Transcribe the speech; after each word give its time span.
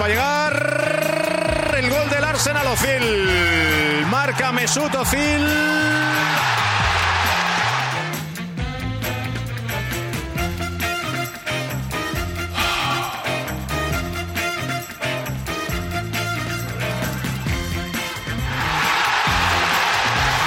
Va 0.00 0.06
a 0.06 0.08
llegar 0.08 1.74
el 1.78 1.88
gol 1.88 2.10
del 2.10 2.24
Arsenal 2.24 2.66
Ozil. 2.66 4.06
Marca 4.10 4.50
Mesut 4.50 4.92
Ozil. 4.92 5.48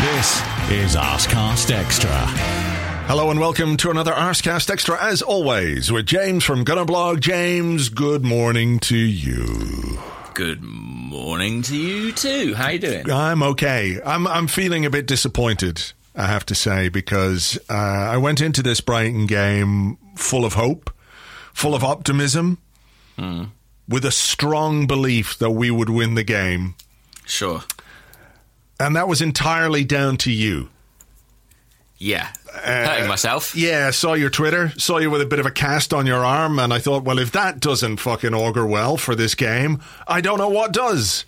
This 0.01 0.43
is 0.69 0.95
Arscast 0.97 1.71
Extra. 1.71 2.66
Hello 3.07 3.31
and 3.31 3.39
welcome 3.39 3.77
to 3.77 3.89
another 3.89 4.11
Arsecast 4.11 4.69
Extra, 4.69 5.01
as 5.01 5.21
always, 5.21 5.91
with 5.91 6.05
James 6.05 6.43
from 6.43 6.65
Gunnerblog. 6.65 7.21
James, 7.21 7.87
good 7.89 8.23
morning 8.25 8.79
to 8.79 8.97
you. 8.97 9.97
Good 10.33 10.61
morning 10.61 11.61
to 11.63 11.75
you 11.75 12.11
too. 12.11 12.53
How 12.53 12.69
you 12.69 12.79
doing? 12.79 13.09
I'm 13.09 13.41
okay. 13.43 13.99
I'm 14.05 14.27
I'm 14.27 14.47
feeling 14.47 14.85
a 14.85 14.89
bit 14.89 15.07
disappointed, 15.07 15.93
I 16.15 16.27
have 16.27 16.45
to 16.47 16.55
say, 16.55 16.89
because 16.89 17.57
uh, 17.69 17.73
I 17.73 18.17
went 18.17 18.41
into 18.41 18.61
this 18.61 18.81
Brighton 18.81 19.25
game 19.25 19.97
full 20.15 20.43
of 20.43 20.53
hope, 20.53 20.91
full 21.53 21.73
of 21.75 21.83
optimism, 21.85 22.57
with 23.87 24.03
a 24.05 24.11
strong 24.11 24.85
belief 24.85 25.37
that 25.39 25.51
we 25.51 25.71
would 25.71 25.89
win 25.89 26.15
the 26.15 26.23
game, 26.23 26.75
Sure. 27.25 27.63
and 28.79 28.95
that 28.97 29.07
was 29.07 29.21
entirely 29.21 29.83
down 29.85 30.17
to 30.17 30.31
you. 30.31 30.69
Yeah. 31.99 32.29
Hurting 32.53 33.07
myself. 33.07 33.55
Yeah, 33.55 33.91
saw 33.91 34.13
your 34.13 34.29
Twitter, 34.29 34.69
saw 34.77 34.97
you 34.97 35.09
with 35.09 35.21
a 35.21 35.25
bit 35.25 35.39
of 35.39 35.45
a 35.45 35.51
cast 35.51 35.93
on 35.93 36.05
your 36.05 36.23
arm, 36.25 36.59
and 36.59 36.73
I 36.73 36.79
thought, 36.79 37.03
well, 37.03 37.17
if 37.19 37.31
that 37.31 37.59
doesn't 37.59 37.97
fucking 37.97 38.33
augur 38.33 38.65
well 38.65 38.97
for 38.97 39.15
this 39.15 39.33
game, 39.35 39.81
I 40.07 40.21
don't 40.21 40.37
know 40.37 40.49
what 40.49 40.73
does. 40.73 41.25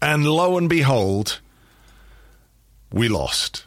And 0.00 0.26
lo 0.26 0.56
and 0.58 0.68
behold, 0.68 1.40
we 2.92 3.08
lost. 3.08 3.64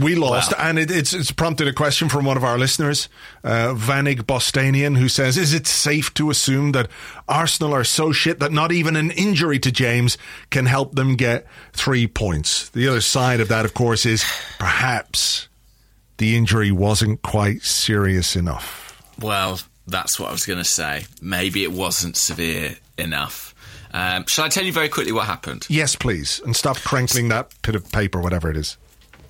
We 0.00 0.14
lost, 0.14 0.52
Wow. 0.52 0.68
and 0.70 0.78
it, 0.78 0.90
it's 0.90 1.12
it's 1.12 1.32
prompted 1.32 1.68
a 1.68 1.72
question 1.74 2.08
from 2.08 2.24
one 2.24 2.38
of 2.38 2.44
our 2.44 2.56
listeners, 2.56 3.10
uh, 3.44 3.74
Vanig 3.74 4.26
Bostanian, 4.26 4.94
who 4.94 5.06
says, 5.06 5.36
"Is 5.36 5.52
it 5.52 5.66
safe 5.66 6.14
to 6.14 6.30
assume 6.30 6.72
that 6.72 6.88
Arsenal 7.28 7.74
are 7.74 7.84
so 7.84 8.10
shit 8.10 8.40
that 8.40 8.52
not 8.52 8.72
even 8.72 8.96
an 8.96 9.10
injury 9.10 9.58
to 9.58 9.70
James 9.70 10.16
can 10.48 10.64
help 10.64 10.94
them 10.94 11.14
get 11.16 11.46
three 11.74 12.06
points?" 12.06 12.70
The 12.70 12.88
other 12.88 13.02
side 13.02 13.40
of 13.40 13.48
that, 13.48 13.66
of 13.66 13.74
course, 13.74 14.06
is 14.06 14.24
perhaps 14.58 15.48
the 16.22 16.36
injury 16.36 16.70
wasn't 16.70 17.20
quite 17.22 17.62
serious 17.62 18.36
enough. 18.36 18.96
Well, 19.20 19.58
that's 19.88 20.20
what 20.20 20.28
I 20.28 20.32
was 20.32 20.46
going 20.46 20.60
to 20.60 20.64
say. 20.64 21.06
Maybe 21.20 21.64
it 21.64 21.72
wasn't 21.72 22.16
severe 22.16 22.76
enough. 22.96 23.52
Um, 23.92 24.24
shall 24.28 24.44
I 24.44 24.48
tell 24.48 24.62
you 24.64 24.72
very 24.72 24.88
quickly 24.88 25.10
what 25.10 25.26
happened? 25.26 25.66
Yes, 25.68 25.96
please, 25.96 26.40
and 26.44 26.54
stop 26.54 26.76
crinkling 26.78 27.28
that 27.30 27.52
bit 27.62 27.74
of 27.74 27.90
paper, 27.90 28.20
whatever 28.20 28.48
it 28.50 28.56
is. 28.56 28.76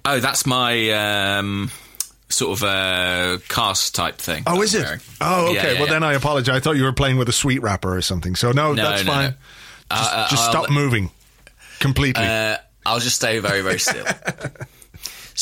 Oh, 0.04 0.20
that's 0.20 0.44
my 0.44 0.90
um, 0.90 1.70
sort 2.28 2.58
of 2.58 2.62
uh, 2.62 3.38
cast 3.48 3.94
type 3.94 4.16
thing. 4.18 4.42
Oh, 4.46 4.60
is 4.60 4.74
it? 4.74 4.84
Oh, 5.22 5.46
okay. 5.46 5.54
Yeah, 5.54 5.62
yeah, 5.62 5.72
well, 5.78 5.86
yeah. 5.86 5.92
then 5.94 6.02
I 6.02 6.12
apologize. 6.12 6.54
I 6.56 6.60
thought 6.60 6.76
you 6.76 6.84
were 6.84 6.92
playing 6.92 7.16
with 7.16 7.30
a 7.30 7.32
sweet 7.32 7.62
wrapper 7.62 7.96
or 7.96 8.02
something. 8.02 8.34
So 8.36 8.52
no, 8.52 8.74
No, 8.74 8.82
that's 8.82 9.04
no, 9.06 9.12
fine. 9.12 9.30
no. 9.30 9.96
Just, 9.96 10.12
Uh, 10.12 10.28
just 10.28 10.44
stop 10.44 10.68
moving 10.70 11.10
completely. 11.80 12.22
Uh, 12.26 12.58
I'll 12.84 13.00
just 13.00 13.16
stay 13.16 13.38
very, 13.38 13.62
very 13.62 13.78
still. 13.78 14.04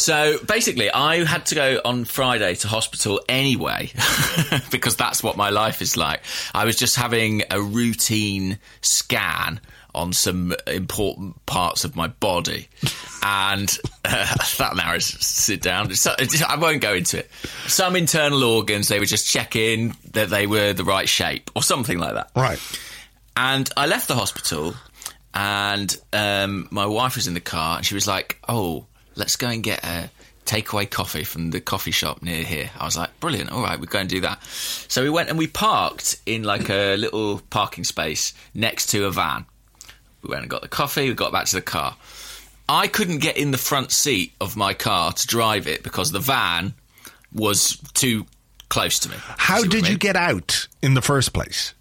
so 0.00 0.38
basically, 0.38 0.90
I 0.90 1.24
had 1.24 1.44
to 1.46 1.54
go 1.54 1.80
on 1.84 2.06
Friday 2.06 2.54
to 2.54 2.68
hospital 2.68 3.20
anyway, 3.28 3.92
because 4.70 4.96
that's 4.96 5.22
what 5.22 5.36
my 5.36 5.50
life 5.50 5.82
is 5.82 5.94
like. 5.94 6.22
I 6.54 6.64
was 6.64 6.76
just 6.76 6.96
having 6.96 7.42
a 7.50 7.60
routine 7.60 8.58
scan 8.80 9.60
on 9.94 10.14
some 10.14 10.54
important 10.66 11.44
parts 11.44 11.84
of 11.84 11.96
my 11.96 12.06
body. 12.06 12.68
And 13.22 13.68
uh, 14.02 14.34
that 14.58 14.74
narrows, 14.74 15.04
sit 15.04 15.60
down. 15.60 15.92
So, 15.94 16.14
I 16.48 16.56
won't 16.56 16.80
go 16.80 16.94
into 16.94 17.18
it. 17.18 17.30
Some 17.66 17.94
internal 17.94 18.42
organs, 18.42 18.88
they 18.88 19.00
were 19.00 19.04
just 19.04 19.28
checking 19.28 19.94
that 20.12 20.30
they 20.30 20.46
were 20.46 20.72
the 20.72 20.84
right 20.84 21.10
shape 21.10 21.50
or 21.54 21.62
something 21.62 21.98
like 21.98 22.14
that. 22.14 22.30
right. 22.34 22.58
And 23.36 23.70
I 23.76 23.86
left 23.86 24.08
the 24.08 24.16
hospital, 24.16 24.74
and 25.34 25.94
um, 26.14 26.68
my 26.70 26.86
wife 26.86 27.16
was 27.16 27.28
in 27.28 27.34
the 27.34 27.40
car, 27.40 27.76
and 27.76 27.86
she 27.86 27.94
was 27.94 28.06
like, 28.06 28.38
"Oh, 28.48 28.86
let's 29.14 29.36
go 29.36 29.48
and 29.48 29.62
get 29.62 29.84
a 29.84 30.10
takeaway 30.46 30.88
coffee 30.88 31.24
from 31.24 31.50
the 31.50 31.60
coffee 31.60 31.90
shop 31.90 32.22
near 32.22 32.44
here." 32.44 32.70
I 32.78 32.84
was 32.84 32.96
like, 32.96 33.18
"Brilliant! 33.20 33.50
All 33.50 33.62
right, 33.62 33.78
we're 33.78 33.86
going 33.86 34.08
to 34.08 34.14
do 34.14 34.20
that." 34.22 34.42
So 34.44 35.02
we 35.02 35.10
went 35.10 35.28
and 35.28 35.38
we 35.38 35.46
parked 35.46 36.18
in 36.26 36.44
like 36.44 36.68
a 36.70 36.96
little 36.96 37.40
parking 37.50 37.84
space 37.84 38.32
next 38.54 38.86
to 38.90 39.06
a 39.06 39.10
van. 39.10 39.46
We 40.22 40.30
went 40.30 40.42
and 40.42 40.50
got 40.50 40.62
the 40.62 40.68
coffee. 40.68 41.08
We 41.08 41.14
got 41.14 41.32
back 41.32 41.46
to 41.46 41.56
the 41.56 41.62
car. 41.62 41.96
I 42.68 42.86
couldn't 42.86 43.18
get 43.18 43.36
in 43.36 43.50
the 43.50 43.58
front 43.58 43.90
seat 43.90 44.32
of 44.40 44.56
my 44.56 44.74
car 44.74 45.12
to 45.12 45.26
drive 45.26 45.66
it 45.66 45.82
because 45.82 46.12
the 46.12 46.20
van 46.20 46.74
was 47.32 47.76
too 47.94 48.26
close 48.68 49.00
to 49.00 49.08
me. 49.08 49.16
How 49.18 49.56
what 49.56 49.66
I 49.66 49.68
did 49.68 49.88
you 49.88 49.98
get 49.98 50.16
out 50.16 50.68
in 50.80 50.94
the 50.94 51.02
first 51.02 51.32
place? 51.32 51.74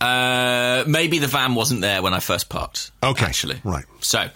Uh, 0.00 0.84
maybe 0.86 1.18
the 1.18 1.28
van 1.28 1.54
wasn't 1.54 1.80
there 1.82 2.02
when 2.02 2.14
I 2.14 2.20
first 2.20 2.48
parked. 2.48 2.90
Okay, 3.02 3.24
actually, 3.24 3.60
right. 3.62 3.84
So 4.00 4.28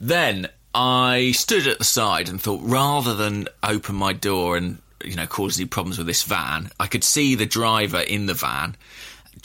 then 0.00 0.48
I 0.78 1.32
stood 1.32 1.66
at 1.66 1.78
the 1.78 1.84
side 1.84 2.28
and 2.28 2.38
thought, 2.38 2.60
rather 2.62 3.14
than 3.14 3.48
open 3.62 3.94
my 3.94 4.12
door 4.12 4.58
and 4.58 4.76
you 5.02 5.16
know 5.16 5.26
cause 5.26 5.58
any 5.58 5.66
problems 5.66 5.96
with 5.96 6.06
this 6.06 6.22
van, 6.22 6.70
I 6.78 6.86
could 6.86 7.02
see 7.02 7.34
the 7.34 7.46
driver 7.46 8.00
in 8.00 8.26
the 8.26 8.34
van, 8.34 8.76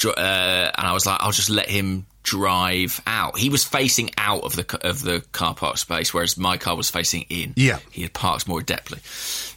uh, 0.05 0.11
and 0.17 0.87
I 0.87 0.91
was 0.91 1.05
like, 1.05 1.21
I'll 1.21 1.31
just 1.31 1.49
let 1.49 1.69
him 1.69 2.05
drive 2.23 3.01
out. 3.07 3.37
He 3.37 3.49
was 3.49 3.63
facing 3.63 4.11
out 4.17 4.43
of 4.43 4.57
the 4.57 4.79
of 4.85 5.03
the 5.03 5.23
car 5.31 5.55
park 5.55 5.77
space, 5.77 6.13
whereas 6.13 6.37
my 6.37 6.57
car 6.57 6.75
was 6.75 6.89
facing 6.89 7.21
in. 7.29 7.53
Yeah. 7.55 7.79
he 7.91 8.01
had 8.01 8.13
parked 8.13 8.45
more 8.45 8.59
adeptly. 8.59 8.99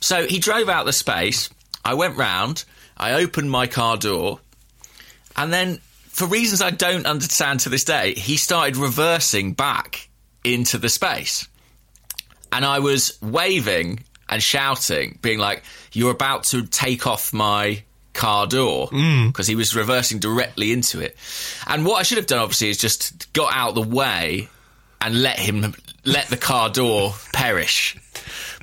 So 0.01 0.29
he 0.29 0.39
drove 0.39 0.69
out 0.69 0.87
the 0.87 0.93
space. 0.93 1.51
I 1.85 1.95
went 1.95 2.17
round. 2.17 2.65
I 2.97 3.15
opened 3.15 3.51
my 3.51 3.67
car 3.67 3.97
door. 3.97 4.39
And 5.37 5.53
then, 5.53 5.81
for 6.07 6.29
reasons 6.29 6.63
I 6.63 6.71
don't 6.71 7.07
understand 7.07 7.61
to 7.61 7.69
this 7.69 7.83
day, 7.83 8.15
he 8.15 8.37
started 8.37 8.77
reversing 8.77 9.55
back 9.55 10.09
into 10.45 10.79
the 10.79 10.89
space. 10.89 11.49
And 12.55 12.65
I 12.65 12.79
was 12.79 13.19
waving 13.21 14.05
and 14.29 14.43
shouting, 14.43 15.19
being 15.21 15.39
like, 15.39 15.65
You're 15.93 16.13
about 16.13 16.45
to 16.51 16.65
take 16.65 17.07
off 17.07 17.33
my 17.33 17.83
car 18.13 18.47
door. 18.47 18.89
Mm. 18.89 19.27
Because 19.27 19.47
he 19.47 19.57
was 19.57 19.77
reversing 19.77 20.21
directly 20.21 20.73
into 20.73 21.01
it. 21.01 21.17
And 21.67 21.85
what 21.85 21.97
I 21.97 22.05
should 22.05 22.19
have 22.19 22.27
done, 22.27 22.39
obviously, 22.39 22.71
is 22.71 22.79
just 22.79 23.31
got 23.33 23.53
out 23.53 23.75
the 23.75 23.83
way 23.83 24.49
and 25.01 25.21
let 25.21 25.39
him, 25.39 25.75
let 26.05 26.29
the 26.29 26.37
car 26.37 26.71
door 26.71 27.15
perish. 27.33 27.97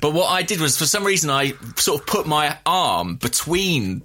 But 0.00 0.14
what 0.14 0.28
I 0.28 0.42
did 0.42 0.60
was, 0.60 0.76
for 0.76 0.86
some 0.86 1.04
reason, 1.04 1.30
I 1.30 1.52
sort 1.76 2.00
of 2.00 2.06
put 2.06 2.26
my 2.26 2.58
arm 2.66 3.16
between 3.16 4.02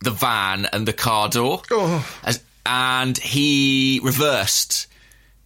the 0.00 0.10
van 0.10 0.66
and 0.66 0.86
the 0.86 0.92
car 0.92 1.28
door. 1.28 1.62
Oh. 1.70 2.18
As, 2.24 2.42
and 2.66 3.16
he 3.16 4.00
reversed, 4.02 4.86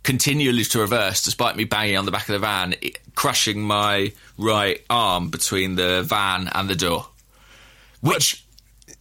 continually 0.04 0.62
to 0.64 0.78
reverse, 0.78 1.22
despite 1.24 1.56
me 1.56 1.64
banging 1.64 1.96
on 1.96 2.04
the 2.04 2.12
back 2.12 2.28
of 2.28 2.34
the 2.34 2.38
van, 2.38 2.74
it- 2.80 3.00
crushing 3.16 3.60
my 3.62 4.12
right 4.38 4.80
arm 4.88 5.30
between 5.30 5.74
the 5.74 6.02
van 6.04 6.48
and 6.54 6.68
the 6.68 6.76
door. 6.76 7.08
Which 8.00 8.44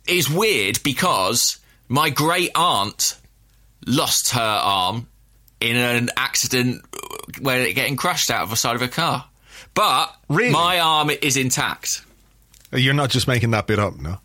is 0.07 0.29
weird 0.29 0.81
because 0.83 1.57
my 1.89 2.09
great 2.09 2.50
aunt 2.55 3.15
lost 3.85 4.31
her 4.31 4.39
arm 4.63 5.07
in 5.59 5.75
an 5.75 6.09
accident 6.17 6.83
uh, 6.94 7.00
where 7.41 7.61
it 7.61 7.73
getting 7.73 7.95
crushed 7.97 8.31
out 8.31 8.44
of 8.44 8.49
the 8.49 8.56
side 8.56 8.75
of 8.75 8.81
a 8.81 8.88
car. 8.88 9.25
But 9.73 10.15
Really? 10.29 10.51
my 10.51 10.79
arm 10.79 11.09
is 11.09 11.35
intact. 11.38 12.03
You're 12.71 12.94
not 12.94 13.09
just 13.11 13.27
making 13.27 13.51
that 13.51 13.67
bit 13.67 13.77
up, 13.79 13.99
no? 13.99 14.19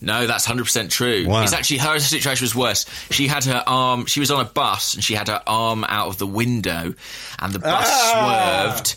No, 0.00 0.26
that's 0.26 0.44
hundred 0.44 0.64
percent 0.64 0.90
true. 0.92 1.26
Wow. 1.26 1.42
It's 1.42 1.52
actually 1.52 1.78
her 1.78 1.98
situation 1.98 2.44
was 2.44 2.54
worse. 2.54 2.86
She 3.10 3.26
had 3.26 3.44
her 3.44 3.62
arm. 3.66 4.06
She 4.06 4.20
was 4.20 4.30
on 4.30 4.40
a 4.40 4.48
bus 4.48 4.94
and 4.94 5.02
she 5.02 5.14
had 5.14 5.28
her 5.28 5.42
arm 5.46 5.84
out 5.84 6.06
of 6.08 6.18
the 6.18 6.26
window, 6.26 6.94
and 7.40 7.52
the 7.52 7.58
bus 7.58 7.86
Ah. 7.90 8.72
swerved, 8.74 8.94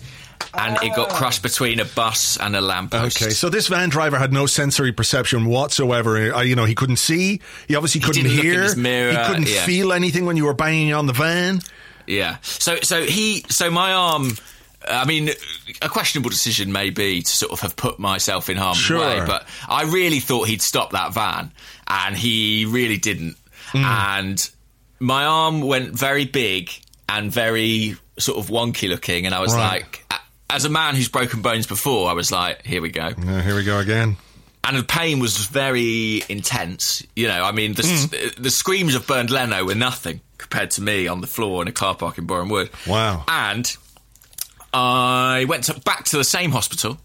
and 0.53 0.77
it 0.83 0.95
got 0.95 1.09
crushed 1.09 1.41
between 1.41 1.79
a 1.79 1.85
bus 1.85 2.37
and 2.37 2.55
a 2.55 2.61
lamppost. 2.61 3.21
Okay, 3.21 3.31
so 3.31 3.49
this 3.49 3.67
van 3.67 3.89
driver 3.89 4.19
had 4.19 4.31
no 4.31 4.45
sensory 4.45 4.91
perception 4.91 5.45
whatsoever. 5.45 6.35
Uh, 6.35 6.41
you 6.41 6.55
know, 6.55 6.65
he 6.65 6.75
couldn't 6.75 6.97
see. 6.97 7.41
He 7.67 7.75
obviously 7.75 8.01
couldn't 8.01 8.25
in 8.25 8.31
hear. 8.31 8.61
his 8.61 8.75
mirror, 8.75 9.11
he 9.11 9.17
couldn't 9.25 9.49
yeah. 9.49 9.65
feel 9.65 9.93
anything 9.93 10.25
when 10.25 10.37
you 10.37 10.45
were 10.45 10.53
banging 10.53 10.93
on 10.93 11.07
the 11.07 11.13
van. 11.13 11.61
Yeah. 12.05 12.37
So 12.43 12.77
so 12.83 13.03
he 13.03 13.43
so 13.49 13.71
my 13.71 13.93
arm. 13.93 14.37
I 14.89 15.05
mean, 15.05 15.29
a 15.81 15.89
questionable 15.89 16.29
decision 16.29 16.71
may 16.71 16.89
be 16.89 17.21
to 17.21 17.29
sort 17.29 17.51
of 17.51 17.59
have 17.61 17.75
put 17.75 17.99
myself 17.99 18.49
in 18.49 18.57
harm's 18.57 18.79
Sure. 18.79 18.99
way, 18.99 19.23
but 19.25 19.47
I 19.67 19.83
really 19.83 20.19
thought 20.19 20.47
he'd 20.47 20.61
stop 20.61 20.91
that 20.91 21.13
van, 21.13 21.51
and 21.87 22.15
he 22.17 22.65
really 22.65 22.97
didn't. 22.97 23.37
Hmm. 23.71 23.83
And 23.85 24.49
my 24.99 25.23
arm 25.25 25.61
went 25.61 25.93
very 25.93 26.25
big 26.25 26.69
and 27.07 27.31
very 27.31 27.95
sort 28.19 28.37
of 28.39 28.49
wonky 28.49 28.89
looking, 28.89 29.25
and 29.25 29.35
I 29.35 29.39
was 29.39 29.53
Right. 29.53 29.81
like, 29.83 30.03
as 30.49 30.65
a 30.65 30.69
man 30.69 30.95
who's 30.95 31.07
broken 31.09 31.41
bones 31.41 31.65
before, 31.67 32.09
I 32.09 32.13
was 32.13 32.31
like, 32.31 32.65
here 32.65 32.81
we 32.81 32.89
go. 32.89 33.05
Uh, 33.17 33.41
here 33.41 33.55
we 33.55 33.63
go 33.63 33.79
again. 33.79 34.17
And 34.63 34.77
the 34.77 34.83
pain 34.83 35.19
was 35.19 35.37
very 35.37 36.23
intense. 36.29 37.01
You 37.15 37.27
know, 37.27 37.43
I 37.43 37.51
mean, 37.51 37.73
the, 37.73 37.83
Hmm. 37.83 38.41
the 38.43 38.51
screams 38.51 38.93
of 38.95 39.07
Bernd 39.07 39.29
Leno 39.31 39.63
were 39.65 39.73
nothing 39.75 40.21
compared 40.37 40.71
to 40.71 40.81
me 40.81 41.07
on 41.07 41.21
the 41.21 41.27
floor 41.27 41.61
in 41.61 41.67
a 41.67 41.71
car 41.71 41.95
park 41.95 42.17
in 42.17 42.25
Boreham 42.25 42.49
Wood. 42.49 42.69
Wow. 42.85 43.23
And 43.27 43.75
I 44.73 45.45
went 45.47 45.65
to, 45.65 45.79
back 45.81 46.05
to 46.05 46.17
the 46.17 46.23
same 46.23 46.51
hospital. 46.51 46.97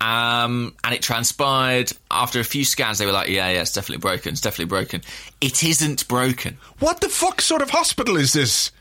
Um, 0.00 0.74
and 0.82 0.94
it 0.94 1.02
transpired 1.02 1.92
after 2.10 2.40
a 2.40 2.44
few 2.44 2.64
scans, 2.64 2.98
they 2.98 3.06
were 3.06 3.12
like, 3.12 3.28
yeah, 3.28 3.50
yeah, 3.50 3.60
it's 3.60 3.72
definitely 3.72 4.00
broken. 4.00 4.32
It's 4.32 4.40
definitely 4.40 4.70
broken. 4.70 5.02
It 5.40 5.62
isn't 5.62 6.08
broken. 6.08 6.56
What 6.78 7.02
the 7.02 7.10
fuck 7.10 7.42
sort 7.42 7.60
of 7.60 7.70
hospital 7.70 8.16
is 8.16 8.32
this? 8.32 8.72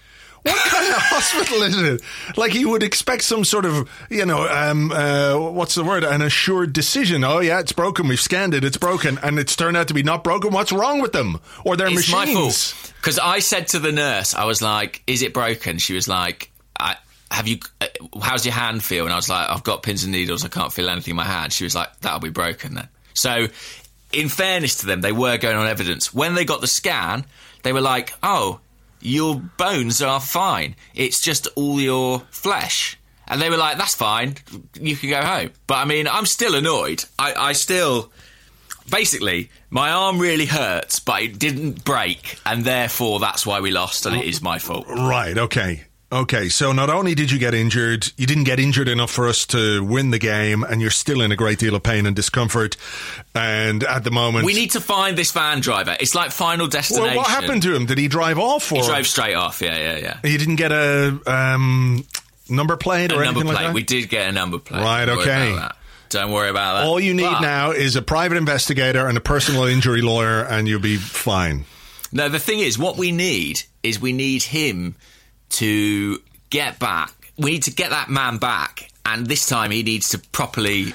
What 0.44 0.56
kind 0.56 0.88
of 0.88 0.96
hospital 1.02 1.64
is 1.64 1.78
it? 1.78 2.02
Like 2.38 2.54
you 2.54 2.70
would 2.70 2.84
expect 2.84 3.24
some 3.24 3.44
sort 3.44 3.66
of, 3.66 3.90
you 4.10 4.26
know, 4.26 4.48
um, 4.48 4.92
uh, 4.92 5.38
what's 5.38 5.76
the 5.76 5.84
word? 5.84 6.06
An 6.06 6.22
assured 6.22 6.72
decision. 6.72 7.26
Oh 7.26 7.40
yeah, 7.40 7.60
it's 7.60 7.74
broken. 7.74 8.08
We've 8.08 8.20
scanned 8.20 8.54
it. 8.54 8.64
It's 8.64 8.78
broken, 8.78 9.20
and 9.22 9.38
it's 9.38 9.58
turned 9.58 9.76
out 9.76 9.90
to 9.90 9.94
be 9.94 10.04
not 10.04 10.24
broken. 10.24 10.54
What's 10.54 10.72
wrong 10.72 11.02
with 11.02 11.12
them 11.12 11.42
or 11.66 11.76
their 11.76 11.88
It's 11.88 12.10
machines? 12.10 12.94
Because 12.96 13.20
I 13.20 13.40
said 13.40 13.68
to 13.70 13.80
the 13.80 13.92
nurse, 13.92 14.34
I 14.34 14.46
was 14.46 14.62
like, 14.62 15.04
is 15.08 15.22
it 15.22 15.34
broken? 15.34 15.78
She 15.78 15.94
was 15.94 16.08
like, 16.08 16.52
I, 16.80 16.96
have 17.32 17.48
you, 17.48 17.60
uh, 17.82 17.88
how's 18.22 18.46
your 18.46 18.54
hand 18.54 18.84
feel? 18.84 19.06
And 19.06 19.14
I 19.14 19.16
was 19.16 19.30
like, 19.30 19.50
I've 19.50 19.64
got 19.64 19.84
pins 19.84 20.04
and 20.04 20.12
needles. 20.12 20.44
I 20.44 20.48
can't 20.48 20.74
feel 20.74 20.90
anything 20.90 21.12
in 21.12 21.18
my 21.18 21.26
hand. 21.26 21.54
She 21.54 21.64
was 21.64 21.76
like, 21.76 22.00
that'll 22.02 22.20
be 22.20 22.30
broken 22.30 22.76
then. 22.76 22.90
So, 23.14 23.48
in 24.12 24.30
fairness 24.30 24.78
to 24.78 24.88
them, 24.88 25.02
they 25.02 25.12
were 25.12 25.38
going 25.38 25.58
on 25.58 25.68
evidence. 25.68 26.14
When 26.14 26.34
they 26.34 26.46
got 26.46 26.62
the 26.62 26.68
scan, 26.68 27.26
they 27.64 27.74
were 27.74 27.82
like, 27.82 28.14
oh, 28.24 28.60
your 29.02 29.36
bones 29.36 30.02
are 30.02 30.20
fine. 30.20 30.76
It's 30.96 31.22
just 31.22 31.48
all 31.56 31.80
your 31.80 32.20
flesh. 32.32 32.98
And 33.28 33.40
they 33.40 33.50
were 33.50 33.58
like, 33.58 33.78
that's 33.78 33.96
fine. 33.96 34.36
You 34.80 34.96
can 34.96 35.10
go 35.10 35.22
home. 35.22 35.52
But 35.68 35.76
I 35.76 35.86
mean, 35.86 36.08
I'm 36.08 36.26
still 36.26 36.56
annoyed. 36.56 37.04
I, 37.20 37.34
I 37.34 37.54
still 37.54 38.12
basically, 38.90 39.50
my 39.70 39.92
arm 39.92 40.20
really 40.20 40.46
hurts, 40.46 41.00
but 41.00 41.22
it 41.22 41.40
didn't 41.40 41.86
break, 41.86 42.40
and 42.46 42.66
therefore 42.66 43.20
that's 43.20 43.46
why 43.46 43.60
we 43.60 43.72
lost, 43.72 44.06
and 44.06 44.16
it 44.16 44.26
is 44.26 44.42
my 44.42 44.60
fault. 44.60 44.88
Right. 44.88 45.38
Okay. 45.38 45.84
Okay. 46.12 46.50
So 46.50 46.72
not 46.72 46.90
only 46.90 47.14
did 47.16 47.30
you 47.32 47.38
get 47.38 47.54
injured, 47.54 48.12
you 48.18 48.26
didn't 48.26 48.46
get 48.46 48.60
injured 48.60 48.88
enough 48.88 49.12
for 49.12 49.28
us 49.28 49.46
to 49.48 49.84
win 49.84 50.10
the 50.10 50.18
game, 50.20 50.64
and 50.64 50.82
you're 50.82 50.90
still 50.90 51.22
in 51.22 51.32
a 51.32 51.36
great 51.36 51.60
deal 51.60 51.76
of 51.76 51.84
pain 51.84 52.06
and 52.06 52.16
discomfort. 52.16 52.78
And 53.36 53.84
at 53.84 54.04
the 54.04 54.12
moment, 54.12 54.46
We 54.46 54.54
need 54.54 54.72
to 54.72 54.82
find 54.82 55.18
this 55.18 55.32
van 55.32 55.60
driver. 55.60 55.96
It's 56.00 56.16
like 56.16 56.32
Final 56.32 56.68
Destination. 56.68 57.08
Well, 57.16 57.18
what 57.18 57.28
happened 57.28 57.62
to 57.64 57.76
him? 57.76 57.86
Did 57.86 57.98
he 57.98 58.08
drive 58.08 58.40
off? 58.40 58.72
Or 58.72 58.82
He 58.82 58.88
drove 58.88 59.06
straight 59.08 59.36
off. 59.36 59.62
Yeah, 59.62 59.78
yeah, 59.78 59.98
yeah. 59.98 60.18
He 60.24 60.38
didn't 60.38 60.56
get 60.56 60.72
a 60.72 61.20
um, 61.28 62.06
number 62.50 62.76
plate 62.76 63.12
or 63.12 63.24
number 63.24 63.42
anything 63.42 63.44
plate. 63.44 63.54
like 63.56 63.66
that. 63.68 63.74
we 63.74 63.84
did 63.84 64.10
get 64.10 64.28
a 64.28 64.32
number 64.32 64.58
plate. 64.58 64.82
Right, 64.82 65.06
Don't 65.06 65.20
okay. 65.20 65.68
Don't 66.10 66.32
worry 66.32 66.50
about 66.50 66.74
that. 66.74 66.86
All 66.88 67.00
you 67.00 67.14
need 67.14 67.24
But- 67.24 67.42
now 67.42 67.72
is 67.72 67.96
a 67.96 68.02
private 68.02 68.38
investigator 68.38 69.08
and 69.08 69.16
a 69.16 69.22
personal 69.22 69.66
injury 69.66 70.02
lawyer, 70.02 70.42
and 70.44 70.68
you'll 70.68 70.80
be 70.80 70.98
fine. 70.98 71.66
No, 72.12 72.28
the 72.30 72.40
thing 72.40 72.60
is, 72.60 72.80
what 72.80 72.98
we 72.98 73.12
need 73.12 73.62
is 73.84 74.00
we 74.00 74.12
need 74.12 74.42
him 74.42 74.96
to 75.50 76.22
get 76.50 76.80
back. 76.80 77.12
We 77.38 77.52
need 77.52 77.64
to 77.64 77.72
get 77.72 77.90
that 77.92 78.10
man 78.10 78.38
back, 78.38 78.90
and 79.06 79.26
this 79.28 79.46
time 79.48 79.72
he 79.72 79.84
needs 79.84 80.10
to 80.10 80.20
properly 80.20 80.94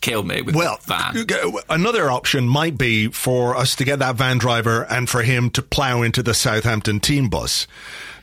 kill 0.00 0.22
me 0.22 0.42
with 0.42 0.54
Well, 0.54 0.78
the 0.86 1.22
van. 1.24 1.52
another 1.70 2.10
option 2.10 2.46
might 2.46 2.76
be 2.76 3.08
for 3.08 3.56
us 3.56 3.74
to 3.76 3.84
get 3.84 3.98
that 4.00 4.16
van 4.16 4.38
driver 4.38 4.82
and 4.84 5.08
for 5.08 5.22
him 5.22 5.50
to 5.50 5.62
plough 5.62 6.02
into 6.02 6.22
the 6.22 6.34
Southampton 6.34 7.00
team 7.00 7.28
bus. 7.28 7.66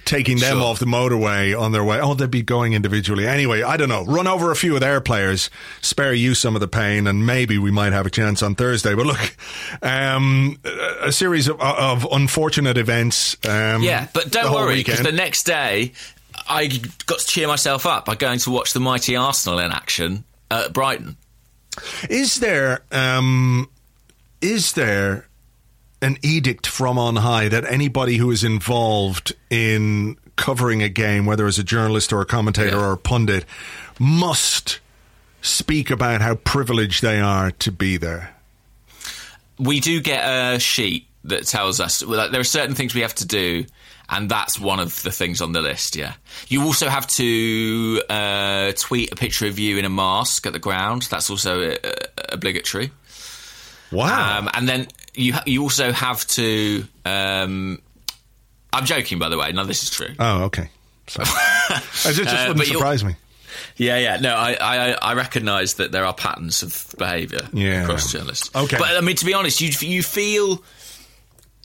Taking 0.06 0.38
them 0.38 0.58
Sure. 0.58 0.64
off 0.68 0.80
the 0.80 0.86
motorway 0.86 1.58
on 1.58 1.72
their 1.72 1.84
way. 1.84 2.00
Oh, 2.02 2.14
they'd 2.14 2.30
be 2.30 2.42
going 2.42 2.74
individually. 2.74 3.26
Anyway, 3.26 3.62
I 3.64 3.78
don't 3.78 3.88
know. 3.90 4.04
Run 4.06 4.28
over 4.28 4.52
a 4.52 4.56
few 4.56 4.74
of 4.76 4.82
their 4.82 5.00
players, 5.00 5.50
spare 5.82 6.14
you 6.14 6.36
some 6.36 6.56
of 6.56 6.60
the 6.60 6.68
pain, 6.68 7.08
and 7.08 7.26
maybe 7.26 7.58
we 7.58 7.72
might 7.72 7.94
have 7.94 8.06
a 8.06 8.10
chance 8.10 8.44
on 8.44 8.54
Thursday. 8.56 8.96
But 8.96 9.06
look, 9.06 9.38
um, 9.82 10.60
a 11.02 11.12
series 11.12 11.48
of, 11.48 11.60
of 11.62 12.06
unfortunate 12.12 12.78
events. 12.78 13.38
Um, 13.48 13.82
Yeah, 13.82 14.08
but 14.14 14.30
don't 14.32 14.52
worry 14.54 14.76
because 14.76 15.00
the 15.02 15.12
next 15.14 15.44
day 15.46 15.94
I 16.50 16.68
got 17.06 17.20
to 17.20 17.26
cheer 17.26 17.48
myself 17.48 17.86
up 17.86 18.06
by 18.06 18.16
going 18.16 18.40
to 18.40 18.52
watch 18.52 18.74
the 18.74 18.80
mighty 18.82 19.16
Arsenal 19.16 19.60
in 19.60 19.72
action 19.72 20.26
at 20.52 20.74
Brighton. 20.74 21.16
Is 22.10 22.40
there 22.42 22.84
um, 22.92 23.70
is 24.42 24.74
there 24.74 25.28
an 26.04 26.18
edict 26.22 26.68
from 26.68 26.98
on 27.00 27.16
high 27.16 27.48
that 27.48 27.64
anybody 27.66 28.18
who 28.18 28.30
is 28.30 28.44
involved 28.44 29.34
in 29.50 30.18
covering 30.36 30.84
a 30.84 30.90
game, 30.90 31.26
whether 31.26 31.48
as 31.48 31.58
a 31.58 31.64
journalist 31.64 32.12
or 32.14 32.22
a 32.22 32.26
commentator 32.26 32.76
Yeah. 32.76 32.84
or 32.84 32.92
a 32.94 32.98
pundit, 32.98 33.46
must 34.00 34.80
speak 35.42 35.90
about 35.90 36.22
how 36.22 36.36
privileged 36.36 37.02
they 37.02 37.20
are 37.20 37.52
to 37.52 37.72
be 37.72 37.98
there? 37.98 38.36
We 39.60 39.80
do 39.80 40.02
get 40.02 40.24
a 40.24 40.60
sheet 40.60 41.08
that 41.26 41.46
tells 41.46 41.80
us 41.80 42.04
like, 42.04 42.32
there 42.32 42.42
are 42.42 42.46
certain 42.46 42.76
things 42.76 42.94
we 42.94 43.02
have 43.02 43.16
to 43.16 43.26
do, 43.26 43.66
and 44.10 44.30
that's 44.30 44.60
one 44.60 44.80
of 44.80 45.02
the 45.04 45.12
things 45.12 45.40
on 45.42 45.54
the 45.54 45.62
list. 45.62 45.96
Yeah, 45.96 46.14
you 46.50 46.64
also 46.64 46.90
have 46.90 47.08
to 47.08 48.02
uh, 48.10 48.72
tweet 48.78 49.12
a 49.14 49.16
picture 49.16 49.46
of 49.48 49.58
you 49.60 49.78
in 49.78 49.86
a 49.86 49.90
mask 49.90 50.46
at 50.48 50.54
the 50.54 50.60
ground. 50.60 51.04
That's 51.04 51.30
also 51.30 51.72
uh, 51.72 51.76
obligatory. 52.30 52.92
Wow. 53.92 54.40
Um, 54.40 54.50
and 54.54 54.68
then 54.68 54.88
you 55.16 55.34
you 55.46 55.62
also 55.64 55.92
have 55.92 56.26
to. 56.28 56.86
Um, 57.06 57.82
I'm 58.72 58.86
joking, 58.86 59.20
by 59.20 59.30
the 59.30 59.38
way. 59.38 59.52
No, 59.52 59.66
this 59.66 59.84
is 59.84 59.90
true. 59.90 60.10
oh, 60.20 60.44
okay. 60.46 60.70
So, 61.08 61.22
it 61.26 61.28
just 62.14 62.20
Uh, 62.28 62.46
wouldn't 62.48 62.66
surprise 62.68 63.04
me. 63.04 63.16
Yeah, 63.78 63.98
yeah. 63.98 64.18
No, 64.18 64.34
I, 64.36 64.58
I, 64.60 64.92
I 64.94 65.14
recognise 65.14 65.76
that 65.76 65.92
there 65.92 66.06
are 66.06 66.14
patterns 66.14 66.64
of 66.64 66.96
behaviour 66.98 67.42
Yeah. 67.54 67.84
across 67.84 68.12
journalists. 68.12 68.50
Okay. 68.56 68.78
but 68.78 68.96
I 68.98 69.02
mean, 69.02 69.16
to 69.18 69.26
be 69.26 69.34
honest, 69.34 69.62
you 69.62 69.70
you 69.88 70.02
feel 70.02 70.64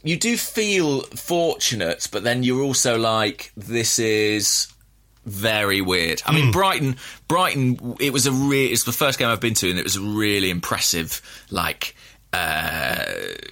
you 0.03 0.17
do 0.19 0.37
feel 0.37 1.01
fortunate, 1.03 2.09
but 2.13 2.25
then 2.25 2.43
you're 2.43 2.63
also 2.63 2.99
like, 2.99 3.53
this 3.57 3.99
is 3.99 4.69
very 5.27 5.81
weird. 5.81 6.23
I 6.27 6.33
mean, 6.33 6.53
Brighton, 6.53 6.97
Brighton. 7.27 7.97
It 8.01 8.13
was 8.13 8.27
a 8.27 8.33
re- 8.33 8.67
It's 8.67 8.85
the 8.85 8.93
first 8.93 9.19
game 9.19 9.29
I've 9.29 9.41
been 9.41 9.55
to, 9.55 9.69
and 9.71 9.79
it 9.79 9.85
was 9.85 9.97
a 9.97 10.01
really 10.03 10.51
impressive, 10.51 11.21
like. 11.51 11.95
Uh, 12.31 13.05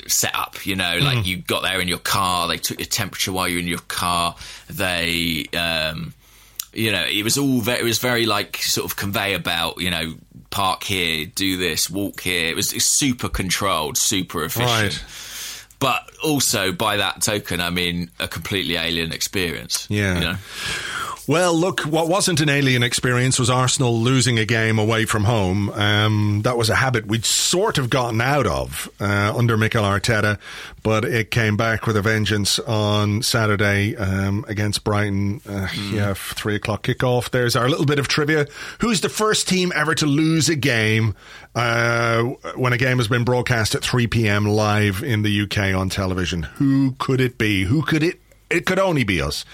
setup, 0.06 0.66
you 0.66 0.76
know, 0.76 0.98
like 1.00 1.26
you 1.26 1.38
got 1.38 1.62
there 1.62 1.80
in 1.80 1.88
your 1.88 1.98
car. 1.98 2.46
They 2.46 2.58
took 2.58 2.78
your 2.78 2.86
temperature 2.86 3.32
while 3.32 3.48
you're 3.48 3.58
in 3.58 3.66
your 3.66 3.78
car. 3.78 4.36
They, 4.68 5.46
um, 5.56 6.12
you 6.74 6.92
know, 6.92 7.04
it 7.04 7.24
was 7.24 7.38
all 7.38 7.60
very, 7.60 7.80
it 7.80 7.84
was 7.84 7.98
very 7.98 8.26
like 8.26 8.58
sort 8.58 8.84
of 8.84 8.96
conveyor 8.96 9.38
belt, 9.38 9.80
you 9.80 9.90
know, 9.90 10.14
park 10.50 10.84
here, 10.84 11.24
do 11.24 11.56
this, 11.56 11.88
walk 11.88 12.20
here. 12.20 12.50
It 12.50 12.54
was 12.54 12.68
super 12.98 13.30
controlled, 13.30 13.96
super 13.96 14.44
efficient. 14.44 14.70
Right. 14.70 15.04
But 15.78 16.10
also, 16.22 16.72
by 16.72 16.98
that 16.98 17.22
token, 17.22 17.62
I 17.62 17.70
mean 17.70 18.10
a 18.18 18.28
completely 18.28 18.76
alien 18.76 19.10
experience. 19.12 19.86
Yeah. 19.90 20.14
You 20.14 20.20
know? 20.20 20.36
Well, 21.28 21.54
look, 21.58 21.80
what 21.80 22.06
wasn't 22.06 22.40
an 22.40 22.48
alien 22.48 22.84
experience 22.84 23.36
was 23.36 23.50
Arsenal 23.50 23.98
losing 23.98 24.38
a 24.38 24.44
game 24.44 24.78
away 24.78 25.06
from 25.06 25.24
home. 25.24 25.70
Um, 25.70 26.42
that 26.44 26.56
was 26.56 26.70
a 26.70 26.76
habit 26.76 27.06
we'd 27.06 27.24
sort 27.24 27.78
of 27.78 27.90
gotten 27.90 28.20
out 28.20 28.46
of 28.46 28.88
uh, 29.00 29.34
under 29.36 29.56
Mikel 29.56 29.82
Arteta, 29.82 30.38
but 30.84 31.04
it 31.04 31.32
came 31.32 31.56
back 31.56 31.84
with 31.84 31.96
a 31.96 32.02
vengeance 32.02 32.60
on 32.60 33.22
Saturday 33.22 33.96
um, 33.96 34.44
against 34.46 34.84
Brighton. 34.84 35.40
Uh, 35.48 35.66
Yeah, 35.90 36.14
three 36.14 36.54
o'clock 36.54 36.84
kickoff. 36.84 37.30
There's 37.30 37.56
our 37.56 37.68
little 37.68 37.86
bit 37.86 37.98
of 37.98 38.06
trivia. 38.06 38.46
Who's 38.80 39.00
the 39.00 39.08
first 39.08 39.48
team 39.48 39.72
ever 39.74 39.96
to 39.96 40.06
lose 40.06 40.48
a 40.48 40.54
game 40.56 41.16
uh, 41.56 42.22
when 42.54 42.72
a 42.72 42.78
game 42.78 42.98
has 42.98 43.08
been 43.08 43.24
broadcast 43.24 43.74
at 43.74 43.82
3 43.82 44.06
p.m. 44.06 44.44
live 44.46 45.02
in 45.02 45.22
the 45.22 45.40
UK 45.42 45.74
on 45.74 45.88
television? 45.88 46.44
Who 46.44 46.92
could 47.00 47.20
it 47.20 47.36
be? 47.36 47.64
Who 47.64 47.82
could 47.82 48.04
it? 48.04 48.20
It 48.48 48.64
could 48.64 48.78
only 48.78 49.02
be 49.02 49.20
us. 49.20 49.44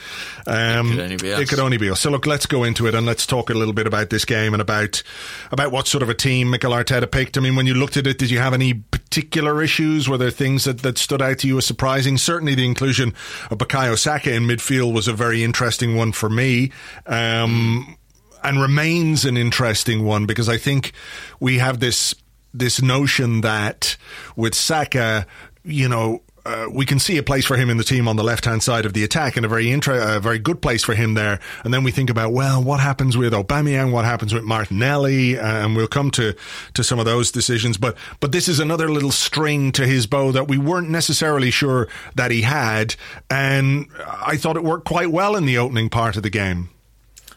Um, 0.46 0.90
could 0.90 1.00
only 1.00 1.16
be 1.16 1.32
us. 1.32 1.40
It 1.40 1.48
could 1.48 1.58
only 1.58 1.78
be 1.78 1.88
us. 1.88 2.00
So 2.00 2.10
look, 2.10 2.26
let's 2.26 2.44
go 2.44 2.62
into 2.62 2.86
it 2.86 2.94
and 2.94 3.06
let's 3.06 3.26
talk 3.26 3.48
a 3.48 3.54
little 3.54 3.72
bit 3.72 3.86
about 3.86 4.10
this 4.10 4.26
game 4.26 4.52
and 4.52 4.60
about 4.60 5.02
about 5.50 5.72
what 5.72 5.86
sort 5.86 6.02
of 6.02 6.10
a 6.10 6.14
team 6.14 6.50
Mikel 6.50 6.72
Arteta 6.72 7.10
picked. 7.10 7.38
I 7.38 7.40
mean, 7.40 7.56
when 7.56 7.66
you 7.66 7.72
looked 7.72 7.96
at 7.96 8.06
it, 8.06 8.18
did 8.18 8.30
you 8.30 8.38
have 8.38 8.52
any 8.52 8.74
particular 8.74 9.62
issues? 9.62 10.10
Were 10.10 10.18
there 10.18 10.30
things 10.30 10.64
that, 10.64 10.80
that 10.80 10.98
stood 10.98 11.22
out 11.22 11.38
to 11.38 11.48
you 11.48 11.56
as 11.56 11.64
surprising? 11.64 12.18
Certainly, 12.18 12.56
the 12.56 12.66
inclusion 12.66 13.14
of 13.50 13.58
Bukayo 13.58 13.98
Saka 13.98 14.34
in 14.34 14.44
midfield 14.44 14.92
was 14.92 15.08
a 15.08 15.14
very 15.14 15.42
interesting 15.42 15.96
one 15.96 16.12
for 16.12 16.28
me. 16.28 16.70
Um, 17.06 17.96
and 18.44 18.60
remains 18.60 19.24
an 19.24 19.36
interesting 19.36 20.04
one 20.04 20.26
because 20.26 20.48
I 20.48 20.58
think 20.58 20.92
we 21.40 21.58
have 21.58 21.80
this 21.80 22.14
this 22.52 22.82
notion 22.82 23.40
that 23.42 23.96
with 24.36 24.54
Saka, 24.54 25.26
you 25.64 25.88
know, 25.88 26.22
uh, 26.44 26.66
we 26.72 26.84
can 26.84 26.98
see 26.98 27.16
a 27.18 27.22
place 27.22 27.46
for 27.46 27.56
him 27.56 27.70
in 27.70 27.76
the 27.76 27.84
team 27.84 28.08
on 28.08 28.16
the 28.16 28.24
left 28.24 28.44
hand 28.44 28.62
side 28.62 28.84
of 28.84 28.92
the 28.92 29.04
attack 29.04 29.36
and 29.36 29.46
a 29.46 29.48
very 29.48 29.70
intra- 29.70 30.16
a 30.16 30.20
very 30.20 30.38
good 30.38 30.60
place 30.60 30.82
for 30.82 30.94
him 30.94 31.14
there. 31.14 31.38
And 31.64 31.72
then 31.72 31.84
we 31.84 31.92
think 31.92 32.10
about, 32.10 32.32
well, 32.32 32.62
what 32.62 32.80
happens 32.80 33.16
with 33.16 33.32
Aubameyang? 33.32 33.92
What 33.92 34.04
happens 34.04 34.34
with 34.34 34.42
Martinelli? 34.42 35.38
Uh, 35.38 35.64
and 35.64 35.76
we'll 35.76 35.86
come 35.86 36.10
to, 36.12 36.34
to 36.74 36.82
some 36.82 36.98
of 36.98 37.04
those 37.04 37.30
decisions. 37.30 37.76
But, 37.76 37.96
but 38.20 38.32
this 38.32 38.48
is 38.48 38.58
another 38.58 38.90
little 38.90 39.12
string 39.12 39.70
to 39.72 39.86
his 39.86 40.06
bow 40.06 40.32
that 40.32 40.48
we 40.48 40.58
weren't 40.58 40.90
necessarily 40.90 41.50
sure 41.50 41.88
that 42.16 42.30
he 42.30 42.42
had. 42.42 42.96
And 43.30 43.86
I 44.06 44.36
thought 44.36 44.56
it 44.56 44.64
worked 44.64 44.86
quite 44.86 45.10
well 45.10 45.36
in 45.36 45.46
the 45.46 45.58
opening 45.58 45.88
part 45.90 46.16
of 46.16 46.22
the 46.22 46.30
game. 46.30 46.70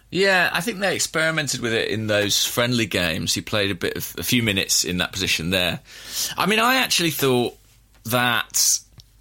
Yeah, 0.10 0.50
I 0.54 0.62
think 0.62 0.80
they 0.80 0.96
experimented 0.96 1.60
with 1.60 1.74
it 1.74 1.90
in 1.90 2.08
those 2.08 2.46
friendly 2.46 2.86
games. 2.86 3.34
He 3.34 3.42
played 3.42 3.70
a 3.70 3.76
bit 3.76 3.98
of 3.98 4.16
a 4.18 4.24
few 4.24 4.42
minutes 4.42 4.84
in 4.84 4.98
that 5.00 5.12
position 5.12 5.50
there. 5.50 5.82
I 6.38 6.46
mean, 6.46 6.60
I 6.60 6.76
actually 6.76 7.12
thought 7.12 7.58
that 8.06 8.62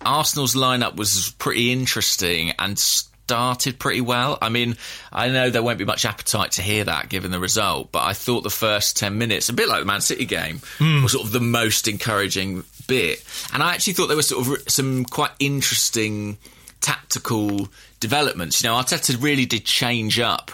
Arsenal's 0.04 0.54
lineup 0.54 0.96
was 0.96 1.34
pretty 1.38 1.72
interesting 1.72 2.52
and 2.58 2.78
started 2.78 3.78
pretty 3.78 4.00
well. 4.00 4.38
I 4.42 4.50
mean, 4.50 4.76
I 5.12 5.28
know 5.30 5.50
there 5.50 5.62
won't 5.62 5.78
be 5.78 5.84
much 5.84 6.04
appetite 6.04 6.52
to 6.52 6.62
hear 6.62 6.84
that 6.84 7.08
given 7.08 7.30
the 7.30 7.40
result, 7.40 7.90
but 7.90 8.04
I 8.04 8.12
thought 8.12 8.42
the 8.42 8.50
first 8.50 8.96
10 8.96 9.16
minutes, 9.16 9.48
a 9.48 9.54
bit 9.54 9.68
like 9.68 9.80
the 9.80 9.86
Man 9.86 10.00
City 10.02 10.26
game, 10.26 10.58
mm. 10.78 11.02
was 11.02 11.12
sort 11.12 11.24
of 11.24 11.32
the 11.32 11.40
most 11.40 11.88
encouraging 11.88 12.64
bit. 12.86 13.24
And 13.52 13.62
I 13.62 13.72
actually 13.72 13.94
thought 13.94 14.08
there 14.08 14.16
was 14.16 14.28
sort 14.28 14.46
of 14.46 14.70
some 14.70 15.04
quite 15.04 15.30
interesting 15.38 16.36
tactical 16.80 17.68
developments. 18.00 18.62
You 18.62 18.68
know, 18.68 18.76
Arteta 18.76 19.20
really 19.22 19.46
did 19.46 19.64
change 19.64 20.20
up 20.20 20.50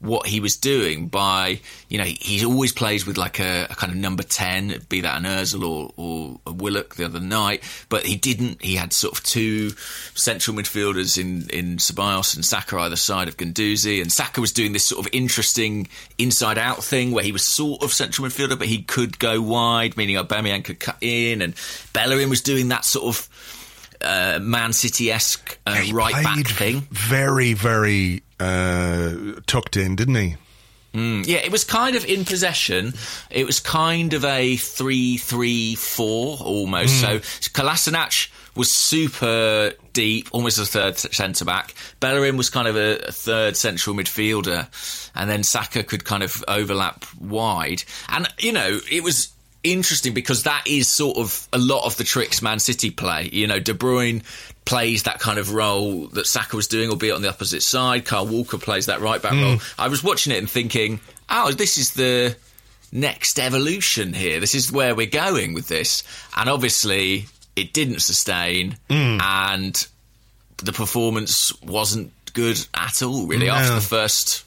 what 0.00 0.26
he 0.26 0.40
was 0.40 0.56
doing 0.56 1.08
by, 1.08 1.60
you 1.88 1.98
know, 1.98 2.04
he, 2.04 2.44
always 2.44 2.72
plays 2.72 3.06
with 3.06 3.18
like 3.18 3.38
a, 3.38 3.66
a, 3.68 3.74
kind 3.74 3.92
of 3.92 3.98
number 3.98 4.22
10, 4.22 4.86
be 4.88 5.02
that 5.02 5.18
an 5.18 5.24
Ozil 5.24 5.62
or, 5.62 5.92
or 5.96 6.40
a 6.46 6.52
Willock 6.52 6.94
the 6.94 7.04
other 7.04 7.20
night, 7.20 7.62
but 7.90 8.06
he 8.06 8.16
didn't. 8.16 8.62
He 8.62 8.76
had 8.76 8.94
sort 8.94 9.16
of 9.16 9.22
two 9.22 9.70
central 10.14 10.56
midfielders 10.56 11.18
in, 11.18 11.50
in 11.50 11.76
Ceballos 11.76 12.34
and 12.34 12.44
Saka 12.44 12.78
either 12.78 12.96
side 12.96 13.28
of 13.28 13.36
Guendouzi, 13.36 14.00
and 14.00 14.10
Saka 14.10 14.40
was 14.40 14.52
doing 14.52 14.72
this 14.72 14.86
sort 14.86 15.06
of 15.06 15.12
interesting 15.12 15.86
inside 16.16 16.56
out 16.56 16.82
thing 16.82 17.12
where 17.12 17.24
he 17.24 17.32
was 17.32 17.54
sort 17.54 17.82
of 17.82 17.92
central 17.92 18.26
midfielder, 18.26 18.58
but 18.58 18.68
he 18.68 18.82
could 18.82 19.18
go 19.18 19.42
wide, 19.42 19.98
meaning 19.98 20.16
Aubameyang 20.16 20.64
could 20.64 20.80
cut 20.80 20.96
in, 21.02 21.42
and 21.42 21.54
Bellerin 21.92 22.30
was 22.30 22.40
doing 22.40 22.68
that 22.68 22.86
sort 22.86 23.04
of 23.04 23.28
uh, 24.00 24.38
Man 24.40 24.72
City 24.72 25.12
esque 25.12 25.58
uh, 25.66 25.78
right 25.92 26.24
back 26.24 26.46
thing. 26.46 26.86
Very, 26.90 27.52
very 27.52 28.22
uh, 28.40 29.40
tucked 29.46 29.76
in, 29.76 29.96
didn't 29.96 30.16
he? 30.16 30.36
Mm, 30.94 31.24
yeah, 31.26 31.38
it 31.38 31.52
was 31.52 31.62
kind 31.62 31.94
of 31.94 32.04
in 32.04 32.24
possession. 32.24 32.94
It 33.30 33.46
was 33.46 33.60
kind 33.60 34.12
of 34.12 34.24
a 34.24 34.56
three-three-four 34.56 36.38
almost. 36.38 37.04
Mm. 37.04 37.22
So 37.22 37.50
Kolasinac 37.50 38.28
was 38.56 38.74
super 38.74 39.72
deep, 39.92 40.28
almost 40.32 40.58
a 40.58 40.66
third 40.66 40.98
centre 40.98 41.44
back. 41.44 41.74
Bellerin 42.00 42.36
was 42.36 42.50
kind 42.50 42.66
of 42.66 42.76
a, 42.76 42.98
a, 43.06 43.12
third 43.12 43.56
central 43.56 43.94
midfielder, 43.94 44.66
and 45.14 45.30
then 45.30 45.44
Saka 45.44 45.84
could 45.84 46.04
kind 46.04 46.24
of 46.24 46.42
overlap 46.48 47.04
wide. 47.20 47.84
And 48.08 48.26
you 48.38 48.52
know, 48.52 48.80
it 48.90 49.04
was 49.04 49.32
interesting 49.62 50.14
because 50.14 50.44
that 50.44 50.64
is 50.66 50.88
sort 50.88 51.18
of 51.18 51.48
a 51.52 51.58
lot 51.58 51.84
of 51.84 51.96
the 51.96 52.04
tricks 52.04 52.42
Man 52.42 52.58
City 52.58 52.90
play. 52.90 53.28
You 53.32 53.46
know, 53.46 53.60
De 53.60 53.74
Bruyne 53.74 54.22
plays 54.64 55.04
that 55.04 55.18
kind 55.20 55.38
of 55.38 55.52
role 55.52 56.06
that 56.08 56.26
Saka 56.26 56.56
was 56.56 56.66
doing, 56.66 56.90
albeit 56.90 57.14
on 57.14 57.22
the 57.22 57.28
opposite 57.28 57.62
side. 57.62 58.04
Kyle 58.04 58.26
Walker 58.26 58.58
plays 58.58 58.86
that 58.86 59.00
right 59.00 59.20
back 59.20 59.32
mm. 59.32 59.42
role. 59.42 59.58
I 59.78 59.88
was 59.88 60.02
watching 60.02 60.32
it 60.32 60.38
and 60.38 60.48
thinking, 60.48 61.00
oh, 61.28 61.52
this 61.52 61.78
is 61.78 61.94
the 61.94 62.36
next 62.92 63.38
evolution 63.38 64.12
here. 64.12 64.40
This 64.40 64.54
is 64.54 64.72
where 64.72 64.94
we're 64.94 65.06
going 65.06 65.54
with 65.54 65.68
this. 65.68 66.02
And 66.36 66.48
obviously, 66.48 67.26
it 67.56 67.72
didn't 67.72 68.00
sustain, 68.00 68.76
mm. 68.88 69.20
and 69.22 69.86
the 70.58 70.72
performance 70.72 71.52
wasn't 71.62 72.12
good 72.32 72.58
at 72.74 73.02
all, 73.02 73.26
really, 73.26 73.46
no. 73.46 73.54
after 73.54 73.74
the 73.74 73.80
first 73.80 74.44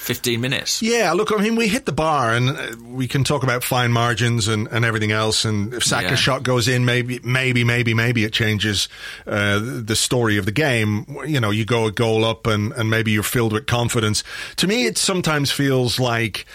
15 0.00 0.40
minutes. 0.40 0.82
Yeah, 0.82 1.12
look, 1.12 1.30
I 1.30 1.42
mean, 1.42 1.56
we 1.56 1.68
hit 1.68 1.84
the 1.84 1.92
bar 1.92 2.32
and 2.32 2.50
uh, 2.50 2.74
we 2.84 3.06
can 3.06 3.22
talk 3.22 3.42
about 3.42 3.62
fine 3.62 3.92
margins 3.92 4.48
and, 4.48 4.66
and 4.68 4.84
everything 4.84 5.12
else. 5.12 5.44
And 5.44 5.74
if 5.74 5.84
Saka's 5.84 6.12
yeah. 6.12 6.16
shot 6.16 6.42
goes 6.42 6.68
in, 6.68 6.86
maybe, 6.86 7.20
maybe, 7.22 7.64
maybe, 7.64 7.92
maybe 7.92 8.24
it 8.24 8.32
changes 8.32 8.88
uh, 9.26 9.60
the 9.62 9.94
story 9.94 10.38
of 10.38 10.46
the 10.46 10.52
game. 10.52 11.04
You 11.26 11.38
know, 11.38 11.50
you 11.50 11.66
go 11.66 11.86
a 11.86 11.92
goal 11.92 12.24
up 12.24 12.46
and, 12.46 12.72
and 12.72 12.88
maybe 12.88 13.12
you're 13.12 13.22
filled 13.22 13.52
with 13.52 13.66
confidence. 13.66 14.24
To 14.56 14.66
me, 14.66 14.86
it 14.86 14.96
sometimes 14.96 15.52
feels 15.52 16.00
like 16.00 16.46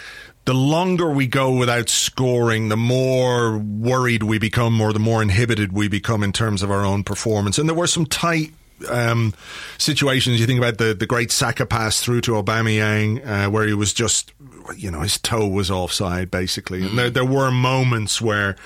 the 0.44 0.54
longer 0.54 1.10
we 1.10 1.26
go 1.26 1.52
without 1.52 1.88
scoring, 1.88 2.68
the 2.68 2.76
more 2.76 3.58
worried 3.58 4.24
we 4.24 4.38
become 4.38 4.80
or 4.80 4.92
the 4.92 4.98
more 4.98 5.22
inhibited 5.22 5.72
we 5.72 5.88
become 5.88 6.22
in 6.22 6.32
terms 6.32 6.62
of 6.62 6.70
our 6.70 6.84
own 6.84 7.04
performance. 7.04 7.58
And 7.58 7.68
there 7.68 7.76
were 7.76 7.86
some 7.86 8.06
tight 8.06 8.52
um, 8.88 9.34
situations. 9.78 10.40
You 10.40 10.46
think 10.46 10.58
about 10.58 10.78
the, 10.78 10.94
the 10.94 11.06
great 11.06 11.30
Saka 11.30 11.66
pass 11.66 12.00
through 12.02 12.22
to 12.22 12.32
Aubameyang, 12.32 13.26
uh, 13.26 13.50
where 13.50 13.66
he 13.66 13.74
was 13.74 13.92
just, 13.92 14.32
you 14.76 14.90
know, 14.90 15.00
his 15.00 15.18
toe 15.18 15.46
was 15.46 15.70
offside 15.70 16.30
basically. 16.30 16.86
And 16.86 16.98
there, 16.98 17.10
there 17.10 17.24
were 17.24 17.50
moments 17.50 18.20
where 18.20 18.56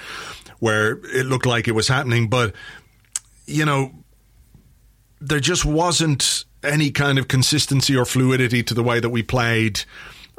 where 0.59 0.99
it 1.05 1.25
looked 1.25 1.47
like 1.47 1.69
it 1.69 1.73
was 1.73 1.89
happening, 1.89 2.29
but 2.29 2.55
you 3.47 3.65
know, 3.65 3.93
there 5.21 5.41
just 5.41 5.65
wasn't 5.65 6.45
any 6.63 6.91
kind 6.91 7.19
of 7.19 7.29
consistency 7.29 7.97
or 7.97 8.05
fluidity 8.05 8.63
to 8.63 8.75
the 8.75 8.83
way 8.83 9.01
that 9.01 9.09
we 9.11 9.23
played. 9.23 9.83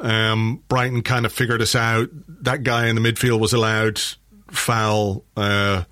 Um, 0.00 0.62
Brighton 0.68 1.02
kind 1.02 1.26
of 1.26 1.32
figured 1.32 1.62
us 1.62 1.74
out. 1.74 2.08
That 2.28 2.62
guy 2.62 2.88
in 2.88 2.96
the 2.96 3.00
midfield 3.00 3.40
was 3.40 3.52
allowed 3.52 4.00
foul. 4.50 5.24
Uh, 5.36 5.84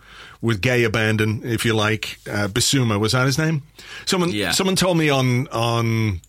with 0.42 0.60
gay 0.60 0.84
abandon, 0.84 1.42
if 1.44 1.64
you 1.64 1.74
like. 1.74 2.18
Uh, 2.26 2.48
Bissouma 2.48 2.98
was 2.98 3.12
that 3.12 3.26
his 3.26 3.38
name? 3.38 3.62
Someone, 4.06 4.30
yeah. 4.30 4.52
someone 4.52 4.76
told 4.76 4.96
me 4.96 5.10
on 5.10 5.48
on 5.48 6.20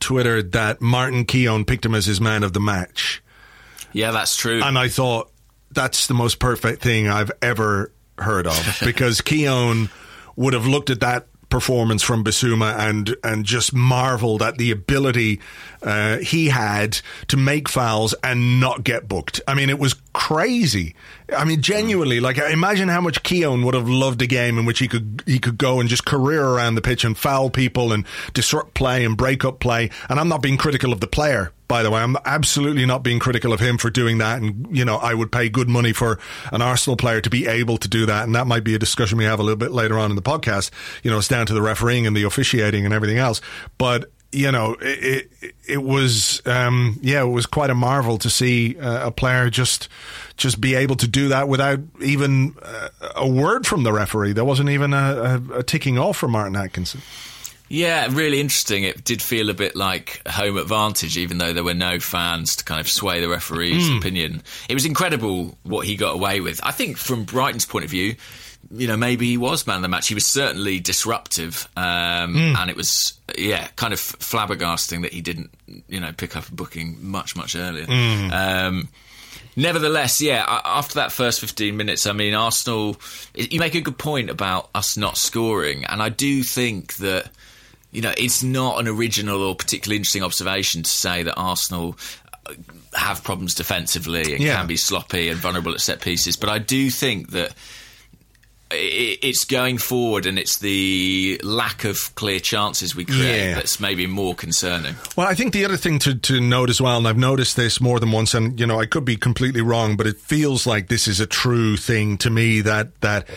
Twitter 0.00 0.42
that 0.42 0.80
Martin 0.80 1.24
Keown 1.24 1.64
picked 1.64 1.84
him 1.84 1.94
as 1.94 2.06
his 2.06 2.20
man 2.20 2.42
of 2.42 2.52
the 2.52 2.60
match. 2.60 3.22
Yeah, 3.92 4.10
that's 4.10 4.36
true. 4.36 4.62
And 4.62 4.78
I 4.78 4.88
thought 4.88 5.30
that's 5.70 6.06
the 6.08 6.14
most 6.14 6.38
perfect 6.38 6.82
thing 6.82 7.08
I've 7.08 7.32
ever 7.40 7.92
heard 8.18 8.46
of 8.46 8.78
because 8.84 9.20
Keown 9.20 9.88
would 10.36 10.52
have 10.52 10.66
looked 10.66 10.90
at 10.90 11.00
that 11.00 11.26
performance 11.48 12.02
from 12.02 12.24
Bissouma 12.24 12.76
and 12.76 13.14
and 13.22 13.44
just 13.44 13.72
marveled 13.72 14.42
at 14.42 14.58
the 14.58 14.72
ability 14.72 15.40
uh, 15.82 16.18
he 16.18 16.48
had 16.48 16.98
to 17.28 17.36
make 17.36 17.68
fouls 17.68 18.12
and 18.24 18.58
not 18.58 18.82
get 18.82 19.06
booked. 19.06 19.40
I 19.46 19.54
mean, 19.54 19.70
it 19.70 19.78
was 19.78 19.94
crazy. 20.12 20.96
I 21.32 21.44
mean, 21.44 21.58
hmm. 21.58 21.62
genuinely, 21.62 22.20
like 22.20 22.38
imagine 22.38 22.88
how 22.88 23.00
much 23.00 23.22
Keown 23.22 23.64
would 23.64 23.74
have 23.74 23.88
loved 23.88 24.20
a 24.22 24.26
game 24.26 24.58
in 24.58 24.64
which 24.64 24.78
he 24.78 24.88
could 24.88 25.22
he 25.26 25.38
could 25.38 25.58
go 25.58 25.80
and 25.80 25.88
just 25.88 26.04
career 26.04 26.44
around 26.44 26.74
the 26.74 26.82
pitch 26.82 27.04
and 27.04 27.16
foul 27.16 27.50
people 27.50 27.92
and 27.92 28.04
disrupt 28.32 28.74
play 28.74 29.04
and 29.04 29.16
break 29.16 29.44
up 29.44 29.60
play. 29.60 29.90
And 30.08 30.20
I'm 30.20 30.28
not 30.28 30.42
being 30.42 30.56
critical 30.56 30.92
of 30.92 31.00
the 31.00 31.06
player 31.06 31.52
by 31.66 31.82
the 31.82 31.90
way. 31.90 32.00
I'm 32.00 32.16
absolutely 32.24 32.86
not 32.86 33.02
being 33.02 33.18
critical 33.18 33.52
of 33.52 33.60
him 33.60 33.78
for 33.78 33.90
doing 33.90 34.18
that. 34.18 34.40
And, 34.40 34.66
you 34.70 34.84
know, 34.84 34.96
I 34.96 35.14
would 35.14 35.32
pay 35.32 35.48
good 35.48 35.68
money 35.68 35.92
for 35.92 36.18
an 36.52 36.62
Arsenal 36.62 36.96
player 36.96 37.20
to 37.20 37.30
be 37.30 37.46
able 37.46 37.78
to 37.78 37.88
do 37.88 38.06
that. 38.06 38.24
And 38.24 38.34
that 38.34 38.46
might 38.46 38.64
be 38.64 38.74
a 38.74 38.78
discussion 38.78 39.18
we 39.18 39.24
have 39.24 39.40
a 39.40 39.42
little 39.42 39.56
bit 39.56 39.72
later 39.72 39.98
on 39.98 40.10
in 40.10 40.16
the 40.16 40.22
podcast. 40.22 40.70
You 41.02 41.10
know, 41.10 41.18
it's 41.18 41.28
down 41.28 41.46
to 41.46 41.54
the 41.54 41.62
refereeing 41.62 42.06
and 42.06 42.16
the 42.16 42.24
officiating 42.24 42.84
and 42.84 42.92
everything 42.92 43.18
else. 43.18 43.40
But, 43.78 44.10
you 44.34 44.50
know, 44.50 44.76
it, 44.80 45.30
it, 45.40 45.54
it 45.66 45.82
was, 45.82 46.42
um, 46.46 46.98
yeah, 47.00 47.22
it 47.22 47.28
was 47.28 47.46
quite 47.46 47.70
a 47.70 47.74
marvel 47.74 48.18
to 48.18 48.28
see 48.28 48.78
uh, 48.78 49.06
a 49.06 49.10
player 49.10 49.48
just, 49.50 49.88
just 50.36 50.60
be 50.60 50.74
able 50.74 50.96
to 50.96 51.08
do 51.08 51.28
that 51.28 51.48
without 51.48 51.80
even 52.00 52.56
uh, 52.62 52.88
a 53.16 53.28
word 53.28 53.66
from 53.66 53.82
the 53.84 53.92
referee. 53.92 54.32
There 54.32 54.44
wasn't 54.44 54.70
even 54.70 54.92
a, 54.92 55.40
a, 55.52 55.58
a 55.58 55.62
ticking 55.62 55.98
off 55.98 56.18
for 56.18 56.28
Martin 56.28 56.56
Atkinson. 56.56 57.00
Yeah, 57.68 58.08
really 58.10 58.40
interesting. 58.40 58.84
It 58.84 59.04
did 59.04 59.22
feel 59.22 59.48
a 59.48 59.54
bit 59.54 59.74
like 59.74 60.20
home 60.28 60.58
advantage, 60.58 61.16
even 61.16 61.38
though 61.38 61.52
there 61.52 61.64
were 61.64 61.74
no 61.74 61.98
fans 61.98 62.56
to 62.56 62.64
kind 62.64 62.80
of 62.80 62.88
sway 62.88 63.20
the 63.20 63.28
referee's 63.28 63.88
mm. 63.88 63.98
opinion. 63.98 64.42
It 64.68 64.74
was 64.74 64.84
incredible 64.84 65.56
what 65.62 65.86
he 65.86 65.96
got 65.96 66.14
away 66.14 66.40
with. 66.40 66.60
I 66.62 66.72
think 66.72 66.98
from 66.98 67.24
Brighton's 67.24 67.64
point 67.64 67.84
of 67.84 67.90
view, 67.90 68.16
you 68.70 68.86
know, 68.86 68.96
maybe 68.96 69.26
he 69.26 69.36
was 69.36 69.66
man 69.66 69.76
of 69.76 69.82
the 69.82 69.88
match. 69.88 70.08
He 70.08 70.14
was 70.14 70.26
certainly 70.26 70.80
disruptive, 70.80 71.68
um, 71.76 72.34
mm. 72.34 72.56
and 72.56 72.70
it 72.70 72.76
was, 72.76 73.14
yeah, 73.36 73.66
kind 73.76 73.92
of 73.92 73.98
flabbergasting 73.98 75.02
that 75.02 75.12
he 75.12 75.20
didn't, 75.20 75.50
you 75.88 76.00
know, 76.00 76.12
pick 76.12 76.36
up 76.36 76.48
a 76.48 76.52
booking 76.52 76.98
much, 77.00 77.36
much 77.36 77.56
earlier. 77.56 77.86
Mm. 77.86 78.32
Um, 78.32 78.88
nevertheless, 79.56 80.20
yeah, 80.20 80.44
after 80.64 80.96
that 80.96 81.12
first 81.12 81.40
15 81.40 81.76
minutes, 81.76 82.06
I 82.06 82.12
mean, 82.12 82.34
Arsenal, 82.34 82.96
you 83.34 83.60
make 83.60 83.74
a 83.74 83.80
good 83.80 83.98
point 83.98 84.30
about 84.30 84.70
us 84.74 84.96
not 84.96 85.16
scoring, 85.16 85.84
and 85.84 86.02
I 86.02 86.08
do 86.08 86.42
think 86.42 86.96
that 86.96 87.30
you 87.94 88.02
know, 88.02 88.12
it's 88.18 88.42
not 88.42 88.80
an 88.80 88.88
original 88.88 89.40
or 89.40 89.54
particularly 89.54 89.96
interesting 89.96 90.24
observation 90.24 90.82
to 90.82 90.90
say 90.90 91.22
that 91.22 91.34
Arsenal 91.36 91.96
uh, 92.44 92.52
have 92.92 93.22
problems 93.22 93.54
defensively 93.54 94.34
and 94.34 94.42
yeah. 94.42 94.56
can 94.56 94.66
be 94.66 94.76
sloppy 94.76 95.28
and 95.28 95.38
vulnerable 95.38 95.72
at 95.72 95.80
set 95.80 96.00
pieces. 96.00 96.36
But 96.36 96.50
I 96.50 96.58
do 96.58 96.90
think 96.90 97.30
that 97.30 97.54
it's 98.76 99.44
going 99.44 99.78
forward 99.78 100.26
and 100.26 100.38
it's 100.38 100.58
the 100.58 101.40
lack 101.42 101.84
of 101.84 102.14
clear 102.14 102.40
chances 102.40 102.94
we 102.94 103.04
create 103.04 103.48
Yeah. 103.48 103.54
that's 103.54 103.78
maybe 103.80 104.06
more 104.06 104.34
concerning. 104.34 104.94
Well, 105.16 105.26
I 105.26 105.34
think 105.34 105.52
the 105.52 105.64
other 105.64 105.76
thing 105.76 105.98
to, 106.00 106.14
to 106.14 106.40
note 106.40 106.70
as 106.70 106.80
well, 106.80 106.98
and 106.98 107.06
I've 107.08 107.16
noticed 107.16 107.56
this 107.56 107.80
more 107.80 108.00
than 108.00 108.12
once, 108.12 108.34
and 108.34 108.58
you 108.58 108.66
know, 108.66 108.80
I 108.80 108.86
could 108.86 109.04
be 109.04 109.16
completely 109.16 109.60
wrong, 109.62 109.96
but 109.96 110.06
it 110.06 110.18
feels 110.18 110.66
like 110.66 110.88
this 110.88 111.06
is 111.08 111.20
a 111.20 111.26
true 111.26 111.76
thing 111.76 112.18
to 112.18 112.30
me 112.30 112.60
that 112.62 113.00
that 113.00 113.28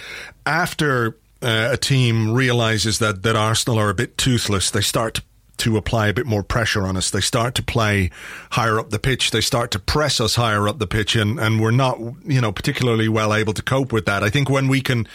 after 0.46 1.18
uh, 1.42 1.70
a 1.74 1.78
team 1.78 2.34
realizes 2.34 3.00
that 3.00 3.24
that 3.24 3.36
Arsenal 3.36 3.80
are 3.80 3.90
a 3.90 3.94
bit 3.94 4.18
toothless, 4.18 4.72
they 4.72 4.82
start 4.82 5.16
to 5.16 5.22
to 5.58 5.78
apply 5.78 6.08
a 6.08 6.14
bit 6.14 6.26
more 6.26 6.44
pressure 6.44 6.84
on 6.84 6.98
us. 6.98 7.10
They 7.10 7.22
start 7.22 7.56
to 7.56 7.64
play 7.64 8.10
higher 8.52 8.80
up 8.80 8.90
the 8.90 9.00
pitch. 9.00 9.32
They 9.32 9.42
start 9.42 9.72
to 9.72 9.80
press 9.80 10.20
us 10.20 10.36
higher 10.36 10.68
up 10.68 10.80
the 10.80 10.88
pitch, 10.88 11.16
and, 11.16 11.40
and 11.40 11.62
we're 11.62 11.72
not, 11.72 12.00
you 12.26 12.42
know, 12.42 12.52
particularly 12.52 13.08
well 13.08 13.34
able 13.34 13.54
to 13.54 13.62
cope 13.62 13.92
with 13.92 14.06
that. 14.06 14.24
I 14.24 14.30
think 14.30 14.50
when 14.50 14.68
we 14.68 14.82
can 14.82 15.08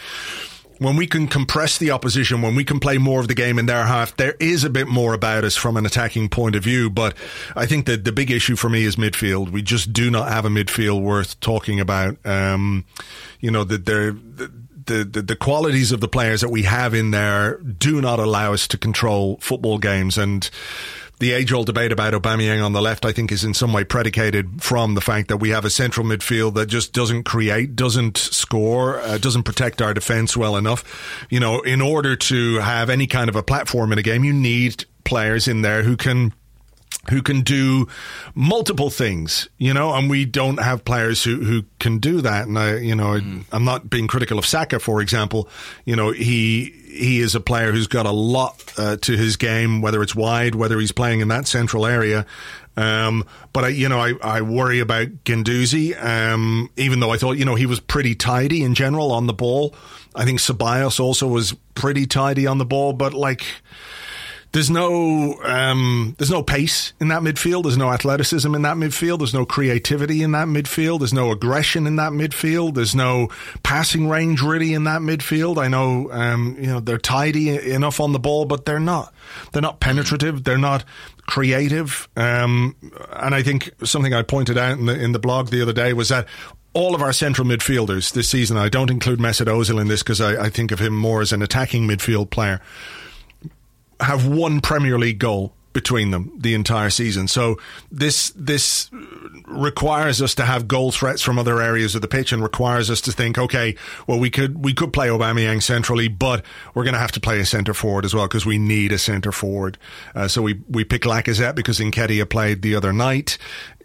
when 0.79 0.95
we 0.95 1.07
can 1.07 1.27
compress 1.27 1.77
the 1.77 1.91
opposition, 1.91 2.41
when 2.41 2.55
we 2.55 2.63
can 2.63 2.79
play 2.79 2.97
more 2.97 3.21
of 3.21 3.27
the 3.27 3.33
game 3.33 3.57
in 3.57 3.67
their 3.67 3.85
half, 3.85 4.15
there 4.17 4.35
is 4.39 4.63
a 4.63 4.69
bit 4.69 4.87
more 4.87 5.13
about 5.13 5.43
us 5.43 5.55
from 5.55 5.77
an 5.77 5.85
attacking 5.85 6.29
point 6.29 6.55
of 6.55 6.63
view. 6.63 6.89
But 6.89 7.15
I 7.55 7.65
think 7.65 7.85
that 7.85 8.03
the 8.03 8.11
big 8.11 8.31
issue 8.31 8.55
for 8.55 8.69
me 8.69 8.83
is 8.83 8.95
midfield. 8.95 9.49
We 9.51 9.61
just 9.61 9.93
do 9.93 10.11
not 10.11 10.29
have 10.29 10.45
a 10.45 10.49
midfield 10.49 11.01
worth 11.01 11.39
talking 11.39 11.79
about. 11.79 12.23
Um, 12.25 12.85
you 13.39 13.51
know, 13.51 13.63
that 13.63 13.85
they're. 13.85 14.15
The, 14.85 15.03
the, 15.03 15.21
the, 15.21 15.35
qualities 15.35 15.91
of 15.91 16.01
the 16.01 16.07
players 16.07 16.41
that 16.41 16.49
we 16.49 16.63
have 16.63 16.93
in 16.93 17.11
there 17.11 17.57
do 17.57 18.01
not 18.01 18.19
allow 18.19 18.53
us 18.53 18.67
to 18.69 18.77
control 18.77 19.37
football 19.39 19.77
games 19.77 20.17
and 20.17 20.49
the 21.19 21.31
age 21.31 21.53
old 21.53 21.67
debate 21.67 21.93
about 21.93 22.13
Aubameyang 22.13 22.63
on 22.63 22.73
the 22.73 22.81
left, 22.81 23.05
I 23.05 23.13
think, 23.13 23.31
is 23.31 23.45
in 23.45 23.53
some 23.53 23.71
way 23.71 23.85
predicated 23.85 24.61
from 24.61 24.95
the 24.95 24.99
fact 24.99 25.29
that 25.29 25.37
we 25.37 25.51
have 25.51 25.63
a 25.63 25.69
central 25.69 26.05
midfield 26.05 26.55
that 26.55 26.65
just 26.65 26.91
doesn't 26.91 27.23
create, 27.23 27.77
doesn't 27.77 28.17
score, 28.17 28.99
uh, 28.99 29.17
doesn't 29.19 29.43
protect 29.43 29.81
our 29.81 29.93
defence 29.93 30.35
well 30.35 30.57
enough. 30.57 31.25
You 31.29 31.39
know, 31.39 31.61
in 31.61 31.81
order 31.81 32.17
to 32.17 32.55
have 32.57 32.89
any 32.89 33.07
kind 33.07 33.29
of 33.29 33.37
a 33.37 33.43
platform 33.43 33.93
in 33.93 33.99
a 33.99 34.01
game, 34.01 34.25
you 34.25 34.33
need 34.33 34.83
players 35.05 35.47
in 35.47 35.61
there 35.61 35.83
who 35.83 35.95
can 35.95 36.33
who 37.09 37.21
can 37.21 37.41
do 37.41 37.87
multiple 38.33 38.89
things, 38.89 39.49
you 39.57 39.73
know, 39.73 39.93
and 39.93 40.09
we 40.09 40.25
don't 40.25 40.61
have 40.61 40.85
players 40.85 41.23
who, 41.23 41.43
who 41.43 41.63
can 41.79 41.99
do 41.99 42.21
that. 42.21 42.47
And 42.47 42.57
I, 42.57 42.77
you 42.77 42.95
know, 42.95 43.19
I'm 43.51 43.65
not 43.65 43.89
being 43.89 44.07
critical 44.07 44.39
of 44.39 44.45
Saka, 44.45 44.79
for 44.79 45.01
example. 45.01 45.49
You 45.85 45.95
know, 45.95 46.11
he 46.11 46.73
he 46.93 47.19
is 47.19 47.35
a 47.35 47.39
player 47.39 47.71
who's 47.71 47.87
got 47.87 48.05
a 48.05 48.11
lot 48.11 48.73
uh, 48.77 48.97
to 48.97 49.17
his 49.17 49.35
game, 49.35 49.81
whether 49.81 50.01
it's 50.01 50.15
wide, 50.15 50.55
whether 50.55 50.79
he's 50.79 50.91
playing 50.91 51.19
in 51.21 51.27
that 51.29 51.47
central 51.47 51.85
area. 51.85 52.25
Um, 52.75 53.25
but 53.51 53.65
I, 53.65 53.67
you 53.69 53.89
know, 53.89 53.99
I, 53.99 54.13
I 54.21 54.41
worry 54.41 54.79
about 54.79 55.07
Guendouzi. 55.25 56.01
Um, 56.01 56.69
even 56.77 56.99
though 56.99 57.11
I 57.11 57.17
thought, 57.17 57.37
you 57.37 57.45
know, 57.45 57.55
he 57.55 57.65
was 57.65 57.79
pretty 57.79 58.15
tidy 58.15 58.63
in 58.63 58.75
general 58.75 59.11
on 59.11 59.27
the 59.27 59.33
ball. 59.33 59.75
I 60.15 60.25
think 60.25 60.39
Ceballos 60.39 60.99
also 60.99 61.27
was 61.27 61.53
pretty 61.75 62.05
tidy 62.05 62.47
on 62.47 62.59
the 62.59 62.65
ball, 62.65 62.93
but 62.93 63.13
like, 63.13 63.45
there's 64.53 64.69
no 64.69 65.41
um, 65.43 66.15
there's 66.19 66.29
no 66.29 66.43
pace 66.43 66.93
in 66.99 67.07
that 67.07 67.23
midfield. 67.23 67.63
There's 67.63 67.77
no 67.77 67.91
athleticism 67.91 68.53
in 68.53 68.61
that 68.61 68.77
midfield. 68.77 69.17
There's 69.17 69.33
no 69.33 69.47
creativity 69.47 70.21
in 70.21 70.31
that 70.33 70.47
midfield. 70.47 70.99
There's 70.99 71.13
no 71.13 71.31
aggression 71.31 71.87
in 71.87 71.95
that 71.95 72.11
midfield. 72.11 72.75
There's 72.75 72.93
no 72.93 73.29
passing 73.63 74.07
range 74.07 74.43
really 74.43 74.75
in 74.75 74.83
that 74.83 75.01
midfield. 75.01 75.57
I 75.57 75.67
know 75.67 76.11
um, 76.11 76.55
you 76.59 76.67
know 76.67 76.79
they're 76.79 76.99
tidy 76.99 77.71
enough 77.71 77.99
on 77.99 78.13
the 78.13 78.19
ball, 78.19 78.45
but 78.45 78.65
they're 78.65 78.79
not. 78.79 79.11
They're 79.51 79.61
not 79.61 79.79
penetrative. 79.79 80.43
They're 80.43 80.57
not 80.59 80.85
creative. 81.25 82.07
Um, 82.15 82.75
and 83.11 83.33
I 83.33 83.41
think 83.41 83.71
something 83.83 84.13
I 84.13 84.21
pointed 84.21 84.57
out 84.57 84.77
in 84.77 84.85
the 84.85 84.93
in 84.93 85.13
the 85.13 85.19
blog 85.19 85.49
the 85.49 85.63
other 85.63 85.73
day 85.73 85.93
was 85.93 86.09
that 86.09 86.27
all 86.73 86.93
of 86.93 87.01
our 87.01 87.13
central 87.13 87.47
midfielders 87.47 88.13
this 88.13 88.29
season. 88.29 88.57
I 88.57 88.69
don't 88.69 88.91
include 88.91 89.17
Mesut 89.17 89.47
Ozil 89.47 89.81
in 89.81 89.87
this 89.87 90.03
because 90.03 90.21
I, 90.21 90.45
I 90.45 90.49
think 90.49 90.71
of 90.71 90.79
him 90.79 90.95
more 90.95 91.21
as 91.21 91.31
an 91.31 91.41
attacking 91.41 91.87
midfield 91.87 92.29
player 92.29 92.61
have 94.03 94.27
one 94.27 94.61
Premier 94.61 94.97
League 94.97 95.19
goal 95.19 95.53
between 95.73 96.11
them 96.11 96.31
the 96.37 96.53
entire 96.53 96.89
season. 96.89 97.27
So 97.27 97.57
this 97.91 98.31
this 98.35 98.89
requires 99.45 100.21
us 100.21 100.35
to 100.35 100.45
have 100.45 100.67
goal 100.67 100.91
threats 100.91 101.21
from 101.21 101.37
other 101.37 101.61
areas 101.61 101.95
of 101.95 102.01
the 102.01 102.07
pitch 102.07 102.31
and 102.31 102.41
requires 102.41 102.89
us 102.89 103.01
to 103.01 103.11
think, 103.11 103.37
okay, 103.37 103.75
well 104.07 104.19
we 104.19 104.29
could 104.29 104.63
we 104.63 104.73
could 104.73 104.93
play 104.93 105.07
Aubameyang 105.07 105.61
centrally, 105.61 106.07
but 106.07 106.45
we're 106.73 106.83
going 106.83 106.93
to 106.93 106.99
have 106.99 107.11
to 107.13 107.19
play 107.19 107.39
a 107.39 107.45
centre 107.45 107.73
forward 107.73 108.05
as 108.05 108.13
well 108.13 108.27
because 108.27 108.45
we 108.45 108.57
need 108.57 108.91
a 108.91 108.97
centre 108.99 109.31
forward. 109.31 109.77
Uh, 110.15 110.27
so 110.27 110.41
we 110.41 110.61
we 110.69 110.83
pick 110.83 111.01
Lacazette 111.01 111.55
because 111.55 111.79
Nketiah 111.79 112.29
played 112.29 112.61
the 112.61 112.75
other 112.75 112.93
night. 112.93 113.37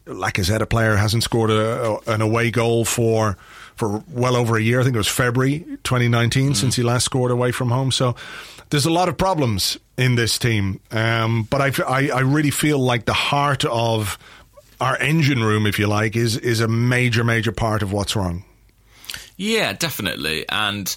Lacazette, 0.06 0.62
a 0.62 0.66
player, 0.66 0.96
hasn't 0.96 1.22
scored 1.22 1.50
a, 1.50 1.98
an 2.06 2.22
away 2.22 2.50
goal 2.50 2.84
for 2.84 3.36
for 3.76 4.02
well 4.08 4.36
over 4.36 4.56
a 4.56 4.60
year. 4.60 4.80
I 4.80 4.84
think 4.84 4.94
it 4.94 4.98
was 4.98 5.08
February 5.08 5.60
2019 5.84 6.54
since 6.54 6.76
he 6.76 6.82
last 6.82 7.04
scored 7.04 7.30
away 7.30 7.52
from 7.52 7.70
home. 7.70 7.92
So 7.92 8.16
there's 8.70 8.86
a 8.86 8.90
lot 8.90 9.08
of 9.08 9.16
problems 9.16 9.78
in 9.98 10.14
this 10.14 10.38
team. 10.38 10.80
Um, 10.90 11.42
but 11.42 11.60
I, 11.60 11.82
I, 11.84 12.10
I 12.10 12.20
really 12.20 12.52
feel 12.52 12.78
like 12.78 13.04
the 13.04 13.12
heart 13.12 13.64
of 13.66 14.18
our 14.80 14.96
engine 14.96 15.42
room, 15.42 15.66
if 15.66 15.78
you 15.78 15.88
like, 15.88 16.16
is 16.16 16.36
is 16.36 16.60
a 16.60 16.68
major, 16.68 17.24
major 17.24 17.52
part 17.52 17.82
of 17.82 17.92
what's 17.92 18.16
wrong. 18.16 18.44
Yeah, 19.36 19.72
definitely. 19.72 20.48
And 20.48 20.96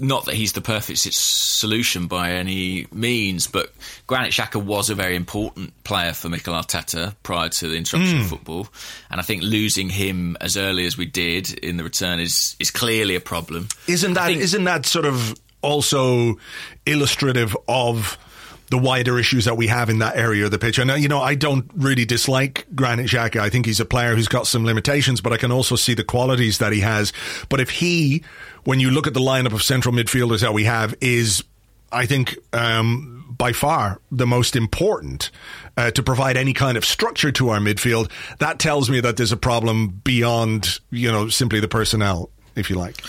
not 0.00 0.24
that 0.24 0.34
he's 0.34 0.52
the 0.52 0.60
perfect 0.60 0.98
solution 0.98 2.08
by 2.08 2.32
any 2.32 2.86
means, 2.92 3.46
but 3.46 3.72
Granit 4.08 4.32
Xhaka 4.32 4.62
was 4.62 4.90
a 4.90 4.96
very 4.96 5.14
important 5.14 5.72
player 5.84 6.12
for 6.12 6.28
Mikel 6.28 6.54
Arteta 6.54 7.14
prior 7.22 7.48
to 7.48 7.68
the 7.68 7.76
introduction 7.76 8.20
of 8.20 8.26
football. 8.26 8.68
And 9.10 9.20
I 9.20 9.24
think 9.24 9.42
losing 9.42 9.88
him 9.88 10.36
as 10.40 10.56
early 10.56 10.86
as 10.86 10.98
we 10.98 11.06
did 11.06 11.52
in 11.52 11.76
the 11.76 11.84
return 11.84 12.18
is, 12.18 12.56
is 12.58 12.72
clearly 12.72 13.14
a 13.14 13.20
problem. 13.20 13.68
Isn't 13.86 14.14
that 14.14 14.32
not 14.36 14.64
that 14.64 14.86
sort 14.86 15.06
of 15.06 15.38
also 15.62 16.36
illustrative 16.86 17.56
of 17.68 18.18
the 18.70 18.78
wider 18.78 19.18
issues 19.18 19.46
that 19.46 19.56
we 19.56 19.66
have 19.66 19.90
in 19.90 19.98
that 19.98 20.16
area 20.16 20.44
of 20.44 20.50
the 20.50 20.58
pitch? 20.58 20.78
And 20.78 20.90
you 21.02 21.08
know, 21.08 21.20
I 21.20 21.34
don't 21.34 21.70
really 21.74 22.04
dislike 22.04 22.66
Granit 22.74 23.06
Xhaka. 23.06 23.40
I 23.40 23.50
think 23.50 23.66
he's 23.66 23.80
a 23.80 23.84
player 23.84 24.14
who's 24.14 24.28
got 24.28 24.46
some 24.46 24.64
limitations, 24.64 25.20
but 25.20 25.32
I 25.32 25.36
can 25.36 25.52
also 25.52 25.76
see 25.76 25.94
the 25.94 26.04
qualities 26.04 26.58
that 26.58 26.72
he 26.72 26.80
has. 26.80 27.12
But 27.48 27.60
if 27.60 27.70
he, 27.70 28.22
when 28.64 28.80
you 28.80 28.90
look 28.90 29.06
at 29.06 29.14
the 29.14 29.20
lineup 29.20 29.52
of 29.52 29.62
central 29.62 29.94
midfielders 29.94 30.40
that 30.40 30.54
we 30.54 30.64
have, 30.64 30.94
is 31.00 31.42
I 31.92 32.06
think 32.06 32.38
um, 32.52 33.34
by 33.40 33.52
far 33.52 34.00
the 34.12 34.26
most 34.26 34.54
important 34.54 35.30
uh, 35.76 35.90
to 35.92 36.02
provide 36.02 36.36
any 36.36 36.52
kind 36.52 36.76
of 36.76 36.84
structure 36.84 37.32
to 37.32 37.48
our 37.48 37.58
midfield. 37.58 38.10
That 38.38 38.58
tells 38.58 38.90
me 38.90 39.00
that 39.00 39.16
there's 39.16 39.32
a 39.32 39.36
problem 39.36 39.88
beyond 40.04 40.78
you 40.90 41.10
know 41.10 41.28
simply 41.28 41.58
the 41.60 41.68
personnel, 41.68 42.30
if 42.54 42.68
you 42.70 42.76
like. 42.76 43.02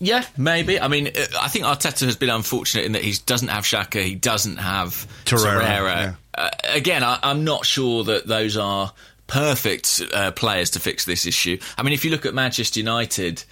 Yeah, 0.00 0.24
maybe. 0.36 0.80
I 0.80 0.88
mean, 0.88 1.08
uh, 1.08 1.26
I 1.40 1.48
think 1.48 1.64
Arteta 1.64 2.04
has 2.06 2.16
been 2.16 2.30
unfortunate 2.30 2.86
in 2.86 2.92
that 2.92 3.02
he 3.02 3.14
doesn't 3.26 3.48
have 3.48 3.64
Xhaka, 3.64 4.02
he 4.02 4.14
doesn't 4.14 4.58
have 4.58 5.06
Torreira, 5.24 5.60
Torreira. 5.60 5.96
yeah. 5.96 6.14
Uh, 6.34 6.50
again, 6.68 7.02
I, 7.02 7.18
I'm 7.22 7.44
not 7.44 7.66
sure 7.66 8.04
that 8.04 8.26
those 8.26 8.56
are 8.56 8.92
perfect 9.26 10.00
uh, 10.12 10.30
players 10.30 10.70
to 10.70 10.80
fix 10.80 11.04
this 11.04 11.26
issue. 11.26 11.58
I 11.76 11.82
mean, 11.82 11.92
if 11.92 12.04
you 12.04 12.10
look 12.10 12.26
at 12.26 12.34
Manchester 12.34 12.80
United, 12.80 13.42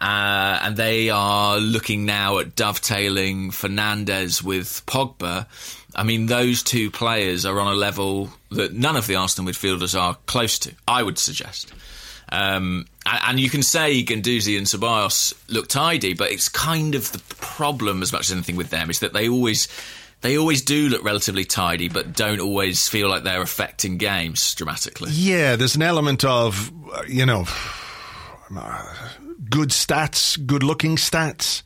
uh, 0.00 0.58
and 0.62 0.76
they 0.76 1.10
are 1.10 1.58
looking 1.58 2.04
now 2.04 2.38
at 2.38 2.56
dovetailing 2.56 3.50
Fernandes 3.50 4.42
with 4.42 4.82
Pogba. 4.86 5.46
I 5.94 6.02
mean, 6.02 6.26
those 6.26 6.62
two 6.62 6.90
players 6.90 7.46
are 7.46 7.60
on 7.60 7.68
a 7.68 7.76
level 7.76 8.30
that 8.50 8.72
none 8.72 8.96
of 8.96 9.06
the 9.06 9.14
Arsenal 9.14 9.50
midfielders 9.50 9.98
are 9.98 10.16
close 10.26 10.58
to. 10.60 10.72
I 10.88 11.02
would 11.02 11.18
suggest. 11.18 11.72
Um, 12.34 12.86
and, 13.06 13.38
you 13.38 13.48
can 13.48 13.62
say 13.62 14.02
Guendouzi 14.02 14.58
and 14.58 14.66
Ceballos 14.66 15.34
look 15.48 15.68
tidy, 15.68 16.14
but 16.14 16.32
it's 16.32 16.48
kind 16.48 16.94
of 16.94 17.12
the 17.12 17.18
problem 17.36 18.02
as 18.02 18.12
much 18.12 18.22
as 18.22 18.32
anything 18.32 18.56
with 18.56 18.70
them 18.70 18.90
is 18.90 19.00
that 19.00 19.12
they 19.12 19.28
always 19.28 19.68
they 20.22 20.38
always 20.38 20.62
do 20.62 20.88
look 20.88 21.04
relatively 21.04 21.44
tidy, 21.44 21.88
but 21.88 22.14
don't 22.14 22.40
always 22.40 22.88
feel 22.88 23.08
like 23.08 23.24
they're 23.24 23.42
affecting 23.42 23.98
games 23.98 24.54
dramatically. 24.54 25.10
Yeah, 25.12 25.56
there's 25.56 25.76
an 25.76 25.82
element 25.82 26.24
of, 26.24 26.72
uh, 26.92 27.02
you 27.06 27.26
know, 27.26 27.44
good 29.50 29.68
stats, 29.68 30.44
good 30.44 30.62
looking 30.62 30.96
stats. 30.96 31.62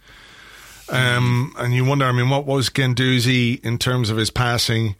Um, 0.88 1.54
and 1.56 1.72
you 1.72 1.84
wonder, 1.84 2.06
I 2.06 2.12
mean, 2.12 2.30
what 2.30 2.46
was 2.46 2.68
Guendouzi 2.68 3.64
in 3.64 3.78
terms 3.78 4.10
of 4.10 4.16
his 4.16 4.30
passing? 4.30 4.96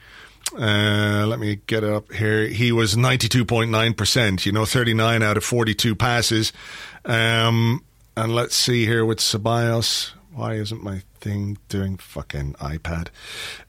Uh, 0.56 1.26
let 1.26 1.38
me 1.38 1.60
get 1.66 1.84
it 1.84 1.92
up 1.92 2.12
here. 2.12 2.46
He 2.46 2.72
was 2.72 2.96
92.9%, 2.96 4.46
you 4.46 4.52
know, 4.52 4.64
39 4.64 5.22
out 5.22 5.36
of 5.36 5.44
42 5.44 5.94
passes. 5.94 6.52
Um, 7.04 7.84
and 8.16 8.34
let's 8.34 8.56
see 8.56 8.84
here 8.84 9.04
with 9.04 9.18
Ceballos. 9.18 10.12
Why 10.32 10.54
isn't 10.54 10.82
my 10.82 11.02
thing 11.20 11.58
doing 11.68 11.96
fucking 11.96 12.54
iPad? 12.54 13.08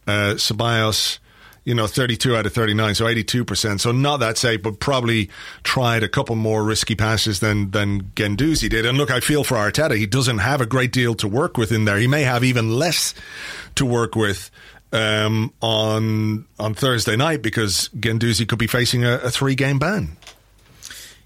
Uh, 0.08 0.36
Ceballos, 0.36 1.20
you 1.66 1.76
know, 1.76 1.88
32 1.88 2.36
out 2.36 2.46
of 2.46 2.54
39, 2.54 2.96
so 2.96 3.06
82%. 3.06 3.80
So 3.80 3.92
not 3.92 4.18
that 4.18 4.38
safe, 4.38 4.62
but 4.62 4.80
probably 4.80 5.30
tried 5.64 6.04
a 6.04 6.10
couple 6.10 6.36
more 6.36 6.64
risky 6.64 6.96
passes 6.96 7.40
than, 7.42 7.72
than 7.72 8.04
Guendouzi 8.16 8.70
did. 8.70 8.86
And 8.86 8.98
look, 8.98 9.12
I 9.12 9.20
feel 9.20 9.44
for 9.44 9.56
Arteta. 9.56 9.98
He 9.98 10.06
doesn't 10.06 10.40
have 10.40 10.62
a 10.62 10.66
great 10.66 10.92
deal 10.92 11.16
to 11.16 11.28
work 11.28 11.58
with 11.58 11.72
in 11.72 11.86
there. 11.86 11.98
He 11.98 12.08
may 12.08 12.24
have 12.24 12.44
even 12.44 12.72
less 12.72 13.14
to 13.76 13.86
work 13.86 14.16
with 14.16 14.50
um, 14.92 15.54
on 15.62 16.46
on 16.60 16.74
Thursday 16.74 17.16
night 17.16 17.42
because 17.42 17.90
Guendouzi 17.90 18.48
could 18.48 18.60
be 18.60 18.68
facing 18.68 19.06
a, 19.06 19.16
a 19.16 19.30
three 19.30 19.56
game 19.56 19.80
ban. 19.80 20.18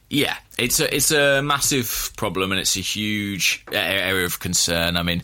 Yeah, 0.10 0.36
it's 0.58 0.80
a 0.80 0.96
it's 0.96 1.12
a 1.12 1.42
massive 1.42 2.12
problem 2.18 2.52
and 2.52 2.60
it's 2.60 2.76
a 2.76 2.82
huge 2.82 3.66
area 3.72 4.26
of 4.26 4.40
concern. 4.40 4.98
I 4.98 5.04
mean, 5.04 5.24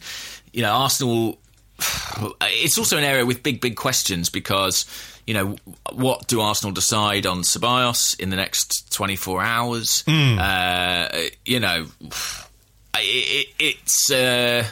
you 0.54 0.62
know, 0.62 0.71
Arsenal. 0.71 1.39
It's 2.41 2.78
also 2.78 2.97
an 2.97 3.04
area 3.04 3.25
with 3.25 3.41
big, 3.41 3.62
big 3.62 3.75
questions 3.78 4.30
because 4.30 4.86
you 5.25 5.34
know 5.34 5.56
what 5.93 6.28
do 6.28 6.41
Arsenal 6.41 6.73
decide 6.73 7.25
on 7.25 7.41
Ceballos 7.41 8.19
in 8.19 8.32
the 8.32 8.36
next 8.36 8.91
twenty 8.91 9.15
four 9.15 9.41
hours? 9.41 10.04
Hmm. 10.08 10.38
Uh, 10.39 11.08
you 11.45 11.60
know, 11.60 11.86
it, 12.02 12.97
it, 12.97 13.47
it's. 13.60 14.12
Uh, 14.12 14.65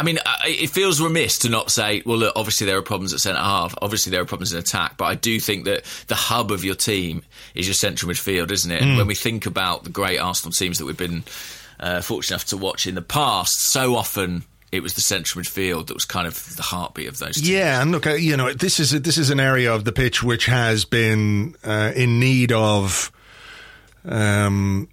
I 0.00 0.02
mean, 0.02 0.18
it 0.46 0.70
feels 0.70 0.98
remiss 0.98 1.40
to 1.40 1.50
not 1.50 1.70
say, 1.70 2.02
well, 2.06 2.16
look, 2.16 2.32
obviously 2.34 2.66
there 2.66 2.78
are 2.78 2.82
problems 2.82 3.12
at 3.12 3.20
centre 3.20 3.38
half. 3.38 3.74
Obviously 3.82 4.10
there 4.10 4.22
are 4.22 4.24
problems 4.24 4.50
in 4.50 4.58
attack. 4.58 4.96
But 4.96 5.04
I 5.04 5.14
do 5.14 5.38
think 5.38 5.66
that 5.66 5.84
the 6.06 6.14
hub 6.14 6.50
of 6.50 6.64
your 6.64 6.74
team 6.74 7.22
is 7.54 7.66
your 7.66 7.74
central 7.74 8.10
midfield, 8.10 8.50
isn't 8.50 8.70
it? 8.70 8.80
And 8.80 8.96
when 8.96 9.06
we 9.06 9.14
think 9.14 9.44
about 9.44 9.84
the 9.84 9.90
great 9.90 10.16
Arsenal 10.16 10.52
teams 10.52 10.78
that 10.78 10.86
we've 10.86 10.96
been 10.96 11.22
uh, 11.78 12.00
fortunate 12.00 12.36
enough 12.36 12.46
to 12.46 12.56
watch 12.56 12.86
in 12.86 12.94
the 12.94 13.02
past, 13.02 13.52
so 13.70 13.94
often 13.94 14.44
it 14.72 14.82
was 14.82 14.94
the 14.94 15.02
central 15.02 15.42
midfield 15.42 15.88
that 15.88 15.94
was 15.94 16.06
kind 16.06 16.26
of 16.26 16.56
the 16.56 16.62
heartbeat 16.62 17.08
of 17.08 17.18
those 17.18 17.34
teams. 17.34 17.50
Yeah, 17.50 17.82
and 17.82 17.92
look, 17.92 18.06
uh, 18.06 18.14
you 18.14 18.38
know, 18.38 18.54
this 18.54 18.80
is 18.80 18.94
a, 18.94 19.00
this 19.00 19.18
is 19.18 19.28
an 19.28 19.38
area 19.38 19.74
of 19.74 19.84
the 19.84 19.92
pitch 19.92 20.22
which 20.22 20.46
has 20.46 20.86
been 20.86 21.56
uh, 21.62 21.92
in 21.94 22.18
need 22.18 22.52
of. 22.52 23.12
Um, 24.06 24.88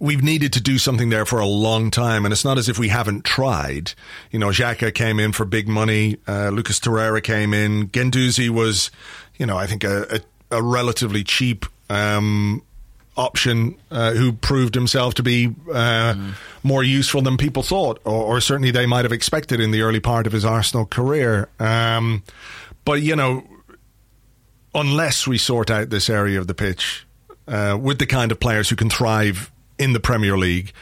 we've 0.00 0.22
needed 0.22 0.52
to 0.54 0.60
do 0.60 0.78
something 0.78 1.08
there 1.10 1.26
for 1.26 1.38
a 1.38 1.46
long 1.46 1.90
time, 1.90 2.24
and 2.24 2.32
it's 2.32 2.44
not 2.44 2.58
as 2.58 2.68
if 2.68 2.78
we 2.78 2.88
haven't 2.88 3.24
tried. 3.24 3.92
You 4.30 4.38
know, 4.38 4.48
Xhaka 4.48 4.94
came 4.94 5.18
in 5.18 5.32
for 5.32 5.44
big 5.44 5.68
money. 5.68 6.18
Uh, 6.26 6.50
Lucas 6.50 6.80
Torreira 6.80 7.22
came 7.22 7.52
in. 7.54 7.88
Guendouzi 7.88 8.50
was, 8.50 8.90
you 9.36 9.46
know, 9.46 9.56
I 9.56 9.66
think 9.66 9.84
a, 9.84 10.20
a, 10.50 10.58
a 10.58 10.62
relatively 10.62 11.24
cheap. 11.24 11.66
Um, 11.90 12.62
option 13.18 13.74
uh, 13.90 14.12
who 14.12 14.32
proved 14.32 14.76
himself 14.76 15.14
to 15.14 15.22
be 15.24 15.52
uh, 15.74 16.14
more 16.62 16.84
useful 16.84 17.20
than 17.20 17.36
people 17.36 17.64
thought, 17.64 18.00
or, 18.04 18.36
or 18.36 18.40
certainly 18.40 18.70
they 18.70 18.86
might 18.86 19.04
have 19.04 19.12
expected 19.12 19.58
in 19.60 19.72
the 19.72 19.82
early 19.82 19.98
part 19.98 20.26
of 20.26 20.32
his 20.32 20.44
Arsenal 20.44 20.86
career. 20.86 21.48
Um, 21.58 22.22
but 22.84 23.02
you 23.02 23.16
know, 23.16 23.42
unless 24.74 25.26
we 25.26 25.36
sort 25.36 25.70
out 25.70 25.90
this 25.90 26.08
area 26.08 26.38
of 26.38 26.46
the 26.46 26.54
pitch 26.54 27.06
uh, 27.48 27.76
with 27.80 27.98
the 27.98 28.06
kind 28.06 28.30
of 28.30 28.38
players 28.38 28.70
who 28.70 28.76
can 28.76 28.88
thrive 28.88 29.50
in 29.78 29.92
the 29.92 30.00
Premier 30.00 30.36
League, 30.36 30.72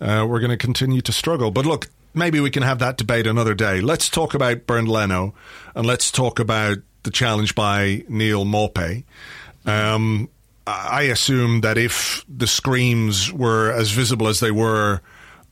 uh, 0.00 0.26
we're 0.28 0.40
going 0.40 0.50
to 0.50 0.56
continue 0.56 1.00
to 1.02 1.12
struggle. 1.12 1.50
But 1.50 1.66
look, 1.66 1.88
maybe 2.14 2.40
we 2.40 2.50
can 2.50 2.62
have 2.62 2.78
that 2.80 2.96
debate 2.96 3.26
another 3.26 3.54
day. 3.54 3.80
Let's 3.80 4.08
talk 4.08 4.34
about 4.34 4.66
Bernd 4.66 4.88
Leno 4.88 5.34
and 5.74 5.86
let's 5.86 6.10
talk 6.10 6.38
about 6.38 6.78
the 7.02 7.10
challenge 7.10 7.54
by 7.54 8.04
Neal 8.08 8.44
Maupay. 8.44 9.04
Um, 9.64 10.28
I 10.66 11.02
assume 11.02 11.60
that 11.60 11.78
if 11.78 12.24
the 12.28 12.46
screams 12.46 13.32
were 13.32 13.70
as 13.70 13.92
visible 13.92 14.26
as 14.26 14.40
they 14.40 14.50
were 14.50 15.00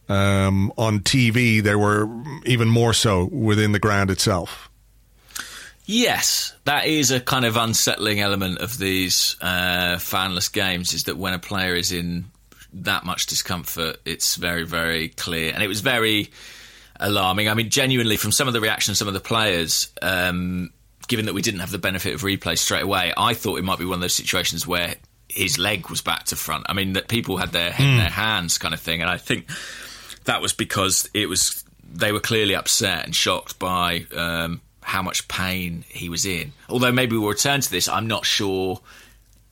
um, 0.09 0.73
on 0.77 1.01
TV, 1.01 1.63
they 1.63 1.77
were 1.77 2.09
even 2.45 2.69
more 2.69 2.93
so 2.93 3.27
within 3.27 3.73
the 3.73 3.79
ground 3.79 4.11
itself. 4.11 4.71
Yes, 5.87 6.55
that 6.65 6.87
is 6.87 7.11
a 7.11 7.21
kind 7.21 7.45
of 7.45 7.57
unsettling 7.57 8.21
element 8.21 8.59
of 8.59 8.79
these 8.79 9.37
uh, 9.41 9.97
fanless 9.99 10.51
games. 10.51 10.95
Is 10.95 11.05
that 11.05 11.19
when 11.19 11.35
a 11.35 11.39
player 11.39 11.75
is 11.75 11.93
in 11.93 12.25
that 12.83 13.05
much 13.05 13.27
discomfort, 13.27 13.97
it's 14.05 14.37
very, 14.37 14.65
very 14.65 15.09
clear, 15.09 15.53
and 15.53 15.63
it 15.63 15.69
was 15.69 15.81
very 15.81 16.31
alarming. 17.01 17.49
I 17.49 17.55
mean, 17.55 17.71
genuinely, 17.71 18.17
from 18.17 18.33
some 18.33 18.49
of 18.49 18.55
the 18.55 18.61
reactions, 18.61 18.99
some 18.99 19.09
of 19.09 19.15
the 19.15 19.21
players. 19.21 19.89
Um, 20.03 20.73
Given 21.07 21.27
that 21.27 21.35
we 21.35 21.43
didn't 21.43 21.61
have 21.61 21.71
the 21.71 21.77
benefit 21.77 22.15
of 22.15 22.23
replay 22.23 22.57
straight 22.57 22.83
away, 22.83 23.13
I 23.15 23.35
thought 23.35 23.59
it 23.59 23.63
might 23.63 23.79
be 23.79 23.85
one 23.85 23.97
of 23.97 24.01
those 24.01 24.17
situations 24.17 24.67
where 24.67 24.95
his 25.29 25.59
leg 25.59 25.91
was 25.91 26.01
back 26.01 26.25
to 26.25 26.37
front. 26.37 26.65
I 26.67 26.73
mean, 26.73 26.95
that 26.95 27.09
people 27.09 27.37
had 27.37 27.53
their 27.53 27.71
head 27.71 27.87
in 27.87 27.99
their 27.99 28.09
hands, 28.09 28.57
kind 28.57 28.73
of 28.73 28.81
thing, 28.81 29.03
and 29.03 29.11
I 29.11 29.19
think 29.19 29.51
that 30.25 30.41
was 30.41 30.55
because 30.55 31.07
it 31.13 31.29
was 31.29 31.63
they 31.93 32.11
were 32.11 32.21
clearly 32.21 32.55
upset 32.55 33.05
and 33.05 33.15
shocked 33.15 33.59
by 33.59 34.07
um, 34.17 34.63
how 34.81 35.03
much 35.03 35.29
pain 35.29 35.85
he 35.89 36.09
was 36.09 36.25
in. 36.25 36.53
Although 36.71 36.93
maybe 36.93 37.17
we'll 37.17 37.29
return 37.29 37.61
to 37.61 37.71
this, 37.71 37.87
I'm 37.87 38.07
not 38.07 38.25
sure 38.25 38.81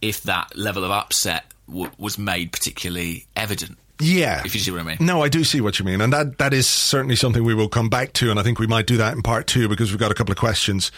if 0.01 0.23
that 0.23 0.57
level 0.57 0.85
of 0.85 0.91
upset 0.91 1.45
w- 1.69 1.91
was 1.99 2.19
made 2.19 2.53
particularly 2.53 3.27
evident. 3.37 3.79
Yeah. 4.01 4.43
If 4.45 4.55
you 4.55 4.61
see 4.61 4.71
what 4.73 4.81
I 4.81 4.85
mean. 4.85 4.97
No, 5.01 5.23
I 5.23 5.29
do 5.29 5.45
see 5.45 5.61
what 5.61 5.79
you 5.79 5.85
mean. 5.85 6.01
And 6.01 6.13
that, 6.13 6.39
that 6.39 6.53
is 6.53 6.67
certainly 6.67 7.15
something 7.15 7.45
we 7.45 7.55
will 7.55 7.69
come 7.69 7.89
back 7.89 8.13
to. 8.15 8.31
And 8.31 8.41
I 8.41 8.43
think 8.43 8.59
we 8.59 8.67
might 8.67 8.87
do 8.87 8.97
that 8.97 9.15
in 9.15 9.23
part 9.23 9.47
two 9.47 9.69
because 9.69 9.91
we've 9.91 10.01
got 10.01 10.11
a 10.11 10.15
couple 10.15 10.33
of 10.33 10.39
questions 10.39 10.91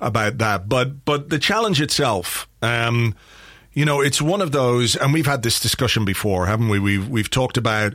about 0.00 0.38
that. 0.38 0.68
But, 0.68 1.04
but 1.04 1.28
the 1.28 1.38
challenge 1.38 1.80
itself, 1.80 2.48
um, 2.60 3.14
you 3.72 3.84
know, 3.84 4.00
it's 4.00 4.20
one 4.20 4.40
of 4.40 4.50
those, 4.50 4.96
and 4.96 5.12
we've 5.12 5.26
had 5.26 5.42
this 5.42 5.60
discussion 5.60 6.04
before, 6.04 6.46
haven't 6.46 6.68
we? 6.68 6.80
We've, 6.80 7.08
we've 7.08 7.30
talked 7.30 7.56
about 7.56 7.94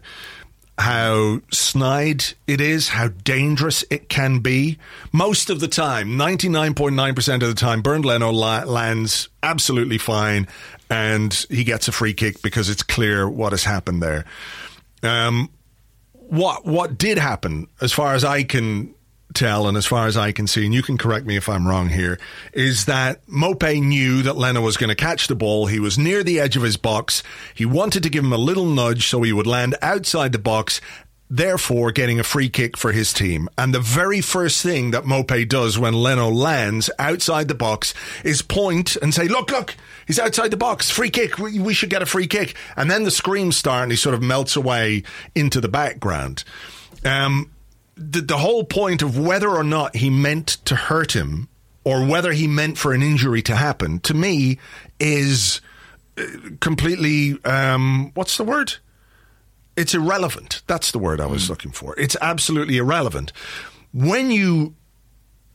how 0.77 1.39
snide 1.51 2.23
it 2.47 2.59
is, 2.59 2.89
how 2.89 3.09
dangerous 3.09 3.83
it 3.89 4.09
can 4.09 4.39
be. 4.39 4.77
Most 5.12 5.49
of 5.49 5.59
the 5.59 5.67
time, 5.67 6.17
99.9% 6.17 7.33
of 7.36 7.41
the 7.41 7.53
time, 7.53 7.81
Bernd 7.81 8.05
Leno 8.05 8.31
la- 8.31 8.63
lands 8.63 9.29
absolutely 9.43 9.97
fine 9.97 10.47
and 10.89 11.45
he 11.49 11.63
gets 11.63 11.88
a 11.88 11.91
free 11.91 12.13
kick 12.13 12.41
because 12.41 12.69
it's 12.69 12.83
clear 12.83 13.27
what 13.29 13.51
has 13.51 13.63
happened 13.63 14.01
there. 14.01 14.25
Um, 15.01 15.49
what 16.13 16.65
what 16.65 16.97
did 16.97 17.17
happen, 17.17 17.67
as 17.81 17.91
far 17.91 18.13
as 18.13 18.23
I 18.23 18.43
can 18.43 18.93
tell 19.34 19.67
and 19.67 19.78
as 19.78 19.86
far 19.86 20.08
as 20.08 20.17
I 20.17 20.32
can 20.32 20.48
see, 20.48 20.65
and 20.65 20.74
you 20.74 20.82
can 20.82 20.98
correct 20.98 21.26
me 21.26 21.36
if 21.36 21.50
I'm 21.50 21.67
wrong 21.67 21.89
here, 21.89 22.19
is 22.54 22.86
that 22.86 23.26
Maupay 23.28 23.82
knew 23.82 24.22
that 24.24 24.38
Leno 24.38 24.62
was 24.62 24.78
going 24.78 24.89
to 24.89 24.96
catch 24.96 25.28
the 25.28 25.36
ball. 25.36 25.67
He 25.67 25.80
was 25.80 25.98
near 25.98 26.24
the 26.24 26.39
edge 26.39 26.56
of 26.56 26.63
his 26.63 26.78
box. 26.78 27.24
He 27.54 27.65
wanted 27.65 28.04
to 28.04 28.10
give 28.10 28.24
him 28.24 28.34
a 28.34 28.38
little 28.38 28.65
nudge 28.65 29.08
so 29.08 29.22
he 29.22 29.34
would 29.34 29.48
land 29.48 29.76
outside 29.82 30.32
the 30.32 30.39
box 30.39 30.82
therefore 31.30 31.91
getting 31.91 32.19
a 32.19 32.24
free 32.24 32.48
kick 32.48 32.78
for 32.78 32.91
his 32.91 33.12
team. 33.12 33.50
And 33.58 33.74
the 33.74 33.80
very 33.80 34.22
first 34.22 34.62
thing 34.62 34.91
that 34.91 35.04
Maupay 35.04 35.50
does 35.50 35.80
when 35.80 35.96
Leno 35.96 36.30
lands 36.30 36.91
outside 37.00 37.48
the 37.48 37.56
box 37.56 37.96
is 38.24 38.43
point 38.43 38.96
and 38.98 39.12
say, 39.13 39.28
look, 39.28 39.50
look, 39.50 39.76
he's 40.06 40.19
outside 40.19 40.52
the 40.52 40.58
box, 40.58 40.91
free 40.91 41.10
kick, 41.10 41.39
we, 41.39 41.60
we 41.60 41.74
should 41.74 41.89
get 41.89 42.04
a 42.04 42.06
free 42.06 42.28
kick. 42.28 42.56
And 42.78 42.89
then 42.89 43.04
the 43.04 43.10
screams 43.10 43.58
start 43.58 43.84
and 43.84 43.91
he 43.91 43.98
sort 43.98 44.13
of 44.13 44.22
melts 44.22 44.56
away 44.56 45.04
into 45.34 45.60
the 45.60 45.69
background. 45.69 46.43
Um, 47.04 47.50
the, 47.95 48.21
the 48.21 48.38
whole 48.38 48.63
point 48.63 49.01
of 49.01 49.17
whether 49.17 49.49
or 49.49 49.63
not 49.63 49.95
he 49.95 50.10
meant 50.10 50.47
to 50.65 50.75
hurt 50.75 51.13
him 51.13 51.49
or 51.84 52.06
whether 52.06 52.32
he 52.32 52.47
meant 52.47 52.77
for 52.77 52.93
an 52.93 53.01
injury 53.01 53.41
to 53.43 53.56
happen, 53.56 53.99
to 53.99 54.13
me, 54.13 54.58
is 54.99 55.60
uh, 56.17 56.23
completely, 56.60 57.38
um, 57.43 58.12
what's 58.13 58.38
the 58.38 58.43
word? 58.43 58.75
it's 59.75 59.93
irrelevant. 59.93 60.62
That's 60.67 60.91
the 60.91 60.99
word 60.99 61.19
I 61.19 61.25
was 61.25 61.49
looking 61.49 61.71
for. 61.71 61.97
It's 61.99 62.15
absolutely 62.21 62.77
irrelevant. 62.77 63.32
When 63.93 64.32
you 64.32 64.75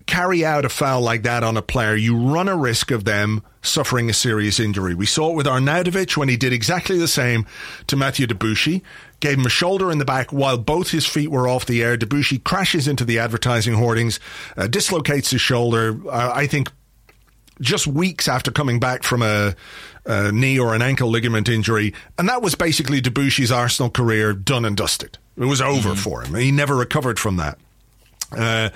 carry 0.09 0.45
out 0.45 0.65
a 0.65 0.69
foul 0.69 1.03
like 1.03 1.23
that 1.23 1.45
on 1.45 1.57
a 1.57 1.63
player, 1.63 1.95
you 1.95 2.17
run 2.17 2.49
a 2.49 2.57
risk 2.57 2.91
of 2.91 3.05
them 3.05 3.43
suffering 3.63 4.09
a 4.09 4.15
serious 4.15 4.59
injury. 4.59 4.95
We 4.95 5.07
saw 5.07 5.31
it 5.31 5.37
with 5.37 5.47
Arnautovic 5.47 6.17
when 6.17 6.29
he 6.29 6.37
did 6.37 6.53
exactly 6.53 6.99
the 6.99 7.07
same 7.07 7.47
to 7.87 7.97
Mathieu 7.97 8.27
Debuchy. 8.27 8.83
Gave 9.21 9.39
him 9.39 9.47
a 9.47 9.51
shoulder 9.51 9.93
in 9.93 9.99
the 9.99 10.05
back 10.05 10.33
while 10.33 10.57
both 10.57 10.91
his 10.91 11.07
feet 11.07 11.31
were 11.31 11.47
off 11.47 11.67
the 11.67 11.83
air. 11.83 11.97
Debuchy 11.97 12.43
crashes 12.43 12.89
into 12.89 13.05
the 13.05 13.19
advertising 13.19 13.75
hoardings, 13.75 14.19
uh, 14.57 14.67
dislocates 14.67 15.31
his 15.31 15.41
shoulder. 15.41 15.97
Uh, 16.09 16.33
I 16.35 16.47
think 16.47 16.73
just 17.61 17.87
weeks 17.87 18.29
after 18.29 18.51
coming 18.51 18.81
back 18.81 19.03
from 19.03 19.23
a, 19.23 19.55
a, 20.07 20.33
knee 20.33 20.59
or 20.59 20.75
an 20.75 20.81
ankle 20.81 21.11
ligament 21.11 21.49
injury, 21.49 21.93
and 22.17 22.29
that 22.29 22.41
was 22.41 22.55
basically 22.55 23.03
Debuchy's 23.03 23.53
Arsenal 23.53 23.91
career 23.91 24.33
done 24.33 24.65
and 24.65 24.77
dusted. 24.77 25.19
It 25.37 25.45
was 25.45 25.61
over 25.61 25.91
mm-hmm. 25.91 25.99
for 25.99 26.23
him. 26.23 26.35
He 26.35 26.51
never 26.51 26.75
recovered 26.75 27.19
from 27.19 27.37
that. 27.37 27.59
Uh, 28.33 28.71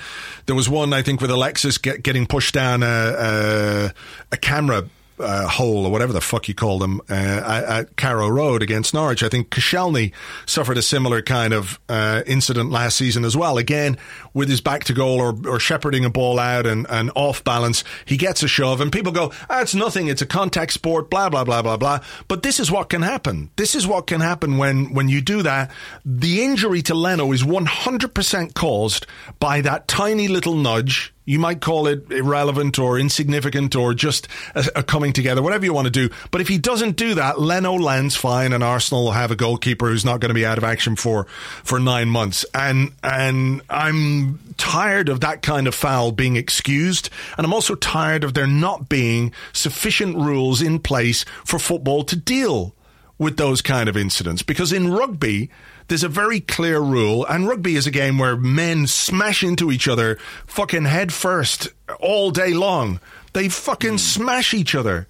there 0.46 0.56
was 0.56 0.68
one, 0.68 0.92
I 0.92 1.02
think, 1.02 1.20
with 1.20 1.30
Alexis 1.30 1.78
get, 1.78 2.02
getting 2.02 2.26
pushed 2.26 2.54
down 2.54 2.82
a, 2.82 2.86
a, 2.86 3.94
a 4.32 4.36
camera 4.36 4.88
uh, 5.22 5.48
hole 5.48 5.86
or 5.86 5.92
whatever 5.92 6.12
the 6.12 6.20
fuck 6.20 6.48
you 6.48 6.54
call 6.54 6.78
them 6.78 7.00
uh, 7.08 7.64
at, 7.68 7.96
Carrow 7.96 8.28
Road 8.28 8.62
against 8.62 8.94
Norwich. 8.94 9.22
I 9.22 9.28
think 9.28 9.50
Koscielny 9.50 10.12
suffered 10.46 10.76
a 10.78 10.82
similar 10.82 11.22
kind 11.22 11.52
of 11.52 11.78
uh, 11.88 12.22
incident 12.26 12.70
last 12.70 12.96
season 12.96 13.24
as 13.24 13.36
well. 13.36 13.58
Again, 13.58 13.98
with 14.34 14.48
his 14.48 14.60
back 14.60 14.84
to 14.84 14.92
goal 14.92 15.20
or, 15.20 15.34
or 15.46 15.60
shepherding 15.60 16.04
a 16.04 16.10
ball 16.10 16.38
out 16.38 16.66
and, 16.66 16.86
and 16.88 17.10
off 17.14 17.44
balance, 17.44 17.84
he 18.04 18.16
gets 18.16 18.42
a 18.42 18.48
shove 18.48 18.80
and 18.80 18.92
people 18.92 19.12
go, 19.12 19.32
ah, 19.48 19.62
it's 19.62 19.74
nothing. 19.74 20.08
It's 20.08 20.22
a 20.22 20.26
contact 20.26 20.72
sport, 20.72 21.10
blah, 21.10 21.28
blah, 21.28 21.44
blah, 21.44 21.62
blah, 21.62 21.76
blah. 21.76 22.00
But 22.28 22.42
this 22.42 22.58
is 22.58 22.70
what 22.70 22.88
can 22.88 23.02
happen. 23.02 23.50
This 23.56 23.74
is 23.74 23.86
what 23.86 24.06
can 24.06 24.20
happen 24.20 24.58
when, 24.58 24.92
when 24.92 25.08
you 25.08 25.20
do 25.20 25.42
that. 25.42 25.70
The 26.04 26.42
injury 26.42 26.82
to 26.82 26.94
Leno 26.94 27.32
is 27.32 27.42
100% 27.42 28.54
caused 28.54 29.06
by 29.38 29.60
that 29.60 29.88
tiny 29.88 30.28
little 30.28 30.54
nudge 30.54 31.11
you 31.24 31.38
might 31.38 31.60
call 31.60 31.86
it 31.86 32.10
irrelevant 32.10 32.78
or 32.78 32.98
insignificant 32.98 33.76
or 33.76 33.94
just 33.94 34.26
a, 34.54 34.66
a, 34.76 34.82
coming 34.82 35.12
together, 35.12 35.42
whatever 35.42 35.64
you 35.64 35.72
want 35.72 35.86
to 35.86 35.90
do. 35.90 36.12
But 36.30 36.40
if 36.40 36.48
he 36.48 36.58
doesn't 36.58 36.96
do 36.96 37.14
that, 37.14 37.40
Leno 37.40 37.74
lands 37.74 38.16
fine, 38.16 38.52
and 38.52 38.64
Arsenal 38.64 39.04
will 39.04 39.12
have 39.12 39.30
a 39.30 39.36
goalkeeper 39.36 39.88
who's 39.88 40.04
not 40.04 40.20
going 40.20 40.30
to 40.30 40.34
be 40.34 40.46
out 40.46 40.58
of 40.58 40.64
action 40.64 40.96
for 40.96 41.26
for 41.62 41.78
nine 41.78 42.08
months. 42.08 42.44
And 42.54 42.92
and 43.02 43.62
I'm 43.70 44.40
tired 44.56 45.08
of 45.08 45.20
that 45.20 45.42
kind 45.42 45.66
of 45.66 45.74
foul 45.74 46.12
being 46.12 46.36
excused, 46.36 47.08
and 47.36 47.46
I'm 47.46 47.54
also 47.54 47.74
tired 47.74 48.24
of 48.24 48.34
there 48.34 48.46
not 48.46 48.88
being 48.88 49.32
sufficient 49.52 50.16
rules 50.16 50.60
in 50.60 50.80
place 50.80 51.24
for 51.44 51.58
football 51.58 52.02
to 52.04 52.16
deal 52.16 52.74
with 53.18 53.36
those 53.36 53.62
kind 53.62 53.88
of 53.88 53.96
incidents 53.96 54.42
because 54.42 54.72
in 54.72 54.92
rugby, 54.92 55.48
there's 55.92 56.02
a 56.02 56.08
very 56.08 56.40
clear 56.40 56.80
rule, 56.80 57.26
and 57.26 57.46
rugby 57.46 57.76
is 57.76 57.86
a 57.86 57.90
game 57.90 58.16
where 58.16 58.34
men 58.34 58.86
smash 58.86 59.44
into 59.44 59.70
each 59.70 59.86
other 59.86 60.16
fucking 60.46 60.86
head 60.86 61.12
first 61.12 61.68
all 62.00 62.30
day 62.30 62.54
long. 62.54 62.98
They 63.34 63.50
fucking 63.50 63.98
smash 63.98 64.54
each 64.54 64.74
other. 64.74 65.06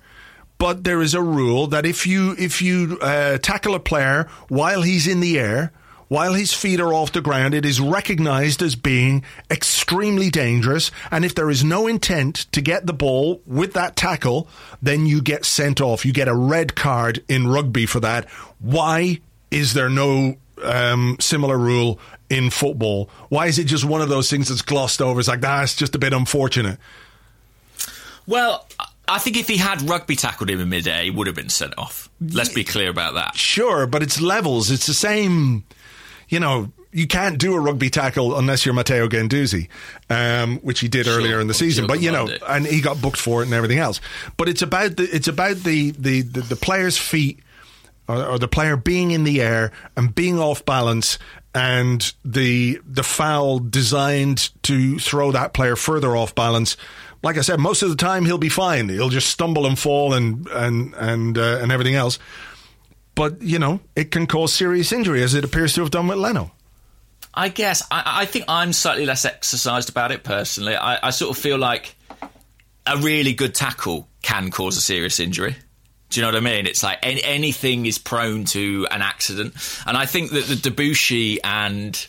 But 0.59 0.83
there 0.83 1.01
is 1.01 1.14
a 1.14 1.23
rule 1.23 1.68
that 1.68 1.87
if 1.87 2.05
you 2.05 2.35
if 2.37 2.61
you 2.61 2.99
uh, 3.01 3.38
tackle 3.38 3.77
a 3.77 3.79
player 3.79 4.29
while 4.49 4.83
he's 4.83 5.07
in 5.07 5.21
the 5.21 5.38
air, 5.38 5.71
while 6.09 6.35
his 6.35 6.53
feet 6.53 6.81
are 6.81 6.92
off 6.92 7.12
the 7.12 7.21
ground, 7.21 7.55
it 7.55 7.64
is 7.64 7.81
recognized 7.81 8.61
as 8.61 8.75
being 8.75 9.23
extremely 9.53 10.31
dangerous. 10.31 10.90
And 11.12 11.25
if 11.25 11.33
there 11.33 11.49
is 11.49 11.62
no 11.62 11.87
intent 11.87 12.47
to 12.51 12.61
get 12.61 12.87
the 12.87 12.92
ball 12.92 13.40
with 13.47 13.75
that 13.75 13.95
tackle, 13.95 14.49
then 14.83 15.07
you 15.07 15.23
get 15.23 15.45
sent 15.45 15.81
off. 15.81 16.05
You 16.05 16.12
get 16.12 16.27
a 16.27 16.35
red 16.35 16.75
card 16.75 17.23
in 17.29 17.47
rugby 17.47 17.87
for 17.87 18.01
that. 18.01 18.29
Why 18.59 19.21
is 19.53 19.75
there 19.75 19.88
no 19.88 20.38
um, 20.64 21.16
similar 21.20 21.57
rule 21.59 21.98
in 22.31 22.51
football? 22.51 23.11
Why 23.29 23.46
is 23.46 23.59
it 23.59 23.64
just 23.64 23.85
one 23.85 24.01
of 24.01 24.09
those 24.09 24.31
things 24.31 24.48
that's 24.48 24.62
glossed 24.62 25.01
over? 25.03 25.20
It's 25.20 25.29
like, 25.29 25.44
ah, 25.44 25.62
it's 25.62 25.75
just 25.75 25.94
a 25.94 25.98
bit 25.98 26.12
unfortunate. 26.12 26.79
Well, 28.27 28.66
I 29.09 29.18
think 29.18 29.37
if 29.37 29.48
he 29.48 29.57
had 29.57 29.83
rugby 29.88 30.16
tackled 30.16 30.48
him 30.51 30.61
in 30.61 30.68
midair, 30.68 31.03
he 31.03 31.11
would 31.11 31.27
have 31.27 31.37
been 31.37 31.48
sent 31.48 31.77
off. 31.77 32.09
Let's 32.20 32.53
be 32.55 32.64
clear 32.64 32.88
about 32.90 33.14
that. 33.14 33.37
Sure, 33.37 33.87
but 33.87 34.03
it's 34.03 34.20
levels. 34.20 34.70
It's 34.70 34.87
the 34.87 34.94
same, 34.94 35.64
you 36.29 36.40
know. 36.40 36.70
You 36.94 37.07
can't 37.07 37.38
do 37.38 37.55
a 37.55 37.59
rugby 37.59 37.88
tackle 37.88 38.37
unless 38.38 38.66
you're 38.66 38.75
Matteo 38.75 39.09
Guendouzi, 39.09 39.68
um, 40.11 40.59
which 40.59 40.81
he 40.81 40.88
did 40.88 41.07
Sure, 41.07 41.16
earlier 41.16 41.40
in 41.40 41.46
the 41.46 41.55
season. 41.55 41.87
But 41.87 42.03
you 42.03 42.12
know, 42.12 42.27
Gavandi. 42.27 42.42
and 42.51 42.66
he 42.66 42.83
got 42.83 43.01
booked 43.01 43.16
for 43.16 43.40
it 43.40 43.46
and 43.46 43.55
everything 43.55 43.79
else. 43.79 43.98
But 44.37 44.51
it's 44.51 44.61
about 44.61 44.96
the 44.98 45.05
it's 45.05 45.27
about 45.27 45.57
the 45.57 45.92
the 45.92 46.20
the, 46.20 46.40
the 46.42 46.57
player's 46.57 46.98
feet 46.98 47.40
or, 48.09 48.25
or 48.25 48.38
the 48.38 48.49
player 48.49 48.77
being 48.77 49.11
in 49.11 49.25
the 49.25 49.41
air 49.41 49.73
and 49.97 50.15
being 50.15 50.38
off 50.38 50.65
balance 50.65 51.19
and 51.55 52.12
the 52.25 52.81
the 52.87 53.03
foul 53.03 53.59
designed 53.59 54.51
to 54.62 54.99
throw 54.99 55.33
that 55.33 55.53
player 55.53 55.77
further 55.77 56.17
off 56.17 56.35
balance. 56.35 56.77
Like 57.23 57.38
I 57.38 57.43
said, 57.43 57.61
most 57.61 57.83
of 57.83 57.91
the 57.91 57.97
time 57.97 58.25
he'll 58.25 58.38
be 58.38 58.49
fine. 58.49 58.88
He'll 58.88 59.11
just 59.11 59.29
stumble 59.29 59.67
and 59.67 59.79
fall 59.79 60.15
and 60.15 60.47
and 60.49 60.95
and 60.95 61.38
uh, 61.38 61.59
and 61.61 61.71
everything 61.71 61.95
else. 61.95 62.19
But 63.15 63.43
you 63.43 63.59
know, 63.59 63.81
it 63.95 64.11
can 64.11 64.27
cause 64.27 64.53
serious 64.53 64.93
injury, 64.93 65.23
as 65.23 65.35
it 65.35 65.45
appears 65.45 65.75
to 65.75 65.83
have 65.83 65.91
done 65.91 66.09
with 66.09 66.19
Leno. 66.19 66.53
I 67.35 67.49
guess 67.49 67.83
I, 67.91 68.03
I 68.07 68.25
think 68.27 68.47
I'm 68.49 68.73
slightly 68.73 69.07
less 69.07 69.25
exercised 69.25 69.88
about 69.88 70.12
it 70.12 70.23
personally. 70.25 70.75
I, 70.75 71.09
I 71.09 71.11
sort 71.11 71.37
of 71.37 71.43
feel 71.43 71.59
like 71.59 71.95
a 72.87 72.97
really 72.99 73.33
good 73.33 73.55
tackle 73.55 74.09
can 74.23 74.51
cause 74.51 74.77
a 74.77 74.81
serious 74.81 75.21
injury. 75.21 75.57
Do 76.12 76.20
you 76.20 76.27
know 76.27 76.29
what 76.33 76.37
I 76.37 76.40
mean? 76.40 76.66
It's 76.66 76.83
like 76.83 76.98
any, 77.03 77.22
anything 77.25 77.87
is 77.87 77.98
prone 77.98 78.44
to 78.46 78.87
an 78.90 79.01
accident, 79.01 79.55
and 79.87 79.96
I 79.96 80.05
think 80.07 80.31
that 80.33 80.44
the 80.44 80.55
Debuchy 80.57 81.38
and 81.42 82.07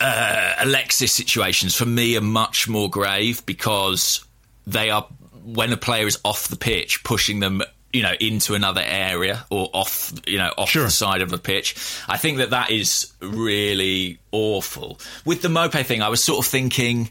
uh, 0.00 0.54
Alexis 0.60 1.12
situations 1.12 1.74
for 1.74 1.86
me 1.86 2.16
are 2.16 2.20
much 2.20 2.68
more 2.68 2.88
grave 2.88 3.44
because 3.46 4.24
they 4.66 4.90
are 4.90 5.06
when 5.44 5.72
a 5.72 5.76
player 5.76 6.06
is 6.06 6.18
off 6.24 6.48
the 6.48 6.56
pitch, 6.56 7.02
pushing 7.04 7.40
them, 7.40 7.62
you 7.92 8.02
know, 8.02 8.14
into 8.20 8.54
another 8.54 8.82
area 8.84 9.44
or 9.50 9.68
off, 9.72 10.12
you 10.26 10.38
know, 10.38 10.52
off 10.56 10.70
Sure. 10.70 10.84
the 10.84 10.90
side 10.90 11.20
of 11.20 11.30
the 11.30 11.38
pitch. 11.38 11.74
I 12.08 12.16
think 12.16 12.38
that 12.38 12.50
that 12.50 12.70
is 12.70 13.12
really 13.20 14.18
awful. 14.32 15.00
With 15.24 15.42
the 15.42 15.48
Maupay 15.48 15.84
thing, 15.84 16.00
I 16.00 16.08
was 16.08 16.24
sort 16.24 16.44
of 16.44 16.50
thinking. 16.50 17.10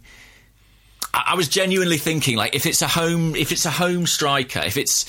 I 1.13 1.23
I 1.33 1.35
was 1.35 1.47
genuinely 1.47 1.97
thinking, 1.97 2.37
like, 2.37 2.55
if 2.55 2.65
it's 2.65 2.81
a 2.81 2.87
home, 2.87 3.35
if 3.35 3.51
it's 3.51 3.65
a 3.65 3.71
home 3.71 4.07
striker, 4.07 4.61
if 4.65 4.77
it's 4.77 5.05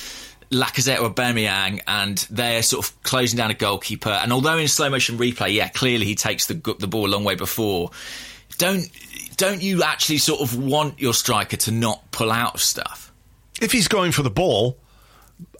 Lacazette 0.55 1.01
or 1.01 1.11
Aubameyang, 1.11 1.81
and 1.87 2.19
they're 2.31 2.63
sort 2.63 2.87
of 2.87 3.03
closing 3.03 3.37
down 3.37 3.51
a 3.51 3.55
goalkeeper, 3.55 4.11
and 4.11 4.33
although 4.33 4.57
in 4.57 4.69
slow 4.69 4.89
motion 4.89 5.19
replay, 5.19 5.53
yeah, 5.55 5.69
clearly 5.69 6.07
he 6.07 6.15
takes 6.15 6.47
the 6.47 6.55
the 6.79 6.87
ball 6.87 7.07
a 7.07 7.13
long 7.13 7.25
way 7.25 7.35
before. 7.35 7.91
Don't 8.59 8.89
don't 9.37 9.63
you 9.63 9.83
actually 9.83 10.19
sort 10.19 10.41
of 10.41 10.57
want 10.57 11.01
your 11.01 11.13
striker 11.13 11.57
to 11.57 11.71
not 11.73 12.11
pull 12.13 12.31
out 12.31 12.55
of 12.55 12.61
stuff? 12.63 13.13
If 13.61 13.73
he's 13.73 13.89
going 13.89 14.13
for 14.13 14.23
the 14.23 14.31
ball, 14.31 14.79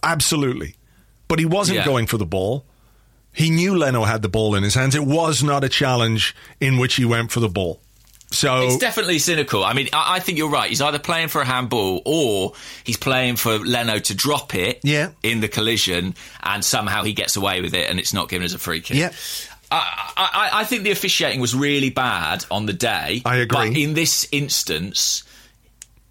absolutely. 0.03 0.75
But 1.27 1.39
he 1.39 1.45
wasn't 1.45 1.79
Yeah. 1.79 1.85
going 1.85 2.07
for 2.07 2.17
the 2.17 2.25
ball. 2.25 2.65
He 3.33 3.49
knew 3.49 3.75
Leno 3.77 4.03
had 4.05 4.21
the 4.21 4.29
ball 4.29 4.55
in 4.55 4.63
his 4.63 4.75
hands. 4.75 4.95
It 4.95 5.03
was 5.05 5.43
not 5.43 5.63
a 5.63 5.69
challenge 5.69 6.35
in 6.61 6.77
which 6.77 6.95
he 6.95 7.03
went 7.05 7.31
for 7.31 7.39
the 7.41 7.49
ball. 7.49 7.81
So 8.31 8.63
It's 8.63 8.77
definitely 8.77 9.19
cynical. 9.19 9.63
I 9.63 9.73
mean, 9.73 9.87
I, 9.93 10.15
I 10.15 10.19
think 10.19 10.37
you're 10.37 10.49
right. 10.49 10.69
He's 10.69 10.81
either 10.81 10.99
playing 10.99 11.29
for 11.29 11.41
a 11.41 11.45
handball 11.45 12.01
or 12.05 12.53
he's 12.83 12.97
playing 12.97 13.37
for 13.37 13.57
Leno 13.59 13.99
to 13.99 14.13
drop 14.15 14.53
it 14.55 14.81
Yeah. 14.83 15.11
in 15.23 15.39
the 15.41 15.47
collision, 15.47 16.15
and 16.43 16.63
somehow 16.65 17.03
he 17.03 17.13
gets 17.13 17.35
away 17.37 17.61
with 17.61 17.73
it, 17.73 17.89
and 17.89 17.99
it's 17.99 18.13
not 18.13 18.27
given 18.27 18.43
as 18.43 18.53
a 18.53 18.59
free 18.59 18.81
kick. 18.81 18.97
Yeah. 18.97 19.11
I, 19.71 20.11
I, 20.17 20.49
I 20.61 20.63
think 20.65 20.83
the 20.83 20.91
officiating 20.91 21.39
was 21.39 21.55
really 21.55 21.89
bad 21.89 22.45
on 22.51 22.65
the 22.65 22.73
day. 22.73 23.21
I 23.25 23.37
agree. 23.37 23.69
But 23.69 23.77
in 23.77 23.93
this 23.93 24.27
instance, 24.31 25.23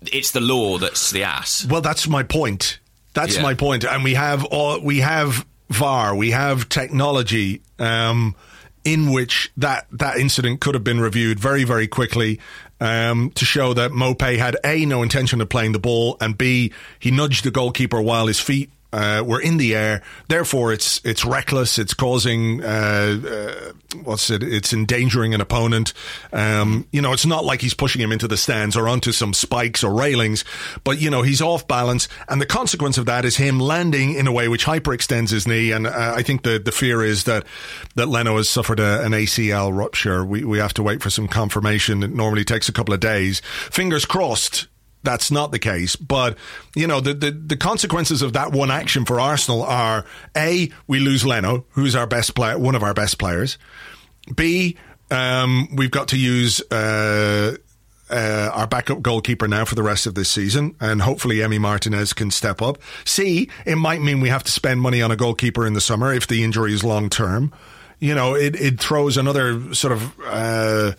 it's 0.02 0.32
the 0.32 0.40
law 0.40 0.78
that's 0.78 1.10
the 1.10 1.22
ass. 1.24 1.66
Well, 1.68 1.80
that's 1.80 2.08
my 2.08 2.22
point. 2.22 2.78
That's 3.14 3.36
Yeah. 3.36 3.42
my 3.42 3.54
point. 3.54 3.84
And 3.84 4.02
we 4.02 4.14
have 4.14 4.44
all, 4.44 4.80
we 4.80 4.98
have 5.00 5.46
VAR, 5.70 6.14
we 6.16 6.32
have 6.32 6.68
technology 6.68 7.62
um, 7.78 8.34
in 8.84 9.10
which 9.10 9.50
that 9.56 9.86
that 9.90 10.16
incident 10.18 10.60
could 10.60 10.74
have 10.74 10.84
been 10.84 11.00
reviewed 11.00 11.40
very 11.40 11.64
very 11.64 11.88
quickly 11.88 12.40
um, 12.80 13.30
to 13.30 13.44
show 13.44 13.72
that 13.74 13.92
Maupay 13.92 14.36
had 14.36 14.56
a 14.64 14.84
no 14.84 15.02
intention 15.02 15.40
of 15.40 15.48
playing 15.48 15.72
the 15.72 15.78
ball 15.78 16.16
and 16.20 16.36
b 16.36 16.72
he 16.98 17.10
nudged 17.10 17.44
the 17.44 17.50
goalkeeper 17.50 18.00
while 18.00 18.26
his 18.26 18.40
feet. 18.40 18.70
Uh, 18.94 19.24
were 19.24 19.40
in 19.40 19.56
the 19.56 19.74
air, 19.74 20.02
therefore 20.28 20.72
it's 20.72 21.00
it's 21.04 21.24
reckless. 21.24 21.80
It's 21.80 21.94
causing 21.94 22.62
uh, 22.62 23.18
uh, 23.28 23.72
what's 24.04 24.30
it? 24.30 24.44
It's 24.44 24.72
endangering 24.72 25.34
an 25.34 25.40
opponent. 25.40 25.92
Um, 26.32 26.86
you 26.92 27.02
know, 27.02 27.12
it's 27.12 27.26
not 27.26 27.44
like 27.44 27.60
he's 27.60 27.74
pushing 27.74 28.00
him 28.00 28.12
into 28.12 28.28
the 28.28 28.36
stands 28.36 28.76
or 28.76 28.88
onto 28.88 29.10
some 29.10 29.34
spikes 29.34 29.82
or 29.82 29.92
railings, 29.92 30.44
but 30.84 31.00
you 31.00 31.10
know 31.10 31.22
he's 31.22 31.42
off 31.42 31.66
balance, 31.66 32.06
and 32.28 32.40
the 32.40 32.46
consequence 32.46 32.96
of 32.96 33.06
that 33.06 33.24
is 33.24 33.36
him 33.36 33.58
landing 33.58 34.14
in 34.14 34.28
a 34.28 34.32
way 34.32 34.46
which 34.46 34.64
hyperextends 34.64 35.30
his 35.30 35.48
knee. 35.48 35.72
And 35.72 35.88
uh, 35.88 36.12
I 36.14 36.22
think 36.22 36.44
the 36.44 36.60
the 36.60 36.70
fear 36.70 37.02
is 37.02 37.24
that 37.24 37.44
that 37.96 38.06
Leno 38.06 38.36
has 38.36 38.48
suffered 38.48 38.78
a, 38.78 39.04
an 39.04 39.10
ACL 39.10 39.76
rupture. 39.76 40.24
We 40.24 40.44
we 40.44 40.58
have 40.58 40.74
to 40.74 40.84
wait 40.84 41.02
for 41.02 41.10
some 41.10 41.26
confirmation. 41.26 42.04
It 42.04 42.14
normally 42.14 42.44
takes 42.44 42.68
a 42.68 42.72
couple 42.72 42.94
of 42.94 43.00
days. 43.00 43.40
Fingers 43.72 44.04
crossed 44.04 44.68
that's 45.04 45.30
not 45.30 45.52
the 45.52 45.58
case. 45.58 45.94
But 45.96 46.36
you 46.74 46.86
know, 46.86 47.00
the, 47.00 47.14
the 47.14 47.30
the 47.30 47.56
consequences 47.56 48.22
of 48.22 48.32
that 48.32 48.52
one 48.52 48.70
action 48.70 49.04
for 49.04 49.20
Arsenal 49.20 49.62
are 49.62 50.04
a 50.36 50.70
we 50.86 50.98
lose 50.98 51.24
Leno, 51.24 51.64
who's 51.70 51.94
our 51.94 52.06
best 52.06 52.34
player, 52.34 52.58
one 52.58 52.74
of 52.74 52.82
our 52.82 52.94
best 52.94 53.18
players. 53.18 53.58
B 54.34 54.76
um, 55.10 55.68
we've 55.76 55.90
got 55.90 56.08
to 56.08 56.18
use. 56.18 56.60
Uh, 56.70 57.56
uh, 58.10 58.50
our 58.52 58.66
backup 58.66 59.00
goalkeeper 59.00 59.48
now 59.48 59.64
for 59.64 59.74
the 59.74 59.82
rest 59.82 60.06
of 60.06 60.14
this 60.14 60.30
season, 60.30 60.76
and 60.78 61.00
hopefully 61.00 61.36
Emi 61.36 61.58
Martinez 61.58 62.12
can 62.12 62.30
step 62.30 62.60
up. 62.60 62.78
C, 63.04 63.48
it 63.64 63.76
might 63.76 64.02
mean 64.02 64.20
we 64.20 64.28
have 64.28 64.44
to 64.44 64.52
spend 64.52 64.82
money 64.82 65.00
on 65.00 65.10
a 65.10 65.16
goalkeeper 65.16 65.66
in 65.66 65.72
the 65.72 65.80
summer 65.80 66.12
if 66.12 66.26
the 66.26 66.44
injury 66.44 66.74
is 66.74 66.84
long 66.84 67.08
term. 67.08 67.52
You 68.00 68.14
know, 68.14 68.34
it, 68.34 68.60
it 68.60 68.78
throws 68.78 69.16
another 69.16 69.72
sort 69.74 69.94
of 69.94 70.12
uh, 70.26 70.92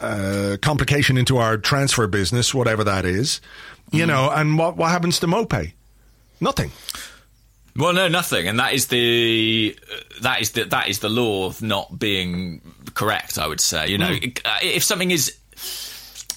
uh, 0.00 0.56
complication 0.62 1.16
into 1.16 1.38
our 1.38 1.56
transfer 1.56 2.06
business, 2.06 2.54
whatever 2.54 2.84
that 2.84 3.04
is. 3.04 3.40
You 3.90 4.04
know, 4.04 4.30
and 4.30 4.58
what 4.58 4.76
what 4.76 4.90
happens 4.90 5.18
to 5.20 5.26
Maupay? 5.26 5.72
Nothing. 6.40 6.70
Well, 7.74 7.92
no, 7.92 8.08
nothing, 8.08 8.48
and 8.48 8.58
that 8.58 8.74
is 8.74 8.88
the 8.88 9.78
uh, 9.90 9.96
that 10.22 10.40
is 10.40 10.50
the 10.50 10.64
that 10.64 10.88
is 10.88 10.98
the 10.98 11.08
law 11.08 11.46
of 11.46 11.62
not 11.62 11.98
being 11.98 12.60
correct. 12.94 13.38
I 13.38 13.46
would 13.46 13.60
say, 13.60 13.88
you 13.88 13.98
know, 13.98 14.10
uh, 14.44 14.58
if 14.62 14.82
something 14.84 15.10
is 15.10 15.38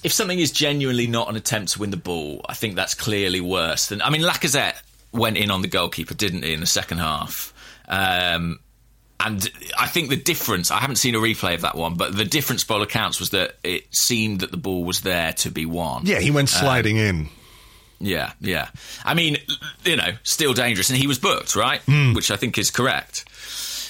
if 0.02 0.12
something 0.12 0.38
is 0.38 0.50
genuinely 0.50 1.06
not 1.06 1.28
an 1.28 1.36
attempt 1.36 1.72
to 1.72 1.80
win 1.80 1.90
the 1.90 1.96
ball, 1.96 2.40
I 2.48 2.54
think 2.54 2.76
that's 2.76 2.94
clearly 2.94 3.40
worse 3.40 3.88
than. 3.88 4.00
I 4.02 4.10
mean, 4.10 4.22
Lacazette 4.22 4.80
went 5.12 5.36
in 5.36 5.50
on 5.50 5.62
the 5.62 5.68
goalkeeper, 5.68 6.14
didn't 6.14 6.44
he, 6.44 6.54
in 6.54 6.60
the 6.60 6.66
second 6.66 6.98
half? 6.98 7.52
Um, 7.88 8.60
and 9.24 9.50
I 9.78 9.86
think 9.86 10.08
the 10.08 10.16
difference, 10.16 10.70
I 10.70 10.78
haven't 10.78 10.96
seen 10.96 11.14
a 11.14 11.18
replay 11.18 11.54
of 11.54 11.62
that 11.62 11.76
one, 11.76 11.94
but 11.94 12.16
the 12.16 12.24
difference 12.24 12.64
by 12.64 12.76
all 12.76 12.82
accounts 12.82 13.20
was 13.20 13.30
that 13.30 13.56
it 13.62 13.84
seemed 13.94 14.40
that 14.40 14.50
the 14.50 14.56
ball 14.56 14.84
was 14.84 15.02
there 15.02 15.32
to 15.34 15.50
be 15.50 15.66
won. 15.66 16.06
Yeah, 16.06 16.20
he 16.20 16.30
went 16.30 16.48
sliding 16.48 16.96
in. 16.96 17.28
Yeah, 18.00 18.32
yeah. 18.40 18.68
I 19.04 19.14
mean, 19.14 19.36
you 19.84 19.96
know, 19.96 20.10
still 20.24 20.54
dangerous, 20.54 20.90
and 20.90 20.98
he 20.98 21.06
was 21.06 21.18
booked, 21.18 21.54
right? 21.54 21.80
Hmm. 21.82 22.14
Which 22.14 22.30
I 22.30 22.36
think 22.36 22.58
is 22.58 22.70
correct. 22.70 23.24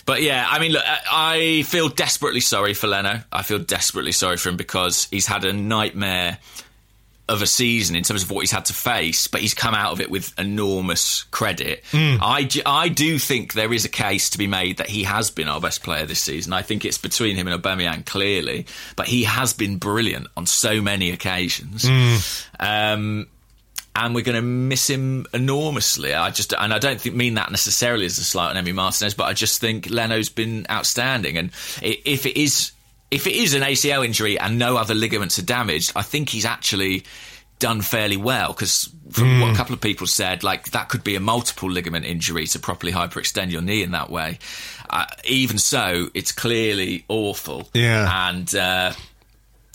But 0.04 0.22
yeah, 0.22 0.46
I 0.48 0.58
mean, 0.58 0.72
look, 0.72 0.84
I 0.86 1.62
feel 1.66 1.88
desperately 1.88 2.40
sorry 2.40 2.74
for 2.74 2.88
Leno. 2.88 3.20
I 3.30 3.42
feel 3.42 3.58
desperately 3.58 4.12
sorry 4.12 4.36
for 4.36 4.48
him 4.48 4.56
because 4.56 5.06
he's 5.10 5.26
had 5.26 5.44
a 5.44 5.52
nightmare 5.52 6.38
of 7.28 7.40
a 7.40 7.46
season 7.46 7.94
in 7.96 8.02
terms 8.02 8.22
of 8.22 8.30
what 8.30 8.40
he's 8.40 8.50
had 8.50 8.64
to 8.66 8.72
face, 8.72 9.26
but 9.26 9.40
he's 9.40 9.54
come 9.54 9.74
out 9.74 9.92
of 9.92 10.00
it 10.00 10.10
with 10.10 10.36
enormous 10.38 11.22
credit. 11.30 11.84
I 11.92 12.20
I, 12.20 12.48
I 12.66 12.88
do 12.88 13.18
think 13.18 13.52
there 13.52 13.72
is 13.72 13.84
a 13.84 13.88
case 13.88 14.30
to 14.30 14.38
be 14.38 14.46
made 14.46 14.78
that 14.78 14.88
he 14.88 15.04
has 15.04 15.30
been 15.30 15.48
our 15.48 15.60
best 15.60 15.82
player 15.82 16.04
this 16.04 16.22
season. 16.22 16.52
I 16.52 16.62
think 16.62 16.84
it's 16.84 16.98
between 16.98 17.36
him 17.36 17.46
and 17.46 17.62
Aubameyang 17.62 18.04
clearly, 18.06 18.66
but 18.96 19.06
he 19.06 19.24
has 19.24 19.52
been 19.52 19.76
brilliant 19.76 20.26
on 20.36 20.46
so 20.46 20.80
many 20.82 21.10
occasions. 21.10 21.86
Hmm. 21.86 22.16
Um, 22.58 23.26
and 23.94 24.14
we're 24.14 24.24
going 24.24 24.36
to 24.36 24.42
miss 24.42 24.88
him 24.88 25.26
enormously. 25.34 26.14
I 26.14 26.30
just 26.30 26.54
and 26.54 26.72
I 26.72 26.78
don't 26.78 27.00
think, 27.00 27.14
mean 27.14 27.34
that 27.34 27.50
necessarily 27.50 28.06
as 28.06 28.18
a 28.18 28.24
slight 28.24 28.56
on 28.56 28.64
Emi 28.64 28.74
Martinez, 28.74 29.14
but 29.14 29.24
I 29.24 29.34
just 29.34 29.60
think 29.60 29.90
Leno's 29.90 30.30
been 30.30 30.66
outstanding. 30.70 31.36
And 31.36 31.50
if 31.82 32.26
it 32.26 32.40
is 32.40 32.72
if 33.12 33.26
it 33.26 33.34
is 33.34 33.52
an 33.52 33.62
ACL 33.62 34.04
injury 34.04 34.38
and 34.38 34.58
no 34.58 34.76
other 34.76 34.94
ligaments 34.94 35.38
are 35.38 35.44
damaged, 35.44 35.92
I 35.94 36.02
think 36.02 36.30
he's 36.30 36.46
actually 36.46 37.04
done 37.58 37.82
fairly 37.82 38.16
well 38.16 38.52
because 38.52 38.90
from 39.10 39.24
mm. 39.24 39.40
what 39.40 39.46
a 39.48 39.50
hmm. 39.50 39.56
couple 39.56 39.74
of 39.74 39.80
people 39.80 40.06
said, 40.06 40.42
like 40.42 40.70
that 40.70 40.88
could 40.88 41.04
be 41.04 41.14
a 41.14 41.20
multiple 41.20 41.70
ligament 41.70 42.06
injury 42.06 42.46
to 42.46 42.58
properly 42.58 42.90
hyperextend 42.90 43.52
your 43.52 43.60
knee 43.60 43.82
in 43.82 43.92
that 43.92 44.10
way. 44.10 44.38
Uh, 44.90 45.04
even 45.24 45.58
so, 45.58 46.08
it's 46.14 46.32
clearly 46.32 47.04
awful. 47.08 47.68
Yeah, 47.74 48.28
and 48.28 48.52
uh, 48.54 48.92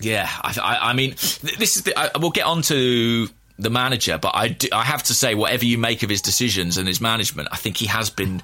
yeah, 0.02 0.28
I, 0.41 0.60
I, 0.62 0.89
I, 0.89 0.93
mean, 0.93 1.12
this 1.12 1.78
is 1.78 1.84
the, 1.84 1.97
I, 1.97 2.10
we'll 2.19 2.32
get 2.32 2.45
on 2.45 2.63
to 2.63 3.30
the 3.60 3.69
manager, 3.69 4.17
but 4.17 4.36
I, 4.36 4.50
do, 4.50 4.67
I 4.71 4.84
have 4.84 5.04
to 5.04 5.13
say, 5.13 5.36
whatever 5.36 5.65
you 5.65 5.78
make 5.78 6.04
of 6.04 6.10
his 6.10 6.21
decisions 6.21 6.78
and 6.78 6.88
his 6.88 7.00
management, 7.00 7.50
I 7.52 7.58
think 7.58 7.78
he 7.78 7.86
has 7.86 8.10
been 8.10 8.41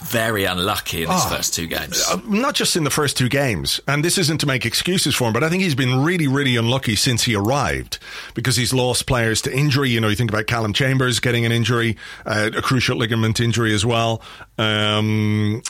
very 0.00 0.44
unlucky 0.44 1.02
in 1.02 1.10
his 1.10 1.22
oh, 1.24 1.28
first 1.28 1.54
two 1.54 1.66
games. 1.66 2.04
Uh, 2.08 2.20
not 2.26 2.54
just 2.54 2.76
in 2.76 2.84
the 2.84 2.90
first 2.90 3.16
two 3.16 3.28
games. 3.28 3.80
And 3.88 4.04
this 4.04 4.18
isn't 4.18 4.38
to 4.38 4.46
make 4.46 4.66
excuses 4.66 5.14
for 5.14 5.28
him, 5.28 5.32
but 5.32 5.42
I 5.42 5.48
think 5.48 5.62
he's 5.62 5.74
been 5.74 6.02
really, 6.04 6.26
really 6.26 6.56
unlucky 6.56 6.96
since 6.96 7.24
he 7.24 7.34
arrived 7.34 7.98
because 8.34 8.56
he's 8.56 8.72
lost 8.72 9.06
players 9.06 9.42
to 9.42 9.56
injury. 9.56 9.90
You 9.90 10.00
know, 10.00 10.08
you 10.08 10.16
think 10.16 10.30
about 10.30 10.46
Calum 10.46 10.72
Chambers 10.72 11.20
getting 11.20 11.44
an 11.44 11.52
injury, 11.52 11.96
uh, 12.24 12.50
a 12.56 12.62
cruciate 12.62 12.96
ligament 12.96 13.40
injury 13.40 13.74
as 13.74 13.84
well. 13.84 14.22
Um, 14.58 15.62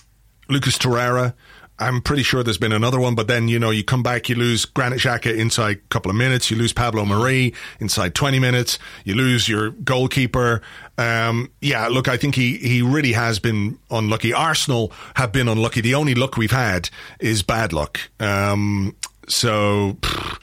Lucas 0.48 0.78
Torreira 0.78 1.34
I'm 1.78 2.00
pretty 2.00 2.22
sure 2.22 2.42
there's 2.42 2.58
been 2.58 2.72
another 2.72 2.98
one, 2.98 3.14
but 3.14 3.26
then, 3.28 3.48
you 3.48 3.58
know, 3.58 3.70
you 3.70 3.84
come 3.84 4.02
back, 4.02 4.28
you 4.28 4.34
lose 4.34 4.64
Granit 4.64 4.98
Xhaka 4.98 5.36
inside 5.36 5.76
a 5.76 5.88
couple 5.90 6.10
of 6.10 6.16
minutes, 6.16 6.50
you 6.50 6.56
lose 6.56 6.72
Pablo 6.72 7.04
Mari 7.04 7.52
inside 7.80 8.14
20 8.14 8.38
minutes, 8.38 8.78
you 9.04 9.14
lose 9.14 9.46
your 9.48 9.70
goalkeeper. 9.70 10.62
Um, 10.96 11.50
yeah, 11.60 11.88
look, 11.88 12.08
I 12.08 12.16
think 12.16 12.34
he, 12.34 12.56
he 12.56 12.80
really 12.80 13.12
has 13.12 13.38
been 13.38 13.78
unlucky. 13.90 14.32
Arsenal 14.32 14.90
have 15.16 15.32
been 15.32 15.48
unlucky. 15.48 15.82
The 15.82 15.94
only 15.94 16.14
luck 16.14 16.38
we've 16.38 16.50
had 16.50 16.88
is 17.20 17.42
bad 17.42 17.74
luck. 17.74 18.00
Um, 18.18 18.96
so, 19.28 19.98
pff, 20.00 20.38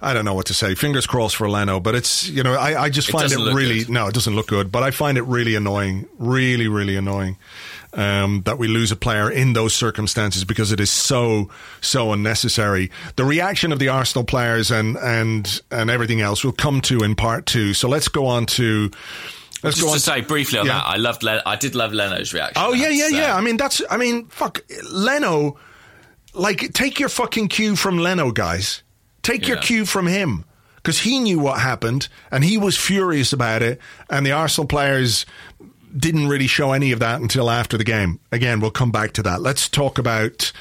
I 0.00 0.14
don't 0.14 0.24
know 0.24 0.34
what 0.34 0.46
to 0.46 0.54
say. 0.54 0.76
Fingers 0.76 1.06
crossed 1.06 1.34
for 1.34 1.50
Leno, 1.50 1.80
but 1.80 1.96
it's, 1.96 2.28
you 2.28 2.44
know, 2.44 2.54
I, 2.54 2.84
I 2.84 2.90
just 2.90 3.10
find 3.10 3.32
it, 3.32 3.40
it 3.40 3.54
really, 3.54 3.80
good. 3.80 3.90
no, 3.90 4.06
it 4.06 4.14
doesn't 4.14 4.36
look 4.36 4.46
good, 4.46 4.70
but 4.70 4.84
I 4.84 4.92
find 4.92 5.18
it 5.18 5.22
really 5.22 5.56
annoying. 5.56 6.06
Really, 6.18 6.68
really 6.68 6.94
annoying 6.94 7.38
um, 7.96 8.42
that 8.42 8.58
we 8.58 8.68
lose 8.68 8.92
a 8.92 8.96
player 8.96 9.30
in 9.30 9.54
those 9.54 9.74
circumstances 9.74 10.44
because 10.44 10.70
it 10.70 10.78
is 10.78 10.90
so 10.90 11.50
so 11.80 12.12
unnecessary. 12.12 12.90
The 13.16 13.24
reaction 13.24 13.72
of 13.72 13.78
the 13.78 13.88
Arsenal 13.88 14.24
players 14.24 14.70
and 14.70 14.96
and 14.98 15.60
and 15.70 15.90
everything 15.90 16.20
else 16.20 16.44
will 16.44 16.52
come 16.52 16.80
to 16.82 17.00
in 17.00 17.16
part 17.16 17.46
two. 17.46 17.74
So 17.74 17.88
let's 17.88 18.08
go 18.08 18.26
on 18.26 18.46
to. 18.46 18.90
Let's 19.62 19.76
Just 19.76 19.86
go 19.86 19.88
on 19.88 19.94
to 19.94 20.00
say 20.00 20.20
briefly 20.20 20.58
on 20.58 20.66
yeah. 20.66 20.74
that, 20.74 20.84
I 20.84 20.96
loved. 20.96 21.22
Len- 21.22 21.40
I 21.46 21.56
did 21.56 21.74
love 21.74 21.92
Leno's 21.92 22.32
reaction. 22.32 22.62
Oh 22.64 22.74
yeah, 22.74 22.90
yeah, 22.90 23.08
yeah. 23.08 23.36
I 23.36 23.40
mean, 23.40 23.56
that's. 23.56 23.82
I 23.90 23.96
mean, 23.96 24.26
fuck, 24.26 24.62
Leno. 24.90 25.58
Like, 26.34 26.74
take 26.74 27.00
your 27.00 27.08
fucking 27.08 27.48
cue 27.48 27.74
from 27.76 27.96
Leno, 27.96 28.30
guys. 28.30 28.82
Take 29.22 29.42
yeah. 29.42 29.54
your 29.54 29.56
cue 29.56 29.86
from 29.86 30.06
him 30.06 30.44
because 30.76 31.00
he 31.00 31.18
knew 31.18 31.38
what 31.38 31.58
happened 31.58 32.08
and 32.30 32.44
he 32.44 32.58
was 32.58 32.76
furious 32.76 33.32
about 33.32 33.62
it. 33.62 33.80
And 34.10 34.26
the 34.26 34.32
Arsenal 34.32 34.68
players 34.68 35.24
didn't 35.96 36.28
really 36.28 36.46
show 36.46 36.72
any 36.72 36.92
of 36.92 37.00
that 37.00 37.20
until 37.20 37.50
after 37.50 37.76
the 37.76 37.84
game. 37.84 38.20
Again, 38.32 38.60
we'll 38.60 38.70
come 38.70 38.90
back 38.90 39.12
to 39.12 39.22
that. 39.24 39.42
Let's 39.42 39.68
talk 39.68 39.98
about 39.98 40.52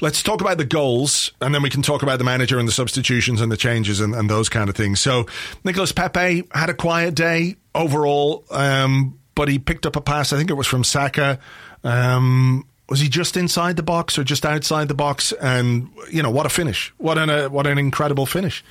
let's 0.00 0.22
talk 0.22 0.40
about 0.40 0.58
the 0.58 0.64
goals, 0.64 1.32
and 1.40 1.54
then 1.54 1.62
we 1.62 1.70
can 1.70 1.82
talk 1.82 2.02
about 2.02 2.18
the 2.18 2.24
manager 2.24 2.58
and 2.58 2.68
the 2.68 2.72
substitutions 2.72 3.40
and 3.40 3.50
the 3.50 3.56
changes 3.56 4.00
and, 4.00 4.14
and 4.14 4.28
those 4.28 4.48
kind 4.48 4.68
of 4.68 4.76
things. 4.76 5.00
So, 5.00 5.26
Nicolas 5.64 5.92
Pepe 5.92 6.44
had 6.52 6.70
a 6.70 6.74
quiet 6.74 7.14
day 7.14 7.56
overall, 7.74 8.44
um, 8.50 9.18
but 9.34 9.48
he 9.48 9.58
picked 9.58 9.86
up 9.86 9.96
a 9.96 10.00
pass. 10.00 10.32
I 10.32 10.36
think 10.36 10.50
it 10.50 10.54
was 10.54 10.66
from 10.66 10.84
Saka. 10.84 11.38
Um, 11.82 12.66
was 12.94 13.00
he 13.00 13.08
just 13.08 13.36
inside 13.36 13.74
the 13.74 13.82
box 13.82 14.16
or 14.16 14.22
just 14.22 14.46
outside 14.46 14.86
the 14.86 14.94
box? 14.94 15.32
And 15.32 15.90
you 16.12 16.22
know 16.22 16.30
what 16.30 16.46
a 16.46 16.48
finish! 16.48 16.94
What 16.98 17.18
an 17.18 17.28
uh, 17.28 17.48
what 17.48 17.66
an 17.66 17.76
incredible 17.76 18.24
finish 18.24 18.64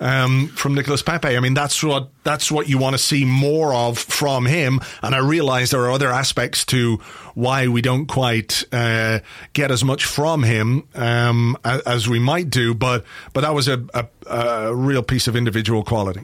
um, 0.00 0.48
from 0.48 0.74
Nicolas 0.74 1.00
Pepe. 1.00 1.36
I 1.36 1.38
mean, 1.38 1.54
that's 1.54 1.84
what 1.84 2.08
that's 2.24 2.50
what 2.50 2.68
you 2.68 2.76
want 2.76 2.94
to 2.94 2.98
see 2.98 3.24
more 3.24 3.72
of 3.72 3.96
from 3.96 4.46
him. 4.46 4.80
And 5.00 5.14
I 5.14 5.18
realise 5.18 5.70
there 5.70 5.82
are 5.82 5.92
other 5.92 6.10
aspects 6.10 6.64
to 6.66 6.96
why 7.36 7.68
we 7.68 7.80
don't 7.80 8.06
quite 8.06 8.64
uh, 8.72 9.20
get 9.52 9.70
as 9.70 9.84
much 9.84 10.04
from 10.06 10.42
him 10.42 10.88
um, 10.96 11.56
as, 11.64 12.08
we 12.08 12.18
might 12.18 12.50
do. 12.50 12.74
But 12.74 13.04
but 13.32 13.42
that 13.42 13.54
was 13.54 13.68
a, 13.68 13.86
a, 13.94 14.06
a 14.26 14.74
real 14.74 15.04
piece 15.04 15.28
of 15.28 15.36
individual 15.36 15.84
quality. 15.84 16.22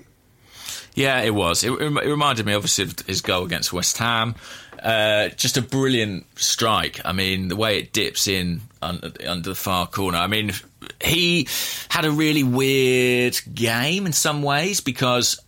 Yeah, 0.94 1.20
it 1.22 1.34
was. 1.34 1.62
It, 1.62 1.72
it, 1.72 2.08
reminded 2.08 2.46
me, 2.46 2.54
obviously, 2.54 2.84
of 2.84 2.98
his 3.06 3.20
goal 3.20 3.44
against 3.44 3.72
West 3.72 3.98
Ham. 3.98 4.34
Uh, 4.84 5.30
just 5.30 5.56
a 5.56 5.62
brilliant 5.62 6.26
strike. 6.36 7.00
I 7.06 7.12
mean, 7.12 7.48
the 7.48 7.56
way 7.56 7.78
it 7.78 7.94
dips 7.94 8.28
in 8.28 8.60
under, 8.82 9.10
under 9.26 9.48
the 9.48 9.54
far 9.54 9.86
corner. 9.86 10.18
I 10.18 10.26
mean, 10.26 10.52
he 11.02 11.48
had 11.88 12.04
a 12.04 12.10
really 12.10 12.44
weird 12.44 13.40
game 13.54 14.04
in 14.04 14.12
some 14.12 14.42
ways 14.42 14.82
because 14.82 15.40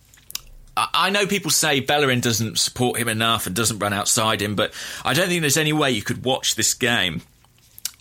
I 0.75 1.11
know 1.11 1.25
people 1.25 1.51
say 1.51 1.79
Bellerin 1.79 2.19
doesn't 2.19 2.59
support 2.59 2.99
him 2.99 3.07
enough 3.07 3.47
and 3.47 3.55
doesn't 3.55 3.79
run 3.79 3.93
outside 3.93 4.41
him, 4.41 4.55
but 4.55 4.73
I 5.05 5.13
don't 5.13 5.27
think 5.27 5.41
there's 5.41 5.57
any 5.57 5.73
way 5.73 5.91
you 5.91 6.03
could 6.03 6.23
watch 6.23 6.55
this 6.55 6.73
game 6.73 7.21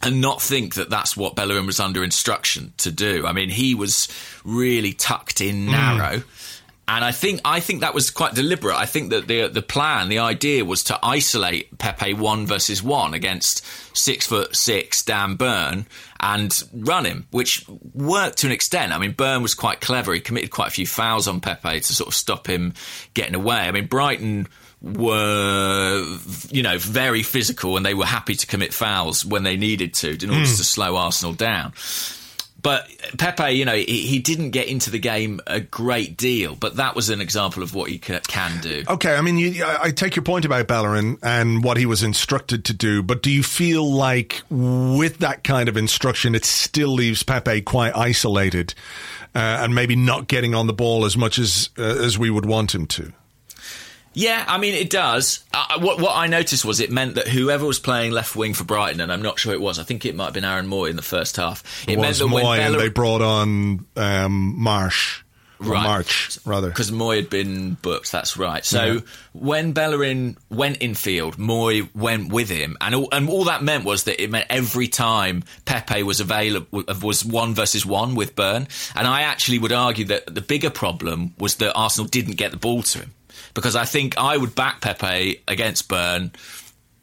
and 0.03 0.21
not 0.21 0.43
think 0.43 0.75
that 0.75 0.91
that's 0.91 1.17
what 1.17 1.35
Bellerin 1.35 1.67
was 1.67 1.81
under 1.81 2.05
instruction 2.05 2.75
to 2.79 2.91
do. 2.91 3.27
I 3.27 3.33
mean, 3.33 3.49
he 3.49 3.75
was 3.75 4.09
really 4.45 4.93
tucked 4.93 5.41
in 5.41 5.67
narrow. 5.67 6.19
Mm. 6.19 6.46
And 6.89 7.05
I 7.05 7.11
think 7.11 7.41
I 7.45 7.59
think 7.59 7.81
that 7.81 7.95
was 7.95 8.11
quite 8.11 8.35
deliberate. 8.35 8.77
I 8.77 8.87
think 8.87 9.11
that 9.11 9.27
the 9.27 9.49
the 9.49 9.63
plan, 9.63 10.09
the 10.09 10.21
idea 10.21 10.65
was 10.65 10.85
to 10.85 10.99
isolate 11.03 11.77
Pepe 11.79 12.15
one 12.15 12.47
versus 12.47 12.81
one 12.81 13.13
against 13.13 13.65
six 13.93 14.27
foot 14.27 14.55
six 14.55 15.03
Dan 15.03 15.35
Burn 15.35 15.87
and 16.21 16.53
run 16.73 17.05
him, 17.05 17.27
which 17.33 17.65
worked 17.93 18.39
to 18.39 18.47
an 18.47 18.53
extent. 18.53 18.93
I 18.93 18.99
mean, 18.99 19.13
Burn 19.13 19.43
was 19.43 19.55
quite 19.55 19.81
clever. 19.81 20.15
He 20.15 20.21
committed 20.21 20.53
quite 20.53 20.69
a 20.69 20.71
few 20.71 20.87
fouls 20.87 21.27
on 21.27 21.41
Pepe 21.41 21.81
to 21.81 21.93
sort 21.93 22.07
of 22.07 22.15
stop 22.15 22.47
him 22.47 22.73
getting 23.15 23.35
away. 23.35 23.57
I 23.57 23.73
mean, 23.73 23.87
Brighton 23.87 24.47
were 24.81 26.19
you 26.51 26.63
know 26.63 26.79
very 26.79 27.25
physical 27.25 27.77
and 27.77 27.85
they 27.85 27.95
were 27.95 28.07
happy 28.07 28.37
to 28.37 28.47
commit 28.47 28.73
fouls 28.73 29.25
when 29.25 29.43
they 29.43 29.57
needed 29.57 29.93
to 29.95 30.11
in 30.11 30.31
order 30.31 30.43
mm. 30.43 30.57
to 30.57 30.65
slow 30.65 30.95
Arsenal 30.95 31.33
down. 31.33 31.73
But 32.67 32.91
Pepe, 33.17 33.53
you 33.53 33.65
know, 33.65 33.77
he, 33.77 34.09
he, 34.09 34.19
didn't 34.19 34.51
get 34.51 34.67
into 34.67 34.91
the 34.91 34.99
game 34.99 35.41
a 35.47 35.61
great 35.61 36.17
deal, 36.17 36.57
but 36.57 36.75
that 36.79 36.97
was 36.97 37.11
an 37.11 37.21
example 37.21 37.63
of 37.63 37.77
what 37.77 37.89
he 37.89 38.01
can 38.01 38.61
do. 38.61 38.83
Okay, 38.89 39.15
I 39.15 39.21
mean, 39.21 39.39
you, 39.39 39.65
I 39.65 39.93
take 39.93 40.17
your 40.17 40.25
point 40.25 40.45
about 40.45 40.67
Bellerin 40.67 41.17
and 41.23 41.63
what 41.63 41.77
he 41.77 41.87
was 41.87 42.03
instructed 42.03 42.65
to 42.65 42.75
do, 42.75 43.05
but 43.05 43.23
do 43.23 43.31
you 43.31 43.45
feel 43.45 43.89
like 43.89 44.43
with 44.51 45.19
that 45.19 45.45
kind 45.45 45.69
of 45.69 45.77
instruction, 45.77 46.35
it 46.35 46.45
still 46.45 46.89
leaves 46.89 47.23
Pepe 47.23 47.61
quite 47.61 47.95
isolated 47.95 48.75
uh, 49.33 49.39
and 49.63 49.73
maybe 49.73 49.95
not 49.95 50.27
getting 50.27 50.53
on 50.53 50.67
the 50.67 50.73
ball 50.73 51.05
as 51.05 51.17
much 51.17 51.39
as 51.39 51.71
uh, 51.79 51.83
as 51.85 52.19
we 52.19 52.31
would 52.31 52.47
want 52.47 52.75
him 52.75 52.89
to? 52.89 53.13
Yeah, 54.17 54.43
I 54.49 54.57
mean 54.57 54.73
it 54.73 54.89
does. 54.89 55.45
Uh, 55.53 55.79
what 55.79 56.01
what 56.01 56.17
I 56.17 56.27
noticed 56.27 56.65
was 56.65 56.81
it 56.81 56.91
meant 56.91 57.17
that 57.17 57.29
whoever 57.29 57.67
was 57.67 57.79
playing 57.79 58.13
left 58.13 58.35
wing 58.35 58.55
for 58.55 58.65
Brighton, 58.65 59.03
and 59.03 59.13
I'm 59.13 59.21
not 59.21 59.39
sure 59.39 59.53
it 59.53 59.61
was. 59.61 59.79
I 59.79 59.83
think 59.83 60.07
it 60.07 60.17
might 60.17 60.25
have 60.25 60.35
been 60.35 60.45
Aaron 60.45 60.67
Mooy 60.67 60.89
in 60.89 60.97
the 60.97 61.03
first 61.03 61.37
half. 61.37 61.63
It, 61.87 61.93
it 61.93 62.01
meant 62.01 62.17
that 62.17 62.25
Mooy 62.25 62.43
when 62.43 62.79
they 62.79 62.89
brought 62.89 63.21
on 63.21 63.85
um, 63.95 64.55
Marsh. 64.59 65.23
Right. 65.59 65.83
March, 65.83 66.39
rather. 66.45 66.69
Because 66.69 66.91
Mooy 66.91 67.17
had 67.17 67.31
been 67.31 67.75
booked, 67.81 68.13
that's 68.13 68.37
right. 68.37 68.63
So 68.63 68.85
yeah. 68.85 69.01
when 69.33 69.73
Bellerin 69.73 70.37
went 70.51 70.79
in 70.79 70.95
field, 70.95 71.39
Mooy 71.39 71.89
went 71.95 72.31
with 72.31 72.51
him. 72.51 72.77
And 72.79 72.95
all, 72.95 73.09
and 73.11 73.27
all 73.27 73.45
that 73.45 73.63
meant 73.63 73.85
was 73.85 74.05
that 74.05 74.23
it 74.23 74.31
meant 74.31 74.47
every 74.51 74.87
time 74.87 75.45
Pepe 75.65 76.03
was 76.03 76.21
available, 76.21 76.85
was 77.03 77.25
one 77.25 77.55
versus 77.55 77.87
one 77.87 78.15
with 78.15 78.37
Burn. 78.37 78.69
And 78.95 79.07
I 79.07 79.23
actually 79.23 79.59
would 79.59 79.73
argue 79.73 80.05
that 80.07 80.35
the 80.35 80.43
bigger 80.43 80.69
problem 80.69 81.33
was 81.39 81.57
that 81.57 81.73
Arsenal 81.75 82.07
didn't 82.07 82.37
get 82.37 82.51
the 82.51 82.59
ball 82.59 82.83
to 82.83 82.99
him 82.99 83.15
because 83.57 83.75
I 83.75 83.87
think 83.87 84.19
I 84.19 84.37
would 84.37 84.55
back 84.55 84.83
Pepe 84.83 85.43
against 85.49 85.89
Burn 85.89 86.31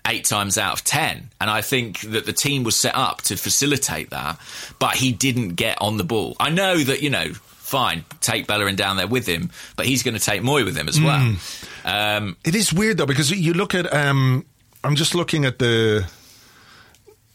eight 0.07 0.23
times 0.23 0.57
out 0.57 0.73
of 0.73 0.83
ten. 0.83 1.31
And 1.41 1.49
I 1.49 1.61
think 1.61 2.01
that 2.01 2.25
the 2.27 2.31
team 2.31 2.63
was 2.63 2.79
set 2.79 2.95
up 2.95 3.23
to 3.23 3.35
facilitate 3.35 4.11
that, 4.11 4.39
but 4.77 4.93
he 4.95 5.11
didn't 5.11 5.55
get 5.55 5.81
on 5.81 5.97
the 5.97 6.03
ball. 6.03 6.35
I 6.39 6.51
know 6.51 6.77
that, 6.77 7.01
you 7.01 7.09
know, 7.09 7.33
fine, 7.33 8.05
take 8.21 8.45
Bellerin 8.45 8.75
down 8.75 8.97
there 8.97 9.07
with 9.07 9.25
him, 9.25 9.49
but 9.75 9.87
he's 9.87 10.03
going 10.03 10.13
to 10.13 10.19
take 10.19 10.43
Mooy 10.43 10.63
with 10.63 10.77
him 10.77 10.87
as 10.87 11.01
well. 11.01 11.19
Mm. 11.19 12.17
Um, 12.17 12.37
it 12.45 12.53
is 12.53 12.71
weird 12.71 12.97
though, 12.97 13.07
because 13.07 13.31
you 13.31 13.53
look 13.53 13.73
at, 13.73 13.91
um, 13.91 14.45
I'm 14.83 14.95
just 14.95 15.15
looking 15.15 15.45
at 15.45 15.57
the, 15.57 16.07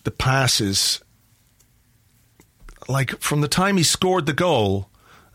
the 0.04 0.12
passes. 0.12 1.02
Like 2.86 3.18
from 3.20 3.40
the 3.40 3.48
time 3.48 3.78
he 3.78 3.82
scored 3.82 4.26
the 4.26 4.32
goal 4.32 4.87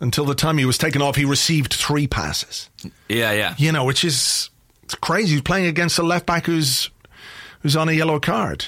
until 0.04 0.26
the 0.26 0.36
time 0.36 0.58
he 0.58 0.66
was 0.66 0.78
taken 0.78 1.02
off, 1.02 1.16
he 1.16 1.24
received 1.24 1.74
three 1.74 2.08
passes. 2.08 2.70
Yeah, 3.08 3.32
yeah. 3.32 3.56
You 3.58 3.72
know, 3.72 3.86
which 3.86 4.04
is 4.04 4.50
crazy. 5.02 5.32
He's 5.36 5.42
playing 5.42 5.66
against 5.66 5.98
a 5.98 6.04
left 6.04 6.26
back 6.26 6.46
who's 6.46 6.90
who's 7.62 7.78
on 7.78 7.88
a 7.88 7.94
yellow 7.94 8.20
card. 8.20 8.66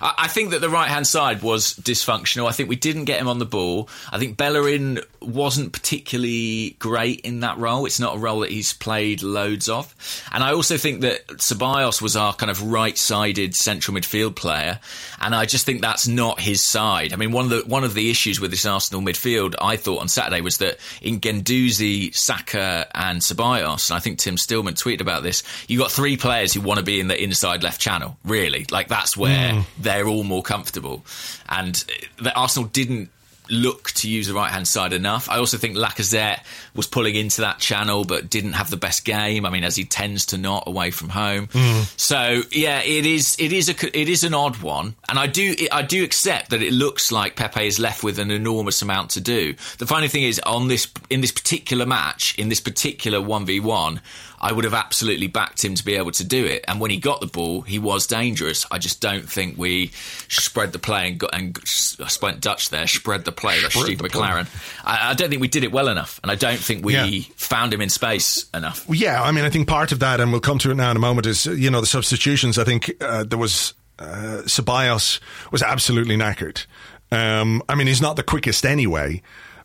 I, 0.00 0.14
I 0.18 0.28
think 0.28 0.50
that 0.50 0.60
the 0.60 0.70
right 0.70 0.88
hand 0.88 1.06
side 1.06 1.42
was 1.42 1.74
dysfunctional. 1.74 2.48
I 2.48 2.52
think 2.52 2.68
we 2.68 2.76
didn't 2.76 3.04
get 3.04 3.20
him 3.20 3.28
on 3.28 3.38
the 3.38 3.46
ball. 3.46 3.88
I 4.10 4.18
think 4.18 4.36
Bellerin 4.36 5.00
wasn't 5.20 5.72
particularly 5.72 6.76
great 6.78 7.20
in 7.20 7.40
that 7.40 7.58
role. 7.58 7.86
It's 7.86 8.00
not 8.00 8.16
a 8.16 8.18
role 8.18 8.40
that 8.40 8.50
he's 8.50 8.72
played 8.72 9.22
loads 9.22 9.68
of. 9.68 9.94
And 10.32 10.42
I 10.42 10.52
also 10.52 10.76
think 10.76 11.02
that 11.02 11.26
Ceballos 11.28 12.00
was 12.00 12.16
our 12.16 12.32
kind 12.32 12.50
of 12.50 12.62
right 12.62 12.96
sided 12.96 13.54
central 13.54 13.96
midfield 13.96 14.36
player. 14.36 14.80
And 15.20 15.34
I 15.34 15.44
just 15.46 15.66
think 15.66 15.82
that's 15.82 16.08
not 16.08 16.40
his 16.40 16.64
side. 16.64 17.12
I 17.12 17.16
mean, 17.16 17.32
one 17.32 17.44
of 17.44 17.50
the 17.50 17.62
one 17.66 17.84
of 17.84 17.94
the 17.94 18.10
issues 18.10 18.40
with 18.40 18.50
this 18.50 18.66
Arsenal 18.66 19.02
midfield, 19.02 19.54
I 19.60 19.76
thought 19.76 20.00
on 20.00 20.08
Saturday, 20.08 20.40
was 20.40 20.58
that 20.58 20.78
in 21.02 21.20
Guendouzi, 21.20 22.14
Saka, 22.14 22.88
and 22.94 23.20
Ceballos, 23.20 23.90
and 23.90 23.96
I 23.96 24.00
think 24.00 24.18
Tim 24.18 24.36
Stillman 24.36 24.74
tweeted 24.74 25.00
about 25.00 25.22
this, 25.22 25.42
you 25.68 25.78
got 25.78 25.92
three 25.92 26.16
players 26.16 26.54
who 26.54 26.60
want 26.60 26.78
to 26.78 26.84
be 26.84 27.00
in 27.00 27.08
the 27.08 27.22
inside 27.22 27.62
left 27.62 27.80
channel, 27.80 28.16
really. 28.24 28.66
Like, 28.70 28.88
that's 28.88 29.16
where 29.16 29.52
mm. 29.52 29.64
They're 29.90 30.06
all 30.06 30.24
more 30.24 30.42
comfortable. 30.42 31.04
And 31.48 31.84
the 32.22 32.32
Arsenal 32.34 32.68
didn't 32.68 33.10
look 33.50 33.90
to 33.90 34.08
use 34.08 34.28
the 34.28 34.34
right 34.34 34.50
hand 34.50 34.68
side 34.68 34.92
enough. 34.92 35.28
I 35.28 35.38
also 35.38 35.56
think 35.56 35.76
Lacazette 35.76 36.44
was 36.76 36.86
pulling 36.86 37.16
into 37.16 37.40
that 37.40 37.58
channel, 37.58 38.04
but 38.04 38.30
didn't 38.30 38.52
have 38.52 38.70
the 38.70 38.76
best 38.76 39.04
game. 39.04 39.44
I 39.44 39.50
mean, 39.50 39.64
as 39.64 39.74
he 39.74 39.84
tends 39.84 40.26
to 40.26 40.38
not 40.38 40.64
away 40.68 40.92
from 40.92 41.08
home. 41.08 41.48
Mm. 41.48 42.00
So 42.00 42.42
yeah, 42.52 42.80
it 42.80 43.04
is 43.04 43.36
it 43.40 43.52
is 43.52 43.68
a 43.68 43.98
it 43.98 44.08
is 44.08 44.22
an 44.22 44.34
odd 44.34 44.58
one, 44.58 44.94
and 45.08 45.18
I 45.18 45.26
do 45.26 45.54
I 45.72 45.82
do 45.82 46.04
accept 46.04 46.50
that 46.50 46.62
it 46.62 46.72
looks 46.72 47.10
like 47.10 47.34
Pepe 47.34 47.66
is 47.66 47.80
left 47.80 48.04
with 48.04 48.20
an 48.20 48.30
enormous 48.30 48.82
amount 48.82 49.10
to 49.10 49.20
do. 49.20 49.54
The 49.78 49.86
funny 49.86 50.06
thing 50.06 50.22
is, 50.22 50.40
on 50.46 50.68
this 50.68 50.86
in 51.10 51.20
this 51.20 51.32
particular 51.32 51.86
match, 51.86 52.38
in 52.38 52.48
this 52.48 52.60
particular 52.60 53.20
one 53.20 53.46
v 53.46 53.58
one. 53.58 54.00
I 54.40 54.52
would 54.52 54.64
have 54.64 54.74
absolutely 54.74 55.26
backed 55.26 55.62
him 55.62 55.74
to 55.74 55.84
be 55.84 55.94
able 55.94 56.12
to 56.12 56.24
do 56.24 56.46
it. 56.46 56.64
And 56.66 56.80
when 56.80 56.90
he 56.90 56.98
got 56.98 57.20
the 57.20 57.26
ball, 57.26 57.60
he 57.60 57.78
was 57.78 58.06
dangerous. 58.06 58.66
I 58.70 58.78
just 58.78 59.00
don't 59.00 59.28
think 59.28 59.58
we 59.58 59.88
spread 60.28 60.72
the 60.72 60.78
play 60.78 61.08
and 61.08 61.18
got 61.18 61.34
and 61.34 61.58
I 62.02 62.08
spent 62.08 62.40
Dutch 62.40 62.70
there, 62.70 62.86
spread 62.86 63.24
the 63.24 63.32
play. 63.32 63.60
That's 63.60 63.78
Steve 63.78 63.98
McClaren. 63.98 64.48
I, 64.84 65.10
I, 65.10 65.14
don't 65.14 65.28
think 65.28 65.42
we 65.42 65.48
did 65.48 65.64
it 65.64 65.72
well 65.72 65.88
enough, 65.88 66.20
and 66.22 66.32
I 66.32 66.36
don't 66.36 66.58
think 66.58 66.84
we 66.84 66.94
yeah. 66.94 67.24
found 67.36 67.74
him 67.74 67.80
in 67.80 67.90
space 67.90 68.46
enough. 68.54 68.86
Yeah, 68.88 69.22
I 69.22 69.30
mean, 69.32 69.44
I 69.44 69.50
think 69.50 69.68
part 69.68 69.92
of 69.92 69.98
that, 69.98 70.20
and 70.20 70.32
we'll 70.32 70.40
come 70.40 70.58
to 70.58 70.70
it 70.70 70.74
now 70.74 70.90
in 70.90 70.96
a 70.96 71.00
moment, 71.00 71.26
is 71.26 71.46
you 71.46 71.70
know 71.70 71.80
the 71.80 71.86
substitutions. 71.86 72.58
I 72.58 72.64
think 72.64 72.90
uh, 73.00 73.24
there 73.24 73.38
was 73.38 73.74
uh, 73.98 74.42
Ceballos 74.46 75.20
was 75.52 75.62
absolutely 75.62 76.16
knackered. 76.16 76.64
Um, 77.12 77.62
I 77.68 77.74
mean, 77.74 77.86
he's 77.86 78.00
not 78.00 78.16
the 78.16 78.22
quickest 78.22 78.64
anyway. 78.64 79.22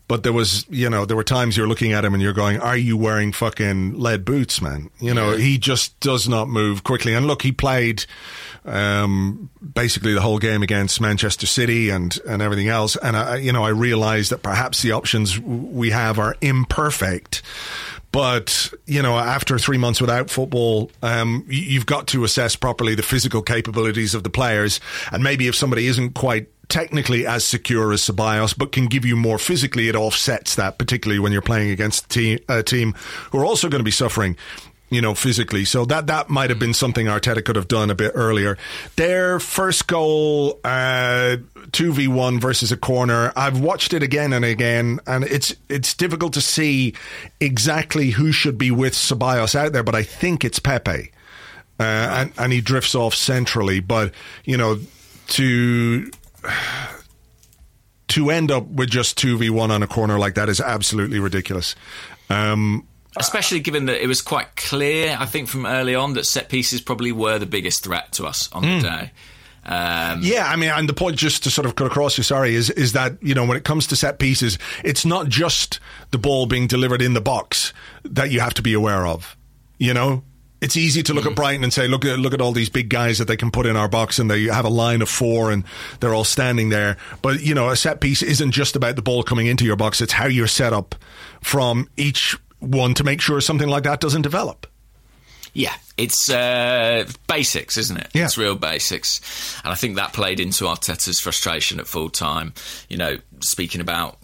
But 0.07 0.21
there 0.21 0.33
was, 0.33 0.65
you 0.69 0.89
know, 0.89 1.05
there 1.05 1.17
were 1.17 1.23
times 1.23 1.57
you're 1.57 1.67
looking 1.67 1.93
at 1.93 2.05
him 2.05 2.13
and 2.13 2.21
you're 2.21 2.33
going, 2.33 2.59
"Are 2.59 2.77
you 2.77 2.95
wearing 2.95 3.31
fucking 3.31 3.99
lead 3.99 4.23
boots, 4.23 4.61
man?" 4.61 4.91
You 4.99 5.13
know, 5.13 5.31
yeah. 5.31 5.37
he 5.37 5.57
just 5.57 5.99
does 5.99 6.29
not 6.29 6.47
move 6.47 6.83
quickly. 6.83 7.15
And 7.15 7.25
look, 7.25 7.41
he 7.41 7.51
played 7.51 8.05
um, 8.65 9.49
basically 9.73 10.13
the 10.13 10.21
whole 10.21 10.37
game 10.37 10.61
against 10.61 11.01
Manchester 11.01 11.47
City 11.47 11.89
and 11.89 12.17
and 12.27 12.41
everything 12.41 12.67
else. 12.67 12.95
And 12.97 13.17
I, 13.17 13.37
you 13.37 13.51
know, 13.51 13.63
I 13.63 13.69
realised 13.69 14.31
that 14.31 14.43
perhaps 14.43 14.81
the 14.83 14.91
options 14.91 15.39
we 15.39 15.89
have 15.89 16.19
are 16.19 16.35
imperfect. 16.41 17.41
But 18.15 18.73
you 18.85 19.01
know, 19.01 19.17
after 19.17 19.59
three 19.59 19.77
months 19.77 19.99
without 19.99 20.29
football, 20.29 20.89
um, 21.01 21.45
you've 21.49 21.85
got 21.85 22.07
to 22.07 22.23
assess 22.23 22.55
properly 22.55 22.95
the 22.95 23.03
physical 23.03 23.41
capabilities 23.41 24.15
of 24.15 24.23
the 24.23 24.29
players. 24.29 24.79
And 25.11 25.21
maybe 25.21 25.47
if 25.47 25.55
somebody 25.55 25.87
isn't 25.87 26.13
quite 26.13 26.47
technically 26.69 27.25
as 27.25 27.43
secure 27.43 27.91
as 27.91 28.01
Ceballos, 28.01 28.57
but 28.57 28.71
can 28.71 28.87
give 28.87 29.05
you 29.05 29.15
more 29.15 29.37
physically. 29.37 29.87
It 29.87 29.95
offsets 29.95 30.55
that, 30.55 30.77
particularly 30.77 31.19
when 31.19 31.31
you're 31.31 31.41
playing 31.41 31.69
against 31.71 32.05
a 32.05 32.09
team, 32.09 32.39
a 32.49 32.63
team 32.63 32.93
who 33.31 33.39
are 33.39 33.45
also 33.45 33.69
going 33.69 33.79
to 33.79 33.85
be 33.85 33.91
suffering 33.91 34.37
you 34.89 35.01
know, 35.01 35.15
physically. 35.15 35.65
So 35.65 35.85
that 35.85 36.07
that 36.07 36.29
might 36.29 36.49
have 36.49 36.59
been 36.59 36.73
something 36.73 37.07
Arteta 37.07 37.43
could 37.43 37.55
have 37.55 37.67
done 37.67 37.89
a 37.89 37.95
bit 37.95 38.11
earlier. 38.13 38.57
Their 38.95 39.39
first 39.39 39.87
goal, 39.87 40.59
uh, 40.63 41.37
two 41.71 41.91
v 41.91 42.07
one 42.07 42.39
versus 42.39 42.71
a 42.71 42.77
corner. 42.77 43.33
I've 43.35 43.59
watched 43.59 43.93
it 43.93 44.03
again 44.03 44.31
and 44.31 44.45
again, 44.45 44.99
and 45.07 45.23
it's 45.23 45.55
it's 45.69 45.93
difficult 45.93 46.33
to 46.33 46.41
see 46.41 46.93
exactly 47.39 48.11
who 48.11 48.31
should 48.31 48.57
be 48.57 48.71
with 48.71 48.93
Ceballos 48.93 49.55
out 49.55 49.73
there, 49.73 49.83
but 49.83 49.95
I 49.95 50.03
think 50.03 50.45
it's 50.45 50.59
Pepe, 50.59 51.11
uh, 51.79 51.83
and 51.83 52.31
and 52.37 52.53
he 52.53 52.61
drifts 52.61 52.93
off 52.93 53.15
centrally. 53.15 53.79
But 53.79 54.13
you 54.45 54.55
know, 54.55 54.79
to 55.29 56.11
to 58.07 58.29
end 58.29 58.51
up 58.51 58.67
with 58.67 58.89
just 58.89 59.17
2v1 59.19 59.69
on 59.69 59.83
a 59.83 59.87
corner 59.87 60.19
like 60.19 60.35
that 60.35 60.49
is 60.49 60.61
absolutely 60.61 61.19
ridiculous. 61.19 61.75
Um, 62.29 62.87
Especially 63.17 63.59
given 63.61 63.85
that 63.85 64.03
it 64.03 64.07
was 64.07 64.21
quite 64.21 64.55
clear, 64.55 65.15
I 65.19 65.25
think, 65.25 65.47
from 65.47 65.65
early 65.65 65.95
on 65.95 66.13
that 66.13 66.25
set 66.25 66.49
pieces 66.49 66.81
probably 66.81 67.11
were 67.11 67.39
the 67.39 67.45
biggest 67.45 67.83
threat 67.83 68.11
to 68.13 68.25
us 68.25 68.49
on 68.51 68.63
mm. 68.63 68.81
the 68.81 68.89
hmm. 68.89 68.95
day. 68.95 69.11
Um, 69.65 70.19
yeah, 70.21 70.47
I 70.47 70.57
mean, 70.57 70.69
and 70.69 70.87
the 70.87 70.93
point 70.93 71.17
just 71.17 71.43
to 71.43 71.49
sort 71.49 71.65
of 71.65 71.75
cut 71.75 71.87
across 71.87 72.17
you, 72.17 72.23
sorry, 72.23 72.53
is 72.53 72.69
is 72.69 72.93
that 72.93 73.17
you 73.23 73.33
know 73.33 73.45
when 73.45 73.57
it 73.57 73.63
comes 73.63 73.87
to 73.87 73.95
set 73.95 74.19
pieces, 74.19 74.59
it's 74.83 75.05
not 75.05 75.27
just 75.27 75.79
the 76.11 76.19
ball 76.19 76.45
being 76.45 76.67
delivered 76.67 77.01
in 77.01 77.15
the 77.15 77.21
box 77.21 77.73
that 78.03 78.29
you 78.29 78.41
have 78.41 78.53
to 78.55 78.61
be 78.61 78.73
aware 78.73 79.07
of. 79.07 79.35
You 79.79 79.95
know, 79.95 80.23
it's 80.65 80.75
easy 80.75 81.03
to 81.03 81.13
look 81.13 81.25
mm. 81.25 81.29
at 81.29 81.35
Brighton 81.35 81.63
and 81.63 81.71
say, 81.71 81.87
look 81.87 82.03
at 82.05 82.17
look 82.17 82.33
at 82.33 82.41
all 82.41 82.51
these 82.51 82.69
big 82.69 82.89
guys 82.89 83.19
that 83.19 83.27
they 83.27 83.37
can 83.37 83.51
put 83.51 83.67
in 83.67 83.77
our 83.77 83.87
box, 83.87 84.17
and 84.17 84.31
they 84.31 84.45
have 84.45 84.65
a 84.65 84.69
line 84.69 85.03
of 85.03 85.09
four, 85.09 85.51
and 85.51 85.63
they're 85.99 86.13
all 86.15 86.23
standing 86.23 86.69
there. 86.69 86.97
But 87.21 87.41
you 87.41 87.53
know, 87.53 87.69
a 87.69 87.75
set 87.75 88.01
piece 88.01 88.23
isn't 88.23 88.51
just 88.51 88.75
about 88.75 88.95
the 88.95 89.03
ball 89.03 89.21
coming 89.21 89.45
into 89.45 89.63
your 89.63 89.75
box; 89.75 90.01
it's 90.01 90.13
how 90.13 90.25
you're 90.25 90.47
set 90.47 90.73
up 90.73 90.95
from 91.39 91.87
each 91.97 92.35
one 92.59 92.95
to 92.95 93.03
make 93.03 93.21
sure 93.21 93.39
something 93.41 93.69
like 93.69 93.83
that 93.83 93.99
doesn't 93.99 94.23
develop. 94.23 94.65
Yeah, 95.53 95.75
it's 95.97 96.29
uh, 96.31 97.05
basics, 97.27 97.77
isn't 97.77 97.97
it? 97.97 98.09
Yeah. 98.13 98.25
It's 98.25 98.37
real 98.37 98.55
basics. 98.55 99.61
And 99.63 99.71
I 99.71 99.75
think 99.75 99.95
that 99.95 100.13
played 100.13 100.39
into 100.39 100.65
Arteta's 100.65 101.19
frustration 101.19 101.79
at 101.79 101.85
full 101.85 102.09
time. 102.09 102.53
You 102.89 102.97
know, 102.97 103.17
speaking 103.41 103.81
about 103.81 104.17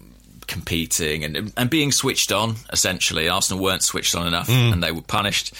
competing 0.48 1.24
and 1.24 1.54
and 1.56 1.70
being 1.70 1.92
switched 1.92 2.32
on, 2.32 2.56
essentially. 2.74 3.30
Arsenal 3.30 3.64
weren't 3.64 3.84
switched 3.84 4.16
on 4.16 4.26
enough 4.26 4.48
mm. 4.48 4.74
and 4.74 4.84
they 4.84 4.92
were 4.92 5.04
punished. 5.04 5.54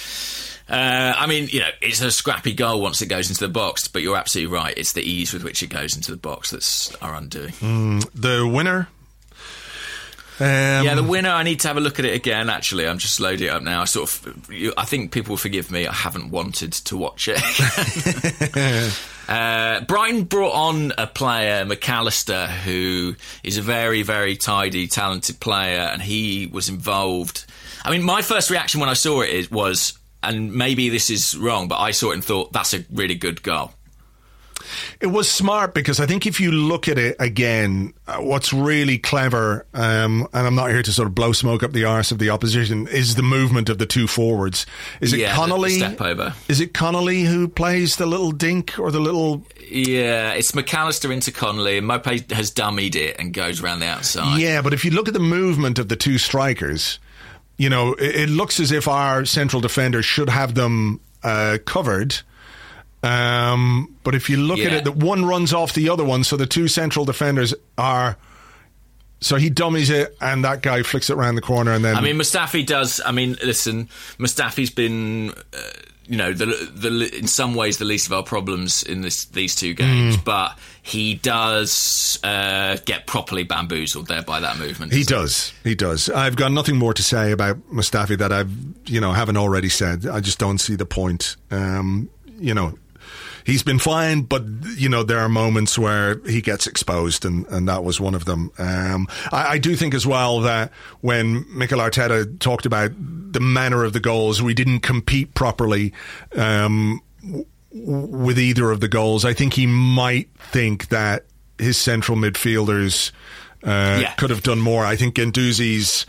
Uh, 0.72 1.14
I 1.18 1.28
mean, 1.28 1.50
you 1.52 1.60
know, 1.60 1.70
it's 1.82 2.00
a 2.02 2.10
scrappy 2.12 2.54
goal 2.54 2.82
once 2.82 3.02
it 3.02 3.08
goes 3.08 3.30
into 3.30 3.46
the 3.46 3.52
box, 3.52 3.90
but 3.90 4.02
you're 4.02 4.16
absolutely 4.16 4.56
right. 4.56 4.74
It's 4.78 4.94
the 4.94 5.02
ease 5.02 5.34
with 5.34 5.44
which 5.44 5.62
it 5.62 5.68
goes 5.68 5.98
into 5.98 6.12
the 6.12 6.18
box 6.18 6.52
that's 6.52 6.96
our 7.02 7.14
undoing. 7.14 7.52
Mm, 7.52 8.10
the 8.16 8.48
winner. 8.48 8.88
Um, 10.40 10.86
yeah, 10.86 10.96
the 10.96 11.04
winner. 11.04 11.30
I 11.30 11.44
need 11.44 11.60
to 11.60 11.68
have 11.68 11.76
a 11.76 11.82
look 11.82 12.00
at 12.00 12.06
it 12.06 12.16
again. 12.16 12.50
Actually, 12.50 12.88
I'm 12.88 13.00
just 13.00 13.20
loading 13.20 13.48
it 13.48 13.52
up 13.52 13.62
now. 13.64 13.82
I 13.82 13.86
sort 13.86 14.10
of, 14.10 14.50
I 14.78 14.86
think 14.86 15.12
people 15.12 15.36
forgive 15.36 15.72
me. 15.72 15.88
I 15.88 15.94
haven't 15.94 16.32
wanted 16.32 16.72
to 16.72 16.96
watch 16.96 17.28
it. 17.30 17.38
uh, 19.28 19.82
Brighton 19.82 20.24
brought 20.24 20.54
on 20.54 20.94
a 20.98 21.06
player, 21.06 21.66
Mac 21.66 21.88
Allister, 21.90 22.48
who 22.48 23.16
is 23.44 23.58
a 23.58 23.62
very, 23.62 24.04
very 24.04 24.38
tidy, 24.38 24.88
talented 24.88 25.42
player, 25.42 25.82
and 25.82 26.02
he 26.02 26.48
was 26.48 26.70
involved. 26.70 27.46
I 27.84 27.92
mean, 27.92 28.04
my 28.04 28.22
first 28.22 28.50
reaction 28.50 28.80
when 28.80 28.90
I 28.90 28.94
saw 28.94 29.22
it 29.22 29.52
was, 29.52 29.98
and 30.24 30.54
maybe 30.54 30.90
this 30.90 31.10
is 31.10 31.38
wrong, 31.38 31.68
but 31.68 31.80
I 31.80 31.92
saw 31.92 32.12
it 32.12 32.16
and 32.16 32.24
thought 32.24 32.52
that's 32.52 32.74
a 32.74 32.86
really 32.92 33.16
good 33.16 33.44
goal. 33.44 33.74
It 35.00 35.08
was 35.08 35.30
smart 35.30 35.74
because 35.74 36.00
I 36.00 36.06
think 36.06 36.26
if 36.26 36.40
you 36.40 36.52
look 36.52 36.88
at 36.88 36.98
it 36.98 37.16
again, 37.20 37.94
uh, 38.08 38.18
what's 38.18 38.54
really 38.54 38.98
clever, 38.98 39.66
um, 39.74 40.28
and 40.34 40.48
I'm 40.48 40.56
not 40.56 40.70
here 40.70 40.84
to 40.84 40.94
sort 40.94 41.08
of 41.08 41.16
blow 41.16 41.32
smoke 41.32 41.64
up 41.64 41.72
the 41.72 41.86
arse 41.86 42.12
of 42.12 42.20
the 42.20 42.30
opposition, 42.30 42.88
is 42.88 43.16
the 43.16 43.24
movement 43.24 43.70
of 43.70 43.78
the 43.78 43.86
two 43.86 44.08
forwards. 44.08 44.66
Is 45.00 45.14
it 45.14 45.20
yeah, 45.20 45.36
Connolly? 45.36 45.72
step 45.72 46.02
over. 46.02 46.34
Is 46.48 46.60
it 46.62 46.74
Connolly 46.74 47.24
who 47.24 47.48
plays 47.48 47.96
the 47.96 48.06
little 48.06 48.32
dink 48.32 48.78
or 48.78 48.92
the 48.92 49.00
little? 49.00 49.46
Yeah, 49.70 50.34
it's 50.34 50.54
Mac 50.54 50.74
Allister 50.74 51.12
into 51.12 51.32
Connolly, 51.32 51.78
and 51.78 51.88
Maupay 51.88 52.30
has 52.32 52.52
dummied 52.52 52.96
it 52.96 53.18
and 53.20 53.34
goes 53.34 53.62
around 53.62 53.80
the 53.80 53.88
outside. 53.88 54.40
Yeah, 54.40 54.62
but 54.62 54.74
if 54.74 54.86
you 54.86 54.92
look 54.92 55.08
at 55.08 55.14
the 55.14 55.20
movement 55.20 55.80
of 55.80 55.90
the 55.90 55.96
two 55.96 56.18
strikers 56.18 57.00
you 57.58 57.70
know, 57.70 57.94
it, 57.94 58.16
it 58.16 58.30
looks 58.30 58.60
as 58.60 58.72
if 58.72 58.88
our 58.88 59.26
central 59.26 59.62
defender 59.62 60.02
should 60.02 60.30
have 60.30 60.56
them 60.56 61.00
uh, 61.24 61.58
covered. 61.66 62.16
Um, 63.04 63.96
but 64.04 64.16
if 64.16 64.30
you 64.30 64.38
look 64.38 64.60
yeah. 64.60 64.68
at 64.68 64.74
it, 64.74 64.84
that 64.86 64.96
one 64.96 65.26
runs 65.26 65.54
off 65.54 65.74
the 65.74 65.90
other 65.90 66.04
one, 66.04 66.24
so 66.24 66.38
the 66.38 66.46
two 66.46 66.68
central 66.68 67.06
defenders 67.06 67.54
are. 67.78 68.18
So 69.24 69.36
he 69.36 69.52
dummies 69.52 69.92
it, 69.92 70.18
and 70.20 70.44
that 70.46 70.64
guy 70.64 70.82
flicks 70.82 71.12
it 71.12 71.14
around 71.14 71.36
the 71.36 71.42
corner, 71.42 71.74
and 71.74 71.86
then. 71.86 71.96
I 71.96 72.02
mean, 72.02 72.16
Mustafi 72.16 72.66
does. 72.66 73.00
I 73.06 73.12
mean, 73.12 73.38
listen, 73.44 73.88
Mustafi's 74.18 74.72
been. 74.72 75.32
Uh, 75.54 75.62
you 76.08 76.18
know, 76.18 76.34
the, 76.34 76.46
the 76.46 77.18
in 77.18 77.28
some 77.28 77.56
ways 77.56 77.78
the 77.78 77.86
least 77.86 78.08
of 78.08 78.14
our 78.14 78.24
problems 78.24 78.84
in 78.84 79.02
this 79.02 79.26
these 79.26 79.56
two 79.56 79.74
games, 79.74 80.18
mm. 80.18 80.26
but 80.26 80.58
he 80.82 81.16
does 81.16 82.20
uh, 82.24 82.78
get 82.86 83.06
properly 83.06 83.44
bamboozled 83.44 84.08
there 84.08 84.24
by 84.24 84.40
that 84.40 84.58
movement. 84.58 84.94
He 84.94 85.04
does. 85.04 85.54
He 85.64 85.76
does. 85.76 86.10
I've 86.10 86.36
got 86.36 86.52
nothing 86.52 86.78
more 86.78 86.94
to 86.94 87.04
say 87.04 87.32
about 87.32 87.58
Mustafi 87.72 88.18
that 88.18 88.32
I've 88.32 88.52
you 88.88 89.00
know 89.00 89.14
haven't 89.14 89.38
already 89.38 89.70
said. 89.70 90.08
I 90.08 90.20
just 90.20 90.40
don't 90.40 90.58
see 90.58 90.76
the 90.76 90.86
point. 90.86 91.36
Um, 91.52 92.10
you 92.40 92.54
know, 92.54 92.78
he's 93.46 93.64
been 93.64 93.80
fine, 93.80 94.22
but 94.24 94.44
you 94.76 94.90
know 94.90 95.04
there 95.04 95.20
are 95.20 95.30
moments 95.30 95.78
where 95.78 96.20
he 96.28 96.42
gets 96.42 96.68
exposed, 96.68 97.26
and, 97.26 97.46
and 97.48 97.68
that 97.68 97.84
was 97.84 98.00
one 98.00 98.16
of 98.16 98.26
them. 98.26 98.52
Um, 98.58 99.08
I, 99.32 99.54
I, 99.54 99.58
do 99.58 99.76
think 99.76 99.94
as 99.94 100.06
well 100.08 100.42
that 100.42 100.72
when 101.02 101.46
Mikel 101.50 101.80
Arteta 101.80 102.40
talked 102.40 102.66
about 102.66 102.92
the 102.98 103.40
manner 103.40 103.84
of 103.84 103.94
the 103.94 104.00
goals, 104.00 104.42
we 104.42 104.54
didn't 104.54 104.82
compete 104.82 105.34
properly. 105.34 105.94
Um, 106.36 107.02
w- 107.22 107.46
with 107.74 108.38
either 108.38 108.70
of 108.70 108.82
the 108.82 108.90
goals. 108.90 109.24
I 109.24 109.34
think 109.34 109.54
he 109.54 109.66
might 109.66 110.30
think 110.52 110.90
that 110.90 111.24
his 111.58 111.78
central 111.78 112.18
midfielders 112.18 113.12
uh, 113.64 114.00
Yeah. 114.02 114.14
could 114.16 114.30
have 114.30 114.44
done 114.44 114.60
more. 114.60 114.86
I 114.86 114.98
think 114.98 115.16
Guendouzi's 115.16 116.06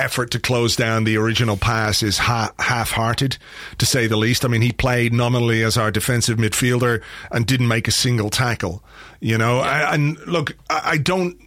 effort 0.00 0.30
to 0.32 0.40
close 0.40 0.74
down 0.76 1.04
the 1.04 1.16
original 1.16 1.56
pass 1.56 2.02
is 2.02 2.18
ha- 2.18 2.52
half-hearted, 2.58 3.38
to 3.78 3.86
say 3.86 4.06
the 4.06 4.16
least. 4.16 4.44
I 4.44 4.48
mean, 4.48 4.62
he 4.62 4.72
played 4.72 5.12
nominally 5.12 5.62
as 5.62 5.76
our 5.76 5.90
defensive 5.90 6.38
midfielder 6.38 7.02
and 7.30 7.46
didn't 7.46 7.68
make 7.68 7.86
a 7.86 7.92
single 7.92 8.30
tackle. 8.30 8.82
You 9.20 9.38
know, 9.38 9.60
I, 9.60 9.94
and 9.94 10.18
look, 10.26 10.56
I, 10.68 10.92
I 10.92 10.96
don't. 10.98 11.38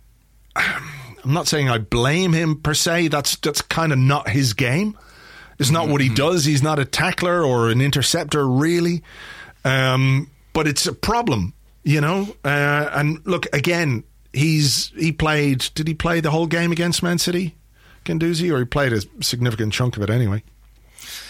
I'm 0.55 1.33
not 1.33 1.47
saying 1.47 1.69
I 1.69 1.77
blame 1.77 2.33
him 2.33 2.61
per 2.61 2.73
se. 2.73 3.07
That's 3.07 3.35
that's 3.37 3.61
kind 3.61 3.91
of 3.91 3.97
not 3.97 4.29
his 4.29 4.53
game. 4.53 4.97
It's 5.59 5.71
not 5.71 5.87
what 5.87 6.01
he 6.01 6.09
does. 6.09 6.45
He's 6.45 6.63
not 6.63 6.79
a 6.79 6.85
tackler 6.85 7.43
or 7.43 7.69
an 7.69 7.79
interceptor, 7.79 8.47
really. 8.47 9.03
Um, 9.63 10.29
but 10.51 10.67
it's 10.67 10.85
a 10.85 10.93
problem, 10.93 11.53
you 11.83 12.01
know. 12.01 12.35
Uh, 12.43 12.89
and 12.93 13.25
look 13.25 13.47
again. 13.53 14.03
He's 14.33 14.91
he 14.97 15.11
played. 15.11 15.69
Did 15.75 15.87
he 15.87 15.93
play 15.93 16.19
the 16.19 16.31
whole 16.31 16.47
game 16.47 16.71
against 16.71 17.03
Man 17.03 17.17
City, 17.19 17.55
Guendouzi, 18.03 18.51
or 18.51 18.59
he 18.59 18.65
played 18.65 18.93
a 18.93 19.01
significant 19.23 19.73
chunk 19.73 19.97
of 19.97 20.03
it 20.03 20.09
anyway? 20.09 20.43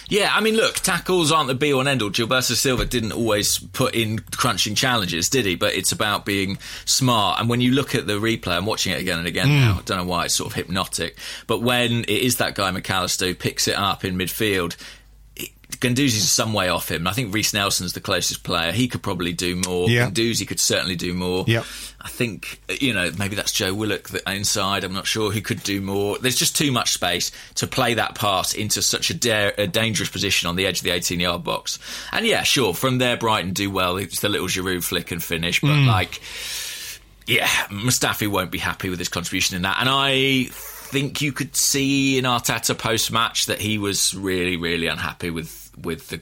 Yeah, 0.09 0.31
I 0.33 0.41
mean, 0.41 0.55
look, 0.55 0.75
tackles 0.75 1.31
aren't 1.31 1.47
the 1.47 1.55
be 1.55 1.73
all 1.73 1.79
and 1.79 1.89
end 1.89 2.01
all. 2.01 2.09
Gilberto 2.09 2.55
Silva 2.55 2.85
didn't 2.85 3.13
always 3.13 3.57
put 3.57 3.95
in 3.95 4.19
crunching 4.19 4.75
challenges, 4.75 5.29
did 5.29 5.45
he? 5.45 5.55
But 5.55 5.73
it's 5.73 5.91
about 5.91 6.25
being 6.25 6.57
smart. 6.85 7.39
And 7.39 7.49
when 7.49 7.61
you 7.61 7.71
look 7.71 7.95
at 7.95 8.05
the 8.05 8.19
replay, 8.19 8.57
I'm 8.57 8.65
watching 8.65 8.91
it 8.91 8.99
again 8.99 9.19
and 9.19 9.27
again 9.27 9.47
hmm. 9.47 9.59
now. 9.59 9.77
I 9.79 9.81
don't 9.83 9.97
know 9.97 10.05
why 10.05 10.25
it's 10.25 10.35
sort 10.35 10.51
of 10.51 10.55
hypnotic. 10.55 11.17
But 11.47 11.61
when 11.61 12.01
it 12.01 12.09
is 12.09 12.37
that 12.37 12.55
guy 12.55 12.69
Mac 12.71 12.89
Allister 12.89 13.27
who 13.27 13.35
picks 13.35 13.67
it 13.67 13.75
up 13.75 14.03
in 14.03 14.17
midfield, 14.17 14.75
Guendouzi's 15.79 16.31
some 16.31 16.53
way 16.53 16.69
off 16.69 16.89
him. 16.89 17.07
I 17.07 17.13
think 17.13 17.33
Reiss 17.33 17.53
Nelson's 17.53 17.93
the 17.93 18.01
closest 18.01 18.43
player. 18.43 18.71
He 18.71 18.87
could 18.87 19.01
probably 19.01 19.33
do 19.33 19.59
more. 19.67 19.89
Yeah. 19.89 20.09
Ganduzi 20.09 20.47
could 20.47 20.59
certainly 20.59 20.95
do 20.95 21.13
more. 21.13 21.45
Yeah. 21.47 21.63
I 22.03 22.09
think 22.09 22.59
you 22.81 22.93
know 22.93 23.11
maybe 23.17 23.35
that's 23.35 23.53
Joe 23.53 23.73
Willock 23.73 24.09
that 24.09 24.29
inside. 24.29 24.83
I'm 24.83 24.93
not 24.93 25.07
sure 25.07 25.31
who 25.31 25.41
could 25.41 25.63
do 25.63 25.79
more. 25.79 26.17
There's 26.17 26.35
just 26.35 26.55
too 26.55 26.71
much 26.71 26.91
space 26.91 27.31
to 27.55 27.65
play 27.65 27.93
that 27.93 28.15
pass 28.15 28.53
into 28.53 28.81
such 28.81 29.09
a, 29.09 29.13
dare, 29.13 29.53
a 29.57 29.67
dangerous 29.67 30.09
position 30.09 30.49
on 30.49 30.57
the 30.57 30.65
edge 30.65 30.79
of 30.79 30.83
the 30.83 30.91
18 30.91 31.19
yard 31.21 31.43
box. 31.43 31.79
And 32.11 32.25
yeah, 32.25 32.43
sure, 32.43 32.73
from 32.73 32.97
there 32.97 33.15
Brighton 33.15 33.53
do 33.53 33.71
well. 33.71 33.95
It's 33.95 34.19
the 34.19 34.29
little 34.29 34.47
Giroud 34.47 34.83
flick 34.83 35.11
and 35.11 35.23
finish, 35.23 35.61
but 35.61 35.69
mm. 35.69 35.87
like, 35.87 36.21
yeah, 37.25 37.47
Mustafi 37.69 38.27
won't 38.27 38.51
be 38.51 38.59
happy 38.59 38.89
with 38.89 38.99
his 38.99 39.09
contribution 39.09 39.55
in 39.55 39.61
that. 39.61 39.77
And 39.79 39.89
I 39.89 40.49
think 40.51 41.21
you 41.21 41.31
could 41.31 41.55
see 41.55 42.17
in 42.17 42.25
Arteta 42.25 42.77
post 42.77 43.11
match 43.13 43.45
that 43.45 43.59
he 43.59 43.77
was 43.77 44.13
really, 44.13 44.57
really 44.57 44.87
unhappy 44.87 45.29
with 45.29 45.62
with 45.81 46.09
the 46.09 46.21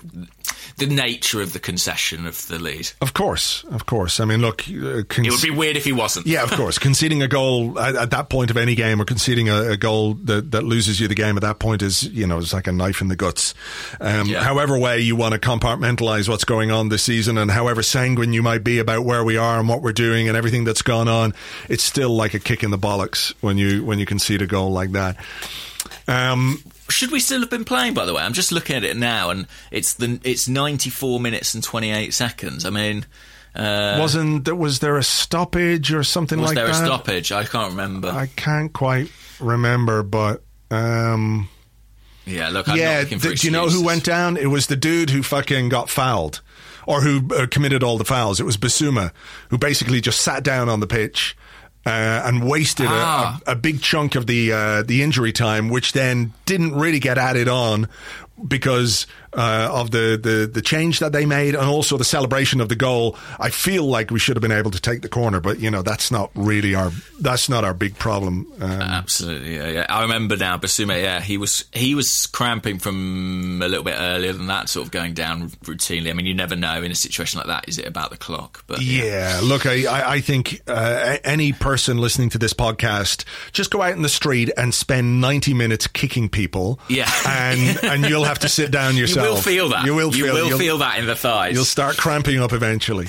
the 0.78 0.86
nature 0.88 1.42
of 1.42 1.54
the 1.54 1.60
concession 1.60 2.26
of 2.26 2.48
the 2.48 2.58
lead. 2.60 2.92
Of 3.02 3.14
course, 3.14 3.64
of 3.66 3.86
course. 3.86 4.20
I 4.20 4.26
mean, 4.26 4.42
look, 4.42 4.62
uh, 4.70 5.04
cons- 5.10 5.28
It 5.28 5.32
would 5.32 5.42
be 5.42 5.50
weird 5.50 5.76
if 5.76 5.84
he 5.84 5.92
wasn't. 5.92 6.28
Yeah, 6.28 6.44
of 6.44 6.52
course. 6.52 6.78
conceding 6.80 7.22
a 7.22 7.28
goal 7.28 7.78
at, 7.80 7.96
at 7.96 8.12
that 8.12 8.30
point 8.30 8.52
of 8.52 8.58
any 8.58 8.76
game, 8.76 9.02
or 9.02 9.06
conceding 9.06 9.50
a, 9.50 9.72
a 9.72 9.78
goal 9.78 10.14
that, 10.26 10.52
that 10.52 10.64
loses 10.64 11.00
you 11.00 11.08
the 11.08 11.16
game 11.16 11.36
at 11.36 11.42
that 11.42 11.60
point 11.60 11.82
is, 11.82 12.04
you 12.04 12.26
know, 12.28 12.38
it's 12.38 12.54
like 12.54 12.68
a 12.68 12.72
knife 12.72 13.02
in 13.02 13.08
the 13.10 13.16
guts. 13.16 13.54
Um, 14.00 14.28
Yeah. 14.28 14.44
However 14.44 14.78
way 14.78 15.00
you 15.00 15.16
want 15.16 15.34
to 15.34 15.40
compartmentalize 15.40 16.30
what's 16.30 16.46
going 16.46 16.72
on 16.72 16.90
this 16.90 17.04
season, 17.04 17.38
and 17.38 17.52
however 17.52 17.84
sanguine 17.84 18.32
you 18.34 18.42
might 18.44 18.64
be 18.64 18.80
about 18.80 19.04
where 19.04 19.24
we 19.24 19.38
are 19.38 19.60
and 19.60 19.68
what 19.68 19.82
we're 19.82 19.94
doing 19.94 20.28
and 20.28 20.38
everything 20.38 20.64
that's 20.64 20.82
gone 20.84 21.08
on, 21.08 21.34
it's 21.70 21.84
still 21.84 22.12
like 22.16 22.34
a 22.34 22.40
kick 22.40 22.64
in 22.64 22.72
the 22.72 22.78
bollocks 22.80 23.34
when 23.42 23.58
you 23.58 23.84
when 23.84 24.00
you 24.00 24.06
concede 24.06 24.42
a 24.42 24.48
goal 24.48 24.72
like 24.72 24.92
that. 24.94 25.18
Um, 26.08 26.62
Should 26.92 27.12
we 27.12 27.20
still 27.20 27.40
have 27.40 27.50
been 27.50 27.66
playing? 27.66 27.94
By 27.94 28.06
the 28.06 28.14
way, 28.14 28.22
I'm 28.22 28.34
just 28.34 28.52
looking 28.52 28.76
at 28.76 28.84
it 28.84 28.98
now, 28.98 29.30
and 29.30 29.48
it's 29.72 29.94
the 29.94 30.20
it's 30.24 30.48
94 30.48 31.20
minutes 31.20 31.54
and 31.54 31.64
28 31.64 32.14
seconds. 32.14 32.66
I 32.66 32.70
mean, 32.70 33.06
uh, 33.56 33.98
wasn't 34.00 34.46
there 34.46 34.56
was 34.56 34.80
there 34.80 34.98
a 34.98 35.04
stoppage 35.04 35.94
or 35.94 36.04
something 36.04 36.40
like 36.40 36.56
that? 36.56 36.68
was 36.68 36.78
there 36.78 36.84
a 36.84 36.88
stoppage? 36.88 37.32
I 37.32 37.44
can't 37.44 37.72
remember. 37.72 38.10
I 38.10 38.28
can't 38.28 38.72
quite 38.72 39.12
remember, 39.40 40.04
but. 40.04 40.44
Um, 40.70 41.50
yeah, 42.26 42.50
look, 42.50 42.70
I'm 42.70 42.78
yeah, 42.78 42.94
not 42.94 43.00
looking 43.02 43.20
for 43.20 43.28
th- 43.30 43.42
do 43.42 43.48
you 43.48 43.52
know 43.52 43.68
who 43.68 43.84
went 43.84 44.06
down? 44.06 44.38
It 44.38 44.46
was 44.46 44.68
the 44.68 44.76
dude 44.76 45.10
who 45.10 45.24
fucking 45.24 45.70
got 45.70 45.90
fouled, 45.90 46.42
or 46.86 47.02
who 47.02 47.28
uh, 47.36 47.48
committed 47.48 47.84
all 47.84 47.98
the 47.98 48.06
fouls. 48.06 48.40
It 48.40 48.46
was 48.46 48.58
Bissouma, 48.58 49.12
who 49.50 49.58
basically 49.58 50.02
just 50.02 50.22
sat 50.22 50.44
down 50.44 50.70
on 50.70 50.80
the 50.80 50.88
pitch 50.88 51.36
uh, 51.86 51.90
and 52.26 52.44
wasted 52.44 52.86
a- 52.86 52.90
Ah. 52.92 53.40
a, 53.48 53.52
a 53.52 53.56
big 53.56 53.82
chunk 53.82 54.16
of 54.16 54.28
the 54.28 54.52
uh, 54.54 54.84
the 54.84 55.02
injury 55.02 55.32
time, 55.32 55.70
which 55.70 55.94
then 55.94 56.34
didn't 56.46 56.74
really 56.76 57.00
get 57.00 57.18
added 57.18 57.48
on 57.48 57.88
because 58.48 59.08
uh, 59.34 59.70
of 59.72 59.92
the, 59.92 60.20
the 60.22 60.50
the 60.52 60.62
change 60.62 61.00
that 61.00 61.12
they 61.12 61.26
made 61.26 61.56
and 61.56 61.66
also 61.66 61.98
the 61.98 62.04
celebration 62.04 62.62
of 62.62 62.70
the 62.70 62.76
goal. 62.76 63.18
I 63.40 63.50
feel 63.50 63.86
like 63.86 64.12
we 64.12 64.20
should 64.20 64.36
have 64.36 64.42
been 64.42 64.52
able 64.52 64.72
to 64.72 64.80
take 64.80 65.02
the 65.02 65.10
corner, 65.10 65.40
but 65.40 65.60
you 65.60 65.72
know 65.72 65.82
that's 65.82 66.12
not 66.12 66.32
really 66.36 66.76
our 66.76 66.92
that's 67.20 67.50
not 67.50 67.64
our 67.64 67.74
big 67.74 67.98
problem. 67.98 68.52
Um, 68.60 68.72
Absolutely, 68.72 69.56
yeah, 69.56 69.70
yeah. 69.70 69.86
I 69.90 70.02
remember 70.02 70.36
now, 70.38 70.58
Bissouma. 70.58 71.02
Yeah, 71.02 71.22
he 71.22 71.38
was 71.38 71.66
he 71.74 71.96
was 71.96 72.26
cramping 72.28 72.80
from 72.80 73.62
a 73.62 73.68
little 73.68 73.84
bit 73.84 73.96
earlier 73.98 74.34
than 74.34 74.48
that, 74.48 74.70
sort 74.70 74.86
of 74.86 74.92
going 74.92 75.14
down 75.14 75.50
routinely. 75.64 76.10
I 76.10 76.14
mean, 76.14 76.26
you 76.26 76.34
never 76.34 76.56
know 76.56 76.82
in 76.82 76.92
a 76.92 76.96
situation 76.96 77.38
like 77.38 77.48
that. 77.48 77.68
Is 77.68 77.78
it 77.78 77.88
about 77.88 78.12
the 78.12 78.18
clock? 78.18 78.64
But 78.68 78.82
Yeah, 78.82 79.40
look, 79.44 79.66
I, 79.66 79.86
I, 79.86 80.14
I 80.14 80.22
think 80.22 80.62
uh, 80.68 81.18
any 81.24 81.54
person 81.54 81.98
listening 81.98 82.30
to 82.30 82.38
this 82.38 82.54
podcast, 82.54 83.26
just 83.52 83.72
go 83.72 83.82
out 83.82 83.94
in 83.94 84.02
the 84.02 84.10
street 84.10 84.52
and 84.58 84.74
spend 84.74 85.22
90 85.22 85.54
minutes 85.54 85.88
kicking 85.88 86.30
people. 86.30 86.80
Yeah. 86.88 87.10
And, 87.28 87.84
and 87.84 88.06
you'll 88.06 88.24
have 88.24 88.40
to 88.40 88.50
sit 88.50 88.72
down 88.72 88.96
you 88.96 89.08
yourself. 89.22 89.36
will 89.38 89.42
feel 89.52 89.70
that. 89.70 89.86
You 89.86 89.96
will 89.96 90.12
feel, 90.12 90.48
you'll- 90.48 90.58
feel 90.58 90.78
that 90.80 91.00
in 91.00 91.06
the 91.06 91.16
thighs. 91.16 91.54
You'll 91.56 91.66
start 91.66 91.98
cramping 91.98 92.40
up 92.40 92.54
eventually. 92.54 93.08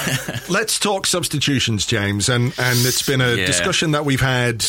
Let's 0.48 0.78
talk 0.78 1.06
substitutions, 1.06 1.86
James. 1.86 2.28
And, 2.28 2.46
and 2.58 2.78
it's 2.86 3.02
been 3.06 3.20
a 3.20 3.34
Yeah. 3.34 3.46
discussion 3.46 3.92
that 3.92 4.04
we've 4.04 4.20
had 4.20 4.64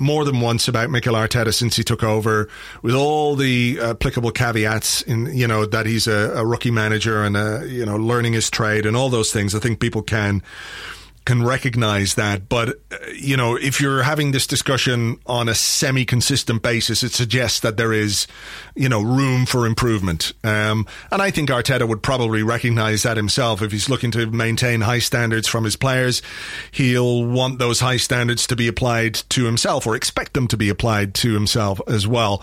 more 0.00 0.24
than 0.24 0.40
once 0.40 0.68
about 0.68 0.90
Mikel 0.90 1.14
Arteta 1.14 1.52
since 1.52 1.74
he 1.74 1.82
took 1.82 2.04
over, 2.04 2.48
with 2.82 2.94
all 2.94 3.34
the 3.34 3.78
applicable 3.82 4.30
caveats 4.30 5.02
in 5.02 5.26
you 5.36 5.48
know 5.48 5.66
that 5.66 5.86
he's 5.86 6.06
a, 6.06 6.34
a 6.36 6.46
rookie 6.46 6.70
manager 6.70 7.24
and 7.24 7.36
uh 7.36 7.62
you 7.64 7.84
know 7.84 7.96
learning 7.96 8.32
his 8.32 8.48
trade 8.48 8.86
and 8.86 8.96
all 8.96 9.08
those 9.10 9.32
things. 9.32 9.56
I 9.56 9.58
think 9.58 9.80
people 9.80 10.02
can 10.02 10.40
can 11.28 11.42
recognize 11.42 12.14
that. 12.14 12.48
But, 12.48 12.70
uh, 12.90 12.96
you 13.12 13.36
know, 13.36 13.54
if 13.54 13.82
you're 13.82 14.02
having 14.02 14.32
this 14.32 14.46
discussion 14.46 15.20
on 15.26 15.46
a 15.46 15.54
semi 15.54 16.06
consistent 16.06 16.62
basis, 16.62 17.02
it 17.02 17.12
suggests 17.12 17.60
that 17.60 17.76
there 17.76 17.92
is, 17.92 18.26
you 18.74 18.88
know, 18.88 19.02
room 19.02 19.44
for 19.44 19.66
improvement. 19.66 20.32
Um, 20.42 20.86
and 21.12 21.20
I 21.20 21.30
think 21.30 21.50
Arteta 21.50 21.86
would 21.86 22.02
probably 22.02 22.42
recognize 22.42 23.02
that 23.02 23.18
himself. 23.18 23.60
If 23.60 23.72
he's 23.72 23.90
looking 23.90 24.10
to 24.12 24.24
maintain 24.30 24.80
high 24.80 25.00
standards 25.00 25.46
from 25.46 25.64
his 25.64 25.76
players, 25.76 26.22
he'll 26.70 27.26
want 27.26 27.58
those 27.58 27.80
high 27.80 27.98
standards 27.98 28.46
to 28.46 28.56
be 28.56 28.66
applied 28.66 29.16
to 29.28 29.44
himself 29.44 29.86
or 29.86 29.94
expect 29.94 30.32
them 30.32 30.48
to 30.48 30.56
be 30.56 30.70
applied 30.70 31.12
to 31.16 31.34
himself 31.34 31.78
as 31.86 32.08
well. 32.08 32.42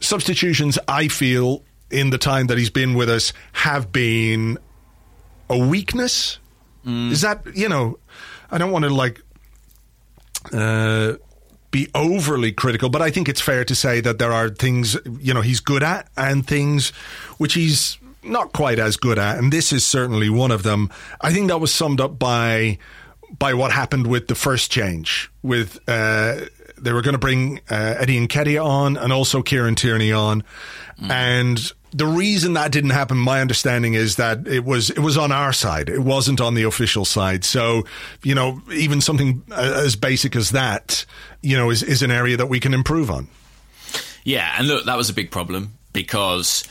Substitutions, 0.00 0.78
I 0.88 1.08
feel, 1.08 1.62
in 1.90 2.08
the 2.08 2.16
time 2.18 2.46
that 2.46 2.56
he's 2.56 2.70
been 2.70 2.94
with 2.94 3.10
us, 3.10 3.34
have 3.52 3.92
been 3.92 4.56
a 5.50 5.58
weakness. 5.58 6.38
Is 6.86 7.22
that 7.22 7.44
you 7.54 7.68
know? 7.68 7.98
I 8.50 8.58
don't 8.58 8.70
want 8.70 8.84
to 8.84 8.90
like 8.90 9.22
uh, 10.52 11.14
be 11.70 11.88
overly 11.94 12.52
critical, 12.52 12.88
but 12.90 13.02
I 13.02 13.10
think 13.10 13.28
it's 13.28 13.40
fair 13.40 13.64
to 13.64 13.74
say 13.74 14.00
that 14.00 14.18
there 14.18 14.32
are 14.32 14.48
things 14.48 14.96
you 15.20 15.34
know 15.34 15.40
he's 15.40 15.60
good 15.60 15.82
at 15.82 16.08
and 16.16 16.46
things 16.46 16.90
which 17.38 17.54
he's 17.54 17.98
not 18.22 18.52
quite 18.52 18.78
as 18.78 18.96
good 18.96 19.18
at, 19.18 19.38
and 19.38 19.52
this 19.52 19.72
is 19.72 19.84
certainly 19.84 20.28
one 20.30 20.50
of 20.50 20.62
them. 20.62 20.90
I 21.20 21.32
think 21.32 21.48
that 21.48 21.58
was 21.58 21.72
summed 21.72 22.00
up 22.00 22.18
by 22.18 22.78
by 23.38 23.54
what 23.54 23.72
happened 23.72 24.06
with 24.06 24.28
the 24.28 24.34
first 24.34 24.70
change 24.70 25.30
with. 25.42 25.78
Uh, 25.88 26.46
they 26.76 26.92
were 26.92 27.02
going 27.02 27.14
to 27.14 27.18
bring 27.18 27.60
uh, 27.70 27.94
Eddie 27.98 28.26
Nketiah 28.26 28.62
on 28.64 28.96
and 28.96 29.12
also 29.12 29.42
Kieran 29.42 29.74
Tierney 29.74 30.12
on, 30.12 30.42
and 31.08 31.72
the 31.94 32.06
reason 32.06 32.54
that 32.54 32.72
didn't 32.72 32.90
happen, 32.90 33.16
my 33.16 33.40
understanding 33.40 33.94
is 33.94 34.16
that 34.16 34.46
it 34.48 34.64
was 34.64 34.90
it 34.90 34.98
was 34.98 35.16
on 35.16 35.30
our 35.32 35.52
side. 35.52 35.88
It 35.88 36.00
wasn't 36.00 36.40
on 36.40 36.54
the 36.54 36.64
official 36.64 37.04
side. 37.04 37.44
So, 37.44 37.84
you 38.22 38.34
know, 38.34 38.60
even 38.72 39.00
something 39.00 39.42
as 39.54 39.94
basic 39.96 40.34
as 40.36 40.50
that, 40.50 41.06
you 41.40 41.56
know, 41.56 41.70
is 41.70 41.82
is 41.82 42.02
an 42.02 42.10
area 42.10 42.36
that 42.36 42.46
we 42.46 42.58
can 42.60 42.74
improve 42.74 43.10
on. 43.10 43.28
Yeah, 44.24 44.52
and 44.58 44.66
look, 44.66 44.86
that 44.86 44.96
was 44.96 45.08
a 45.10 45.14
big 45.14 45.30
problem 45.30 45.74
because 45.92 46.64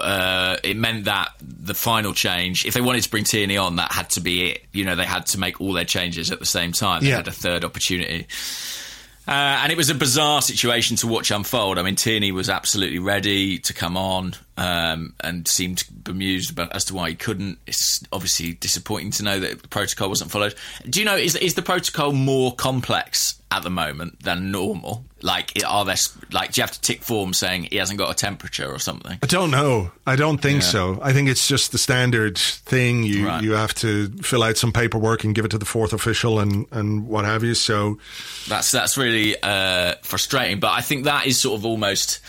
uh, 0.00 0.56
it 0.62 0.76
meant 0.76 1.06
that 1.06 1.30
the 1.40 1.74
final 1.74 2.12
change, 2.14 2.64
if 2.64 2.74
they 2.74 2.80
wanted 2.80 3.02
to 3.02 3.10
bring 3.10 3.24
Tierney 3.24 3.56
on, 3.56 3.76
that 3.76 3.90
had 3.92 4.10
to 4.10 4.20
be 4.20 4.50
it. 4.50 4.64
You 4.72 4.84
know, 4.84 4.94
they 4.94 5.04
had 5.06 5.26
to 5.26 5.38
make 5.40 5.60
all 5.60 5.72
their 5.72 5.84
changes 5.84 6.30
at 6.30 6.38
the 6.38 6.46
same 6.46 6.70
time. 6.72 7.02
They 7.02 7.08
Yeah. 7.10 7.16
had 7.16 7.28
a 7.28 7.32
third 7.32 7.64
opportunity. 7.64 8.26
Uh, 9.28 9.60
and 9.62 9.70
it 9.70 9.76
was 9.76 9.90
a 9.90 9.94
bizarre 9.94 10.42
situation 10.42 10.96
to 10.96 11.06
watch 11.06 11.30
unfold. 11.30 11.78
I 11.78 11.82
mean, 11.82 11.94
Tierney 11.94 12.32
was 12.32 12.48
absolutely 12.48 12.98
ready 12.98 13.58
to 13.60 13.74
come 13.74 13.96
on 13.96 14.34
um, 14.56 15.14
and 15.20 15.46
seemed 15.46 15.84
bemused 16.02 16.50
about, 16.50 16.74
as 16.74 16.84
to 16.86 16.94
why 16.94 17.10
he 17.10 17.14
couldn't. 17.14 17.58
It's 17.66 18.02
obviously 18.12 18.54
disappointing 18.54 19.12
to 19.12 19.22
know 19.22 19.38
that 19.38 19.62
the 19.62 19.68
protocol 19.68 20.08
wasn't 20.08 20.30
followed. 20.30 20.54
Do 20.88 20.98
you 21.00 21.06
know, 21.06 21.16
is, 21.16 21.36
is 21.36 21.54
the 21.54 21.62
protocol 21.62 22.12
more 22.12 22.54
complex 22.54 23.40
at 23.50 23.62
the 23.62 23.70
moment 23.70 24.20
than 24.22 24.50
normal? 24.50 25.04
Like, 25.22 25.52
are 25.66 25.84
there 25.84 25.96
like 26.32 26.52
do 26.52 26.60
you 26.60 26.62
have 26.62 26.70
to 26.72 26.80
tick 26.80 27.02
form 27.02 27.32
saying 27.34 27.68
he 27.70 27.76
hasn't 27.76 27.98
got 27.98 28.10
a 28.10 28.14
temperature 28.14 28.70
or 28.70 28.78
something? 28.78 29.18
I 29.22 29.26
don't 29.26 29.50
know. 29.50 29.90
I 30.06 30.16
don't 30.16 30.38
think 30.38 30.62
Yeah. 30.62 30.68
so. 30.68 30.98
I 31.02 31.12
think 31.12 31.28
it's 31.28 31.46
just 31.46 31.72
the 31.72 31.78
standard 31.78 32.38
thing. 32.38 33.02
You 33.02 33.26
Right. 33.26 33.42
you 33.42 33.52
have 33.52 33.74
to 33.76 34.08
fill 34.22 34.42
out 34.42 34.56
some 34.56 34.72
paperwork 34.72 35.24
and 35.24 35.34
give 35.34 35.44
it 35.44 35.50
to 35.50 35.58
the 35.58 35.64
fourth 35.66 35.92
official 35.92 36.40
and 36.40 36.66
and 36.70 37.06
what 37.06 37.24
have 37.24 37.44
you. 37.44 37.54
So 37.54 37.98
That's 38.48 38.70
that's 38.70 38.96
really 38.96 39.36
uh, 39.42 39.94
frustrating. 40.02 40.60
But 40.60 40.72
I 40.72 40.80
think 40.80 41.04
that 41.04 41.26
is 41.26 41.40
sort 41.40 41.58
of 41.58 41.64
almost. 41.66 42.20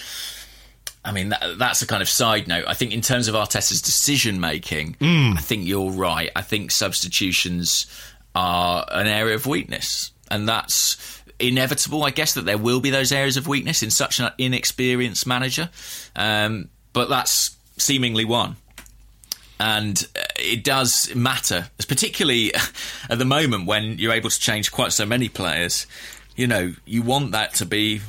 I 1.03 1.11
mean, 1.11 1.29
that, 1.29 1.57
that's 1.57 1.81
a 1.81 1.87
kind 1.87 2.03
of 2.03 2.09
side 2.09 2.47
note. 2.47 2.65
I 2.67 2.75
think 2.75 2.91
in 2.93 3.01
terms 3.01 3.27
of 3.27 3.33
Arteta's 3.33 3.81
decision 3.81 4.39
making, 4.39 4.97
I 5.01 5.41
think 5.41 5.65
you're 5.65 5.89
right. 5.89 6.29
I 6.35 6.43
think 6.43 6.69
substitutions 6.71 7.87
are 8.35 8.85
an 8.91 9.07
area 9.07 9.33
of 9.35 9.47
weakness, 9.47 10.11
and 10.29 10.47
that's 10.47 10.97
inevitable. 11.41 12.03
I 12.03 12.11
guess 12.11 12.33
that 12.35 12.45
there 12.45 12.57
will 12.57 12.79
be 12.79 12.89
those 12.89 13.11
areas 13.11 13.37
of 13.37 13.47
weakness 13.47 13.83
in 13.83 13.89
such 13.91 14.19
an 14.19 14.31
inexperienced 14.37 15.25
manager, 15.27 15.69
um, 16.15 16.69
but 16.93 17.09
that's 17.09 17.55
seemingly 17.77 18.25
one 18.25 18.57
and 19.61 20.07
uh, 20.15 20.23
it 20.37 20.63
does 20.63 21.13
matter, 21.13 21.69
particularly 21.87 22.51
at 23.09 23.19
the 23.19 23.25
moment 23.25 23.67
when 23.67 23.99
you're 23.99 24.11
able 24.11 24.29
to 24.29 24.39
change 24.39 24.71
quite 24.71 24.91
so 24.91 25.05
many 25.05 25.29
players. 25.29 25.85
You 26.35 26.47
know, 26.47 26.73
you 26.85 27.03
want 27.03 27.31
that 27.33 27.53
to 27.55 27.65
be 27.65 28.01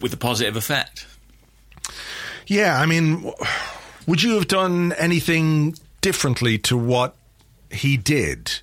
with 0.00 0.12
a 0.12 0.16
positive 0.16 0.54
effect. 0.54 1.06
yeah, 2.46 2.78
I 2.78 2.86
mean, 2.86 3.32
would 4.06 4.22
you 4.22 4.34
have 4.34 4.46
done 4.46 4.92
anything 4.92 5.76
differently 6.00 6.58
to 6.58 6.76
what 6.76 7.16
he 7.70 7.96
did? 7.96 8.60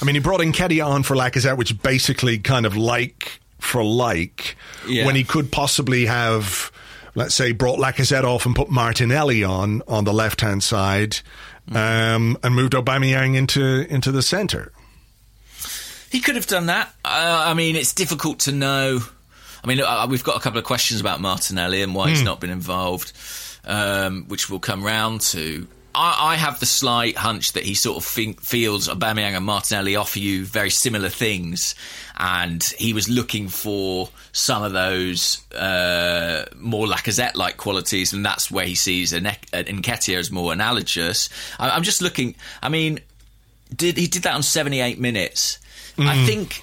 I 0.00 0.06
mean, 0.06 0.14
he 0.14 0.20
brought 0.20 0.40
Nketiah 0.40 0.86
on 0.86 1.02
for 1.02 1.16
Lacazette, 1.16 1.58
which 1.58 1.82
basically 1.82 2.38
kind 2.38 2.64
of 2.64 2.76
like 2.76 3.37
for 3.58 3.82
like, 3.84 4.56
Yeah. 4.86 5.06
when 5.06 5.14
he 5.16 5.24
could 5.24 5.50
possibly 5.52 6.06
have, 6.06 6.70
let's 7.14 7.34
say, 7.34 7.52
brought 7.52 7.78
Lacazette 7.78 8.24
off 8.24 8.46
and 8.46 8.54
put 8.54 8.70
Martinelli 8.70 9.42
on 9.44 9.82
on 9.88 10.04
the 10.04 10.12
left 10.12 10.40
hand 10.40 10.62
side, 10.62 11.18
um, 11.72 12.38
and 12.42 12.54
moved 12.54 12.72
Aubameyang 12.74 13.34
into 13.36 13.86
into 13.92 14.10
the 14.12 14.22
centre. 14.22 14.72
He 16.10 16.20
could 16.20 16.36
have 16.36 16.46
done 16.46 16.66
that. 16.66 16.88
Uh, 17.04 17.44
I 17.46 17.54
mean, 17.54 17.76
it's 17.76 17.92
difficult 17.92 18.40
to 18.40 18.52
know. 18.52 19.00
I 19.62 19.66
mean, 19.66 19.82
we've 20.08 20.24
got 20.24 20.36
a 20.36 20.40
couple 20.40 20.58
of 20.58 20.64
questions 20.64 21.00
about 21.00 21.20
Martinelli 21.20 21.82
and 21.82 21.94
why 21.94 22.08
he's 22.10 22.22
not 22.22 22.40
been 22.40 22.48
involved, 22.50 23.12
um, 23.64 24.24
which 24.28 24.48
we'll 24.48 24.60
come 24.60 24.82
round 24.84 25.20
to. 25.22 25.66
I, 25.98 26.32
I 26.32 26.36
have 26.36 26.60
the 26.60 26.66
slight 26.66 27.16
hunch 27.16 27.52
that 27.52 27.64
he 27.64 27.74
sort 27.74 27.96
of 27.96 28.04
think, 28.04 28.40
feels 28.40 28.88
Aubameyang 28.88 29.36
and 29.36 29.44
Martinelli 29.44 29.96
offer 29.96 30.20
you 30.20 30.44
very 30.44 30.70
similar 30.70 31.08
things, 31.08 31.74
and 32.16 32.62
he 32.78 32.92
was 32.92 33.08
looking 33.08 33.48
for 33.48 34.08
some 34.30 34.62
of 34.62 34.72
those 34.72 35.42
uh, 35.52 36.46
more 36.56 36.86
Lacazette-like 36.86 37.56
qualities, 37.56 38.12
and 38.12 38.24
that's 38.24 38.48
where 38.48 38.64
he 38.64 38.76
sees 38.76 39.12
an 39.12 39.24
Nketiah 39.24 40.18
as 40.18 40.30
more 40.30 40.52
analogous. 40.52 41.28
I, 41.58 41.70
I'm 41.70 41.82
just 41.82 42.00
looking. 42.00 42.36
I 42.62 42.68
mean, 42.68 43.00
did 43.74 43.96
he 43.96 44.06
did 44.06 44.22
that 44.22 44.34
on 44.34 44.44
78 44.44 45.00
minutes? 45.00 45.58
I 46.00 46.24
think 46.26 46.62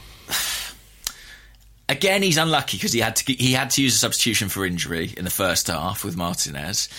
again 1.90 2.22
he's 2.22 2.38
unlucky 2.38 2.78
because 2.78 2.94
he 2.94 3.00
had 3.00 3.16
to 3.16 3.34
he 3.34 3.54
had 3.54 3.70
to 3.72 3.82
use 3.82 3.96
a 3.96 4.00
substitution 4.00 4.50
for 4.50 4.66
injury 4.66 5.14
in 5.18 5.24
the 5.24 5.32
first 5.32 5.68
half 5.68 6.04
with 6.04 6.16
Martinez. 6.16 6.90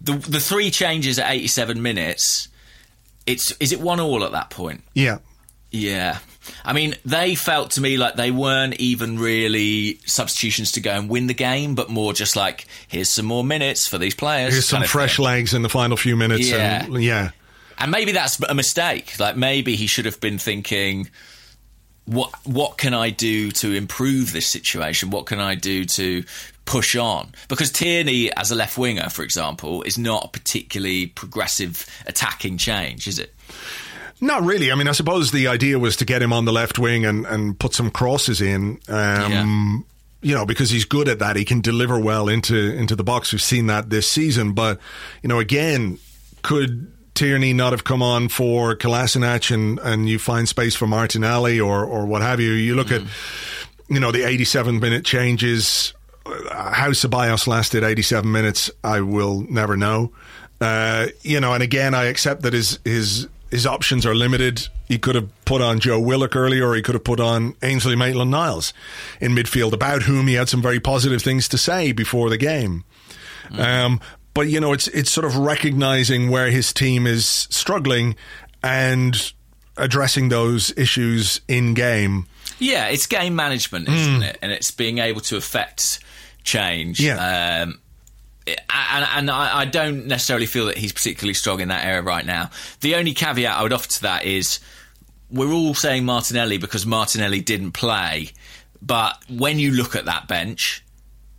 The 0.00 0.12
the 0.12 0.40
three 0.40 0.70
changes 0.70 1.18
at 1.18 1.30
87 1.30 1.80
minutes. 1.80 2.48
It's 3.26 3.52
is 3.60 3.72
it 3.72 3.80
one 3.80 4.00
all 4.00 4.24
at 4.24 4.32
that 4.32 4.50
point? 4.50 4.82
Yeah. 4.94 5.18
Yeah. 5.70 6.18
I 6.64 6.72
mean, 6.72 6.94
they 7.04 7.34
felt 7.34 7.72
to 7.72 7.80
me 7.80 7.96
like 7.96 8.14
they 8.14 8.30
weren't 8.30 8.74
even 8.74 9.18
really 9.18 9.98
substitutions 10.06 10.72
to 10.72 10.80
go 10.80 10.92
and 10.92 11.08
win 11.08 11.26
the 11.26 11.34
game, 11.34 11.74
but 11.74 11.90
more 11.90 12.12
just 12.12 12.36
like, 12.36 12.66
here's 12.86 13.12
some 13.12 13.26
more 13.26 13.42
minutes 13.42 13.88
for 13.88 13.98
these 13.98 14.14
players. 14.14 14.52
Here's 14.52 14.68
some 14.68 14.84
fresh 14.84 15.18
legs 15.18 15.54
in 15.54 15.62
the 15.62 15.68
final 15.68 15.96
few 15.96 16.16
minutes. 16.16 16.48
Yeah. 16.48 16.84
And, 16.84 17.02
yeah. 17.02 17.30
And 17.78 17.90
maybe 17.90 18.12
that's 18.12 18.40
a 18.48 18.54
mistake. 18.54 19.18
Like 19.18 19.36
maybe 19.36 19.76
he 19.76 19.86
should 19.86 20.04
have 20.04 20.20
been 20.20 20.38
thinking, 20.38 21.10
what 22.06 22.30
what 22.46 22.78
can 22.78 22.94
I 22.94 23.10
do 23.10 23.50
to 23.52 23.72
improve 23.72 24.32
this 24.32 24.46
situation? 24.48 25.10
What 25.10 25.26
can 25.26 25.38
I 25.38 25.54
do 25.54 25.84
to 25.84 26.24
push 26.64 26.96
on? 26.96 27.32
Because 27.48 27.70
Tierney 27.70 28.32
as 28.32 28.50
a 28.50 28.54
left 28.54 28.78
winger, 28.78 29.08
for 29.10 29.22
example, 29.22 29.82
is 29.82 29.98
not 29.98 30.24
a 30.24 30.28
particularly 30.28 31.06
progressive 31.06 31.86
attacking 32.06 32.58
change, 32.58 33.06
is 33.06 33.18
it? 33.18 33.34
Not 34.20 34.42
really. 34.44 34.72
I 34.72 34.74
mean, 34.76 34.88
I 34.88 34.92
suppose 34.92 35.30
the 35.30 35.48
idea 35.48 35.78
was 35.78 35.96
to 35.96 36.04
get 36.04 36.22
him 36.22 36.32
on 36.32 36.46
the 36.46 36.52
left 36.52 36.78
wing 36.78 37.04
and, 37.04 37.26
and 37.26 37.58
put 37.58 37.74
some 37.74 37.90
crosses 37.90 38.40
in. 38.40 38.80
Um, 38.88 39.84
You 40.22 40.34
know, 40.34 40.46
because 40.46 40.70
he's 40.70 40.86
good 40.86 41.08
at 41.08 41.18
that. 41.18 41.36
He 41.36 41.44
can 41.44 41.60
deliver 41.60 42.00
well 42.00 42.28
into 42.28 42.56
into 42.56 42.96
the 42.96 43.04
box. 43.04 43.32
We've 43.32 43.42
seen 43.42 43.66
that 43.66 43.90
this 43.90 44.10
season. 44.10 44.54
But, 44.54 44.80
you 45.22 45.28
know, 45.28 45.38
again, 45.38 45.98
could 46.42 46.90
Tierney 47.16 47.52
not 47.52 47.72
have 47.72 47.84
come 47.84 48.02
on 48.02 48.28
for 48.28 48.76
Kolasinac 48.76 49.52
and, 49.52 49.78
and 49.80 50.08
you 50.08 50.18
find 50.18 50.48
space 50.48 50.76
for 50.76 50.86
Martinelli 50.86 51.58
or, 51.58 51.84
or 51.84 52.06
what 52.06 52.22
have 52.22 52.38
you? 52.40 52.52
You 52.52 52.74
look 52.76 52.92
at, 52.92 53.02
you 53.88 53.98
know, 53.98 54.12
the 54.12 54.22
87 54.24 54.78
minute 54.78 55.04
changes. 55.04 55.94
Uh, 56.24 56.72
How 56.72 56.90
Ceballos 56.90 57.46
lasted 57.46 57.82
87 57.82 58.30
minutes, 58.30 58.70
I 58.84 59.00
will 59.00 59.44
never 59.48 59.76
know. 59.76 60.12
Uh, 60.60 61.06
you 61.22 61.40
know, 61.40 61.52
and 61.52 61.62
again, 61.62 61.94
I 61.94 62.04
accept 62.04 62.42
that 62.42 62.52
his 62.52 62.78
his 62.84 63.28
his 63.50 63.66
options 63.66 64.06
are 64.06 64.14
limited. 64.14 64.68
He 64.88 64.98
could 64.98 65.14
have 65.14 65.28
put 65.44 65.60
on 65.62 65.80
Joe 65.80 66.00
Willock 66.00 66.34
earlier, 66.34 66.68
or 66.68 66.74
he 66.74 66.82
could 66.82 66.94
have 66.94 67.04
put 67.04 67.20
on 67.20 67.54
Ainsley 67.62 67.94
Maitland-Niles 67.94 68.72
in 69.20 69.32
midfield, 69.34 69.72
about 69.72 70.02
whom 70.02 70.26
he 70.26 70.34
had 70.34 70.48
some 70.48 70.62
very 70.62 70.80
positive 70.80 71.22
things 71.22 71.46
to 71.48 71.58
say 71.58 71.92
before 71.92 72.30
the 72.30 72.38
game. 72.38 72.84
Um, 73.56 74.00
but 74.36 74.48
you 74.48 74.60
know, 74.60 74.74
it's 74.74 74.86
it's 74.88 75.10
sort 75.10 75.24
of 75.24 75.34
recognizing 75.34 76.28
where 76.28 76.50
his 76.50 76.70
team 76.70 77.06
is 77.06 77.26
struggling 77.26 78.16
and 78.62 79.32
addressing 79.78 80.28
those 80.28 80.76
issues 80.76 81.40
in 81.48 81.72
game. 81.72 82.26
Yeah, 82.58 82.88
it's 82.88 83.06
game 83.06 83.34
management, 83.34 83.88
isn't 83.88 84.22
it? 84.22 84.38
And 84.42 84.52
it's 84.52 84.70
being 84.70 84.98
able 84.98 85.22
to 85.22 85.38
affect 85.38 86.00
change. 86.44 87.00
Yeah. 87.00 87.62
Um, 87.64 87.80
and 88.46 89.06
and 89.16 89.30
I, 89.30 89.60
I 89.60 89.64
don't 89.64 90.06
necessarily 90.06 90.46
feel 90.46 90.66
that 90.66 90.76
he's 90.76 90.92
particularly 90.92 91.34
strong 91.34 91.60
in 91.60 91.68
that 91.68 91.86
area 91.86 92.02
right 92.02 92.24
now. 92.24 92.50
The 92.82 92.96
only 92.96 93.14
caveat 93.14 93.56
I 93.56 93.62
would 93.62 93.72
offer 93.72 93.88
to 93.88 94.02
that 94.02 94.26
is 94.26 94.60
we're 95.30 95.50
all 95.50 95.72
saying 95.72 96.04
Martinelli 96.04 96.58
because 96.58 96.84
Martinelli 96.84 97.40
didn't 97.40 97.72
play, 97.72 98.32
but 98.82 99.16
when 99.30 99.58
you 99.58 99.72
look 99.72 99.96
at 99.96 100.04
that 100.04 100.28
bench, 100.28 100.84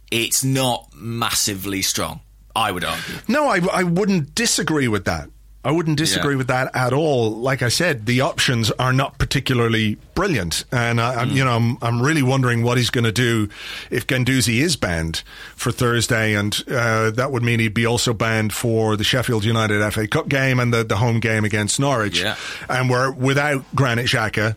it's 0.10 0.44
not 0.44 0.90
massively 0.96 1.84
strong. 1.84 2.22
I 2.58 2.72
would 2.72 2.84
argue. 2.84 3.16
No, 3.28 3.48
I, 3.48 3.60
I 3.72 3.84
wouldn't 3.84 4.34
disagree 4.36 4.88
with 4.88 5.06
that. 5.06 5.30
I 5.64 5.72
wouldn't 5.72 5.98
disagree 5.98 6.34
Yeah. 6.36 6.38
with 6.38 6.48
that 6.48 6.74
at 6.74 6.94
all. 6.94 7.32
Like 7.32 7.62
I 7.62 7.68
said, 7.68 8.06
the 8.06 8.22
options 8.22 8.72
are 8.80 8.94
not 8.94 9.18
particularly 9.18 9.98
brilliant, 10.16 10.64
and 10.72 11.02
I, 11.02 11.16
I'm, 11.16 11.32
you 11.32 11.44
know, 11.44 11.52
I'm, 11.58 11.78
I'm 11.82 12.02
really 12.02 12.24
wondering 12.24 12.64
what 12.64 12.78
he's 12.78 12.90
going 12.90 13.04
to 13.04 13.12
do 13.12 13.50
if 13.92 14.08
Guendouzi 14.08 14.62
is 14.62 14.78
banned 14.78 15.24
for 15.58 15.74
Thursday, 15.74 16.36
and 16.36 16.64
uh, 16.72 17.12
that 17.12 17.32
would 17.34 17.44
mean 17.44 17.60
he'd 17.60 17.74
be 17.74 17.86
also 17.86 18.14
banned 18.14 18.54
for 18.54 18.96
the 18.96 19.04
Sheffield 19.04 19.44
United 19.44 19.82
FA 19.92 20.08
Cup 20.08 20.30
game 20.30 20.60
and 20.62 20.74
the, 20.74 20.86
the 20.86 20.98
home 20.98 21.20
game 21.20 21.44
against 21.44 21.82
Norwich. 21.82 22.22
Yeah. 22.22 22.38
And 22.70 22.90
we're 22.90 23.12
without 23.12 23.66
Granit 23.76 24.06
Xhaka. 24.06 24.56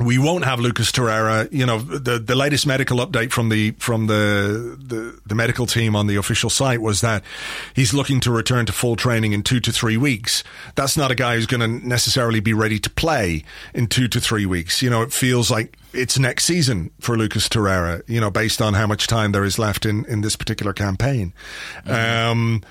We 0.00 0.16
won't 0.16 0.44
have 0.44 0.58
Lucas 0.58 0.90
Torreira. 0.90 1.52
You 1.52 1.66
know, 1.66 1.78
the 1.78 2.18
the 2.18 2.34
latest 2.34 2.66
medical 2.66 2.98
update 2.98 3.30
from 3.30 3.50
the 3.50 3.72
from 3.72 4.06
the, 4.06 4.78
the 4.82 5.20
the 5.26 5.34
medical 5.34 5.66
team 5.66 5.94
on 5.94 6.06
the 6.06 6.16
official 6.16 6.48
site 6.48 6.80
was 6.80 7.02
that 7.02 7.22
he's 7.74 7.92
looking 7.92 8.18
to 8.20 8.30
return 8.30 8.64
to 8.66 8.72
full 8.72 8.96
training 8.96 9.32
in 9.32 9.42
two 9.42 9.60
to 9.60 9.70
three 9.70 9.98
weeks. 9.98 10.44
That's 10.76 10.96
not 10.96 11.10
a 11.10 11.14
guy 11.14 11.34
who's 11.34 11.46
going 11.46 11.60
to 11.60 11.86
necessarily 11.86 12.40
be 12.40 12.54
ready 12.54 12.78
to 12.78 12.88
play 12.88 13.44
in 13.74 13.86
two 13.86 14.08
to 14.08 14.20
three 14.20 14.46
weeks. 14.46 14.80
You 14.80 14.88
know, 14.88 15.02
it 15.02 15.12
feels 15.12 15.50
like 15.50 15.76
it's 15.92 16.18
next 16.18 16.46
season 16.46 16.90
for 16.98 17.18
Lucas 17.18 17.46
Torreira. 17.48 18.02
You 18.08 18.20
know, 18.20 18.30
based 18.30 18.62
on 18.62 18.72
how 18.72 18.86
much 18.86 19.06
time 19.06 19.32
there 19.32 19.44
is 19.44 19.58
left 19.58 19.84
in 19.84 20.06
in 20.06 20.22
this 20.22 20.36
particular 20.36 20.72
campaign. 20.72 21.34
Um, 21.86 22.62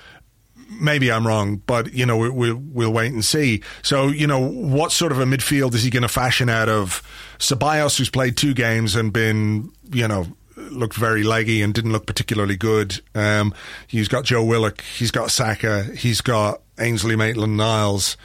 maybe 0.80 1.10
I'm 1.10 1.26
wrong, 1.26 1.56
but 1.66 1.92
you 1.92 2.06
know 2.06 2.16
we, 2.16 2.30
we, 2.30 2.52
we'll 2.52 2.92
wait 2.92 3.12
and 3.12 3.24
see. 3.24 3.62
So 3.82 4.08
you 4.08 4.26
know 4.26 4.40
what 4.40 4.92
sort 4.92 5.12
of 5.12 5.18
a 5.18 5.24
midfield 5.24 5.74
is 5.74 5.82
he 5.82 5.90
going 5.90 6.02
to 6.02 6.08
fashion 6.08 6.48
out 6.48 6.68
of 6.68 7.02
Ceballos, 7.38 7.98
who's 7.98 8.10
played 8.10 8.36
two 8.36 8.54
games 8.54 8.94
and 8.96 9.12
been 9.12 9.72
you 9.90 10.08
know 10.08 10.26
looked 10.56 10.94
very 10.96 11.22
leggy 11.22 11.62
and 11.62 11.74
didn't 11.74 11.92
look 11.92 12.06
particularly 12.06 12.56
good. 12.56 13.00
Um, 13.14 13.54
he's 13.86 14.08
got 14.08 14.24
Joe 14.24 14.44
Willock, 14.44 14.82
he's 14.82 15.10
got 15.10 15.30
Saka, 15.30 15.84
he's 15.96 16.20
got 16.20 16.60
Ainsley 16.78 17.16
Maitland-Niles, 17.16 18.16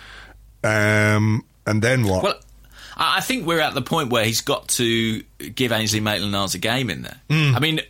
um, 0.63 1.45
and 1.65 1.81
then 1.81 2.05
what? 2.05 2.23
Well, 2.23 2.39
I 2.95 3.17
I 3.17 3.21
think 3.21 3.45
we're 3.45 3.59
at 3.59 3.73
the 3.73 3.81
point 3.81 4.09
where 4.09 4.25
he's 4.25 4.41
got 4.41 4.67
to 4.69 5.21
give 5.55 5.71
Ainsley 5.71 5.99
Maitland-Niles 5.99 6.55
a 6.55 6.59
game 6.59 6.89
in 6.89 7.03
there. 7.03 7.21
I 7.29 7.59
mean, 7.59 7.81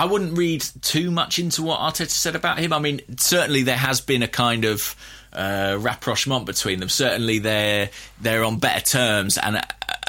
I 0.00 0.06
wouldn't 0.06 0.36
read 0.38 0.64
too 0.80 1.10
much 1.10 1.38
into 1.38 1.62
what 1.62 1.78
Arteta 1.80 2.08
said 2.08 2.34
about 2.34 2.58
him. 2.58 2.72
I 2.72 2.78
mean, 2.78 3.02
certainly 3.18 3.62
there 3.64 3.76
has 3.76 4.00
been 4.00 4.22
a 4.22 4.28
kind 4.28 4.64
of 4.64 4.96
uh, 5.32 5.76
rapprochement 5.78 6.46
between 6.46 6.80
them. 6.80 6.88
Certainly 6.88 7.40
they're 7.40 7.90
they're 8.20 8.42
on 8.44 8.58
better 8.58 8.80
terms, 8.84 9.36
and 9.36 9.60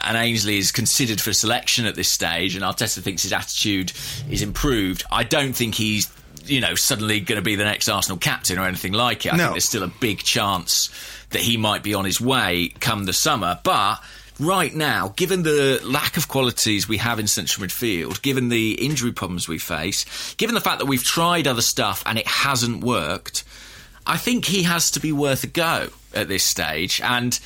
and 0.04 0.18
Ainsley 0.18 0.58
is 0.58 0.72
considered 0.72 1.20
for 1.20 1.34
selection 1.34 1.86
at 1.86 1.96
this 1.96 2.10
stage, 2.12 2.56
and 2.56 2.64
Arteta 2.64 3.02
thinks 3.02 3.24
his 3.24 3.34
attitude 3.34 3.92
is 4.30 4.42
improved. 4.42 5.04
I 5.12 5.24
don't 5.24 5.52
think 5.54 5.76
he's 5.76 6.10
you 6.46 6.62
know 6.62 6.74
suddenly 6.76 7.20
going 7.20 7.36
to 7.36 7.44
be 7.44 7.56
the 7.58 7.66
next 7.66 7.90
Arsenal 7.90 8.18
captain 8.18 8.58
or 8.58 8.66
anything 8.66 8.94
like 8.94 9.26
it. 9.26 9.34
I 9.34 9.38
No. 9.38 9.44
think 9.44 9.54
there's 9.56 9.66
still 9.66 9.84
a 9.84 9.92
big 10.00 10.20
chance 10.20 10.90
that 11.32 11.42
he 11.42 11.58
might 11.58 11.84
be 11.84 11.94
on 11.94 12.06
his 12.06 12.22
way 12.22 12.70
come 12.80 13.04
the 13.04 13.14
summer, 13.14 13.60
but. 13.64 13.98
Right 14.42 14.74
now, 14.74 15.14
given 15.16 15.44
the 15.44 15.80
lack 15.84 16.18
of 16.18 16.28
qualities 16.28 16.88
we 16.90 16.98
have 16.98 17.20
in 17.20 17.28
central 17.28 17.66
midfield, 17.66 18.24
given 18.24 18.50
the 18.50 18.74
injury 18.84 19.12
problems 19.12 19.48
we 19.48 19.60
face, 19.60 20.34
given 20.34 20.56
the 20.56 20.62
fact 20.62 20.80
that 20.80 20.86
we've 20.88 21.04
tried 21.04 21.46
other 21.46 21.62
stuff 21.62 22.02
and 22.08 22.18
it 22.18 22.26
hasn't 22.28 22.84
worked, 22.84 23.44
I 24.08 24.18
think 24.18 24.46
he 24.46 24.64
has 24.64 24.90
to 24.92 25.00
be 25.00 25.12
worth 25.12 25.44
a 25.44 25.48
go 25.48 25.90
at 26.16 26.28
this 26.28 26.44
stage. 26.44 27.00
And 27.04 27.40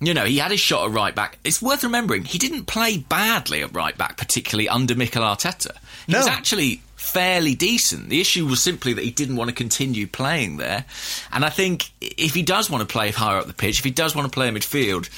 you 0.00 0.14
know, 0.14 0.24
he 0.24 0.38
had 0.38 0.50
his 0.52 0.60
shot 0.60 0.86
at 0.86 0.92
right 0.92 1.14
back. 1.14 1.38
It's 1.44 1.60
worth 1.60 1.82
remembering 1.82 2.24
he 2.24 2.38
didn't 2.38 2.66
play 2.66 2.98
badly 2.98 3.62
at 3.62 3.74
right 3.74 3.96
back, 3.96 4.16
particularly 4.16 4.68
under 4.68 4.94
Mikel 4.94 5.22
Arteta. 5.22 5.72
He 6.06 6.12
No. 6.12 6.18
was 6.18 6.26
actually 6.28 6.82
fairly 6.96 7.54
decent. 7.54 8.08
The 8.08 8.20
issue 8.20 8.46
was 8.46 8.62
simply 8.62 8.92
that 8.92 9.04
he 9.04 9.10
didn't 9.10 9.36
want 9.36 9.48
to 9.48 9.54
continue 9.54 10.06
playing 10.06 10.58
there. 10.58 10.84
And 11.32 11.44
I 11.44 11.48
think 11.50 11.90
if 12.00 12.34
he 12.34 12.42
does 12.42 12.70
want 12.70 12.86
to 12.86 12.92
play 12.92 13.10
higher 13.10 13.38
up 13.38 13.46
the 13.46 13.52
pitch, 13.52 13.78
if 13.78 13.84
he 13.84 13.90
does 13.90 14.14
want 14.14 14.30
to 14.30 14.34
play 14.34 14.48
in 14.48 14.54
midfield, 14.54 15.08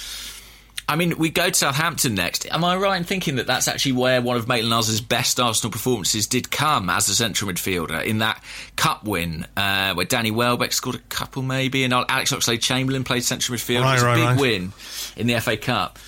I 0.89 0.95
mean, 0.95 1.18
we 1.18 1.30
go 1.30 1.49
to 1.49 1.55
Southampton 1.55 2.14
next. 2.14 2.47
Am 2.53 2.62
I 2.62 2.76
right 2.76 2.97
in 2.97 3.03
thinking 3.03 3.37
that 3.37 3.47
that's 3.49 3.66
actually 3.66 3.93
where 3.93 4.22
one 4.22 4.37
of 4.37 4.47
Maitland-Niles' 4.47 5.01
best 5.01 5.41
Arsenal 5.41 5.72
performances 5.72 6.28
did 6.28 6.53
come 6.53 6.89
as 6.89 7.09
a 7.09 7.14
central 7.14 7.51
midfielder 7.51 8.05
in 8.05 8.18
that 8.18 8.41
cup 8.76 9.03
win 9.03 9.47
uh, 9.57 9.95
where 9.95 10.07
Danny 10.07 10.30
Welbeck 10.30 10.72
scored 10.72 10.95
a 10.95 11.01
couple 11.01 11.43
maybe, 11.43 11.82
and 11.82 11.93
Alex 11.93 12.32
Oxlade-Chamberlain 12.32 13.03
played 13.03 13.24
central 13.24 13.57
midfield. 13.57 13.82
Right, 13.82 13.91
it 13.91 13.95
was 13.95 14.03
a 14.03 14.07
right, 14.07 14.14
big 14.14 14.24
right. 14.24 14.41
win 14.41 14.72
in 15.16 15.26
the 15.26 15.41
FA 15.41 15.57
Cup. 15.57 15.99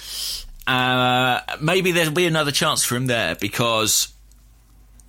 Uh, 0.69 1.41
maybe 1.61 1.91
there'll 1.91 2.13
be 2.13 2.27
another 2.27 2.53
chance 2.53 2.85
for 2.85 2.95
him 2.95 3.07
there 3.07 3.35
because, 3.35 4.13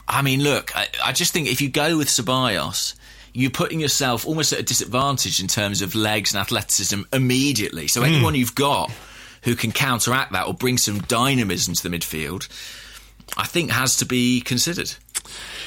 I 0.07 0.23
mean, 0.23 0.41
look, 0.41 0.75
I, 0.75 0.87
I 1.03 1.11
just 1.11 1.31
think 1.31 1.47
if 1.47 1.61
you 1.61 1.69
go 1.69 1.95
with 1.95 2.07
Ceballos, 2.07 2.95
you're 3.33 3.51
putting 3.51 3.79
yourself 3.79 4.25
almost 4.25 4.51
at 4.51 4.59
a 4.59 4.63
disadvantage 4.63 5.39
in 5.39 5.47
terms 5.47 5.83
of 5.83 5.93
legs 5.93 6.33
and 6.33 6.41
athleticism 6.41 7.01
immediately. 7.13 7.87
So 7.87 8.01
anyone 8.01 8.33
you've 8.33 8.55
got 8.55 8.91
who 9.43 9.55
can 9.55 9.71
counteract 9.71 10.31
that 10.33 10.47
or 10.47 10.53
bring 10.53 10.77
some 10.77 10.99
dynamism 10.99 11.73
to 11.73 11.89
the 11.89 11.95
midfield, 11.95 12.47
I 13.37 13.45
think 13.45 13.71
has 13.71 13.95
to 13.97 14.05
be 14.05 14.41
considered. 14.41 14.93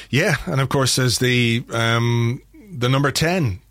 Yeah, 0.09 0.35
and 0.45 0.61
of 0.61 0.69
course 0.69 0.95
there's 0.95 1.19
the 1.19 1.63
um, 1.71 2.41
the 2.71 2.89
number 2.89 3.11
ten 3.11 3.61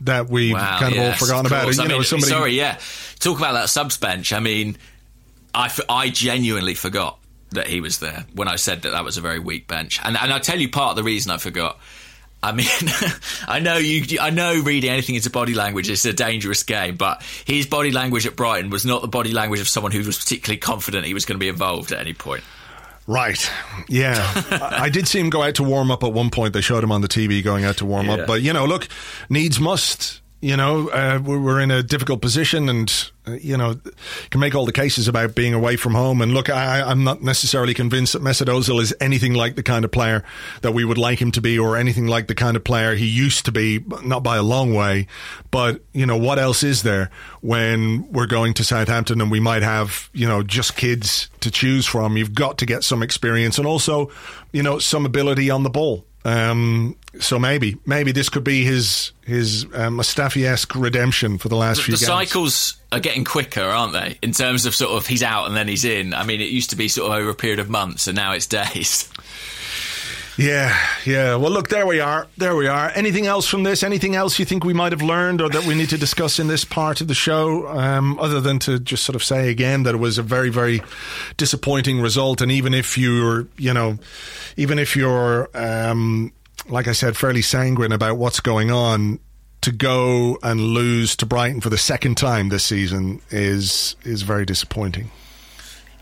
that 0.00 0.28
we 0.28 0.52
Wow, 0.52 0.78
kind 0.78 0.94
of 0.94 1.00
all 1.00 1.12
forgotten 1.12 1.46
of 1.46 1.52
about. 1.52 1.74
You 1.74 1.82
I 1.82 1.86
know, 1.86 1.94
mean, 1.96 2.04
somebody. 2.04 2.30
Sorry, 2.30 2.52
yeah. 2.52 2.78
Talk 3.18 3.38
about 3.38 3.52
that 3.52 3.68
subs 3.68 3.96
bench. 3.96 4.32
I 4.32 4.40
mean, 4.40 4.76
I, 5.54 5.70
I 5.88 6.10
genuinely 6.10 6.74
forgot 6.74 7.18
that 7.50 7.68
he 7.68 7.80
was 7.80 7.98
there 8.00 8.26
when 8.34 8.48
I 8.48 8.56
said 8.56 8.82
that 8.82 8.90
that 8.90 9.04
was 9.04 9.16
a 9.16 9.20
very 9.20 9.38
weak 9.38 9.66
bench. 9.68 10.00
And, 10.02 10.16
and 10.16 10.32
I'll 10.32 10.40
tell 10.40 10.58
you 10.58 10.68
part 10.68 10.90
of 10.90 10.96
the 10.96 11.04
reason 11.04 11.30
I 11.30 11.38
forgot. 11.38 11.78
I 12.44 12.52
mean, 12.52 12.66
I 13.48 13.58
know 13.60 13.76
you. 13.78 14.18
I 14.20 14.30
know 14.30 14.60
reading 14.62 14.90
anything 14.90 15.14
into 15.14 15.30
body 15.30 15.54
language 15.54 15.88
is 15.88 16.04
a 16.04 16.12
dangerous 16.12 16.62
game, 16.62 16.96
but 16.96 17.22
his 17.46 17.66
body 17.66 17.90
language 17.90 18.26
at 18.26 18.36
Brighton 18.36 18.70
was 18.70 18.84
not 18.84 19.00
the 19.02 19.08
body 19.08 19.32
language 19.32 19.60
of 19.60 19.68
someone 19.68 19.92
who 19.92 20.02
was 20.04 20.18
particularly 20.18 20.58
confident 20.58 21.06
he 21.06 21.14
was 21.14 21.24
going 21.24 21.36
to 21.36 21.40
be 21.40 21.48
involved 21.48 21.90
at 21.92 22.00
any 22.00 22.12
point. 22.12 22.44
Right. 23.06 23.50
Yeah. 23.88 24.14
I 24.50 24.84
I 24.84 24.88
did 24.88 25.06
see 25.08 25.20
him 25.20 25.30
go 25.30 25.42
out 25.42 25.54
to 25.56 25.62
warm 25.62 25.90
up 25.90 26.02
at 26.04 26.12
one 26.12 26.30
point. 26.30 26.52
They 26.54 26.60
showed 26.60 26.82
him 26.84 26.92
on 26.92 27.00
the 27.00 27.08
TV 27.08 27.42
going 27.44 27.64
out 27.64 27.78
to 27.78 27.86
warm 27.86 28.06
Yeah. 28.06 28.14
up. 28.14 28.26
But, 28.26 28.42
you 28.42 28.52
know, 28.52 28.64
look, 28.64 28.88
needs 29.28 29.60
must. 29.60 30.20
You 30.44 30.58
know, 30.58 30.90
uh, 30.90 31.20
we're 31.24 31.58
in 31.58 31.70
a 31.70 31.82
difficult 31.82 32.20
position 32.20 32.68
and, 32.68 33.10
uh, 33.26 33.32
you 33.32 33.56
know, 33.56 33.80
can 34.28 34.42
make 34.42 34.54
all 34.54 34.66
the 34.66 34.72
cases 34.72 35.08
about 35.08 35.34
being 35.34 35.54
away 35.54 35.76
from 35.76 35.94
home. 35.94 36.20
And 36.20 36.34
look, 36.34 36.50
I, 36.50 36.82
I'm 36.82 37.02
not 37.02 37.22
necessarily 37.22 37.72
convinced 37.72 38.12
that 38.12 38.20
Mesut 38.20 38.48
Ozil 38.48 38.78
is 38.78 38.94
anything 39.00 39.32
like 39.32 39.56
the 39.56 39.62
kind 39.62 39.86
of 39.86 39.90
player 39.90 40.22
that 40.60 40.72
we 40.72 40.84
would 40.84 40.98
like 40.98 41.18
him 41.18 41.32
to 41.32 41.40
be 41.40 41.58
or 41.58 41.78
anything 41.78 42.06
like 42.08 42.26
the 42.26 42.34
kind 42.34 42.58
of 42.58 42.62
player 42.62 42.94
he 42.94 43.06
used 43.06 43.46
to 43.46 43.52
be, 43.52 43.82
not 44.04 44.22
by 44.22 44.36
a 44.36 44.42
long 44.42 44.74
way. 44.74 45.06
But, 45.50 45.80
you 45.94 46.04
know, 46.04 46.18
what 46.18 46.38
else 46.38 46.62
is 46.62 46.82
there 46.82 47.10
when 47.40 48.12
we're 48.12 48.26
going 48.26 48.52
to 48.52 48.64
Southampton 48.64 49.22
and 49.22 49.30
we 49.30 49.40
might 49.40 49.62
have, 49.62 50.10
you 50.12 50.28
know, 50.28 50.42
just 50.42 50.76
kids 50.76 51.30
to 51.40 51.50
choose 51.50 51.86
from? 51.86 52.18
You've 52.18 52.34
got 52.34 52.58
to 52.58 52.66
get 52.66 52.84
some 52.84 53.02
experience 53.02 53.56
and 53.56 53.66
also, 53.66 54.10
you 54.52 54.62
know, 54.62 54.78
some 54.78 55.06
ability 55.06 55.48
on 55.48 55.62
the 55.62 55.70
ball. 55.70 56.04
Um, 56.24 56.96
so 57.20 57.38
maybe, 57.38 57.76
maybe 57.86 58.12
this 58.12 58.28
could 58.28 58.44
be 58.44 58.64
his 58.64 59.12
his 59.24 59.64
uh, 59.66 59.88
Mustafi-esque 59.90 60.74
redemption 60.74 61.38
for 61.38 61.48
the 61.48 61.56
last 61.56 61.78
The 61.78 61.82
few 61.84 61.92
games. 61.92 62.00
The 62.00 62.06
cycles 62.06 62.76
are 62.92 63.00
getting 63.00 63.24
quicker, 63.24 63.62
aren't 63.62 63.92
they? 63.92 64.18
In 64.22 64.32
terms 64.32 64.66
of 64.66 64.74
sort 64.74 64.92
of 64.92 65.06
he's 65.06 65.22
out 65.22 65.46
and 65.46 65.56
then 65.56 65.68
he's 65.68 65.84
in. 65.84 66.14
I 66.14 66.24
mean, 66.24 66.40
it 66.40 66.48
used 66.48 66.70
to 66.70 66.76
be 66.76 66.88
sort 66.88 67.10
of 67.12 67.18
over 67.18 67.30
a 67.30 67.34
period 67.34 67.58
of 67.58 67.68
months, 67.68 68.06
and 68.06 68.16
now 68.16 68.32
it's 68.32 68.46
days. 68.46 69.08
Yeah, 70.36 70.76
yeah. 71.06 71.36
Well, 71.36 71.52
look, 71.52 71.68
there 71.68 71.86
we 71.86 72.00
are. 72.00 72.26
There 72.36 72.56
we 72.56 72.66
are. 72.66 72.90
Anything 72.94 73.26
else 73.26 73.46
from 73.46 73.62
this? 73.62 73.84
Anything 73.84 74.16
else 74.16 74.38
you 74.38 74.44
think 74.44 74.64
we 74.64 74.74
might 74.74 74.90
have 74.90 75.02
learned 75.02 75.40
or 75.40 75.48
that 75.48 75.64
we 75.64 75.76
need 75.76 75.90
to 75.90 75.98
discuss 75.98 76.40
in 76.40 76.48
this 76.48 76.64
part 76.64 77.00
of 77.00 77.06
the 77.06 77.14
show? 77.14 77.68
Um, 77.68 78.18
other 78.18 78.40
than 78.40 78.58
to 78.60 78.80
just 78.80 79.04
sort 79.04 79.14
of 79.14 79.22
say 79.22 79.48
again 79.50 79.84
that 79.84 79.94
it 79.94 79.98
was 79.98 80.18
a 80.18 80.22
very, 80.22 80.50
very 80.50 80.82
disappointing 81.36 82.00
result. 82.00 82.40
And 82.40 82.50
even 82.50 82.74
if 82.74 82.98
you're, 82.98 83.46
you 83.56 83.72
know, 83.72 83.98
even 84.56 84.80
if 84.80 84.96
you're, 84.96 85.48
um, 85.54 86.32
like 86.68 86.88
I 86.88 86.92
said, 86.92 87.16
fairly 87.16 87.42
sanguine 87.42 87.92
about 87.92 88.16
what's 88.16 88.40
going 88.40 88.72
on, 88.72 89.20
to 89.60 89.72
go 89.72 90.36
and 90.42 90.60
lose 90.60 91.16
to 91.16 91.24
Brighton 91.24 91.62
for 91.62 91.70
the 91.70 91.78
second 91.78 92.16
time 92.18 92.50
this 92.50 92.64
season 92.64 93.22
is 93.30 93.96
is 94.04 94.20
very 94.20 94.44
disappointing. 94.44 95.10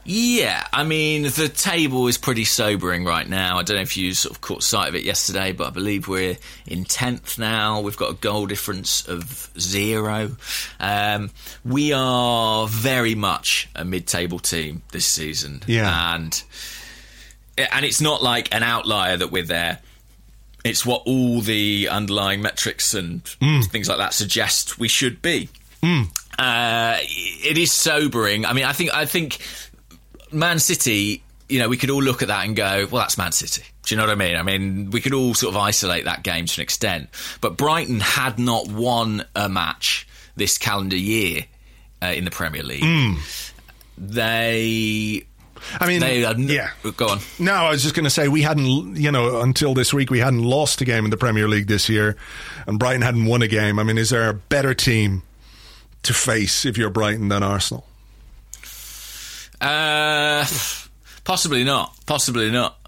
Yeah, 0.05 0.66
I 0.72 0.82
mean, 0.82 1.22
the 1.22 1.48
table 1.48 2.09
is 2.09 2.18
pretty 2.18 2.44
sobering 2.44 3.05
right 3.05 3.28
now. 3.28 3.59
I 3.59 3.62
don't 3.62 3.76
know 3.76 3.82
if 3.82 3.96
you 3.96 4.14
sort 4.14 4.34
of 4.34 4.40
caught 4.40 4.64
sight 4.64 4.88
of 4.88 4.94
it 4.96 5.05
yesterday, 5.05 5.53
but 5.53 5.68
I 5.68 5.70
believe 5.70 6.09
we're 6.09 6.36
in 6.66 6.84
10th 6.84 7.38
now. 7.38 7.80
We've 7.80 7.96
got 7.96 8.11
a 8.11 8.14
goal 8.14 8.46
difference 8.46 9.07
of 9.07 9.50
zero. 9.59 10.36
Um, 10.80 11.30
we 11.64 11.92
are 11.92 12.66
very 12.66 13.14
much 13.14 13.68
a 13.76 13.84
mid 13.84 14.09
table 14.09 14.40
team 14.40 14.82
this 14.90 15.07
season. 15.07 15.62
Yeah. 15.66 16.14
And, 16.14 16.42
and 17.57 17.84
it's 17.84 18.00
not 18.00 18.22
like 18.24 18.53
an 18.53 18.64
outlier 18.64 19.16
that 19.16 19.30
we're 19.30 19.44
there. 19.44 19.78
It's 20.64 20.84
what 20.84 21.03
all 21.07 21.40
the 21.40 21.88
underlying 21.88 22.42
metrics 22.42 22.94
and 22.94 23.24
things 23.24 23.88
like 23.88 23.98
that 23.98 24.14
suggest 24.14 24.78
we 24.78 24.88
should 24.88 25.22
be. 25.22 25.48
Uh, 26.38 26.96
it 27.00 27.59
is 27.59 27.72
sobering. 27.72 28.46
I 28.46 28.53
mean, 28.53 28.64
I 28.64 28.72
think 28.72 28.94
I 28.94 29.05
think 29.05 29.38
Man 30.33 30.59
City. 30.59 31.22
You 31.49 31.59
know, 31.59 31.68
we 31.68 31.76
could 31.76 31.91
all 31.91 32.03
look 32.03 32.22
at 32.22 32.28
that 32.28 32.47
and 32.47 32.57
go, 32.57 32.87
"Well, 32.91 33.03
that's 33.03 33.18
Man 33.18 33.33
City." 33.33 33.62
Do 33.85 33.95
you 33.95 33.97
know 34.01 34.07
what 34.07 34.12
I 34.12 34.14
mean? 34.14 34.37
I 34.37 34.43
mean, 34.43 34.91
we 34.91 35.01
could 35.01 35.12
all 35.12 35.35
sort 35.35 35.55
of 35.55 35.61
isolate 35.61 36.05
that 36.05 36.22
game 36.22 36.47
to 36.47 36.61
an 36.61 36.62
extent. 36.62 37.09
But 37.41 37.57
Brighton 37.57 38.01
had 38.01 38.39
not 38.39 38.68
won 38.68 39.24
a 39.35 39.49
match 39.49 40.07
this 40.37 40.57
calendar 40.57 40.97
year 40.97 41.45
uh, 42.01 42.07
in 42.07 42.24
the 42.24 42.30
Premier 42.30 42.62
League. 42.62 42.83
They, 43.99 45.24
I 45.78 45.87
mean, 45.87 46.01
they 46.01 46.24
are, 46.24 46.35
yeah. 46.35 46.70
Go 46.97 47.09
on. 47.09 47.18
No, 47.39 47.53
I 47.53 47.70
was 47.70 47.83
just 47.83 47.95
going 47.95 48.05
to 48.05 48.11
say 48.11 48.28
we 48.28 48.43
hadn't, 48.43 48.97
you 48.97 49.12
know, 49.12 49.41
until 49.43 49.74
this 49.74 49.93
week 49.93 50.11
we 50.11 50.18
hadn't 50.20 50.43
lost 50.43 50.80
a 50.80 50.85
game 50.85 51.05
in 51.05 51.11
the 51.11 51.16
Premier 51.16 51.49
League 51.49 51.66
this 51.66 51.89
year, 51.89 52.16
and 52.66 52.78
Brighton 52.78 53.03
hadn't 53.03 53.26
won 53.26 53.43
a 53.43 53.49
game. 53.49 53.78
I 53.78 53.83
mean, 53.83 53.99
is 53.99 54.11
there 54.11 54.28
a 54.28 54.35
better 54.35 54.74
team 54.74 55.22
to 56.05 56.14
face 56.14 56.64
if 56.64 56.78
you're 56.78 56.91
Brighton 56.91 57.28
than 57.28 57.43
Arsenal? 57.43 57.87
Uh, 59.62 60.44
possibly 61.24 61.64
not. 61.64 61.96
Possibly 62.06 62.50
not. 62.50 62.78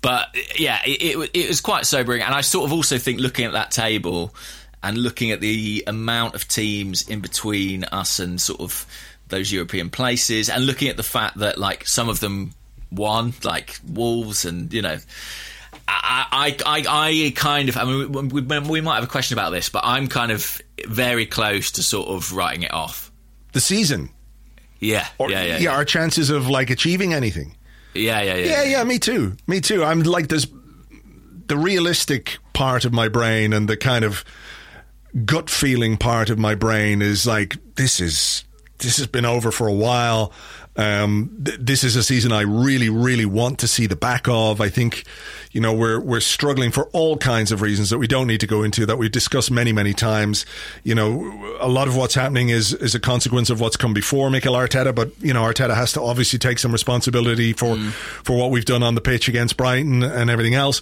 But 0.00 0.34
yeah, 0.58 0.80
it, 0.84 1.16
it, 1.16 1.30
it 1.32 1.48
was 1.48 1.60
quite 1.60 1.86
sobering, 1.86 2.22
and 2.22 2.34
I 2.34 2.40
sort 2.40 2.64
of 2.64 2.72
also 2.72 2.98
think 2.98 3.20
looking 3.20 3.44
at 3.44 3.52
that 3.52 3.70
table 3.70 4.34
and 4.82 4.98
looking 4.98 5.30
at 5.30 5.40
the 5.40 5.84
amount 5.86 6.34
of 6.34 6.48
teams 6.48 7.08
in 7.08 7.20
between 7.20 7.84
us 7.84 8.18
and 8.18 8.40
sort 8.40 8.60
of 8.60 8.84
those 9.28 9.52
European 9.52 9.90
places, 9.90 10.50
and 10.50 10.66
looking 10.66 10.88
at 10.88 10.96
the 10.96 11.04
fact 11.04 11.38
that 11.38 11.56
like 11.56 11.86
some 11.86 12.08
of 12.08 12.18
them 12.18 12.52
won, 12.90 13.32
like 13.44 13.78
Wolves, 13.86 14.44
and 14.44 14.72
you 14.72 14.82
know. 14.82 14.98
I, 15.88 16.56
I, 16.66 16.84
I, 16.86 17.06
I 17.26 17.30
kind 17.34 17.68
of. 17.68 17.76
I 17.76 17.84
mean, 17.84 18.12
we, 18.12 18.40
we, 18.40 18.58
we 18.58 18.80
might 18.80 18.96
have 18.96 19.04
a 19.04 19.08
question 19.08 19.38
about 19.38 19.50
this, 19.50 19.68
but 19.68 19.82
I'm 19.84 20.08
kind 20.08 20.32
of 20.32 20.60
very 20.86 21.26
close 21.26 21.72
to 21.72 21.82
sort 21.82 22.08
of 22.08 22.32
writing 22.32 22.62
it 22.62 22.72
off. 22.72 23.10
The 23.52 23.60
season, 23.60 24.10
Yeah, 24.82 25.06
or 25.16 25.30
yeah, 25.30 25.44
yeah, 25.44 25.58
yeah, 25.58 25.70
our 25.70 25.84
chances 25.84 26.28
of 26.28 26.48
like 26.48 26.68
achieving 26.68 27.14
anything. 27.14 27.56
yeah, 27.94 28.20
yeah, 28.20 28.34
yeah. 28.34 28.46
Yeah, 28.46 28.62
yeah, 28.64 28.84
me 28.84 28.98
too, 28.98 29.36
me 29.46 29.60
too. 29.60 29.84
I'm 29.84 30.00
like 30.00 30.26
this, 30.26 30.44
the 31.46 31.56
realistic 31.56 32.38
part 32.52 32.84
of 32.84 32.92
my 32.92 33.08
brain 33.08 33.52
and 33.52 33.68
the 33.68 33.76
kind 33.76 34.04
of 34.04 34.24
gut 35.24 35.48
feeling 35.48 35.96
part 35.98 36.30
of 36.30 36.38
my 36.38 36.56
brain 36.56 37.00
is 37.00 37.26
like 37.28 37.56
this 37.76 38.00
is 38.00 38.44
this 38.78 38.96
has 38.96 39.06
been 39.06 39.24
over 39.24 39.52
for 39.52 39.68
a 39.68 39.72
while. 39.72 40.32
Um, 40.74 41.42
th- 41.44 41.58
this 41.60 41.84
is 41.84 41.96
a 41.96 42.02
season 42.02 42.32
I 42.32 42.42
really, 42.42 42.88
really 42.88 43.26
want 43.26 43.58
to 43.58 43.68
see 43.68 43.86
the 43.86 43.96
back 43.96 44.26
of. 44.26 44.60
I 44.60 44.70
think, 44.70 45.04
you 45.50 45.60
know, 45.60 45.72
we're 45.72 46.00
we're 46.00 46.20
struggling 46.20 46.70
for 46.70 46.86
all 46.92 47.18
kinds 47.18 47.52
of 47.52 47.60
reasons 47.60 47.90
that 47.90 47.98
we 47.98 48.06
don't 48.06 48.26
need 48.26 48.40
to 48.40 48.46
go 48.46 48.62
into 48.62 48.86
that 48.86 48.96
we've 48.96 49.12
discussed 49.12 49.50
many, 49.50 49.72
many 49.72 49.92
times. 49.92 50.46
You 50.82 50.94
know, 50.94 51.56
a 51.60 51.68
lot 51.68 51.88
of 51.88 51.96
what's 51.96 52.14
happening 52.14 52.48
is 52.48 52.72
is 52.72 52.94
a 52.94 53.00
consequence 53.00 53.50
of 53.50 53.60
what's 53.60 53.76
come 53.76 53.92
before 53.92 54.30
Mikel 54.30 54.54
Arteta, 54.54 54.94
but 54.94 55.12
you 55.20 55.34
know, 55.34 55.42
Arteta 55.42 55.74
has 55.74 55.92
to 55.92 56.00
obviously 56.02 56.38
take 56.38 56.58
some 56.58 56.72
responsibility 56.72 57.52
for 57.52 57.76
for 58.24 58.36
what 58.36 58.50
we've 58.50 58.64
done 58.64 58.82
on 58.82 58.94
the 58.94 59.02
pitch 59.02 59.28
against 59.28 59.58
Brighton 59.58 60.02
and 60.02 60.30
everything 60.30 60.54
else. 60.54 60.80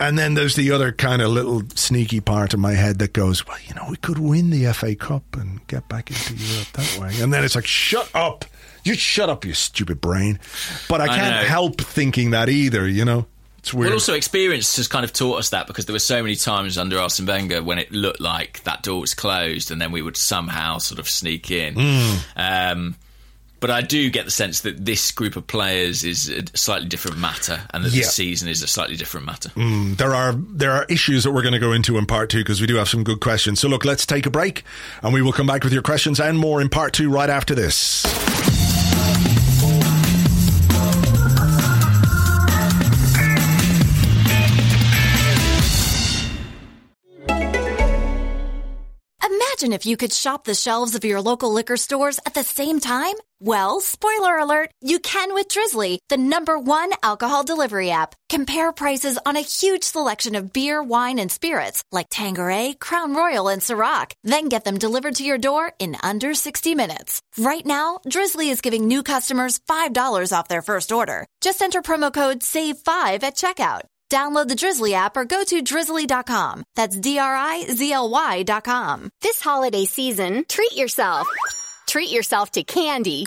And 0.00 0.16
then 0.18 0.34
there's 0.34 0.54
the 0.54 0.70
other 0.70 0.92
kind 0.92 1.20
of 1.20 1.30
little 1.30 1.62
sneaky 1.74 2.20
part 2.20 2.54
of 2.54 2.60
my 2.60 2.72
head 2.72 3.00
that 3.00 3.12
goes, 3.12 3.46
well, 3.46 3.58
you 3.66 3.74
know, 3.74 3.84
we 3.90 3.96
could 3.96 4.18
win 4.18 4.50
the 4.50 4.72
FA 4.72 4.94
Cup 4.94 5.24
and 5.36 5.66
get 5.66 5.88
back 5.88 6.10
into 6.10 6.34
Europe 6.36 6.68
that 6.74 6.98
way. 7.00 7.20
And 7.20 7.32
then 7.32 7.42
it's 7.44 7.56
like, 7.56 7.66
shut 7.66 8.08
up. 8.14 8.44
You 8.84 8.94
shut 8.94 9.28
up, 9.28 9.44
you 9.44 9.54
stupid 9.54 10.00
brain. 10.00 10.38
But 10.88 11.00
I 11.00 11.04
I 11.04 11.08
can't 11.08 11.42
know. 11.42 11.48
help 11.48 11.80
thinking 11.80 12.30
that 12.30 12.48
either, 12.48 12.86
you 12.86 13.04
know? 13.04 13.26
It's 13.58 13.74
weird. 13.74 13.88
Well, 13.88 13.94
also 13.94 14.14
experience 14.14 14.76
has 14.76 14.86
kind 14.86 15.04
of 15.04 15.12
taught 15.12 15.40
us 15.40 15.50
that 15.50 15.66
because 15.66 15.86
there 15.86 15.92
were 15.92 15.98
so 15.98 16.22
many 16.22 16.36
times 16.36 16.78
under 16.78 16.96
Arsene 16.98 17.26
Wenger 17.26 17.60
when 17.62 17.78
it 17.78 17.90
looked 17.90 18.20
like 18.20 18.62
that 18.62 18.84
door 18.84 19.00
was 19.00 19.14
closed, 19.14 19.72
and 19.72 19.82
then 19.82 19.90
we 19.90 20.00
would 20.00 20.16
somehow 20.16 20.78
sort 20.78 21.00
of 21.00 21.08
sneak 21.08 21.50
in. 21.50 21.74
Hmm. 21.76 22.16
Um, 22.36 22.94
but 23.60 23.70
I 23.70 23.80
do 23.80 24.08
get 24.10 24.24
the 24.24 24.30
sense 24.30 24.60
that 24.60 24.84
this 24.84 25.10
group 25.10 25.36
of 25.36 25.46
players 25.46 26.04
is 26.04 26.28
a 26.28 26.44
slightly 26.56 26.88
different 26.88 27.18
matter, 27.18 27.60
and 27.74 27.84
that 27.84 27.92
Yeah. 27.92 28.02
the 28.02 28.08
season 28.08 28.48
is 28.48 28.62
a 28.62 28.66
slightly 28.66 28.96
different 28.96 29.26
matter. 29.26 29.50
Mm, 29.50 29.96
there 29.96 30.14
are 30.14 30.34
there 30.36 30.72
are 30.72 30.84
issues 30.88 31.24
that 31.24 31.32
we're 31.32 31.42
going 31.42 31.54
to 31.54 31.58
go 31.58 31.72
into 31.72 31.98
in 31.98 32.06
part 32.06 32.30
two 32.30 32.38
because 32.38 32.60
we 32.60 32.66
do 32.66 32.76
have 32.76 32.88
some 32.88 33.04
good 33.04 33.20
questions. 33.20 33.60
So 33.60 33.68
look, 33.68 33.84
let's 33.84 34.06
take 34.06 34.26
a 34.26 34.30
break, 34.30 34.64
and 35.02 35.12
we 35.12 35.22
will 35.22 35.32
come 35.32 35.46
back 35.46 35.64
with 35.64 35.72
your 35.72 35.82
questions 35.82 36.20
and 36.20 36.38
more 36.38 36.60
in 36.60 36.68
part 36.68 36.92
two 36.92 37.10
right 37.10 37.30
after 37.30 37.54
this. 37.54 38.04
Imagine 49.58 49.72
if 49.72 49.86
you 49.86 49.96
could 49.96 50.12
shop 50.12 50.44
the 50.44 50.54
shelves 50.54 50.94
of 50.94 51.04
your 51.04 51.20
local 51.20 51.52
liquor 51.52 51.76
stores 51.76 52.20
at 52.24 52.34
the 52.34 52.44
same 52.44 52.78
time. 52.78 53.14
Well, 53.40 53.80
spoiler 53.80 54.38
alert, 54.38 54.70
you 54.80 55.00
can 55.00 55.34
with 55.34 55.48
Drizzly, 55.48 55.98
the 56.08 56.16
number 56.16 56.60
one 56.60 56.92
alcohol 57.02 57.42
delivery 57.42 57.90
app. 57.90 58.14
Compare 58.28 58.70
prices 58.72 59.18
on 59.26 59.36
a 59.36 59.48
huge 59.58 59.82
selection 59.82 60.36
of 60.36 60.52
beer, 60.52 60.80
wine, 60.80 61.18
and 61.18 61.30
spirits 61.30 61.82
like 61.90 62.06
Tanqueray, 62.08 62.76
Crown 62.78 63.16
Royal, 63.16 63.48
and 63.48 63.60
Ciroc. 63.60 64.12
Then 64.22 64.48
get 64.48 64.64
them 64.64 64.78
delivered 64.78 65.16
to 65.16 65.24
your 65.24 65.38
door 65.38 65.72
in 65.80 65.96
under 66.04 66.34
60 66.34 66.76
minutes. 66.76 67.20
Right 67.36 67.66
now, 67.66 67.98
Drizzly 68.08 68.50
is 68.50 68.60
giving 68.60 68.86
new 68.86 69.02
customers 69.02 69.58
$5 69.68 70.32
off 70.32 70.46
their 70.46 70.62
first 70.62 70.92
order. 70.92 71.26
Just 71.40 71.62
enter 71.62 71.82
promo 71.82 72.12
code 72.12 72.42
SAVE5 72.42 73.22
at 73.24 73.34
checkout. 73.34 73.82
Download 74.10 74.48
the 74.48 74.54
Drizzly 74.54 74.94
app 74.94 75.16
or 75.16 75.24
go 75.24 75.44
to 75.44 75.60
drizzly.com. 75.60 76.64
That's 76.74 76.98
D 76.98 77.18
R 77.18 77.36
I 77.36 77.66
Z 77.68 77.92
L 77.92 78.10
Y.com. 78.10 79.10
This 79.20 79.40
holiday 79.40 79.84
season, 79.84 80.44
treat 80.48 80.72
yourself. 80.72 81.28
Treat 81.86 82.10
yourself 82.10 82.50
to 82.52 82.62
candy. 82.62 83.26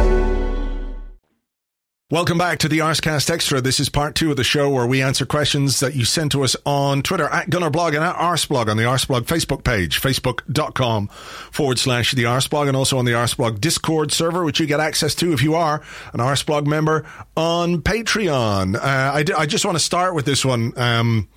Welcome 2.11 2.37
back 2.37 2.59
to 2.59 2.67
the 2.67 2.79
Arsecast 2.79 3.29
Extra. 3.29 3.61
This 3.61 3.79
is 3.79 3.87
part 3.87 4.15
two 4.15 4.31
of 4.31 4.35
the 4.35 4.43
show 4.43 4.69
where 4.69 4.85
we 4.85 5.01
answer 5.01 5.25
questions 5.25 5.79
that 5.79 5.95
you 5.95 6.03
send 6.03 6.31
to 6.31 6.43
us 6.43 6.57
on 6.65 7.03
Twitter 7.03 7.23
at 7.23 7.49
Gunnerblog 7.49 7.95
and 7.95 8.03
at 8.03 8.17
Arseblog 8.17 8.67
on 8.67 8.75
the 8.75 8.83
Arseblog 8.83 9.21
Facebook 9.21 9.63
page, 9.63 10.01
facebook.com 10.01 11.07
forward 11.07 11.79
slash 11.79 12.11
the 12.11 12.23
Arseblog, 12.23 12.67
and 12.67 12.75
also 12.75 12.97
on 12.97 13.05
the 13.05 13.13
Arseblog 13.13 13.61
Discord 13.61 14.11
server, 14.11 14.43
which 14.43 14.59
you 14.59 14.65
get 14.65 14.81
access 14.81 15.15
to 15.15 15.31
if 15.31 15.41
you 15.41 15.55
are 15.55 15.81
an 16.11 16.19
Arseblog 16.19 16.65
member 16.67 17.05
on 17.37 17.81
Patreon. 17.81 18.75
Uh, 18.75 19.11
I, 19.13 19.23
d- 19.23 19.31
I 19.31 19.45
just 19.45 19.63
want 19.63 19.77
to 19.77 19.83
start 19.83 20.13
with 20.13 20.25
this 20.25 20.43
one 20.43 20.73
um, 20.75 21.29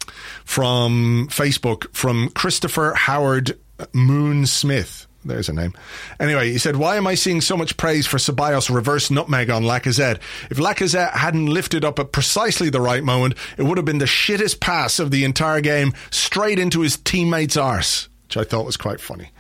from 0.45 1.29
Facebook 1.31 1.95
from 1.95 2.31
Christopher 2.31 2.95
Howard 2.97 3.57
Moon 3.93 4.45
Smith. 4.45 5.07
There's 5.25 5.49
a 5.49 5.53
name. 5.53 5.73
Anyway, 6.21 6.53
he 6.53 6.59
said, 6.59 6.77
Why 6.77 6.97
am 6.97 7.07
I 7.07 7.15
seeing 7.15 7.41
so 7.41 7.57
much 7.57 7.77
praise 7.77 8.07
for 8.07 8.19
Ceballos 8.19 8.73
reverse 8.75 9.11
nutmeg 9.11 9.49
on 9.49 9.63
Lacazette? 9.63 10.21
If 10.51 10.59
Lacazette 10.59 11.13
hadn't 11.13 11.47
lifted 11.47 11.85
up 11.85 11.99
at 11.99 12.13
precisely 12.13 12.69
the 12.69 12.81
right 12.81 13.03
moment, 13.03 13.35
it 13.57 13.63
would 13.63 13.79
have 13.79 13.87
been 13.87 13.99
the 13.99 14.05
shittest 14.05 14.61
pass 14.61 14.99
of 14.99 15.11
the 15.11 15.25
entire 15.25 15.61
game 15.61 15.95
straight 16.11 16.59
into 16.59 16.81
his 16.81 16.99
teammate's 16.99 17.57
arse, 17.57 18.09
which 18.25 18.37
I 18.37 18.45
thought 18.45 18.67
was 18.67 18.77
quite 18.77 19.01
funny. 19.01 19.31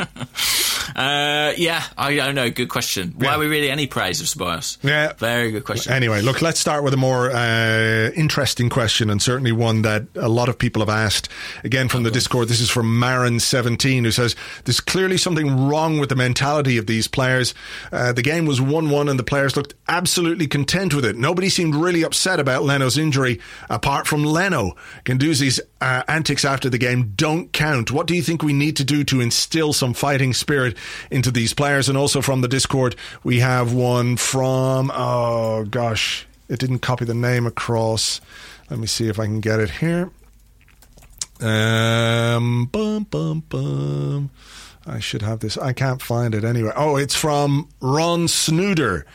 Uh, 0.94 1.52
yeah, 1.56 1.82
I 1.98 2.14
don't 2.14 2.34
know. 2.34 2.50
Good 2.50 2.68
question. 2.68 3.14
Why 3.16 3.26
Yeah. 3.26 3.34
are 3.34 3.38
we 3.38 3.46
really 3.46 3.70
any 3.70 3.86
praise 3.86 4.20
of 4.20 4.26
Ceballos? 4.26 4.78
Yeah. 4.82 5.12
very 5.18 5.50
good 5.50 5.64
question. 5.64 5.92
Anyway, 5.92 6.22
look, 6.22 6.40
let's 6.42 6.60
start 6.60 6.84
with 6.84 6.94
a 6.94 6.96
more 6.96 7.30
uh, 7.30 8.10
interesting 8.14 8.68
question, 8.70 9.10
and 9.10 9.20
certainly 9.20 9.52
one 9.52 9.82
that 9.82 10.04
a 10.14 10.28
lot 10.28 10.48
of 10.48 10.58
people 10.58 10.80
have 10.82 10.88
asked. 10.88 11.28
Again, 11.64 11.88
from 11.88 12.02
the 12.04 12.10
Discord, 12.10 12.48
this 12.48 12.60
is 12.60 12.70
from 12.70 12.86
Marin17, 13.00 14.04
who 14.04 14.10
says, 14.10 14.36
There's 14.64 14.80
clearly 14.80 15.16
something 15.16 15.68
wrong 15.68 15.98
with 15.98 16.08
the 16.10 16.16
mentality 16.16 16.76
of 16.78 16.86
these 16.86 17.08
players. 17.08 17.54
Uh, 17.92 18.12
the 18.12 18.22
game 18.22 18.46
was 18.46 18.60
1 18.60 18.88
1, 18.90 19.08
and 19.08 19.18
the 19.18 19.24
players 19.24 19.56
looked 19.56 19.74
absolutely 19.88 20.46
content 20.46 20.94
with 20.94 21.04
it. 21.04 21.16
Nobody 21.16 21.48
seemed 21.48 21.74
really 21.74 22.02
upset 22.02 22.38
about 22.38 22.62
Leno's 22.62 22.96
injury, 22.98 23.40
apart 23.68 24.06
from 24.06 24.24
Leno. 24.24 24.76
Guendouzi's 25.04 25.60
uh, 25.84 26.02
antics 26.08 26.46
after 26.46 26.70
the 26.70 26.78
game 26.78 27.12
don't 27.14 27.52
count. 27.52 27.90
What 27.90 28.06
do 28.06 28.14
you 28.14 28.22
think 28.22 28.42
we 28.42 28.54
need 28.54 28.76
to 28.78 28.84
do 28.84 29.04
to 29.04 29.20
instill 29.20 29.74
some 29.74 29.92
fighting 29.92 30.32
spirit 30.32 30.78
into 31.10 31.30
these 31.30 31.52
players? 31.52 31.90
And 31.90 31.98
also 31.98 32.22
from 32.22 32.40
the 32.40 32.48
Discord, 32.48 32.96
we 33.22 33.40
have 33.40 33.74
one 33.74 34.16
from, 34.16 34.90
oh 34.94 35.66
gosh, 35.66 36.26
it 36.48 36.58
didn't 36.58 36.78
copy 36.78 37.04
the 37.04 37.12
name 37.12 37.46
across. 37.46 38.22
Let 38.70 38.78
me 38.78 38.86
see 38.86 39.08
if 39.08 39.18
I 39.18 39.26
can 39.26 39.40
get 39.40 39.60
it 39.60 39.68
here. 39.72 40.10
Um, 41.40 42.64
bum, 42.72 43.02
bum, 43.04 43.40
bum. 43.46 44.30
I 44.86 45.00
should 45.00 45.22
have 45.22 45.40
this. 45.40 45.56
I 45.56 45.72
can't 45.72 46.02
find 46.02 46.34
it 46.34 46.44
anywhere. 46.44 46.74
Oh, 46.76 46.96
it's 46.96 47.14
from 47.14 47.68
Ron 47.80 48.28
Snooder, 48.28 49.06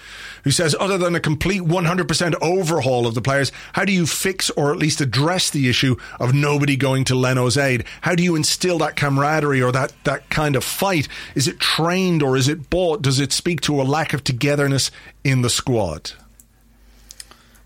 who 0.43 0.49
says, 0.49 0.75
other 0.79 0.97
than 0.97 1.13
a 1.13 1.19
complete 1.19 1.61
100% 1.61 2.35
overhaul 2.41 3.05
of 3.05 3.13
the 3.13 3.21
players, 3.21 3.51
how 3.73 3.85
do 3.85 3.93
you 3.93 4.07
fix 4.07 4.49
or 4.51 4.71
at 4.71 4.77
least 4.77 4.99
address 4.99 5.51
the 5.51 5.69
issue 5.69 5.95
of 6.19 6.33
nobody 6.33 6.75
going 6.75 7.03
to 7.05 7.15
Leno's 7.15 7.55
aid? 7.55 7.85
How 8.01 8.15
do 8.15 8.23
you 8.23 8.35
instill 8.35 8.79
that 8.79 8.95
camaraderie 8.95 9.61
or 9.61 9.71
that, 9.71 9.93
that 10.05 10.27
kind 10.31 10.55
of 10.55 10.63
fight? 10.63 11.07
Is 11.35 11.47
it 11.47 11.59
trained 11.59 12.23
or 12.23 12.35
is 12.35 12.47
it 12.47 12.71
bought? 12.71 13.03
Does 13.03 13.19
it 13.19 13.31
speak 13.31 13.61
to 13.61 13.79
a 13.79 13.83
lack 13.83 14.13
of 14.13 14.23
togetherness 14.23 14.89
in 15.23 15.43
the 15.43 15.51
squad? 15.51 16.13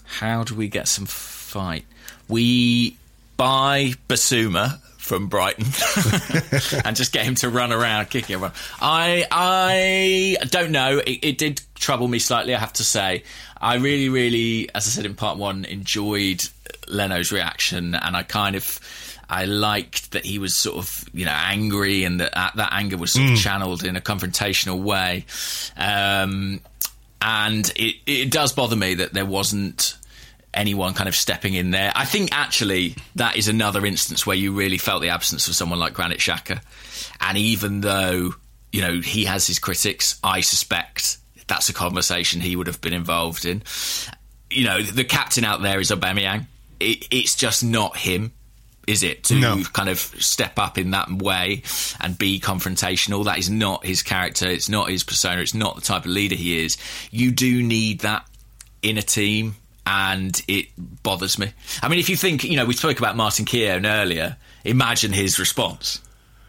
How 0.04 0.44
do 0.44 0.56
we 0.56 0.68
get 0.68 0.90
some 0.90 1.06
fight? 1.06 1.86
We 2.28 2.98
buy 3.38 3.94
Bissouma 4.10 4.82
from 5.04 5.28
Brighton 5.28 5.66
and 6.86 6.96
just 6.96 7.12
get 7.12 7.26
him 7.26 7.36
to 7.36 7.50
run 7.50 7.74
around 7.74 8.10
kicking 8.10 8.36
everyone. 8.36 8.54
I 8.82 9.26
I 9.32 10.46
don't 10.46 10.72
know. 10.72 11.00
It, 11.00 11.20
it 11.22 11.38
did 11.38 11.62
trouble 11.76 12.08
me 12.08 12.20
slightly, 12.20 12.56
I 12.56 12.60
have 12.60 12.74
to 12.74 12.84
say. 12.84 13.24
I 13.60 13.76
really, 13.76 14.10
really, 14.10 14.70
as 14.74 14.88
I 14.88 14.90
said 14.90 15.06
in 15.06 15.16
part 15.16 15.38
one, 15.38 15.66
enjoyed 15.66 16.44
Leno's 16.88 17.32
reaction, 17.32 17.96
and 17.96 18.16
I 18.16 18.24
kind 18.24 18.56
of. 18.56 18.80
I 19.30 19.46
liked 19.46 20.12
that 20.12 20.26
he 20.26 20.38
was 20.38 20.60
sort 20.60 20.78
of, 20.78 21.10
you 21.14 21.26
know, 21.26 21.32
angry, 21.32 22.04
and 22.04 22.20
that 22.20 22.34
that 22.34 22.70
anger 22.72 22.98
was 22.98 23.14
sort 23.14 23.32
of 23.32 23.38
channeled 23.38 23.84
in 23.84 23.96
a 23.96 24.02
confrontational 24.02 24.84
way. 24.84 25.26
Um, 25.78 26.60
and 27.22 27.72
it, 27.76 27.96
it 28.06 28.32
does 28.32 28.52
bother 28.52 28.76
me 28.76 28.96
that 28.96 29.14
there 29.14 29.26
wasn't 29.26 29.98
anyone 30.54 30.94
kind 30.94 31.08
of 31.10 31.16
stepping 31.16 31.54
in 31.54 31.72
there. 31.72 31.92
I 31.96 32.06
think 32.06 32.30
actually 32.32 32.96
that 33.16 33.36
is 33.38 33.48
another 33.48 33.86
instance 33.86 34.26
where 34.26 34.36
you 34.36 34.52
really 34.54 34.78
felt 34.78 35.02
the 35.02 35.10
absence 35.10 35.48
of 35.48 35.56
someone 35.56 35.80
like 35.80 35.94
Granit 35.94 36.20
Xhaka. 36.20 36.62
And 37.22 37.38
even 37.38 37.82
though, 37.82 38.36
you 38.72 38.82
know, 38.82 39.00
he 39.02 39.26
has 39.26 39.48
his 39.48 39.60
critics, 39.60 40.20
I 40.24 40.42
suspect 40.42 41.18
that's 41.48 41.70
a 41.70 41.74
conversation 41.74 42.42
he 42.42 42.56
would 42.56 42.68
have 42.68 42.82
been 42.82 42.94
involved 42.94 43.46
in. 43.46 43.64
You 44.50 44.66
know, 44.66 44.82
the 44.82 45.04
captain 45.04 45.44
out 45.44 45.62
there 45.62 45.80
is 45.80 45.90
Aubameyang. 45.92 46.46
It, 46.80 47.08
it's 47.12 47.36
just 47.36 47.64
not 47.64 47.98
him. 47.98 48.32
Is 48.86 49.02
it 49.02 49.24
to 49.26 49.36
No. 49.36 49.64
kind 49.72 49.88
of 49.88 49.98
step 49.98 50.60
up 50.60 50.78
in 50.78 50.92
that 50.92 51.10
way 51.10 51.64
and 52.02 52.18
be 52.18 52.40
confrontational? 52.42 53.24
That 53.26 53.38
is 53.38 53.50
not 53.50 53.86
his 53.86 54.04
character. 54.04 54.46
It's 54.48 54.68
not 54.68 54.90
his 54.90 55.04
persona. 55.06 55.42
It's 55.42 55.54
not 55.54 55.76
the 55.76 55.82
type 55.82 56.02
of 56.04 56.12
leader 56.12 56.36
he 56.36 56.64
is. 56.66 56.78
You 57.10 57.32
do 57.32 57.64
need 57.64 58.02
that 58.02 58.28
in 58.82 58.98
a 58.98 59.02
team, 59.02 59.56
and 59.86 60.42
it 60.48 60.68
bothers 61.04 61.38
me. 61.38 61.52
I 61.82 61.90
mean, 61.90 62.00
if 62.00 62.10
you 62.10 62.16
think, 62.16 62.44
you 62.44 62.56
know, 62.56 62.66
we 62.66 62.74
spoke 62.74 63.00
about 63.00 63.16
Martin 63.16 63.46
Keown 63.46 63.86
earlier. 63.86 64.38
Imagine 64.64 65.12
his 65.12 65.40
response. 65.40 66.02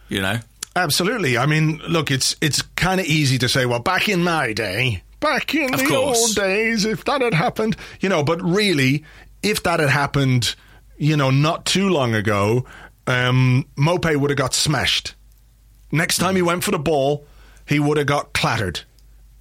You 0.09 0.21
know, 0.21 0.39
Absolutely. 0.77 1.39
I 1.39 1.47
mean, 1.47 1.79
look, 1.89 2.11
it's 2.11 2.37
it's 2.41 2.63
kind 2.77 3.01
of 3.01 3.07
easy 3.07 3.39
to 3.39 3.49
say, 3.49 3.65
well, 3.67 3.79
back 3.81 4.09
in 4.09 4.23
my 4.23 4.53
day, 4.53 5.03
back 5.21 5.55
in 5.55 5.73
Of 5.73 5.81
the 5.81 5.87
course. 5.87 6.19
old 6.21 6.35
days, 6.37 6.85
if 6.85 7.05
that 7.05 7.21
had 7.23 7.35
happened, 7.35 7.77
you 8.01 8.09
know, 8.09 8.23
but 8.23 8.43
really, 8.43 9.05
if 9.43 9.63
that 9.63 9.81
had 9.81 9.89
happened, 9.91 10.55
you 10.99 11.17
know, 11.17 11.31
not 11.31 11.65
too 11.65 11.89
long 11.89 12.15
ago, 12.15 12.65
um, 13.07 13.67
Maupay 13.77 14.17
would 14.17 14.31
have 14.31 14.39
got 14.39 14.53
smashed. 14.55 15.15
Next 15.93 16.19
time 16.19 16.35
he 16.37 16.43
went 16.43 16.65
for 16.65 16.71
the 16.73 16.79
ball, 16.79 17.25
he 17.67 17.79
would 17.79 17.97
have 17.97 18.07
got 18.07 18.33
clattered. 18.33 18.81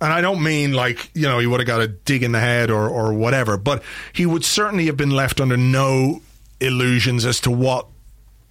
And 0.04 0.12
I 0.12 0.20
don't 0.22 0.44
mean 0.44 0.74
like, 0.74 1.10
you 1.14 1.24
know, 1.24 1.40
he 1.40 1.48
would 1.48 1.62
have 1.62 1.68
got 1.68 1.80
a 1.82 1.88
dig 1.88 2.24
in 2.24 2.34
the 2.34 2.40
head 2.42 2.70
or, 2.70 2.90
or 2.90 3.14
whatever, 3.14 3.56
but 3.58 3.82
he 4.12 4.26
would 4.26 4.44
certainly 4.44 4.88
have 4.88 4.98
been 4.98 5.12
left 5.12 5.40
under 5.40 5.56
no 5.56 6.22
illusions 6.60 7.26
as 7.26 7.40
to 7.42 7.52
what 7.52 7.88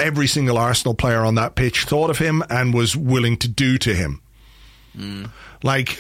every 0.01 0.27
single 0.27 0.57
Arsenal 0.57 0.95
player 0.95 1.21
on 1.25 1.35
that 1.35 1.55
pitch 1.55 1.85
thought 1.85 2.09
of 2.11 2.19
him 2.19 2.43
and 2.49 2.73
was 2.73 2.97
willing 2.97 3.37
to 3.37 3.49
do 3.49 3.77
to 3.79 3.95
him. 3.95 4.21
Mm. 4.97 5.31
Like, 5.63 5.99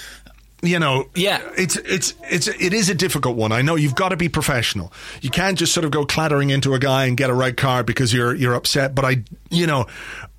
you 0.62 0.78
know, 0.78 1.08
Yeah. 1.14 1.40
it's 1.58 1.76
it's 1.76 2.14
it's 2.30 2.46
it 2.48 2.72
is 2.72 2.88
a 2.88 2.94
difficult 2.94 3.36
one. 3.36 3.52
I 3.52 3.62
know 3.62 3.74
you've 3.74 3.94
got 3.94 4.08
to 4.10 4.16
be 4.16 4.28
professional. 4.28 4.92
You 5.20 5.30
can't 5.30 5.58
just 5.58 5.72
sort 5.74 5.84
of 5.84 5.90
go 5.90 6.04
clattering 6.06 6.50
into 6.50 6.72
a 6.74 6.78
guy 6.78 7.04
and 7.06 7.16
get 7.16 7.30
a 7.30 7.34
red 7.34 7.56
card 7.56 7.84
because 7.84 8.12
you're 8.12 8.34
you're 8.34 8.54
upset. 8.54 8.94
But 8.94 9.04
I, 9.04 9.24
you 9.50 9.66
know, 9.66 9.86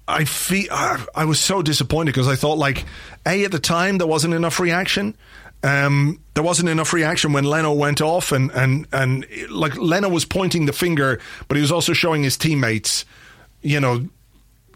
I 0.07 0.25
feel 0.25 0.67
I, 0.71 1.25
was 1.25 1.39
so 1.39 1.61
disappointed 1.61 2.11
because 2.11 2.27
I 2.27 2.35
thought 2.35 2.57
like 2.57 2.85
a 3.25 3.45
at 3.45 3.51
the 3.51 3.59
time 3.59 3.97
there 3.99 4.07
wasn't 4.07 4.33
enough 4.33 4.59
reaction. 4.59 5.15
Um, 5.63 6.19
there 6.33 6.43
wasn't 6.43 6.67
enough 6.67 6.91
reaction 6.91 7.31
when 7.31 7.45
Leno 7.45 7.71
went 7.71 8.01
off, 8.01 8.33
and 8.33 8.51
and 8.51 8.85
and 8.91 9.25
like 9.49 9.77
Leno 9.77 10.09
was 10.09 10.25
pointing 10.25 10.65
the 10.65 10.73
finger, 10.73 11.21
but 11.47 11.55
he 11.55 11.61
was 11.61 11.71
also 11.71 11.93
showing 11.93 12.21
his 12.23 12.35
teammates, 12.35 13.05
you 13.61 13.79
know, 13.79 14.05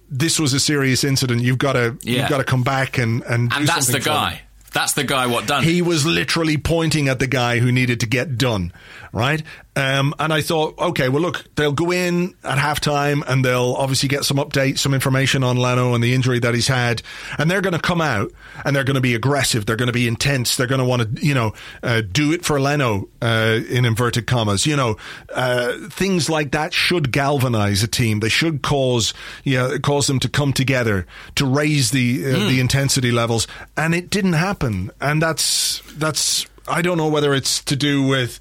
this 0.09 0.39
was 0.39 0.53
a 0.53 0.59
serious 0.61 1.03
incident. 1.03 1.41
You've 1.41 1.57
got 1.57 1.73
to 1.73 1.97
Yeah. 2.03 2.21
you've 2.21 2.29
got 2.29 2.37
to 2.37 2.45
come 2.45 2.63
back 2.63 2.97
and 2.97 3.21
and 3.23 3.51
and 3.53 3.67
that's 3.67 3.87
the 3.87 3.93
something 3.93 4.01
for 4.03 4.09
them. 4.09 4.15
guy. 4.15 4.41
That's 4.73 4.93
the 4.93 5.03
guy. 5.03 5.27
What 5.27 5.47
done? 5.47 5.63
He 5.63 5.81
was 5.81 6.05
literally 6.05 6.57
pointing 6.57 7.09
at 7.09 7.19
the 7.19 7.27
guy 7.27 7.59
who 7.59 7.71
needed 7.71 7.99
to 8.01 8.05
get 8.05 8.37
done, 8.37 8.71
right? 9.11 9.41
Um, 9.77 10.15
and 10.17 10.33
I 10.33 10.41
thought, 10.41 10.75
okay, 10.79 11.07
well, 11.07 11.21
look, 11.21 11.45
they'll 11.53 11.71
go 11.71 11.91
in 11.91 12.33
at 12.43 12.57
halftime 12.57 13.21
and 13.27 13.45
they'll 13.45 13.75
obviously 13.77 14.09
get 14.09 14.23
some 14.23 14.37
updates, 14.37 14.79
some 14.79 14.91
information 14.91 15.43
on 15.43 15.55
Leno 15.55 15.93
and 15.93 16.03
the 16.03 16.15
injury 16.15 16.39
that 16.39 16.55
he's 16.55 16.67
had, 16.67 17.03
and 17.37 17.49
they're 17.51 17.61
going 17.61 17.75
to 17.75 17.79
come 17.79 18.01
out 18.01 18.31
and 18.65 18.75
they're 18.75 18.83
going 18.83 18.95
to 18.95 19.01
be 19.01 19.13
aggressive, 19.13 19.67
they're 19.67 19.75
going 19.75 19.85
to 19.85 19.93
be 19.93 20.07
intense, 20.07 20.55
they're 20.55 20.65
going 20.65 20.79
to 20.79 20.85
want 20.85 21.17
to, 21.17 21.23
you 21.23 21.35
know, 21.35 21.53
uh, 21.83 22.01
do 22.11 22.31
it 22.31 22.43
for 22.43 22.59
Leno 22.59 23.07
uh, 23.21 23.59
in 23.69 23.85
inverted 23.85 24.25
commas. 24.25 24.65
You 24.65 24.77
know, 24.77 24.97
uh, 25.35 25.73
things 25.89 26.27
like 26.27 26.53
that 26.53 26.73
should 26.73 27.11
galvanize 27.11 27.83
a 27.83 27.87
team. 27.87 28.19
They 28.19 28.29
should 28.29 28.63
cause, 28.63 29.13
yeah, 29.43 29.77
cause 29.83 30.07
them 30.07 30.19
to 30.21 30.29
come 30.29 30.53
together 30.53 31.05
to 31.35 31.45
raise 31.45 31.91
the 31.91 32.25
uh, 32.25 32.47
the 32.49 32.59
intensity 32.59 33.11
levels, 33.11 33.47
and 33.75 33.93
it 33.93 34.09
didn't 34.09 34.33
happen. 34.33 34.89
And 34.99 35.21
that's 35.21 35.83
that's 35.97 36.47
I 36.67 36.81
don't 36.81 36.97
know 36.97 37.09
whether 37.09 37.35
it's 37.35 37.63
to 37.65 37.75
do 37.75 38.07
with 38.07 38.39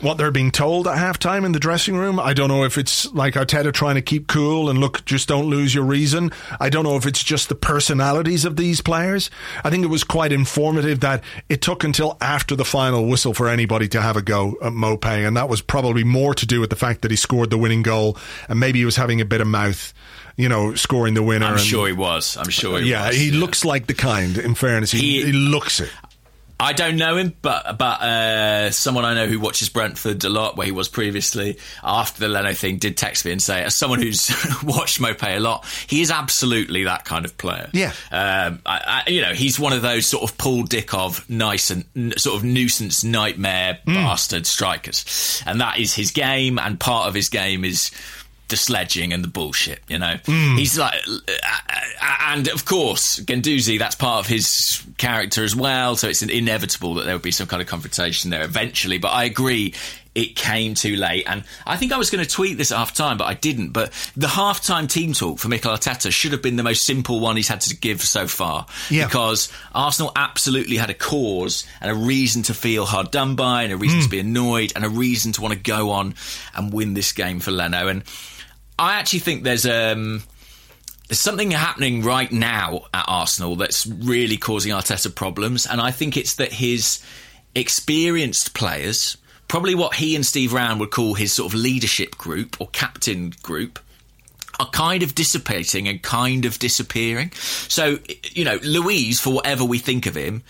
what 0.00 0.16
they're 0.18 0.30
being 0.30 0.50
told 0.50 0.86
at 0.86 0.96
halftime 0.96 1.44
in 1.44 1.52
the 1.52 1.58
dressing 1.58 1.96
room. 1.96 2.18
I 2.18 2.32
don't 2.32 2.48
know 2.48 2.64
if 2.64 2.78
it's 2.78 3.12
like 3.12 3.34
Arteta 3.34 3.72
trying 3.72 3.96
to 3.96 4.02
keep 4.02 4.26
cool 4.28 4.70
and 4.70 4.78
look, 4.78 5.04
just 5.04 5.28
don't 5.28 5.46
lose 5.46 5.74
your 5.74 5.84
reason. 5.84 6.30
I 6.58 6.70
don't 6.70 6.84
know 6.84 6.96
if 6.96 7.06
it's 7.06 7.22
just 7.22 7.48
the 7.48 7.54
personalities 7.54 8.44
of 8.44 8.56
these 8.56 8.80
players. 8.80 9.30
I 9.64 9.70
think 9.70 9.84
it 9.84 9.88
was 9.88 10.04
quite 10.04 10.32
informative 10.32 11.00
that 11.00 11.22
it 11.48 11.60
took 11.62 11.84
until 11.84 12.16
after 12.20 12.56
the 12.56 12.64
final 12.64 13.06
whistle 13.06 13.34
for 13.34 13.48
anybody 13.48 13.88
to 13.88 14.00
have 14.00 14.16
a 14.16 14.22
go 14.22 14.56
at 14.62 14.72
Maupay, 14.72 15.26
and 15.26 15.36
that 15.36 15.48
was 15.48 15.60
probably 15.60 16.04
more 16.04 16.34
to 16.34 16.46
do 16.46 16.60
with 16.60 16.70
the 16.70 16.76
fact 16.76 17.02
that 17.02 17.10
he 17.10 17.16
scored 17.16 17.50
the 17.50 17.58
winning 17.58 17.82
goal 17.82 18.16
and 18.48 18.58
maybe 18.58 18.78
he 18.78 18.84
was 18.84 18.96
having 18.96 19.20
a 19.20 19.24
bit 19.24 19.40
of 19.40 19.46
mouth. 19.46 19.92
You 20.36 20.48
know, 20.48 20.74
scoring 20.74 21.12
the 21.12 21.22
winner. 21.22 21.44
I'm 21.44 21.52
and- 21.54 21.60
sure 21.60 21.86
he 21.86 21.92
was. 21.92 22.38
I'm 22.38 22.48
sure 22.48 22.80
he 22.80 22.88
yeah, 22.90 23.08
was. 23.08 23.16
he 23.16 23.30
looks 23.30 23.62
like 23.62 23.86
the 23.88 23.92
kind. 23.94 24.38
In 24.38 24.54
fairness, 24.54 24.90
he, 24.90 24.98
He- 25.20 25.24
he 25.26 25.32
looks 25.32 25.80
it. 25.80 25.90
I 26.60 26.72
don't 26.72 26.96
know 26.96 27.16
him, 27.16 27.34
but 27.40 27.78
but 27.78 28.02
uh, 28.02 28.70
someone 28.70 29.04
I 29.04 29.14
know 29.14 29.26
who 29.26 29.40
watches 29.40 29.68
Brentford 29.68 30.22
a 30.24 30.28
lot, 30.28 30.56
where 30.56 30.66
he 30.66 30.72
was 30.72 30.88
previously, 30.88 31.58
after 31.82 32.20
the 32.20 32.28
Leno 32.28 32.52
thing, 32.52 32.78
did 32.78 32.96
text 32.96 33.24
me 33.24 33.32
and 33.32 33.42
say, 33.42 33.62
as 33.64 33.76
someone 33.76 34.00
who's 34.00 34.28
watched 34.62 35.00
Maupay 35.00 35.36
a 35.36 35.40
lot, 35.40 35.66
he 35.86 36.02
is 36.02 36.10
absolutely 36.10 36.84
that 36.84 37.04
kind 37.04 37.24
of 37.24 37.36
player. 37.38 37.70
Yeah. 37.72 37.92
um, 38.12 38.60
I, 38.66 39.02
I, 39.06 39.10
you 39.10 39.22
know, 39.22 39.32
he's 39.32 39.58
one 39.58 39.72
of 39.72 39.82
those 39.82 40.06
sort 40.06 40.30
of 40.30 40.36
Paul 40.36 40.64
Dickov, 40.64 41.28
nice 41.30 41.70
and 41.70 41.84
n- 41.96 42.12
sort 42.16 42.36
of 42.36 42.44
nuisance 42.44 43.02
nightmare 43.02 43.78
bastard 43.86 44.46
strikers, 44.46 45.42
and 45.46 45.60
that 45.60 45.78
is 45.78 45.94
his 45.94 46.10
game. 46.10 46.58
And 46.58 46.78
part 46.78 47.08
of 47.08 47.14
his 47.14 47.28
game 47.28 47.64
is 47.64 47.90
the 48.50 48.56
sledging 48.56 49.12
and 49.12 49.24
the 49.24 49.28
bullshit. 49.28 49.80
You 49.88 49.98
know, 49.98 50.16
hmm. 50.24 50.56
he's 50.56 50.78
like, 50.78 51.00
uh, 51.08 51.32
uh, 51.38 52.16
and 52.28 52.48
of 52.48 52.64
course, 52.64 53.20
Guendouzi. 53.20 53.78
That's 53.78 53.94
part 53.94 54.24
of 54.24 54.30
his 54.30 54.82
character 54.98 55.42
as 55.44 55.56
well. 55.56 55.96
So 55.96 56.08
it's 56.08 56.22
inevitable 56.22 56.94
that 56.94 57.04
there 57.04 57.14
would 57.14 57.22
be 57.22 57.30
some 57.30 57.46
kind 57.46 57.62
of 57.62 57.68
confrontation 57.68 58.30
there 58.30 58.42
eventually. 58.44 58.98
But 58.98 59.08
I 59.08 59.24
agree. 59.24 59.74
It 60.12 60.34
came 60.34 60.74
too 60.74 60.96
late, 60.96 61.22
and 61.28 61.44
I 61.64 61.76
think 61.76 61.92
I 61.92 61.96
was 61.96 62.10
going 62.10 62.24
to 62.24 62.28
tweet 62.28 62.58
this 62.58 62.72
at 62.72 62.78
half 62.78 62.92
time, 62.92 63.16
but 63.16 63.26
I 63.26 63.34
didn't. 63.34 63.70
But 63.70 63.92
the 64.16 64.26
half-time 64.26 64.88
team 64.88 65.12
talk 65.12 65.38
for 65.38 65.46
Mikel 65.46 65.72
Arteta 65.72 66.10
should 66.10 66.32
have 66.32 66.42
been 66.42 66.56
the 66.56 66.64
most 66.64 66.84
simple 66.84 67.20
one 67.20 67.36
he's 67.36 67.46
had 67.46 67.60
to 67.60 67.76
give 67.76 68.02
so 68.02 68.26
far, 68.26 68.66
Yeah. 68.90 69.06
because 69.06 69.52
Arsenal 69.72 70.10
absolutely 70.16 70.78
had 70.78 70.90
a 70.90 70.94
cause 70.94 71.64
and 71.80 71.92
a 71.92 71.94
reason 71.94 72.42
to 72.42 72.54
feel 72.54 72.86
hard 72.86 73.12
done 73.12 73.36
by, 73.36 73.62
and 73.62 73.72
a 73.72 73.76
reason 73.76 74.00
to 74.00 74.06
hmm. 74.06 74.10
be 74.10 74.18
annoyed, 74.18 74.72
and 74.74 74.84
a 74.84 74.88
reason 74.88 75.30
to 75.30 75.42
want 75.42 75.54
to 75.54 75.60
go 75.60 75.90
on 75.90 76.16
and 76.56 76.72
win 76.72 76.94
this 76.94 77.12
game 77.12 77.38
for 77.38 77.52
Leno. 77.52 77.86
And 77.86 78.02
I 78.80 78.94
actually 78.94 79.18
think 79.18 79.44
there's 79.44 79.66
um, 79.66 80.22
there's 81.08 81.20
something 81.20 81.50
happening 81.50 82.02
right 82.02 82.32
now 82.32 82.86
at 82.94 83.04
Arsenal 83.06 83.56
that's 83.56 83.86
really 83.86 84.38
causing 84.38 84.72
Arteta 84.72 85.14
problems, 85.14 85.66
and 85.66 85.80
I 85.80 85.90
think 85.90 86.16
it's 86.16 86.36
that 86.36 86.54
his 86.54 87.04
experienced 87.54 88.54
players, 88.54 89.18
probably 89.48 89.74
what 89.74 89.96
he 89.96 90.16
and 90.16 90.24
Steve 90.24 90.54
Round 90.54 90.80
would 90.80 90.90
call 90.90 91.14
his 91.14 91.32
sort 91.32 91.52
of 91.52 91.58
leadership 91.58 92.16
group 92.16 92.58
or 92.58 92.68
captain 92.68 93.34
group, 93.42 93.78
are 94.58 94.70
kind 94.70 95.02
of 95.02 95.14
dissipating 95.14 95.86
and 95.86 96.02
kind 96.02 96.46
of 96.46 96.58
disappearing. 96.58 97.32
So, 97.32 97.98
you 98.32 98.44
know, 98.44 98.58
Luiz, 98.62 99.20
for 99.20 99.34
whatever 99.34 99.64
we 99.64 99.78
think 99.78 100.06
of 100.06 100.14
him, 100.14 100.42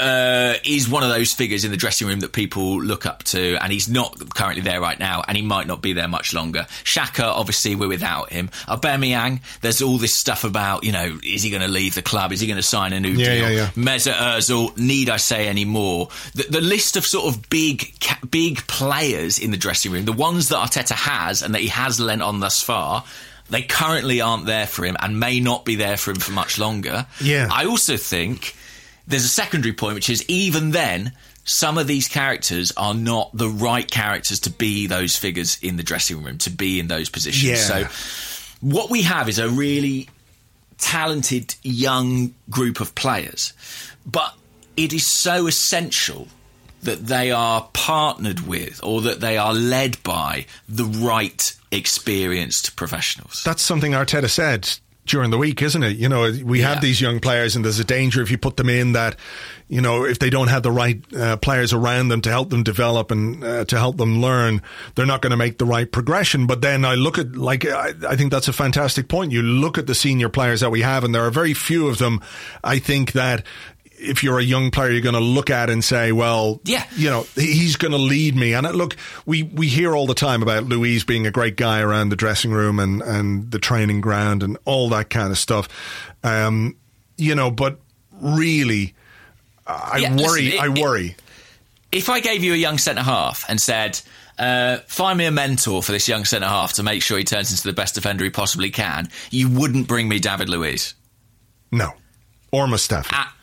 uh, 0.00 0.54
is 0.64 0.88
one 0.88 1.02
of 1.02 1.08
those 1.08 1.32
figures 1.32 1.64
in 1.64 1.70
the 1.70 1.76
dressing 1.76 2.06
room 2.08 2.20
that 2.20 2.32
people 2.32 2.80
look 2.82 3.06
up 3.06 3.22
to, 3.24 3.56
and 3.62 3.72
he's 3.72 3.88
not 3.88 4.34
currently 4.34 4.62
there 4.62 4.80
right 4.80 4.98
now, 4.98 5.22
and 5.26 5.36
he 5.36 5.42
might 5.42 5.66
not 5.66 5.82
be 5.82 5.92
there 5.92 6.08
much 6.08 6.34
longer. 6.34 6.66
Xhaka, 6.84 7.24
obviously, 7.24 7.74
we're 7.76 7.88
without 7.88 8.30
him. 8.30 8.48
Aubameyang, 8.68 9.40
there's 9.60 9.82
all 9.82 9.98
this 9.98 10.16
stuff 10.18 10.44
about, 10.44 10.84
you 10.84 10.92
know, 10.92 11.18
is 11.24 11.42
he 11.42 11.50
going 11.50 11.62
to 11.62 11.68
leave 11.68 11.94
the 11.94 12.02
club? 12.02 12.32
Is 12.32 12.40
he 12.40 12.46
going 12.46 12.56
to 12.58 12.62
sign 12.62 12.92
a 12.92 13.00
new 13.00 13.10
Yeah, 13.10 13.34
deal? 13.34 13.50
yeah, 13.50 13.50
yeah. 13.50 13.66
Mesut 13.70 14.12
Ozil, 14.14 14.76
need 14.78 15.10
I 15.10 15.16
say 15.16 15.48
any 15.48 15.64
more? 15.64 16.08
The, 16.34 16.44
the 16.50 16.60
list 16.60 16.96
of 16.96 17.06
sort 17.06 17.26
of 17.34 17.48
big, 17.48 17.92
big 18.30 18.66
players 18.66 19.38
in 19.38 19.50
the 19.50 19.56
dressing 19.56 19.92
room, 19.92 20.04
the 20.04 20.12
ones 20.12 20.48
that 20.48 20.56
Arteta 20.56 20.94
has 20.94 21.42
and 21.42 21.54
that 21.54 21.60
he 21.62 21.68
has 21.68 21.98
lent 22.00 22.22
on 22.22 22.40
thus 22.40 22.62
far. 22.62 23.04
They 23.48 23.62
currently 23.62 24.20
aren't 24.20 24.46
there 24.46 24.66
for 24.66 24.84
him 24.84 24.96
and 24.98 25.20
may 25.20 25.38
not 25.38 25.64
be 25.64 25.76
there 25.76 25.96
for 25.96 26.10
him 26.10 26.16
for 26.18 26.32
much 26.32 26.58
longer. 26.58 27.06
Yeah. 27.20 27.48
I 27.48 27.66
also 27.66 27.96
think 27.96 28.56
there's 29.06 29.24
a 29.24 29.28
secondary 29.28 29.72
point, 29.72 29.94
which 29.94 30.10
is 30.10 30.24
even 30.28 30.70
then, 30.70 31.12
some 31.44 31.78
of 31.78 31.86
these 31.86 32.08
characters 32.08 32.72
are 32.76 32.94
not 32.94 33.30
the 33.36 33.48
right 33.48 33.88
characters 33.88 34.40
to 34.40 34.50
be 34.50 34.86
those 34.86 35.16
figures 35.16 35.58
in 35.62 35.76
the 35.76 35.82
dressing 35.82 36.22
room, 36.22 36.38
to 36.38 36.50
be 36.50 36.80
in 36.80 36.88
those 36.88 37.08
positions. 37.08 37.44
Yeah. 37.44 37.86
So, 37.88 38.56
what 38.60 38.90
we 38.90 39.02
have 39.02 39.28
is 39.28 39.38
a 39.38 39.48
really 39.48 40.08
talented 40.78 41.54
young 41.62 42.34
group 42.50 42.80
of 42.80 42.94
players, 42.94 43.52
but 44.04 44.34
it 44.76 44.92
is 44.92 45.08
so 45.12 45.46
essential 45.46 46.28
that 46.82 47.06
they 47.06 47.30
are 47.30 47.68
partnered 47.72 48.40
with 48.46 48.80
or 48.82 49.00
that 49.02 49.20
they 49.20 49.36
are 49.36 49.54
led 49.54 50.02
by 50.02 50.46
the 50.68 50.84
right 50.84 51.56
experienced 51.70 52.76
professionals. 52.76 53.42
That's 53.44 53.62
something 53.62 53.92
Arteta 53.92 54.30
said 54.30 54.78
during 55.06 55.30
the 55.30 55.38
week, 55.38 55.62
isn't 55.62 55.82
it? 55.82 55.96
You 55.96 56.08
know, 56.08 56.30
we 56.44 56.60
Yeah. 56.60 56.74
have 56.74 56.82
these 56.82 57.00
young 57.00 57.20
players, 57.20 57.56
and 57.56 57.64
there's 57.64 57.78
a 57.78 57.84
danger 57.84 58.20
if 58.22 58.30
you 58.30 58.38
put 58.38 58.56
them 58.56 58.68
in 58.68 58.92
that, 58.92 59.16
you 59.68 59.80
know, 59.80 60.04
if 60.04 60.18
they 60.18 60.30
don't 60.30 60.48
have 60.48 60.62
the 60.62 60.70
right 60.70 61.00
uh, 61.14 61.36
players 61.36 61.72
around 61.72 62.08
them 62.08 62.20
to 62.22 62.30
help 62.30 62.50
them 62.50 62.62
develop 62.62 63.10
and 63.10 63.42
uh, 63.42 63.64
to 63.64 63.78
help 63.78 63.96
them 63.96 64.20
learn, 64.20 64.60
they're 64.94 65.06
not 65.06 65.22
going 65.22 65.30
to 65.30 65.36
make 65.36 65.58
the 65.58 65.64
right 65.64 65.90
progression. 65.90 66.46
But 66.46 66.60
then 66.60 66.84
I 66.84 66.94
look 66.94 67.18
at, 67.18 67.34
like, 67.36 67.64
I, 67.66 67.92
I 68.08 68.16
think 68.16 68.30
that's 68.30 68.48
a 68.48 68.52
fantastic 68.52 69.08
point. 69.08 69.32
You 69.32 69.42
look 69.42 69.78
at 69.78 69.86
the 69.86 69.94
senior 69.94 70.28
players 70.28 70.60
that 70.60 70.70
we 70.70 70.82
have, 70.82 71.04
and 71.04 71.14
there 71.14 71.24
are 71.24 71.30
very 71.30 71.54
few 71.54 71.88
of 71.88 71.98
them. 71.98 72.20
I 72.62 72.78
think 72.78 73.12
that. 73.12 73.44
If 73.98 74.22
you're 74.22 74.38
a 74.38 74.42
young 74.44 74.70
player, 74.70 74.90
you're 74.90 75.00
going 75.00 75.14
to 75.14 75.20
look 75.20 75.48
at 75.50 75.70
and 75.70 75.82
say, 75.82 76.12
"Well, 76.12 76.60
Yeah. 76.64 76.84
you 76.96 77.08
know, 77.10 77.26
he's 77.34 77.76
going 77.76 77.92
to 77.92 77.98
lead 77.98 78.36
me." 78.36 78.52
And 78.54 78.66
uh, 78.66 78.70
look, 78.70 78.96
we 79.24 79.42
we 79.42 79.68
hear 79.68 79.94
all 79.96 80.06
the 80.06 80.14
time 80.14 80.42
about 80.42 80.64
Luiz 80.64 81.02
being 81.04 81.26
a 81.26 81.30
great 81.30 81.56
guy 81.56 81.80
around 81.80 82.10
the 82.10 82.16
dressing 82.16 82.50
room 82.50 82.78
and 82.78 83.00
and 83.02 83.50
the 83.50 83.58
training 83.58 84.00
ground 84.02 84.42
and 84.42 84.58
all 84.64 84.88
that 84.90 85.08
kind 85.10 85.30
of 85.30 85.38
stuff. 85.38 85.68
Um, 86.22 86.76
you 87.16 87.34
know, 87.34 87.50
but 87.50 87.78
really, 88.20 88.94
I 89.66 89.98
Yeah, 89.98 90.12
listen, 90.14 90.26
worry. 90.30 90.46
it- 90.48 90.60
I 90.60 90.66
it- 90.66 90.78
worry. 90.82 91.16
if 91.92 92.10
I 92.10 92.20
gave 92.20 92.44
you 92.44 92.52
a 92.52 92.56
young 92.56 92.78
centre 92.78 93.02
half 93.02 93.44
and 93.48 93.58
said, 93.60 93.98
uh, 94.38 94.78
find 94.86 95.16
me 95.16 95.24
a 95.24 95.30
mentor 95.30 95.82
for 95.82 95.92
this 95.92 96.06
young 96.08 96.24
centre 96.26 96.48
half 96.48 96.74
to 96.74 96.82
make 96.82 97.02
sure 97.02 97.16
he 97.16 97.24
turns 97.24 97.50
into 97.50 97.62
the 97.64 97.72
best 97.72 97.94
defender 97.94 98.24
he 98.24 98.30
possibly 98.30 98.70
can, 98.70 99.08
you 99.30 99.48
wouldn't 99.48 99.88
bring 99.88 100.06
me 100.08 100.18
David 100.18 100.48
Luiz. 100.50 100.94
No. 101.72 101.92
Or 102.52 102.66
Mustafi. 102.66 103.06
Ah, 103.12 103.34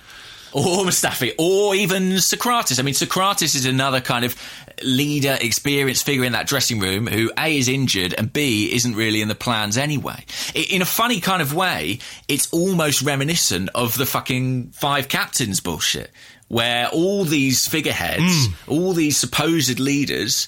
or 0.54 0.86
Mustafi, 0.86 1.34
or 1.38 1.76
even 1.76 2.12
Sokratis. 2.14 2.80
I 2.80 2.84
mean, 2.84 2.94
Sokratis 2.94 3.56
is 3.56 3.66
another 3.66 4.02
kind 4.02 4.24
of 4.26 4.36
leader, 4.84 5.38
experienced 5.40 6.06
figure 6.06 6.24
in 6.24 6.34
that 6.34 6.48
dressing 6.48 6.80
room 6.80 7.08
who 7.08 7.32
A 7.38 7.58
is 7.58 7.68
injured 7.68 8.14
and 8.18 8.32
B 8.32 8.74
isn't 8.74 8.96
really 8.96 9.22
in 9.22 9.28
the 9.28 9.36
plans 9.36 9.78
anyway. 9.78 10.26
In 10.54 10.82
a 10.82 10.86
funny 10.86 11.20
kind 11.20 11.42
of 11.42 11.54
way, 11.54 12.00
it's 12.28 12.52
almost 12.52 13.02
reminiscent 13.02 13.70
of 13.76 13.98
the 13.98 14.06
fucking 14.06 14.72
five 14.72 15.08
captains 15.08 15.60
bullshit, 15.60 16.12
where 16.48 16.88
all 16.88 17.24
these 17.24 17.68
figureheads, 17.68 18.48
hmm. 18.48 18.72
all 18.72 18.94
these 18.94 19.18
supposed 19.18 19.80
leaders, 19.80 20.48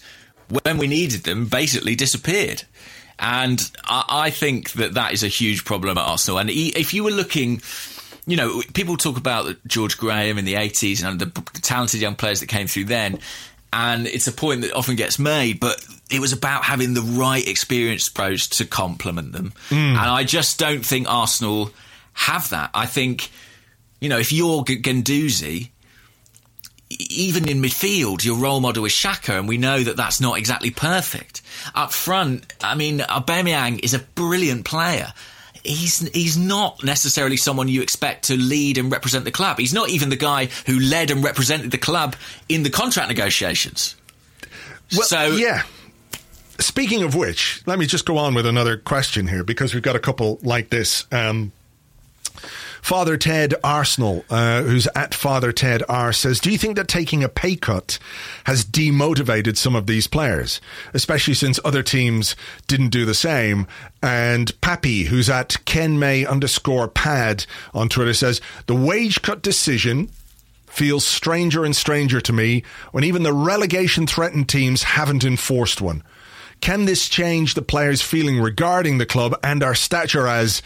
when 0.64 0.78
we 0.78 0.88
needed 0.88 1.24
them, 1.24 1.48
basically 1.48 1.96
disappeared. 1.96 2.64
And 3.18 3.72
I, 3.86 4.06
I 4.10 4.30
think 4.30 4.74
that 4.74 4.96
that 4.96 5.14
is 5.14 5.24
a 5.24 5.28
huge 5.28 5.66
problem 5.66 5.98
at 5.98 6.06
Arsenal. 6.06 6.40
And 6.40 6.50
if 6.50 6.94
you 6.94 7.04
were 7.04 7.12
looking 7.12 7.62
you 8.28 8.38
know, 8.38 8.62
people 8.74 8.98
talk 8.98 9.18
about 9.18 9.56
George 9.68 9.98
Graham 9.98 10.38
in 10.38 10.46
the 10.46 10.56
80s 10.56 11.04
and 11.08 11.20
the, 11.20 11.26
the 11.26 11.62
talented 11.62 12.02
young 12.02 12.16
players 12.16 12.40
that 12.40 12.48
came 12.48 12.68
through 12.68 12.86
then. 12.86 13.20
And 13.72 14.08
it's 14.08 14.28
a 14.28 14.32
point 14.32 14.62
that 14.62 14.74
often 14.74 14.96
gets 14.96 15.20
made, 15.20 15.60
but 15.60 15.86
it 16.10 16.20
was 16.20 16.34
about 16.34 16.64
having 16.64 16.94
the 16.94 17.02
right 17.02 17.46
experienced 17.46 18.16
pros 18.16 18.48
to 18.50 18.66
complement 18.66 19.34
them. 19.34 19.54
Mm. 19.70 19.92
And 19.92 19.98
I 19.98 20.24
just 20.24 20.58
don't 20.58 20.86
think 20.86 21.12
Arsenal 21.12 21.72
have 22.14 22.50
that. 22.50 22.70
I 22.74 22.86
think, 22.86 23.30
you 24.00 24.08
know, 24.08 24.18
if 24.18 24.32
you're 24.32 24.64
G- 24.64 24.82
Guendouzi, 24.82 25.70
e- 26.90 27.08
even 27.10 27.50
in 27.50 27.62
midfield, 27.62 28.24
your 28.24 28.38
role 28.38 28.62
model 28.62 28.86
is 28.86 28.94
Xhaka, 28.94 29.38
and 29.38 29.48
we 29.48 29.58
know 29.58 29.84
that 29.84 29.98
that's 29.98 30.22
not 30.22 30.38
exactly 30.38 30.72
perfect. 30.72 31.42
Up 31.76 31.92
front, 31.92 32.54
I 32.64 32.76
mean, 32.76 33.00
Aubameyang 33.00 33.84
is 33.84 33.94
a 33.94 34.00
brilliant 34.00 34.64
player. 34.64 35.14
He's 35.66 36.08
he's 36.10 36.38
not 36.38 36.84
necessarily 36.84 37.38
someone 37.38 37.68
you 37.68 37.82
expect 37.82 38.26
to 38.26 38.38
lead 38.38 38.78
and 38.78 38.92
represent 38.92 39.26
the 39.26 39.32
club. 39.32 39.58
He's 39.58 39.74
not 39.74 39.90
even 39.90 40.10
the 40.10 40.16
guy 40.16 40.46
who 40.66 40.80
led 40.80 41.12
and 41.12 41.24
represented 41.24 41.72
the 41.72 41.78
club 41.78 42.16
in 42.48 42.64
the 42.64 42.70
contract 42.70 43.10
negotiations. 43.10 43.96
Well, 44.94 45.04
so 45.04 45.36
yeah. 45.36 45.64
Speaking 46.60 47.04
of 47.04 47.16
which, 47.16 47.62
let 47.66 47.78
me 47.80 47.86
just 47.86 48.06
go 48.06 48.18
on 48.18 48.34
with 48.34 48.46
another 48.46 48.78
question 48.78 49.28
here 49.28 49.44
because 49.44 49.74
we've 49.74 49.84
got 49.84 49.98
a 49.98 50.00
couple 50.00 50.40
like 50.42 50.70
this. 50.70 51.06
Um, 51.12 51.52
Father 52.86 53.18
Ted 53.18 53.56
Arsenal, 53.64 54.24
uh, 54.30 54.62
who's 54.62 54.88
at 54.94 55.16
Father 55.16 55.52
Ted 55.52 55.82
R, 55.90 56.14
says, 56.14 56.40
"Do 56.40 56.52
you 56.52 56.58
think 56.60 56.76
that 56.76 56.88
taking 56.88 57.24
a 57.24 57.28
pay 57.28 57.56
cut 57.56 57.98
has 58.44 58.64
demotivated 58.64 59.58
some 59.58 59.76
of 59.76 59.88
these 59.88 60.06
players, 60.06 60.62
especially 60.94 61.34
since 61.34 61.60
other 61.66 61.82
teams 61.82 62.36
didn't 62.68 62.90
do 62.90 63.04
the 63.04 63.16
same?" 63.16 63.66
And 64.04 64.52
Pappy, 64.62 65.06
who's 65.06 65.32
at 65.32 65.66
Ken 65.66 65.98
May 65.98 66.28
underscore 66.28 66.88
Pad 66.88 67.48
on 67.74 67.90
Twitter, 67.90 68.14
says, 68.14 68.40
"The 68.68 68.76
wage 68.76 69.24
cut 69.24 69.42
decision." 69.42 70.10
feels 70.68 71.08
stranger 71.08 71.66
and 71.66 71.76
stranger 71.76 72.22
to 72.22 72.34
me 72.34 72.62
when 72.92 73.04
even 73.04 73.24
the 73.24 73.34
relegation 73.34 74.06
threatened 74.06 74.48
teams 74.48 74.84
haven't 74.84 75.24
enforced 75.24 75.82
one. 75.82 76.04
Can 76.62 76.86
this 76.86 77.08
change 77.08 77.54
the 77.54 77.62
players' 77.62 78.02
feeling 78.02 78.40
regarding 78.40 78.98
the 78.98 79.06
club 79.06 79.38
and 79.44 79.62
our 79.62 79.76
stature 79.76 80.28
as 80.28 80.62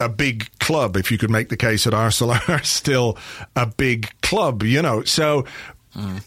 a 0.00 0.08
big 0.08 0.50
club? 0.58 0.96
If 0.96 1.10
you 1.10 1.18
could 1.18 1.30
make 1.30 1.48
the 1.48 1.56
case 1.56 1.84
that 1.84 1.94
Arsenal 1.94 2.36
are 2.48 2.62
still 2.62 3.16
a 3.56 3.66
big 3.66 4.10
club, 4.22 4.62
you 4.62 4.82
know. 4.82 5.04
So, 5.04 5.44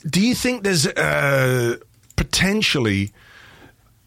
do 0.10 0.22
you 0.22 0.36
think 0.36 0.64
there's 0.64 0.88
uh, 0.88 1.78
potentially 2.16 3.12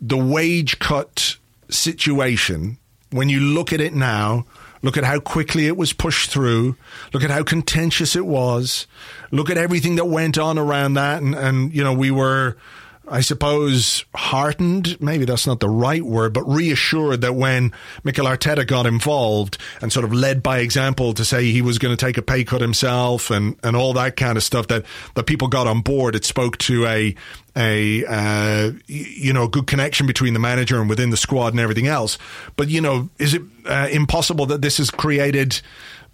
the 0.01 0.19
wage 0.19 0.79
cut 0.79 1.37
situation 1.71 2.79
when 3.11 3.29
you 3.29 3.41
look 3.41 3.73
at 3.73 3.81
it 3.81 3.95
now? 3.95 4.47
Look 4.83 4.99
at 4.99 5.05
how 5.05 5.19
quickly 5.19 5.67
it 5.67 5.79
was 5.79 5.95
pushed 5.95 6.29
through. 6.31 6.77
Look 7.15 7.25
at 7.25 7.31
how 7.31 7.43
contentious 7.43 8.15
it 8.15 8.27
was. 8.27 8.87
Look 9.31 9.49
at 9.49 9.57
everything 9.57 9.97
that 9.97 10.05
went 10.05 10.37
on 10.37 10.59
around 10.59 10.93
that. 10.95 11.23
And, 11.23 11.35
and 11.35 11.75
you 11.75 11.83
know, 11.83 11.95
we 11.95 12.11
were, 12.11 12.59
I 13.07 13.21
suppose, 13.21 14.05
heartened. 14.15 15.01
Maybe 15.01 15.25
that's 15.25 15.47
not 15.47 15.61
the 15.61 15.69
right 15.69 16.03
word, 16.03 16.33
but 16.33 16.43
reassured 16.45 17.21
that 17.21 17.35
when 17.35 17.73
Mikel 18.03 18.27
Arteta 18.27 18.67
got 18.67 18.87
involved 18.87 19.59
and 19.83 19.93
sort 19.93 20.05
of 20.05 20.13
led 20.13 20.43
by 20.43 20.61
example 20.61 21.13
to 21.15 21.25
say 21.25 21.51
he 21.51 21.61
was 21.61 21.79
going 21.79 21.95
to 21.95 22.03
take 22.03 22.17
a 22.17 22.23
pay 22.23 22.45
cut 22.45 22.63
himself 22.63 23.31
and, 23.31 23.57
and 23.63 23.77
all 23.77 23.93
that 23.95 24.17
kind 24.17 24.39
of 24.39 24.43
stuff, 24.43 24.69
that, 24.69 24.85
that 25.15 25.25
people 25.25 25.49
got 25.49 25.67
on 25.67 25.83
board. 25.83 26.15
It 26.15 26.25
spoke 26.25 26.57
to 26.59 26.87
a, 26.87 27.15
a 27.57 28.05
uh, 28.07 28.73
you 28.87 29.33
know 29.33 29.49
good 29.49 29.67
connection 29.67 30.07
between 30.07 30.33
the 30.33 30.41
manager 30.41 30.81
and 30.81 30.89
within 30.89 31.11
the 31.11 31.17
squad 31.17 31.53
and 31.53 31.61
everything 31.61 31.87
else. 31.87 32.17
But 32.57 32.69
you 32.69 32.81
know, 32.81 33.11
is 33.19 33.35
it 33.35 33.43
uh, 33.67 33.89
impossible 33.93 34.47
that 34.47 34.63
this 34.63 34.79
has 34.79 34.91
created 34.91 35.61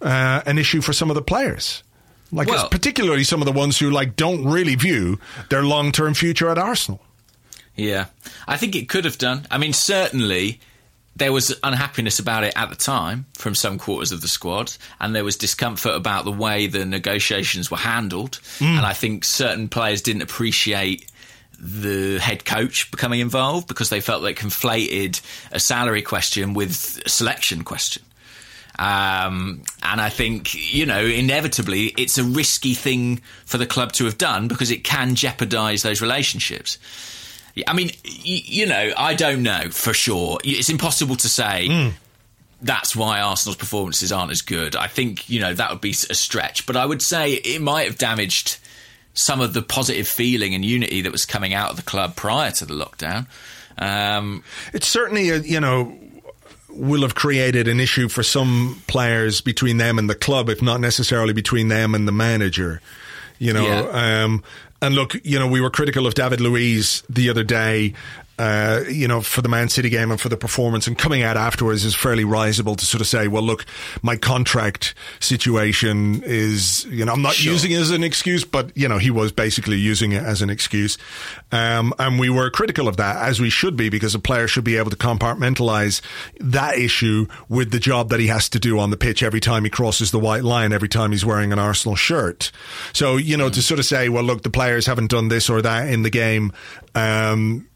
uh, 0.01 0.41
an 0.45 0.57
issue 0.57 0.81
for 0.81 0.93
some 0.93 1.09
of 1.09 1.15
the 1.15 1.21
players? 1.21 1.83
Like 2.31 2.47
Well- 2.47 2.69
particularly 2.69 3.23
some 3.23 3.41
of 3.41 3.45
the 3.45 3.51
ones 3.51 3.77
who 3.77 3.89
like 3.89 4.15
don't 4.15 4.45
really 4.45 4.75
view 4.75 5.19
their 5.49 5.63
long 5.63 5.91
term 5.91 6.13
future 6.13 6.49
at 6.49 6.57
Arsenal. 6.57 7.01
Yeah, 7.75 8.05
I 8.47 8.57
think 8.57 8.75
it 8.75 8.89
could 8.89 9.05
have 9.05 9.17
done. 9.17 9.47
I 9.49 9.57
mean, 9.57 9.73
certainly 9.73 10.59
there 11.15 11.33
was 11.33 11.53
unhappiness 11.63 12.19
about 12.19 12.43
it 12.43 12.53
at 12.55 12.69
the 12.69 12.75
time 12.75 13.25
from 13.33 13.55
some 13.55 13.77
quarters 13.77 14.11
of 14.11 14.21
the 14.21 14.27
squad, 14.27 14.73
and 14.99 15.15
there 15.15 15.23
was 15.23 15.35
discomfort 15.35 15.93
about 15.93 16.25
the 16.25 16.31
way 16.31 16.67
the 16.67 16.85
negotiations 16.85 17.69
were 17.69 17.77
handled. 17.77 18.39
Mm. 18.59 18.77
And 18.77 18.85
I 18.85 18.93
think 18.93 19.23
certain 19.23 19.67
players 19.67 20.01
didn't 20.01 20.21
appreciate 20.21 21.09
the 21.59 22.17
head 22.19 22.43
coach 22.43 22.89
becoming 22.91 23.19
involved 23.19 23.67
because 23.67 23.89
they 23.89 24.01
felt 24.01 24.23
they 24.23 24.33
conflated 24.33 25.21
a 25.51 25.59
salary 25.59 26.01
question 26.01 26.53
with 26.53 27.01
a 27.05 27.09
selection 27.09 27.63
question. 27.63 28.03
Um, 28.81 29.61
and 29.83 30.01
I 30.01 30.09
think, 30.09 30.55
you 30.73 30.87
know, 30.87 31.05
inevitably 31.05 31.87
it's 31.97 32.17
a 32.17 32.23
risky 32.23 32.73
thing 32.73 33.21
for 33.45 33.59
the 33.59 33.67
club 33.67 33.91
to 33.93 34.05
have 34.05 34.17
done 34.17 34.47
because 34.47 34.71
it 34.71 34.83
can 34.83 35.13
jeopardise 35.13 35.83
those 35.83 36.01
relationships. 36.01 36.79
I 37.67 37.73
mean, 37.73 37.91
y- 38.03 38.41
you 38.45 38.65
know, 38.65 38.91
I 38.97 39.13
don't 39.13 39.43
know 39.43 39.69
for 39.69 39.93
sure. 39.93 40.39
It's 40.43 40.69
impossible 40.69 41.15
to 41.17 41.29
say 41.29 41.91
that's 42.61 42.95
why 42.95 43.21
Arsenal's 43.21 43.57
performances 43.57 44.11
aren't 44.11 44.31
as 44.31 44.41
good. 44.41 44.75
I 44.75 44.87
think, 44.87 45.29
you 45.29 45.39
know, 45.41 45.53
that 45.53 45.69
would 45.69 45.81
be 45.81 45.91
a 45.91 46.15
stretch. 46.15 46.65
But 46.65 46.75
I 46.75 46.85
would 46.85 47.03
say 47.03 47.33
it 47.33 47.61
might 47.61 47.85
have 47.87 47.97
damaged 47.99 48.57
some 49.13 49.41
of 49.41 49.53
the 49.53 49.61
positive 49.61 50.07
feeling 50.07 50.55
and 50.55 50.63
unity 50.65 51.01
that 51.01 51.11
was 51.11 51.25
coming 51.25 51.53
out 51.53 51.69
of 51.69 51.75
the 51.75 51.83
club 51.83 52.15
prior 52.15 52.49
to 52.51 52.65
the 52.65 52.73
lockdown. 52.73 53.27
Um, 53.77 54.43
It's 54.73 54.87
certainly 54.87 55.29
a, 55.29 55.37
you 55.39 55.59
know 55.59 55.97
will 56.73 57.01
have 57.01 57.15
created 57.15 57.67
an 57.67 57.79
issue 57.79 58.07
for 58.09 58.23
some 58.23 58.81
players 58.87 59.41
between 59.41 59.77
them 59.77 59.97
and 59.99 60.09
the 60.09 60.15
club, 60.15 60.49
if 60.49 60.61
not 60.61 60.79
necessarily 60.79 61.33
between 61.33 61.67
them 61.67 61.93
and 61.95 62.07
the 62.07 62.11
manager. 62.11 62.81
You 63.39 63.53
know, 63.53 63.65
Yeah. 63.65 64.23
um, 64.23 64.43
and 64.81 64.95
look, 64.95 65.15
you 65.23 65.37
know, 65.37 65.47
we 65.47 65.61
were 65.61 65.69
critical 65.69 66.07
of 66.07 66.13
David 66.15 66.41
Luiz 66.41 67.03
the 67.09 67.29
other 67.29 67.43
day. 67.43 67.93
Uh, 68.39 68.81
you 68.89 69.07
know, 69.07 69.21
for 69.21 69.43
the 69.43 69.49
Man 69.49 69.69
City 69.69 69.87
game 69.89 70.09
and 70.09 70.19
for 70.19 70.27
the 70.29 70.37
performance, 70.37 70.87
and 70.87 70.97
coming 70.97 71.21
out 71.21 71.37
afterwards 71.37 71.85
is 71.85 71.93
fairly 71.93 72.23
risible 72.23 72.75
to 72.75 72.85
sort 72.85 72.99
of 72.99 73.05
say, 73.05 73.27
well, 73.27 73.43
look, 73.43 73.65
my 74.01 74.15
contract 74.15 74.95
situation 75.19 76.23
is, 76.25 76.85
you 76.85 77.05
know, 77.05 77.13
I'm 77.13 77.21
not 77.21 77.35
Sure. 77.35 77.53
using 77.53 77.69
it 77.71 77.79
as 77.79 77.91
an 77.91 78.03
excuse, 78.03 78.43
but, 78.43 78.75
you 78.75 78.87
know, 78.87 78.97
he 78.97 79.11
was 79.11 79.31
basically 79.31 79.77
using 79.77 80.11
it 80.13 80.23
as 80.23 80.41
an 80.41 80.49
excuse. 80.49 80.97
Um, 81.51 81.93
and 81.99 82.17
we 82.17 82.29
were 82.29 82.49
critical 82.49 82.87
of 82.87 82.97
that, 82.97 83.17
as 83.17 83.39
we 83.39 83.51
should 83.51 83.77
be, 83.77 83.89
because 83.89 84.15
a 84.15 84.19
player 84.19 84.47
should 84.47 84.63
be 84.63 84.75
able 84.77 84.89
to 84.89 84.97
compartmentalize 84.97 86.01
that 86.39 86.79
issue 86.79 87.27
with 87.47 87.69
the 87.69 87.79
job 87.79 88.09
that 88.09 88.19
he 88.19 88.27
has 88.27 88.49
to 88.49 88.59
do 88.59 88.79
on 88.79 88.89
the 88.89 88.97
pitch 88.97 89.21
every 89.21 89.39
time 89.39 89.65
he 89.65 89.69
crosses 89.69 90.09
the 90.09 90.19
white 90.19 90.43
line, 90.43 90.73
every 90.73 90.89
time 90.89 91.11
he's 91.11 91.25
wearing 91.25 91.53
an 91.53 91.59
Arsenal 91.59 91.95
shirt. 91.95 92.51
So, 92.91 93.17
you 93.17 93.37
know, 93.37 93.49
to 93.49 93.61
sort 93.61 93.79
of 93.79 93.85
say, 93.85 94.09
well, 94.09 94.23
look, 94.23 94.41
the 94.41 94.49
players 94.49 94.87
haven't 94.87 95.11
done 95.11 95.27
this 95.27 95.47
or 95.47 95.61
that 95.61 95.89
in 95.89 96.01
the 96.01 96.09
game, 96.09 96.53
um, 96.95 97.67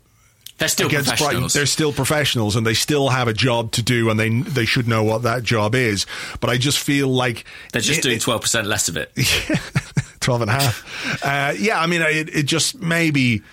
they're 0.58 0.68
still 0.70 0.88
against 0.88 1.08
Brighton, 1.10 1.26
professionals. 1.26 1.54
they're 1.54 1.66
still 1.66 1.92
professionals 1.94 2.56
and 2.56 2.66
they 2.66 2.74
still 2.74 3.10
have 3.10 3.28
a 3.28 3.34
job 3.34 3.72
to 3.74 3.82
do 3.84 4.10
and 4.10 4.20
they 4.20 4.30
they 4.30 4.66
should 4.66 4.88
know 4.88 5.04
what 5.04 5.24
that 5.24 5.44
job 5.44 5.76
is. 5.76 6.06
But 6.40 6.50
I 6.50 6.58
just 6.58 6.80
feel 6.80 7.08
like 7.10 7.46
They're 7.74 7.82
just 7.82 8.00
it- 8.00 8.04
doing 8.04 8.20
twelve 8.20 8.42
percent 8.42 8.66
less 8.68 8.88
of 8.90 8.98
it. 8.98 9.12
12 10.22 10.42
and 10.42 10.50
a 10.50 10.54
half. 10.54 11.24
uh, 11.24 11.54
yeah, 11.60 11.80
I 11.80 11.86
mean, 11.86 12.02
it, 12.02 12.34
it 12.36 12.44
just 12.48 12.82
maybe 12.82 13.44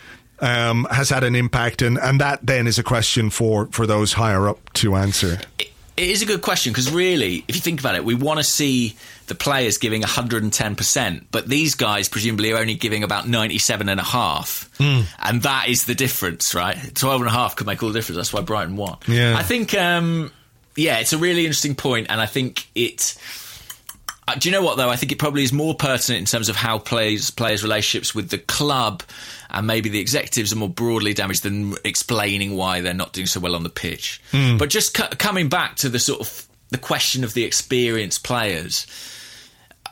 um, 0.41 0.87
has 0.91 1.11
had 1.11 1.23
an 1.23 1.35
impact, 1.35 1.83
and, 1.83 1.99
and 1.99 2.19
that 2.21 2.39
then 2.47 2.67
is 2.67 2.79
a 2.79 2.83
question 2.83 3.29
for, 3.29 3.67
for 3.73 3.87
those 3.87 4.15
higher 4.15 4.49
up 4.49 4.73
to 4.75 4.95
answer. 4.97 5.39
It 5.59 5.72
is 5.97 6.23
a 6.23 6.27
good 6.27 6.43
question 6.43 6.73
because 6.73 6.91
really, 6.91 7.45
if 7.49 7.55
you 7.55 7.61
think 7.61 7.81
about 7.81 7.95
it, 7.95 8.05
we 8.05 8.15
want 8.15 8.39
to 8.39 8.45
see 8.45 8.97
the 9.27 9.35
players 9.35 9.79
giving 9.79 10.03
110%, 10.03 11.25
but 11.31 11.47
these 11.47 11.75
guys 11.75 12.09
presumably 12.09 12.53
are 12.53 12.59
only 12.59 12.75
giving 12.75 13.03
about 13.03 13.29
97 13.29 13.89
and 13.89 14.01
a 14.01 14.03
half. 14.03 14.69
And 15.19 15.43
that 15.43 15.69
is 15.69 15.85
the 15.85 15.95
difference, 15.95 16.55
right? 16.55 16.77
12 16.95 17.21
and 17.23 17.29
a 17.29 17.33
half 17.33 17.57
could 17.57 17.67
make 17.67 17.83
all 17.83 17.91
the 17.91 17.99
difference. 17.99 18.17
That's 18.17 18.33
why 18.33 18.41
Brighton 18.41 18.77
won. 18.77 18.97
Yeah. 19.07 19.37
I 19.37 19.43
think, 19.43 19.75
um, 19.75 20.33
yeah, 20.77 20.99
it's 20.99 21.13
a 21.13 21.19
really 21.19 21.45
interesting 21.45 21.75
point, 21.75 22.09
and 22.11 22.21
I 22.21 22.27
think 22.27 22.67
it. 22.75 23.17
Uh, 24.29 24.37
do 24.37 24.49
you 24.49 24.53
know 24.53 24.63
what 24.63 24.77
though? 24.77 24.89
I 24.89 24.97
think 24.97 25.11
it 25.11 25.19
probably 25.19 25.43
is 25.43 25.53
more 25.53 25.75
pertinent 25.75 26.21
in 26.21 26.27
terms 26.27 26.49
of 26.49 26.55
how 26.57 26.79
players 26.79 27.31
players' 27.31 27.63
relationships 27.63 28.15
with 28.15 28.31
the 28.31 28.39
club 28.39 29.03
and 29.51 29.67
maybe 29.67 29.89
the 29.89 29.99
executives 30.01 30.53
are 30.53 30.57
more 30.57 30.69
broadly 30.69 31.13
damaged 31.13 31.43
than 31.43 31.75
explaining 31.85 32.55
why 32.55 32.81
they're 32.81 32.95
not 32.95 33.13
doing 33.13 33.27
so 33.27 33.41
well 33.41 33.55
on 33.55 33.63
the 33.65 33.69
pitch. 33.69 34.21
But 34.59 34.71
just 34.71 34.95
cu- 34.95 35.17
coming 35.17 35.49
back 35.49 35.77
to 35.77 35.89
the 35.89 35.99
sort 35.99 36.21
of 36.21 36.49
the 36.71 36.79
question 36.79 37.25
of 37.25 37.35
the 37.35 37.45
experienced 37.45 38.23
players. 38.25 38.87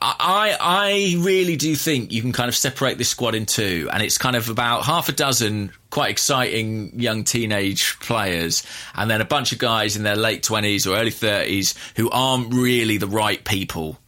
I 0.03 0.57
I 0.59 1.17
really 1.19 1.57
do 1.57 1.75
think 1.77 2.11
you 2.11 2.23
can 2.23 2.33
kind 2.33 2.49
of 2.49 2.57
separate 2.57 2.97
this 2.97 3.11
squad 3.11 3.35
in 3.35 3.45
two, 3.45 3.91
and 3.93 4.03
it's 4.03 4.17
kind 4.17 4.35
of 4.37 4.49
about 4.49 4.85
half 4.85 5.09
a 5.11 5.13
dozen 5.13 5.73
quite 5.91 6.11
exciting 6.11 6.99
young 6.99 7.25
teenage 7.25 7.99
players, 8.01 8.63
and 8.95 9.11
then 9.11 9.21
a 9.21 9.27
bunch 9.27 9.53
of 9.53 9.59
guys 9.59 9.97
in 9.97 10.03
their 10.05 10.17
late 10.17 10.43
twenties 10.43 10.87
or 10.87 10.97
early 10.97 11.11
thirties 11.11 11.75
who 11.97 12.09
aren't 12.11 12.55
really 12.55 12.97
the 12.97 13.09
right 13.09 13.45
people 13.45 13.99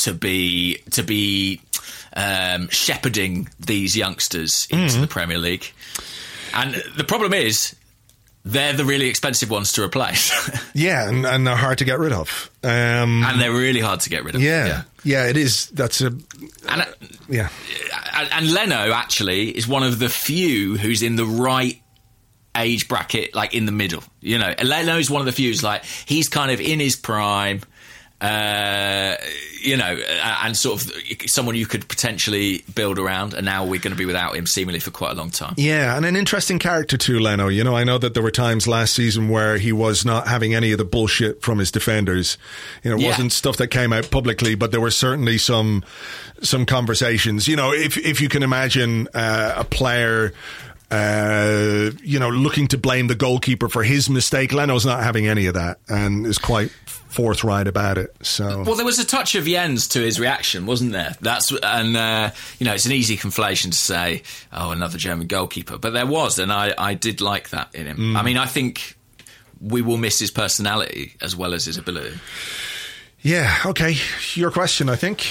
to 0.00 0.14
be 0.14 0.76
to 0.90 1.02
be 1.02 1.60
um, 2.14 2.68
shepherding 2.68 3.48
these 3.58 3.96
youngsters 3.96 4.66
into 4.70 5.00
the 5.00 5.06
Premier 5.06 5.38
League. 5.38 5.72
And 6.54 6.74
the 6.96 7.04
problem 7.04 7.32
is, 7.32 7.76
they're 8.44 8.72
the 8.72 8.84
really 8.84 9.06
expensive 9.08 9.50
ones 9.50 9.72
to 9.72 9.82
replace, 9.84 10.32
Yeah, 10.74 11.08
and, 11.08 11.24
and 11.26 11.46
they're 11.46 11.54
hard 11.56 11.78
to 11.78 11.84
get 11.84 11.98
rid 11.98 12.12
of. 12.12 12.50
Um, 12.64 13.22
and 13.24 13.40
they're 13.40 13.52
really 13.52 13.80
hard 13.80 14.00
to 14.00 14.10
get 14.10 14.24
rid 14.24 14.34
of. 14.34 14.42
yeah, 14.42 14.82
yeah, 15.04 15.26
it 15.26 15.36
is. 15.36 15.66
That's 15.66 16.00
a 16.00 16.06
And, 16.06 16.22
uh, 16.68 16.84
yeah. 17.28 17.48
and, 18.14 18.28
and 18.32 18.52
Leno 18.52 18.92
actually 18.92 19.50
is 19.50 19.68
one 19.68 19.82
of 19.82 19.98
the 19.98 20.08
few 20.08 20.76
who's 20.76 21.02
in 21.02 21.16
the 21.16 21.26
right 21.26 21.80
age 22.56 22.88
bracket, 22.88 23.34
like 23.34 23.54
in 23.54 23.66
the 23.66 23.72
middle. 23.72 24.02
You 24.20 24.38
know, 24.38 24.52
Leno's 24.64 25.10
one 25.10 25.20
of 25.20 25.26
the 25.26 25.32
few. 25.32 25.48
who's 25.50 25.62
Like 25.62 25.84
he's 25.84 26.28
kind 26.28 26.50
of 26.50 26.60
in 26.60 26.80
his 26.80 26.96
prime. 26.96 27.60
Uh, 28.20 29.16
you 29.62 29.76
know, 29.76 29.94
uh, 30.22 30.38
and 30.44 30.56
sort 30.56 30.82
of 30.82 30.92
someone 31.26 31.54
you 31.54 31.66
could 31.66 31.88
potentially 31.88 32.62
build 32.74 32.98
around, 32.98 33.32
and 33.34 33.44
now 33.44 33.64
we're 33.64 33.80
going 33.80 33.92
to 33.92 33.98
be 33.98 34.04
without 34.06 34.36
him 34.36 34.46
seemingly 34.46 34.78
for 34.80 34.90
quite 34.90 35.12
a 35.12 35.14
long 35.14 35.30
time. 35.30 35.54
Yeah, 35.56 35.96
and 35.96 36.04
an 36.06 36.16
interesting 36.16 36.58
character 36.58 36.96
too, 36.96 37.18
Leno. 37.18 37.48
You 37.48 37.64
know, 37.64 37.74
I 37.76 37.84
know 37.84 37.98
that 37.98 38.14
there 38.14 38.22
were 38.22 38.30
times 38.30 38.66
last 38.66 38.94
season 38.94 39.28
where 39.28 39.56
he 39.58 39.72
was 39.72 40.04
not 40.04 40.28
having 40.28 40.54
any 40.54 40.72
of 40.72 40.78
the 40.78 40.84
bullshit 40.84 41.42
from 41.42 41.58
his 41.58 41.70
defenders. 41.70 42.36
You 42.82 42.90
know, 42.90 42.96
it 42.96 43.02
Yeah. 43.02 43.08
wasn't 43.08 43.32
stuff 43.32 43.56
that 43.58 43.68
came 43.68 43.92
out 43.92 44.10
publicly, 44.10 44.54
but 44.54 44.70
there 44.70 44.80
were 44.80 44.90
certainly 44.90 45.38
some 45.38 45.82
some 46.42 46.64
conversations. 46.66 47.48
You 47.48 47.56
know, 47.56 47.72
if 47.72 47.96
if 47.98 48.20
you 48.20 48.28
can 48.28 48.42
imagine 48.42 49.08
uh, 49.14 49.54
a 49.56 49.64
player. 49.64 50.32
Uh, 50.92 51.92
you 52.02 52.18
know, 52.18 52.28
looking 52.30 52.66
to 52.66 52.76
blame 52.76 53.06
the 53.06 53.14
goalkeeper 53.14 53.68
for 53.68 53.84
his 53.84 54.10
mistake. 54.10 54.52
Leno's 54.52 54.84
not 54.84 55.04
having 55.04 55.28
any 55.28 55.46
of 55.46 55.54
that 55.54 55.78
and 55.88 56.26
is 56.26 56.36
quite 56.36 56.72
forthright 57.10 57.66
about 57.66 57.98
it. 57.98 58.14
So, 58.22 58.62
Well, 58.62 58.76
there 58.76 58.86
was 58.86 58.98
a 58.98 59.04
touch 59.04 59.34
of 59.34 59.44
Jens 59.44 59.88
to 59.88 60.00
his 60.00 60.18
reaction, 60.18 60.64
wasn't 60.64 60.92
there? 60.92 61.14
That's 61.20 61.52
and 61.62 61.96
uh, 61.96 62.30
you 62.58 62.66
know 62.66 62.72
it's 62.74 62.86
an 62.86 62.92
easy 62.92 63.16
conflation 63.16 63.66
to 63.70 63.76
say, 63.78 64.22
oh, 64.52 64.70
another 64.70 64.96
German 64.96 65.26
goalkeeper, 65.26 65.76
but 65.78 65.92
there 65.92 66.06
was, 66.06 66.38
and 66.38 66.52
I 66.52 66.72
I 66.78 66.94
did 66.94 67.20
like 67.20 67.50
that 67.50 67.74
in 67.74 67.86
him. 67.86 68.16
I 68.16 68.22
mean, 68.22 68.36
I 68.36 68.46
think 68.46 68.96
we 69.60 69.82
will 69.82 69.98
miss 69.98 70.18
his 70.18 70.30
personality 70.30 71.16
as 71.20 71.36
well 71.36 71.52
as 71.52 71.66
his 71.66 71.76
ability. 71.76 72.16
yeah, 73.20 73.56
okay. 73.66 73.96
Your 74.34 74.50
question, 74.50 74.88
I 74.88 74.96
think. 74.96 75.26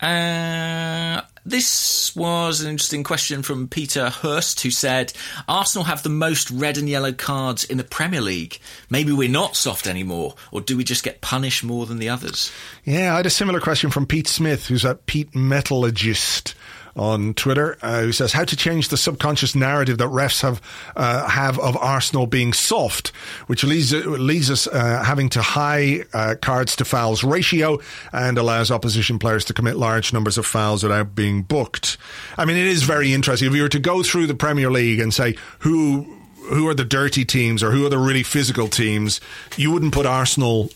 Uh, 0.00 1.22
this 1.48 2.14
was 2.14 2.60
an 2.60 2.70
interesting 2.70 3.04
question 3.04 3.42
from 3.42 3.68
Peter 3.68 4.10
Hurst, 4.10 4.60
who 4.60 4.70
said 4.70 5.12
Arsenal 5.48 5.84
have 5.84 6.02
the 6.02 6.08
most 6.08 6.50
red 6.50 6.76
and 6.76 6.88
yellow 6.88 7.12
cards 7.12 7.64
in 7.64 7.78
the 7.78 7.84
Premier 7.84 8.20
League. 8.20 8.58
Maybe 8.90 9.12
we're 9.12 9.28
not 9.28 9.56
soft 9.56 9.86
anymore, 9.86 10.34
or 10.52 10.60
do 10.60 10.76
we 10.76 10.84
just 10.84 11.04
get 11.04 11.20
punished 11.20 11.64
more 11.64 11.86
than 11.86 11.98
the 11.98 12.08
others? 12.08 12.52
Yeah, 12.84 13.14
I 13.14 13.16
had 13.18 13.26
a 13.26 13.30
similar 13.30 13.60
question 13.60 13.90
from 13.90 14.06
Pete 14.06 14.28
Smith, 14.28 14.66
who's 14.66 14.84
a 14.84 14.94
Pete 14.94 15.34
Metallurgist 15.34 16.54
on 16.96 17.34
Twitter, 17.34 17.76
uh, 17.82 18.02
who 18.02 18.12
says 18.12 18.32
how 18.32 18.44
to 18.44 18.56
change 18.56 18.88
the 18.88 18.96
subconscious 18.96 19.54
narrative 19.54 19.98
that 19.98 20.08
refs 20.08 20.42
have 20.42 20.60
uh, 20.96 21.28
have 21.28 21.58
of 21.58 21.76
Arsenal 21.76 22.26
being 22.26 22.52
soft, 22.52 23.08
which 23.46 23.64
leads 23.64 23.92
leads 23.92 24.50
us 24.50 24.66
uh, 24.66 25.02
having 25.04 25.28
to 25.30 25.42
high 25.42 26.04
uh, 26.12 26.34
cards 26.40 26.76
to 26.76 26.84
fouls 26.84 27.24
ratio 27.24 27.78
and 28.12 28.38
allows 28.38 28.70
opposition 28.70 29.18
players 29.18 29.44
to 29.44 29.54
commit 29.54 29.76
large 29.76 30.12
numbers 30.12 30.38
of 30.38 30.46
fouls 30.46 30.82
without 30.82 31.14
being 31.14 31.42
booked. 31.42 31.96
I 32.36 32.44
mean, 32.44 32.56
it 32.56 32.66
is 32.66 32.82
very 32.82 33.12
interesting. 33.12 33.48
If 33.48 33.54
you 33.54 33.62
were 33.62 33.68
to 33.68 33.78
go 33.78 34.02
through 34.02 34.26
the 34.26 34.34
Premier 34.34 34.70
League 34.70 35.00
and 35.00 35.12
say 35.12 35.36
who 35.60 36.14
who 36.50 36.66
are 36.68 36.74
the 36.74 36.84
dirty 36.84 37.24
teams 37.24 37.62
or 37.62 37.70
who 37.70 37.84
are 37.84 37.90
the 37.90 37.98
really 37.98 38.22
physical 38.22 38.68
teams, 38.68 39.20
you 39.56 39.70
wouldn't 39.70 39.92
put 39.92 40.06
Arsenal 40.06 40.70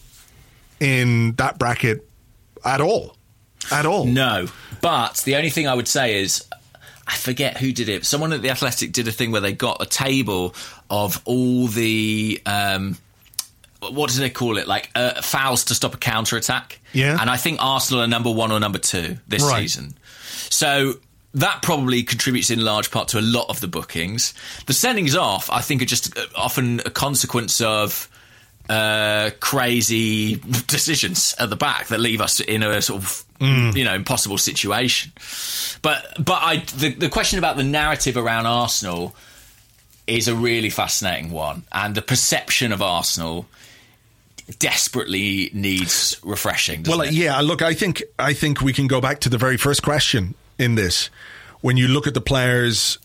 in 0.80 1.32
that 1.36 1.58
bracket 1.58 2.06
at 2.64 2.80
all. 2.80 3.16
At 3.70 3.86
all. 3.86 4.04
No, 4.06 4.48
but 4.80 5.18
the 5.24 5.36
only 5.36 5.50
thing 5.50 5.68
I 5.68 5.74
would 5.74 5.88
say 5.88 6.20
is 6.20 6.44
I 7.06 7.14
forget 7.14 7.58
who 7.58 7.72
did 7.72 7.88
it. 7.88 8.04
Someone 8.04 8.32
at 8.32 8.42
the 8.42 8.50
Athletic 8.50 8.92
did 8.92 9.06
a 9.08 9.12
thing 9.12 9.30
where 9.32 9.40
they 9.40 9.52
got 9.52 9.80
a 9.82 9.86
table 9.86 10.54
of 10.90 11.20
all 11.24 11.66
the 11.68 12.40
um, 12.46 12.96
what 13.90 14.10
do 14.10 14.18
they 14.20 14.30
call 14.30 14.58
it? 14.58 14.66
Like 14.68 14.90
uh, 14.94 15.20
fouls 15.22 15.64
to 15.66 15.74
stop 15.74 15.94
a 15.94 15.98
counter 15.98 16.36
attack. 16.36 16.80
Yeah. 16.92 17.16
and 17.20 17.28
I 17.30 17.36
think 17.36 17.58
Arsenal 17.60 18.02
are 18.02 18.06
number 18.06 18.30
one 18.30 18.52
or 18.52 18.60
number 18.60 18.78
two 18.78 19.18
this 19.28 19.42
Right. 19.42 19.60
season. 19.62 19.94
So. 20.50 20.94
That 21.36 21.62
probably 21.62 22.02
contributes 22.02 22.50
in 22.50 22.62
large 22.62 22.90
part 22.90 23.08
to 23.08 23.18
a 23.18 23.22
lot 23.22 23.46
of 23.48 23.58
the 23.60 23.66
bookings. 23.66 24.34
The 24.66 24.74
sendings 24.74 25.16
off, 25.18 25.48
I 25.48 25.62
think, 25.62 25.80
are 25.80 25.86
just 25.86 26.14
uh, 26.14 26.26
often 26.36 26.80
a 26.84 26.90
consequence 26.90 27.58
of 27.62 28.06
uh, 28.72 29.30
crazy 29.38 30.36
decisions 30.66 31.34
at 31.38 31.50
the 31.50 31.56
back 31.56 31.88
that 31.88 32.00
leave 32.00 32.22
us 32.22 32.40
in 32.40 32.62
a 32.62 32.80
sort 32.80 33.02
of 33.02 33.24
you 33.38 33.84
know 33.84 33.94
impossible 33.94 34.38
situation. 34.38 35.12
But 35.82 36.06
but 36.18 36.38
I 36.42 36.56
the, 36.76 36.94
the 36.94 37.08
question 37.10 37.38
about 37.38 37.58
the 37.58 37.64
narrative 37.64 38.16
around 38.16 38.46
Arsenal 38.46 39.14
is 40.06 40.26
a 40.26 40.34
really 40.34 40.70
fascinating 40.70 41.30
one, 41.32 41.64
and 41.70 41.94
the 41.94 42.00
perception 42.00 42.72
of 42.72 42.80
Arsenal 42.80 43.46
desperately 44.58 45.50
needs 45.52 46.16
refreshing. 46.22 46.84
Well, 46.84 47.02
it? 47.02 47.12
yeah. 47.12 47.38
Look, 47.42 47.60
I 47.60 47.74
think 47.74 48.02
I 48.18 48.32
think 48.32 48.62
we 48.62 48.72
can 48.72 48.86
go 48.86 49.02
back 49.02 49.20
to 49.20 49.28
the 49.28 49.38
very 49.38 49.58
first 49.58 49.82
question 49.82 50.34
in 50.58 50.76
this. 50.76 51.10
When 51.60 51.76
you 51.76 51.88
look 51.88 52.06
at 52.06 52.14
the 52.14 52.22
players, 52.22 52.96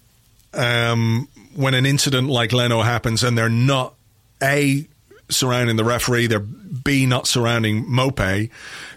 um, 0.53 1.27
when 1.56 1.73
an 1.73 1.85
incident 1.85 2.30
like 2.30 2.53
Leno 2.53 2.84
happens, 2.84 3.22
and 3.22 3.38
they're 3.38 3.49
not 3.49 3.95
a 4.41 4.88
surrounding 5.29 5.75
the 5.75 5.83
referee, 5.83 6.27
they're 6.27 6.39
b 6.39 7.05
not 7.05 7.27
surrounding 7.27 7.85
Maupay, 7.85 8.49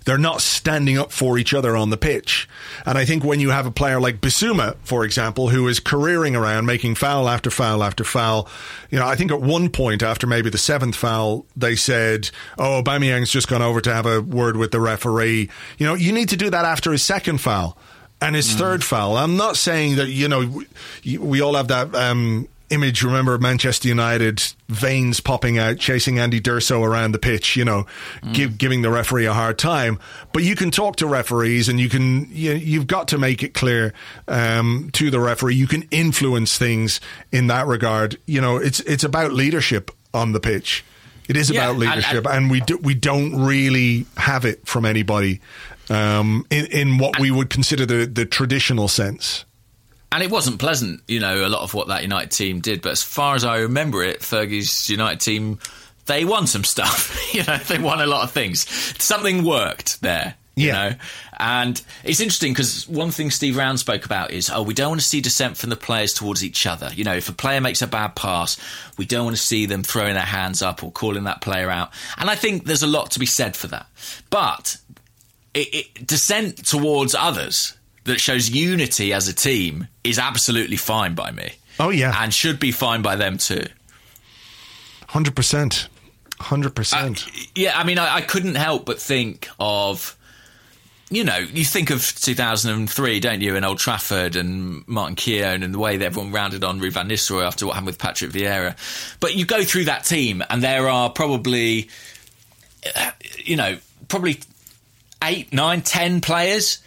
they're 0.05 0.19
not 0.19 0.41
standing 0.41 0.99
up 0.99 1.13
for 1.13 1.39
each 1.39 1.53
other 1.53 1.77
on 1.77 1.91
the 1.91 1.97
pitch. 1.97 2.49
And 2.87 2.97
I 2.97 3.05
think 3.05 3.25
when 3.25 3.41
you 3.41 3.51
have 3.51 3.67
a 3.67 3.71
player 3.71 4.01
like 4.01 4.21
Bissouma, 4.21 4.77
for 4.83 5.05
example, 5.05 5.49
who 5.49 5.69
is 5.69 5.81
careering 5.81 6.37
around 6.37 6.67
making 6.67 6.95
foul 6.95 7.29
after 7.29 7.51
foul 7.51 7.83
after 7.83 8.05
foul, 8.05 8.49
you 8.91 8.99
know, 8.99 9.07
I 9.07 9.17
think 9.17 9.31
at 9.31 9.41
one 9.41 9.69
point 9.69 10.03
after 10.03 10.27
maybe 10.27 10.51
the 10.51 10.59
seventh 10.59 10.97
foul, 10.97 11.47
they 11.57 11.77
said, 11.77 12.31
"Oh, 12.59 12.83
Aubameyang's 12.83 13.31
just 13.31 13.49
gone 13.49 13.63
over 13.63 13.81
to 13.81 13.93
have 13.93 14.07
a 14.07 14.21
word 14.21 14.57
with 14.57 14.71
the 14.71 14.81
referee." 14.81 15.51
You 15.79 15.87
know, 15.87 15.95
you 15.95 16.13
need 16.13 16.29
to 16.31 16.37
do 16.37 16.51
that 16.51 16.65
after 16.65 16.93
his 16.93 17.03
second 17.03 17.39
foul 17.39 17.77
and 18.21 18.37
his 18.37 18.55
third 18.55 18.85
foul. 18.85 19.17
I'm 19.17 19.37
not 19.37 19.57
saying 19.57 19.97
that 19.97 20.09
you 20.09 20.29
know 20.29 20.47
we, 21.05 21.19
we 21.19 21.41
all 21.41 21.55
have 21.55 21.69
that. 21.69 21.95
Um, 21.95 22.49
Image, 22.71 23.03
remember 23.03 23.37
Manchester 23.39 23.89
United 23.89 24.43
veins 24.69 25.21
popping 25.21 25.59
out, 25.59 25.79
chasing 25.79 26.19
Andy 26.19 26.41
D'Urso 26.41 26.83
around 26.83 27.13
the 27.13 27.19
pitch, 27.19 27.57
you 27.57 27.65
know, 27.65 27.87
give, 28.33 28.59
giving 28.59 28.83
the 28.83 28.91
referee 28.91 29.27
a 29.27 29.33
hard 29.33 29.59
time. 29.59 29.99
But 30.33 30.45
you 30.45 30.55
can 30.55 30.71
talk 30.71 30.97
to 30.97 31.07
referees, 31.07 31.69
and 31.69 31.81
you 31.81 31.89
can 31.89 32.29
you, 32.31 32.53
you've 32.53 32.87
got 32.87 33.09
to 33.09 33.19
make 33.19 33.43
it 33.43 33.55
clear 33.55 33.93
um, 34.29 34.91
to 34.93 35.11
the 35.11 35.19
referee. 35.21 35.57
You 35.57 35.67
can 35.67 35.83
influence 35.91 36.57
things 36.57 37.01
in 37.33 37.49
that 37.49 37.67
regard. 37.67 38.19
You 38.27 38.41
know, 38.41 38.57
it's 38.57 38.81
it's 38.81 39.05
about 39.05 39.33
leadership 39.33 39.91
on 40.15 40.33
the 40.33 40.41
pitch. 40.41 40.85
It 41.29 41.37
is 41.37 41.51
Yeah, 41.51 41.67
about 41.67 41.79
leadership, 41.79 42.27
and, 42.27 42.51
we 42.51 42.61
do, 42.61 42.77
we 42.79 42.95
don't 42.95 43.45
really 43.45 44.07
have 44.17 44.45
it 44.45 44.67
from 44.67 44.85
anybody 44.85 45.41
um, 45.89 46.45
in 46.51 46.67
in 46.67 46.99
what 46.99 47.19
we 47.19 47.31
would 47.31 47.51
consider 47.51 47.87
the 47.87 48.07
the 48.07 48.25
traditional 48.25 48.89
sense. 48.89 49.45
And 50.13 50.23
it 50.23 50.31
wasn't 50.31 50.59
pleasant, 50.59 51.03
you 51.07 51.21
know, 51.21 51.47
a 51.47 51.49
lot 51.49 51.63
of 51.63 51.73
what 51.75 51.89
that 51.89 52.03
United 52.03 52.31
team 52.31 52.61
did. 52.61 52.83
But 52.83 52.93
as 52.93 53.03
far 53.03 53.35
as 53.35 53.45
I 53.45 53.59
remember 53.59 54.03
it, 54.03 54.21
Fergie's 54.21 54.89
United 54.91 55.21
team, 55.21 55.59
they 56.07 56.25
won 56.25 56.47
some 56.47 56.65
stuff. 56.65 57.33
you 57.35 57.45
know, 57.45 57.57
they 57.59 57.79
won 57.79 58.01
a 58.01 58.07
lot 58.07 58.25
of 58.25 58.33
things. 58.33 58.69
Something 59.03 59.45
worked 59.45 60.01
there. 60.03 60.35
You 60.57 60.67
Yeah. 60.67 60.73
know, 60.91 60.95
and 61.39 61.81
it's 62.05 62.21
interesting 62.21 62.53
because 62.53 62.87
one 62.89 63.13
thing 63.13 63.31
Steve 63.31 63.57
Round 63.57 63.79
spoke 63.79 64.05
about 64.05 64.33
is, 64.33 64.51
oh, 64.51 64.63
we 64.63 64.75
don't 64.75 64.89
want 64.91 65.01
to 65.01 65.07
see 65.07 65.21
dissent 65.21 65.57
from 65.57 65.71
the 65.71 65.77
players 65.77 66.13
towards 66.13 66.45
each 66.45 66.67
other. 66.67 66.91
You 66.93 67.05
know, 67.05 67.15
if 67.15 67.29
a 67.29 67.33
player 67.33 67.61
makes 67.61 67.81
a 67.81 67.87
bad 67.87 68.17
pass, 68.17 68.59
we 68.99 69.07
don't 69.07 69.25
want 69.25 69.37
to 69.37 69.43
see 69.43 69.65
them 69.65 69.83
throwing 69.85 70.15
their 70.15 70.25
hands 70.25 70.61
up 70.61 70.83
or 70.83 70.91
calling 70.91 71.25
that 71.25 71.41
player 71.41 71.71
out. 71.71 71.91
And 72.19 72.29
I 72.29 72.35
think 72.35 72.65
there's 72.65 72.83
a 72.83 72.89
lot 72.89 73.13
to 73.13 73.21
be 73.21 73.27
said 73.27 73.57
for 73.57 73.69
that. 73.69 73.87
But 74.29 74.77
it, 75.55 75.75
it, 75.75 76.07
dissent 76.07 76.67
towards 76.67 77.15
others 77.15 77.75
that 78.05 78.21
shows 78.21 78.51
unity 78.51 79.13
as 79.13 79.29
a 79.29 79.35
team 79.35 79.89
is 80.05 80.19
absolutely 80.19 80.77
fine 80.77 81.15
by 81.15 81.31
me. 81.31 81.53
Oh, 81.79 81.91
yeah. 81.91 82.15
and 82.23 82.33
should 82.33 82.61
be 82.61 82.73
fine 82.73 83.03
by 83.03 83.17
them 83.17 83.39
too. 83.39 83.67
Hundred 85.09 85.35
percent, 85.35 85.89
hundred 86.39 86.75
percent. 86.75 87.27
Yeah, 87.57 87.77
I 87.77 87.85
mean, 87.85 87.99
I, 87.99 88.17
I 88.17 88.21
couldn't 88.21 88.55
help 88.55 88.87
but 88.87 89.01
think 89.01 89.49
of 89.59 90.17
you 91.11 91.25
know, 91.25 91.39
you 91.39 91.65
think 91.65 91.91
of 91.91 92.07
2003, 92.21 93.19
don't 93.19 93.41
you, 93.41 93.57
in 93.57 93.65
Old 93.65 93.79
Trafford 93.79 94.37
and 94.37 94.87
Martin 94.87 95.17
Keown 95.17 95.65
and 95.65 95.75
the 95.75 95.79
way 95.79 95.97
that 95.97 96.07
everyone 96.07 96.31
rounded 96.31 96.63
on 96.63 96.81
Ruud 96.81 96.93
van 96.93 97.09
Nistelrooy 97.09 97.45
after 97.45 97.67
what 97.67 97.73
happened 97.73 97.89
with 97.89 97.99
Patrick 97.99 98.31
Vieira. 98.31 98.77
But 99.19 99.35
you 99.35 99.45
go 99.45 99.65
through 99.65 99.87
that 99.87 100.05
team, 100.05 100.45
and 100.49 100.63
there 100.63 100.89
are 100.89 101.11
probably, 101.11 101.89
uh, 102.95 103.11
you 103.39 103.57
know, 103.57 103.79
probably 104.07 104.41
eight, 105.25 105.53
nine, 105.53 105.83
ten 105.83 106.21
players 106.21 106.79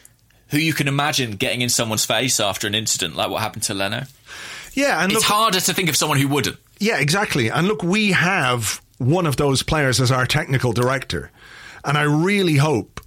who 0.54 0.60
you 0.60 0.74
can 0.74 0.88
imagine 0.88 1.32
getting 1.32 1.62
in 1.62 1.70
someone's 1.70 2.06
face 2.06 2.40
after 2.40 2.68
an 2.68 2.76
incident 2.76 3.16
like 3.16 3.30
what 3.30 3.42
happened 3.42 3.64
to 3.64 3.74
Leno. 3.74 4.04
Yeah, 4.74 5.04
and 5.04 5.12
It's 5.12 5.22
look, 5.22 5.24
harder 5.24 5.60
to 5.60 5.74
think 5.74 5.90
of 5.90 5.96
someone 5.98 6.20
who 6.20 6.28
wouldn't. 6.28 6.58
Yeah, 6.80 7.00
exactly. 7.00 7.50
And 7.50 7.68
look, 7.68 7.84
we 7.84 8.12
have 8.12 8.82
one 9.00 9.26
of 9.26 9.36
those 9.36 9.64
players 9.64 10.00
as 10.00 10.12
our 10.12 10.26
technical 10.26 10.72
director. 10.72 11.32
And 11.84 11.98
I 11.98 12.04
really 12.04 12.56
hope 12.56 13.02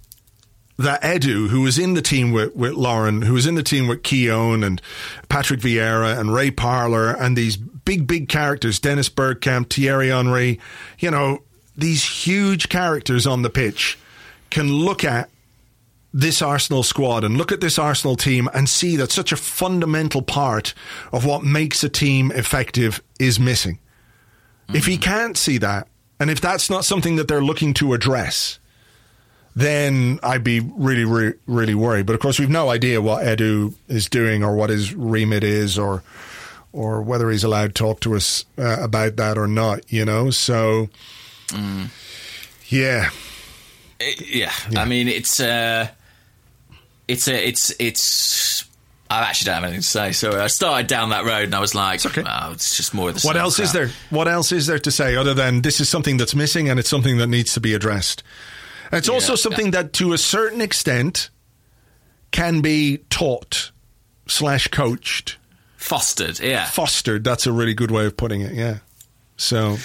that 0.77 1.01
Edu, 1.01 1.47
who 1.47 1.61
was 1.61 1.79
in 1.79 1.93
the 1.93 2.01
team 2.01 2.31
with, 2.31 2.55
with 2.55 2.73
Lauren, 2.73 3.21
who 3.21 3.33
was 3.33 3.47
in 3.47 3.55
the 3.55 3.63
team 3.63 3.87
with 3.87 4.03
Keown 4.03 4.63
and 4.63 4.81
Patrick 5.29 5.61
Vieira 5.61 6.19
and 6.19 6.33
Ray 6.33 6.51
Parlour 6.51 7.11
and 7.11 7.35
these 7.35 7.57
big, 7.57 8.05
big 8.05 8.29
characters, 8.29 8.79
Dennis 8.79 9.09
Bergkamp, 9.09 9.73
Thierry 9.73 10.09
Henry, 10.09 10.59
you 10.99 11.09
know, 11.09 11.39
these 11.75 12.03
huge 12.03 12.69
characters 12.69 13.25
on 13.25 13.41
the 13.41 13.49
pitch 13.49 13.97
can 14.49 14.71
look 14.71 15.03
at 15.03 15.29
this 16.19 16.41
Arsenal 16.41 16.81
squad 16.81 17.23
and 17.23 17.37
look 17.37 17.51
at 17.51 17.61
this 17.61 17.77
Arsenal 17.77 18.15
team 18.15 18.49
and 18.51 18.67
see 18.67 18.95
that 18.95 19.11
such 19.11 19.31
a 19.31 19.37
fundamental 19.37 20.23
part 20.23 20.73
of 21.11 21.25
what 21.25 21.43
makes 21.43 21.83
a 21.83 21.89
team 21.89 22.31
effective 22.31 23.03
is 23.19 23.39
missing. 23.39 23.77
If 24.73 24.87
he 24.87 24.97
can't 24.97 25.37
see 25.37 25.59
that, 25.59 25.87
and 26.19 26.31
if 26.31 26.41
that's 26.41 26.71
not 26.71 26.83
something 26.85 27.17
that 27.17 27.27
they're 27.27 27.43
looking 27.43 27.75
to 27.75 27.93
address, 27.93 28.57
then 29.55 30.19
I'd 30.23 30.43
be 30.43 30.59
really, 30.59 31.05
really, 31.05 31.35
really 31.45 31.75
worried. 31.75 32.07
But 32.07 32.13
of 32.13 32.19
course, 32.19 32.39
we've 32.39 32.49
no 32.49 32.69
idea 32.69 32.99
what 32.99 33.23
Edu 33.23 33.75
is 33.87 34.09
doing 34.09 34.43
or 34.43 34.55
what 34.55 34.71
his 34.71 34.95
remit 34.95 35.43
is 35.43 35.77
or 35.77 36.01
or 36.73 37.01
whether 37.03 37.29
he's 37.29 37.43
allowed 37.43 37.67
to 37.67 37.73
talk 37.73 37.99
to 38.01 38.15
us 38.15 38.43
uh, 38.57 38.77
about 38.81 39.15
that 39.17 39.37
or 39.37 39.47
not, 39.47 39.91
you 39.91 40.03
know? 40.03 40.29
So, 40.31 40.89
yeah. 42.67 43.09
It- 43.99 44.27
yeah. 44.27 44.51
I 44.75 44.85
mean, 44.85 45.07
it's 45.07 45.39
uh, 45.39 45.87
it's 47.07 47.27
a, 47.27 47.47
it's 47.47 47.73
it's. 47.79 48.65
I 49.09 49.21
actually 49.21 49.45
don't 49.45 49.55
have 49.55 49.63
anything 49.63 49.81
to 49.81 49.87
say. 49.87 50.11
So 50.11 50.41
I 50.41 50.47
started 50.47 50.87
down 50.87 51.11
that 51.11 51.23
road, 51.23 51.43
and 51.45 51.55
I 51.55 51.59
was 51.59 51.73
like, 51.73 51.95
it's, 51.95 52.05
okay. 52.05 52.23
"Oh, 52.27 52.51
it's 52.51 52.75
just 52.75 52.93
more 52.93 53.09
of 53.09 53.15
the." 53.15 53.25
What 53.27 53.37
else 53.37 53.57
is 53.59 53.71
there? 53.71 53.89
What 54.09 54.27
else 54.27 54.51
is 54.51 54.67
there 54.67 54.79
to 54.79 54.91
say 54.91 55.15
other 55.15 55.33
than 55.33 55.61
this 55.61 55.79
is 55.79 55.87
something 55.87 56.17
that's 56.17 56.35
missing 56.35 56.69
and 56.69 56.77
it's 56.79 56.89
something 56.89 57.17
that 57.17 57.27
needs 57.27 57.53
to 57.53 57.61
be 57.61 57.73
addressed? 57.73 58.21
And 58.91 58.97
it's 58.99 59.09
also 59.09 59.33
Yeah. 59.33 59.37
something 59.37 59.71
that, 59.71 59.93
to 59.93 60.13
a 60.13 60.17
certain 60.17 60.59
extent, 60.61 61.29
can 62.31 62.59
be 62.61 62.97
taught 63.09 63.71
slash 64.27 64.67
coached, 64.67 65.37
Fostered, 65.77 66.39
yeah. 66.41 66.65
fostered. 66.65 67.23
That's 67.23 67.45
a 67.47 67.51
really 67.53 67.73
good 67.73 67.91
way 67.91 68.05
of 68.05 68.17
putting 68.17 68.41
it. 68.41 68.53
Yeah. 68.53 68.79
So 69.37 69.77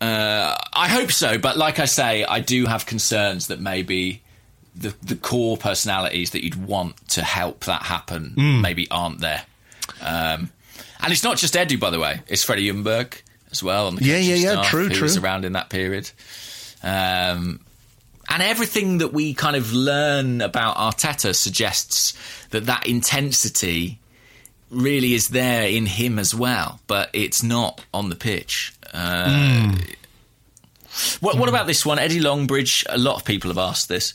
Uh, 0.00 0.56
I 0.72 0.88
hope 0.88 1.12
so, 1.12 1.36
but 1.36 1.58
like 1.58 1.78
I 1.78 1.84
say, 1.84 2.24
I 2.24 2.40
do 2.40 2.64
have 2.64 2.86
concerns 2.86 3.48
that 3.48 3.60
maybe 3.60 4.22
the 4.74 4.94
the 5.02 5.16
core 5.16 5.56
personalities 5.56 6.30
that 6.30 6.44
you'd 6.44 6.66
want 6.66 6.96
to 7.08 7.22
help 7.22 7.64
that 7.64 7.82
happen 7.82 8.32
Hmm. 8.36 8.60
maybe 8.60 8.88
aren't 8.90 9.20
there. 9.20 9.42
Um, 10.00 10.50
and 11.02 11.12
it's 11.12 11.24
not 11.24 11.36
just 11.38 11.54
Edu, 11.54 11.78
by 11.80 11.90
the 11.90 11.98
way; 11.98 12.20
it's 12.28 12.44
Freddie 12.44 12.70
Ljungberg 12.70 13.14
as 13.50 13.62
well. 13.62 13.86
On 13.88 13.96
the 13.96 14.04
Yeah, 14.04 14.18
yeah, 14.18 14.34
yeah, 14.36 14.62
true, 14.62 14.88
who 14.88 15.02
was 15.02 15.14
true. 15.14 15.22
around 15.24 15.44
in 15.44 15.52
that 15.54 15.68
period. 15.70 16.10
Um, 16.82 17.60
and 18.28 18.42
everything 18.42 18.98
that 18.98 19.12
we 19.12 19.34
kind 19.34 19.56
of 19.56 19.72
learn 19.72 20.40
about 20.40 20.76
Arteta 20.76 21.34
suggests 21.34 22.14
that 22.50 22.66
that 22.66 22.86
intensity 22.86 23.98
really 24.70 25.14
is 25.14 25.28
there 25.28 25.66
in 25.66 25.84
him 25.86 26.16
as 26.18 26.32
well, 26.32 26.78
but 26.86 27.10
it's 27.12 27.42
not 27.42 27.84
on 27.92 28.08
the 28.08 28.14
pitch. 28.14 28.72
Uh, 28.94 29.74
what, 31.20 31.36
what 31.38 31.48
about 31.48 31.66
this 31.66 31.84
one? 31.84 31.98
Eddie 31.98 32.20
Longbridge, 32.20 32.84
a 32.88 32.98
lot 32.98 33.16
of 33.16 33.24
people 33.24 33.50
have 33.50 33.58
asked 33.58 33.88
this, 33.88 34.14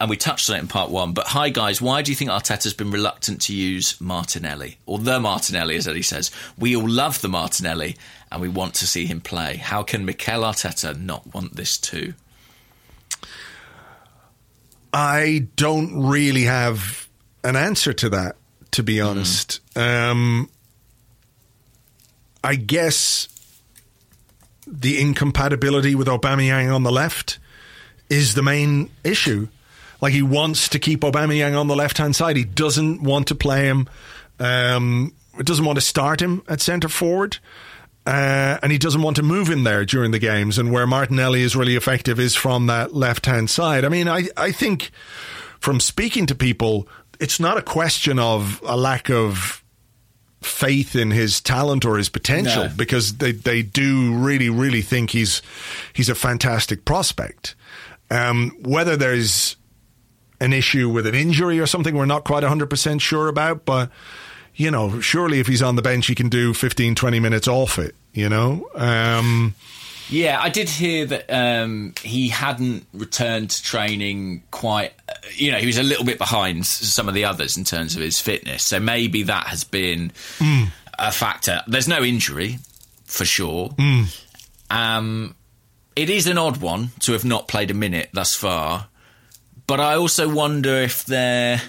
and 0.00 0.08
we 0.08 0.16
touched 0.16 0.48
on 0.48 0.56
it 0.56 0.60
in 0.60 0.66
part 0.66 0.90
one. 0.90 1.12
But 1.12 1.26
hi, 1.28 1.50
guys, 1.50 1.82
why 1.82 2.00
do 2.00 2.10
you 2.10 2.16
think 2.16 2.30
Arteta's 2.30 2.72
been 2.72 2.90
reluctant 2.90 3.42
to 3.42 3.54
use 3.54 4.00
Martinelli? 4.00 4.78
Or 4.86 4.98
the 4.98 5.20
Martinelli, 5.20 5.76
as 5.76 5.86
Eddie 5.86 6.00
says. 6.00 6.30
We 6.58 6.74
all 6.74 6.88
love 6.88 7.20
the 7.20 7.28
Martinelli, 7.28 7.96
and 8.32 8.40
we 8.40 8.48
want 8.48 8.74
to 8.76 8.86
see 8.86 9.04
him 9.04 9.20
play. 9.20 9.56
How 9.56 9.82
can 9.82 10.06
Mikel 10.06 10.40
Arteta 10.40 10.98
not 10.98 11.34
want 11.34 11.54
this 11.54 11.76
too? 11.76 12.14
I 14.92 15.48
don't 15.56 16.08
really 16.08 16.44
have 16.44 17.06
an 17.44 17.54
answer 17.54 17.92
to 17.92 18.08
that, 18.08 18.36
to 18.72 18.82
be 18.82 19.02
honest. 19.02 19.60
Um, 19.76 20.48
I 22.42 22.54
guess 22.54 23.28
the 24.66 24.98
incompatibility 24.98 25.94
with 25.94 26.06
Aubameyang 26.08 26.74
on 26.74 26.84
the 26.84 26.90
left 26.90 27.38
is 28.08 28.34
the 28.34 28.42
main 28.42 28.90
issue. 29.04 29.48
Like 30.00 30.12
he 30.12 30.22
wants 30.22 30.68
to 30.70 30.78
keep 30.78 31.00
Aubameyang 31.00 31.58
on 31.58 31.66
the 31.68 31.76
left 31.76 31.98
hand 31.98 32.16
side. 32.16 32.36
He 32.36 32.44
doesn't 32.44 33.02
want 33.02 33.28
to 33.28 33.34
play 33.34 33.64
him. 33.66 33.88
Um, 34.38 35.14
doesn't 35.38 35.64
want 35.64 35.76
to 35.76 35.84
start 35.84 36.20
him 36.20 36.42
at 36.48 36.60
centre 36.60 36.88
forward. 36.88 37.38
Uh, 38.06 38.58
and 38.62 38.72
he 38.72 38.78
doesn't 38.78 39.02
want 39.02 39.16
to 39.16 39.22
move 39.22 39.50
in 39.50 39.62
there 39.64 39.84
during 39.84 40.10
the 40.10 40.18
games. 40.18 40.58
And 40.58 40.72
where 40.72 40.86
Martinelli 40.86 41.42
is 41.42 41.54
really 41.54 41.76
effective 41.76 42.18
is 42.18 42.34
from 42.34 42.66
that 42.66 42.94
left 42.94 43.26
hand 43.26 43.50
side. 43.50 43.84
I 43.84 43.88
mean, 43.90 44.08
I, 44.08 44.24
I 44.36 44.52
think 44.52 44.90
from 45.60 45.80
speaking 45.80 46.24
to 46.26 46.34
people, 46.34 46.88
it's 47.20 47.38
not 47.38 47.58
a 47.58 47.62
question 47.62 48.18
of 48.18 48.60
a 48.66 48.76
lack 48.76 49.10
of 49.10 49.62
faith 50.40 50.96
in 50.96 51.10
his 51.10 51.42
talent 51.42 51.84
or 51.84 51.98
his 51.98 52.08
potential 52.08 52.64
No. 52.64 52.72
because 52.74 53.18
they, 53.18 53.32
they 53.32 53.62
do 53.62 54.14
really, 54.14 54.48
really 54.48 54.80
think 54.80 55.10
he's 55.10 55.42
he's 55.92 56.08
a 56.08 56.14
fantastic 56.14 56.86
prospect. 56.86 57.54
Um, 58.10 58.56
whether 58.62 58.96
there's 58.96 59.56
an 60.40 60.52
issue 60.52 60.88
with 60.88 61.06
an 61.06 61.14
injury 61.14 61.60
or 61.60 61.66
something 61.66 61.94
we're 61.94 62.06
not 62.06 62.24
quite 62.24 62.42
100% 62.42 63.00
sure 63.00 63.28
about, 63.28 63.64
but 63.64 63.90
you 64.54 64.70
know, 64.70 65.00
surely 65.00 65.40
if 65.40 65.46
he's 65.46 65.62
on 65.62 65.76
the 65.76 65.82
bench, 65.82 66.06
he 66.06 66.14
can 66.14 66.28
do 66.28 66.52
15, 66.52 66.94
20 66.94 67.20
minutes 67.20 67.48
off 67.48 67.78
it, 67.78 67.94
you 68.12 68.28
know? 68.28 68.68
Um, 68.74 69.54
Yeah, 70.10 70.40
I 70.42 70.48
did 70.48 70.68
hear 70.68 71.06
that 71.06 71.26
um, 71.30 71.94
he 72.02 72.28
hadn't 72.28 72.84
returned 72.92 73.50
to 73.50 73.62
training 73.62 74.42
quite. 74.50 74.92
You 75.34 75.52
know, 75.52 75.58
he 75.58 75.66
was 75.66 75.78
a 75.78 75.84
little 75.84 76.04
bit 76.04 76.18
behind 76.18 76.66
some 76.66 77.06
of 77.08 77.14
the 77.14 77.24
others 77.26 77.56
in 77.56 77.62
terms 77.62 77.94
of 77.94 78.02
his 78.02 78.18
fitness. 78.18 78.66
So 78.66 78.80
maybe 78.80 79.22
that 79.22 79.46
has 79.46 79.62
been 79.62 80.10
a 80.98 81.12
factor. 81.12 81.62
There's 81.68 81.86
no 81.86 82.02
injury, 82.02 82.58
for 83.04 83.24
sure. 83.24 83.70
Um, 84.68 85.36
it 85.96 86.10
is 86.10 86.26
an 86.26 86.38
odd 86.38 86.56
one 86.58 86.90
to 87.00 87.12
have 87.12 87.24
not 87.24 87.46
played 87.46 87.70
a 87.70 87.74
minute 87.74 88.10
thus 88.12 88.34
far. 88.34 88.88
But 89.70 89.78
I 89.78 89.94
also 89.94 90.28
wonder 90.28 90.74
if 90.74 91.04
there 91.04 91.62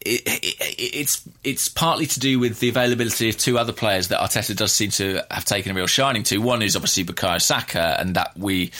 it, 0.00 0.22
it, 0.26 0.54
it's 0.78 1.28
it's 1.44 1.68
partly 1.68 2.06
to 2.06 2.18
do 2.18 2.38
with 2.38 2.60
the 2.60 2.70
availability 2.70 3.28
of 3.28 3.36
two 3.36 3.58
other 3.58 3.74
players 3.74 4.08
that 4.08 4.20
Arteta 4.20 4.56
does 4.56 4.72
seem 4.72 4.88
to 4.92 5.22
have 5.30 5.44
taken 5.44 5.70
a 5.70 5.74
real 5.74 5.86
shining 5.86 6.22
to. 6.22 6.38
One 6.38 6.62
is 6.62 6.76
obviously 6.76 7.04
Bukayo 7.04 7.38
Saka, 7.38 8.00
and 8.00 8.16
that 8.16 8.34
we 8.38 8.70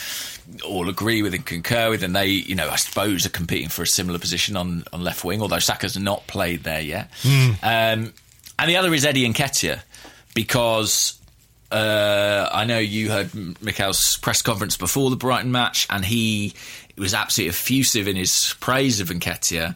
all 0.65 0.89
agree 0.89 1.21
with 1.21 1.35
and 1.35 1.45
concur 1.45 1.91
with, 1.91 2.03
and 2.03 2.17
they, 2.17 2.29
you 2.29 2.55
know, 2.55 2.71
I 2.71 2.77
suppose 2.77 3.27
are 3.27 3.29
competing 3.29 3.69
for 3.69 3.83
a 3.83 3.87
similar 3.87 4.19
position 4.19 4.57
on, 4.57 4.85
on 4.91 5.05
left 5.05 5.23
wing, 5.23 5.43
although 5.43 5.59
Saka's 5.59 5.99
not 5.99 6.27
played 6.27 6.63
there 6.65 6.81
yet. 6.81 7.11
Um, 7.63 8.15
and 8.59 8.71
the 8.71 8.79
other 8.79 8.95
is 8.95 9.05
Eddie 9.05 9.31
Nketiah, 9.31 9.83
because 10.35 11.21
uh, 11.71 12.49
I 12.51 12.65
know 12.65 12.79
you 12.79 13.11
heard 13.11 13.35
Mikel's 13.35 14.19
press 14.23 14.43
conference 14.43 14.77
before 14.77 15.11
the 15.11 15.17
Brighton 15.17 15.53
match, 15.53 15.87
and 15.91 16.05
he 16.05 16.55
was 17.01 17.15
absolutely 17.15 17.51
effusive 17.51 18.07
in 18.07 18.17
his 18.17 18.55
praise 18.61 19.01
of 19.01 19.09
Nketiah. 19.09 19.75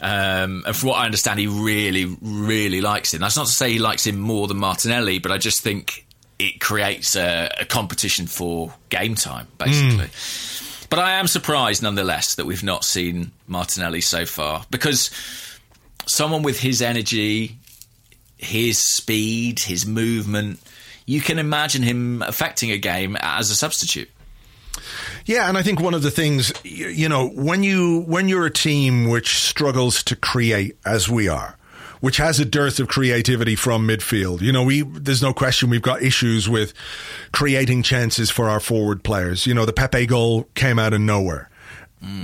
Um, 0.00 0.62
and 0.66 0.76
from 0.76 0.90
what 0.90 0.98
I 0.98 1.04
understand, 1.06 1.40
he 1.40 1.46
really, 1.46 2.16
really 2.20 2.80
likes 2.80 3.12
him. 3.12 3.20
That's 3.20 3.36
not 3.36 3.46
to 3.46 3.52
say 3.52 3.72
he 3.72 3.78
likes 3.78 4.06
him 4.06 4.18
more 4.18 4.46
than 4.46 4.58
Martinelli, 4.58 5.18
but 5.18 5.32
I 5.32 5.38
just 5.38 5.62
think 5.62 6.06
it 6.38 6.60
creates 6.60 7.16
a, 7.16 7.50
a 7.60 7.64
competition 7.64 8.26
for 8.26 8.72
game 8.90 9.14
time, 9.14 9.48
basically. 9.58 10.08
But 10.90 11.00
I 11.00 11.12
am 11.12 11.26
surprised, 11.26 11.82
nonetheless, 11.82 12.36
that 12.36 12.46
we've 12.46 12.62
not 12.62 12.84
seen 12.84 13.32
Martinelli 13.46 14.00
so 14.00 14.24
far 14.24 14.64
because 14.70 15.10
someone 16.06 16.42
with 16.42 16.60
his 16.60 16.80
energy, 16.80 17.56
his 18.38 18.78
speed, 18.78 19.60
his 19.60 19.84
movement, 19.84 20.60
you 21.06 21.20
can 21.20 21.38
imagine 21.38 21.82
him 21.82 22.22
affecting 22.22 22.70
a 22.70 22.78
game 22.78 23.16
as 23.20 23.50
a 23.50 23.54
substitute. 23.54 24.10
Yeah, 25.28 25.46
and 25.46 25.58
I 25.58 25.62
think 25.62 25.78
one 25.78 25.92
of 25.92 26.00
the 26.00 26.10
things 26.10 26.54
you, 26.64 27.06
know 27.06 27.28
when 27.28 27.62
you 27.62 28.00
when 28.06 28.30
you're 28.30 28.46
a 28.46 28.50
team 28.50 29.10
which 29.10 29.38
struggles 29.40 30.02
to 30.04 30.16
create 30.16 30.78
as 30.86 31.10
we 31.10 31.28
are, 31.28 31.58
which 32.00 32.16
has 32.16 32.40
a 32.40 32.46
dearth 32.46 32.80
of 32.80 32.88
creativity 32.88 33.54
from 33.54 33.86
midfield, 33.86 34.40
you 34.40 34.52
know 34.52 34.62
we 34.62 34.80
there's 34.80 35.20
no 35.20 35.34
question 35.34 35.68
we've 35.68 35.82
got 35.82 36.02
issues 36.02 36.48
with 36.48 36.72
creating 37.30 37.82
chances 37.82 38.30
for 38.30 38.48
our 38.48 38.58
forward 38.58 39.04
players. 39.04 39.46
You 39.46 39.52
know 39.52 39.66
the 39.66 39.72
Pepe 39.74 40.06
goal 40.06 40.48
came 40.54 40.78
out 40.78 40.94
of 40.94 41.02
nowhere. 41.02 41.50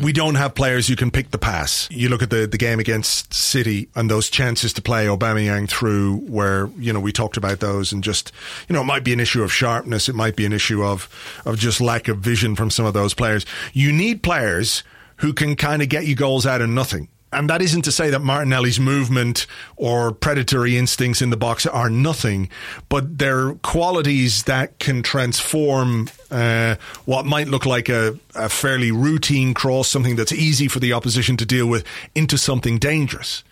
We 0.03 0.13
don't 0.13 0.37
have 0.37 0.55
players 0.55 0.87
who 0.87 0.95
can 0.95 1.11
pick 1.11 1.31
the 1.33 1.39
pass. 1.39 1.89
You 1.91 2.09
look 2.09 2.23
at 2.23 2.31
the, 2.31 2.47
the 2.47 2.59
game 2.59 2.79
against 2.79 3.35
City 3.35 3.89
and 3.97 4.09
those 4.09 4.31
chances 4.31 4.73
to 4.75 4.83
play 4.83 5.07
Aubameyang 5.07 5.69
through 5.69 6.19
where, 6.29 6.69
you 6.79 6.93
know, 6.93 7.01
we 7.01 7.13
talked 7.13 7.37
about 7.37 7.59
those 7.59 7.93
and 7.93 8.03
just, 8.03 8.31
you 8.69 8.75
know, 8.75 8.83
it 8.83 8.87
might 8.87 9.03
be 9.03 9.13
an 9.13 9.21
issue 9.21 9.43
of 9.43 9.53
sharpness. 9.53 10.09
It 10.09 10.15
might 10.15 10.37
be 10.37 10.47
an 10.47 10.53
issue 10.53 10.85
of, 10.85 11.09
of 11.45 11.59
just 11.59 11.81
lack 11.81 12.07
of 12.07 12.19
vision 12.19 12.55
from 12.55 12.71
some 12.71 12.87
of 12.87 12.95
those 12.95 13.15
players. 13.15 13.45
You 13.73 13.93
need 13.93 14.23
players 14.23 14.85
who 15.17 15.33
can 15.33 15.57
kind 15.57 15.83
of 15.83 15.89
get 15.89 16.07
you 16.07 16.15
goals 16.15 16.47
out 16.47 16.61
of 16.61 16.69
nothing. 16.69 17.09
And 17.35 17.51
that 17.51 17.61
isn't 17.63 17.83
to 17.83 17.93
say 17.93 18.11
that 18.11 18.21
Martinelli's 18.21 18.79
movement 18.79 19.47
or 19.77 20.13
predatory 20.13 20.77
instincts 20.77 21.21
in 21.21 21.31
the 21.31 21.37
box 21.37 21.67
are 21.67 21.91
nothing, 21.91 22.49
but 22.89 23.19
they're 23.19 23.55
qualities 23.57 24.45
that 24.45 24.79
can 24.79 25.03
transform 25.03 26.09
uh, 26.31 26.77
what 27.05 27.27
might 27.27 27.49
look 27.49 27.67
like 27.67 27.89
a, 27.89 28.19
a 28.35 28.49
fairly 28.49 28.91
routine 28.91 29.55
cross, 29.55 29.89
something 29.89 30.17
that's 30.17 30.33
easy 30.33 30.69
for 30.69 30.81
the 30.81 30.93
opposition 30.93 31.37
to 31.37 31.47
deal 31.47 31.67
with, 31.67 31.85
into 32.15 32.39
something 32.39 32.79
dangerous. 32.79 33.45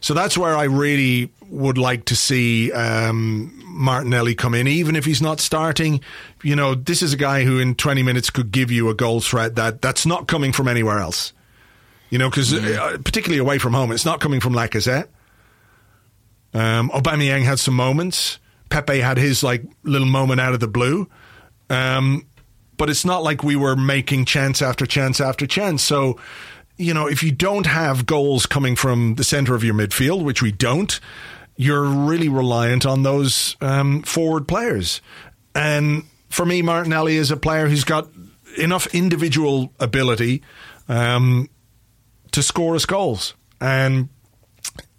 So 0.00 0.14
that's 0.14 0.36
where 0.36 0.56
I 0.56 0.64
really 0.64 1.32
would 1.48 1.78
like 1.78 2.04
to 2.06 2.16
see 2.16 2.72
um, 2.72 3.52
Martinelli 3.64 4.34
come 4.34 4.54
in, 4.54 4.66
even 4.68 4.96
if 4.96 5.04
he's 5.04 5.22
not 5.22 5.40
starting. 5.40 6.00
You 6.42 6.56
know, 6.56 6.74
this 6.74 7.02
is 7.02 7.12
a 7.12 7.16
guy 7.16 7.44
who 7.44 7.58
in 7.58 7.74
20 7.74 8.02
minutes 8.02 8.30
could 8.30 8.50
give 8.52 8.70
you 8.70 8.88
a 8.88 8.94
goal 8.94 9.20
threat 9.20 9.54
that 9.56 9.82
that's 9.82 10.06
not 10.06 10.28
coming 10.28 10.52
from 10.52 10.68
anywhere 10.68 10.98
else. 10.98 11.32
You 12.10 12.18
know, 12.18 12.30
because 12.30 12.54
uh, 12.54 12.98
particularly 13.04 13.38
away 13.38 13.58
from 13.58 13.72
home, 13.72 13.90
it's 13.92 14.04
not 14.04 14.20
coming 14.20 14.40
from 14.40 14.52
Lacazette. 14.52 15.08
Um, 16.54 16.90
Aubameyang 16.90 17.42
had 17.42 17.58
some 17.58 17.74
moments. 17.74 18.38
Pepe 18.68 19.00
had 19.00 19.18
his 19.18 19.42
like 19.42 19.64
little 19.82 20.06
moment 20.06 20.40
out 20.40 20.54
of 20.54 20.60
the 20.60 20.68
blue. 20.68 21.08
Um, 21.68 22.26
but 22.76 22.90
it's 22.90 23.04
not 23.04 23.22
like 23.22 23.42
we 23.42 23.56
were 23.56 23.76
making 23.76 24.24
chance 24.24 24.62
after 24.62 24.86
chance 24.86 25.20
after 25.20 25.46
chance. 25.46 25.82
So, 25.82 26.18
you 26.76 26.94
know, 26.94 27.06
if 27.06 27.22
you 27.22 27.32
don't 27.32 27.66
have 27.66 28.06
goals 28.06 28.46
coming 28.46 28.76
from 28.76 29.14
the 29.14 29.24
center 29.24 29.54
of 29.54 29.64
your 29.64 29.74
midfield, 29.74 30.24
which 30.24 30.42
we 30.42 30.52
don't, 30.52 30.98
you're 31.56 31.84
really 31.84 32.28
reliant 32.28 32.84
on 32.84 33.02
those 33.02 33.56
um, 33.60 34.02
forward 34.02 34.46
players. 34.46 35.00
And 35.54 36.04
for 36.28 36.44
me, 36.44 36.62
Martinelli 36.62 37.16
is 37.16 37.30
a 37.30 37.36
player 37.36 37.66
who's 37.66 37.84
got 37.84 38.08
enough 38.58 38.86
individual 38.94 39.72
ability 39.80 40.42
um, 40.88 41.48
to 42.36 42.42
score 42.42 42.74
us 42.76 42.86
goals. 42.86 43.34
And 43.60 44.08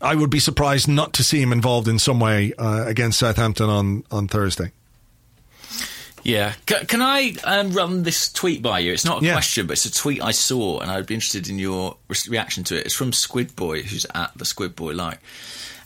I 0.01 0.13
would 0.15 0.29
be 0.29 0.39
surprised 0.39 0.87
not 0.87 1.13
to 1.13 1.23
see 1.23 1.41
him 1.41 1.51
involved 1.51 1.87
in 1.87 1.97
some 1.99 2.19
way 2.19 2.53
uh, 2.57 2.83
against 2.85 3.17
Southampton 3.19 3.69
on, 3.69 4.03
on 4.11 4.27
Thursday. 4.27 4.71
Yeah. 6.23 6.53
C- 6.69 6.85
can 6.87 7.01
I 7.01 7.35
um, 7.43 7.71
run 7.71 8.03
this 8.03 8.31
tweet 8.31 8.61
by 8.61 8.79
you? 8.79 8.91
It's 8.91 9.05
not 9.05 9.21
a 9.21 9.25
Yeah. 9.25 9.33
question, 9.33 9.65
but 9.67 9.73
it's 9.73 9.85
a 9.85 9.91
tweet 9.93 10.21
I 10.21 10.31
saw, 10.31 10.79
and 10.79 10.91
I'd 10.91 11.05
be 11.05 11.13
interested 11.13 11.47
in 11.49 11.57
your 11.57 11.95
re- 12.09 12.17
reaction 12.29 12.63
to 12.65 12.75
it. 12.77 12.85
It's 12.87 12.95
from 12.95 13.13
Squid 13.13 13.55
Boy, 13.55 13.83
who's 13.83 14.05
at 14.13 14.31
the 14.37 14.45
Squid 14.45 14.75
Boy 14.75 14.93
like. 14.93 15.19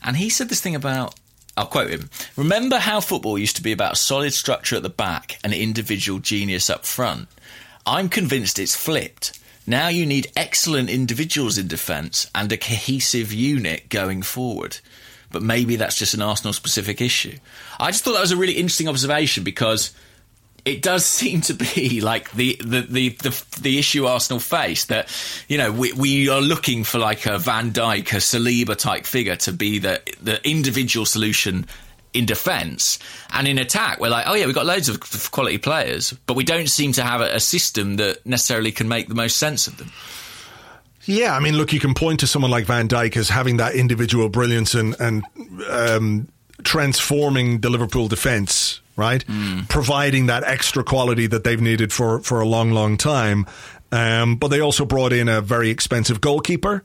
And 0.03 0.17
he 0.17 0.29
said 0.29 0.49
this 0.49 0.61
thing 0.61 0.75
about. 0.75 1.15
I'll 1.57 1.65
quote 1.67 1.89
him. 1.91 2.09
Remember 2.37 2.77
how 2.79 3.01
football 3.01 3.37
used 3.37 3.57
to 3.57 3.61
be 3.61 3.73
about 3.73 3.97
solid 3.97 4.33
structure 4.33 4.77
at 4.77 4.83
the 4.83 4.89
back 4.89 5.37
and 5.43 5.53
individual 5.53 6.19
genius 6.19 6.69
up 6.69 6.85
front? 6.85 7.27
I'm 7.85 8.07
convinced 8.07 8.57
it's 8.57 8.75
flipped. 8.75 9.37
Now 9.71 9.87
you 9.87 10.05
need 10.05 10.29
excellent 10.35 10.89
individuals 10.89 11.57
in 11.57 11.69
defence 11.69 12.29
and 12.35 12.51
a 12.51 12.57
cohesive 12.57 13.31
unit 13.31 13.87
going 13.87 14.21
forward. 14.21 14.79
But 15.31 15.43
maybe 15.43 15.77
that's 15.77 15.97
just 15.97 16.13
an 16.13 16.21
Arsenal 16.21 16.51
specific 16.51 16.99
issue. 16.99 17.37
I 17.79 17.91
just 17.91 18.03
thought 18.03 18.11
that 18.15 18.19
was 18.19 18.33
a 18.33 18.35
really 18.35 18.57
interesting 18.57 18.89
observation 18.89 19.45
because 19.45 19.93
it 20.65 20.81
does 20.81 21.05
seem 21.19 21.39
to 21.43 21.53
be 21.53 22.01
like 22.01 22.29
the 22.31 22.57
the 22.59 22.81
the 22.81 23.09
the, 23.09 23.45
the 23.61 23.79
issue 23.79 24.07
Arsenal 24.07 24.41
face 24.41 24.83
that 24.87 25.07
you 25.47 25.57
know 25.57 25.71
we 25.71 25.93
we 25.93 26.27
are 26.27 26.41
looking 26.41 26.83
for 26.83 26.99
like 26.99 27.25
a 27.25 27.39
Van 27.39 27.71
Dijk, 27.71 28.11
a 28.11 28.17
Saliba 28.17 28.75
type 28.75 29.05
figure 29.05 29.37
to 29.37 29.53
be 29.53 29.79
the 29.79 30.01
the 30.21 30.45
individual 30.45 31.05
solution 31.05 31.65
in 32.13 32.25
defence 32.25 32.99
and 33.31 33.47
in 33.47 33.57
attack 33.57 33.99
we're 33.99 34.09
like 34.09 34.25
oh 34.27 34.33
yeah 34.33 34.45
we've 34.45 34.55
got 34.55 34.65
loads 34.65 34.89
of 34.89 35.31
quality 35.31 35.57
players 35.57 36.13
but 36.25 36.35
we 36.35 36.43
don't 36.43 36.69
seem 36.69 36.91
to 36.91 37.03
have 37.03 37.21
a, 37.21 37.35
a 37.35 37.39
system 37.39 37.95
that 37.95 38.25
necessarily 38.25 38.71
can 38.71 38.87
make 38.87 39.07
the 39.07 39.15
most 39.15 39.37
sense 39.37 39.67
of 39.67 39.77
them 39.77 39.91
Yeah, 41.05 41.35
I 41.35 41.39
mean, 41.39 41.57
look, 41.57 41.73
you 41.73 41.79
can 41.79 41.95
point 41.95 42.19
to 42.19 42.27
someone 42.27 42.51
like 42.51 42.65
Van 42.65 42.87
Dijk 42.87 43.17
as 43.17 43.29
having 43.29 43.57
that 43.57 43.73
individual 43.73 44.29
brilliance 44.29 44.75
and, 44.75 44.95
and 44.99 45.23
um, 45.67 46.27
transforming 46.63 47.61
the 47.61 47.69
Liverpool 47.71 48.07
defence, 48.07 48.81
right? 48.95 49.25
Providing 49.67 50.27
that 50.27 50.43
extra 50.43 50.83
quality 50.83 51.25
that 51.25 51.43
they've 51.43 51.59
needed 51.59 51.91
for, 51.91 52.19
for 52.19 52.39
a 52.39 52.45
long, 52.45 52.69
long 52.71 52.97
time. 52.97 53.47
Um, 53.91 54.35
but 54.35 54.49
they 54.49 54.59
also 54.59 54.85
brought 54.85 55.11
in 55.11 55.27
a 55.27 55.41
very 55.41 55.69
expensive 55.71 56.21
goalkeeper. 56.21 56.83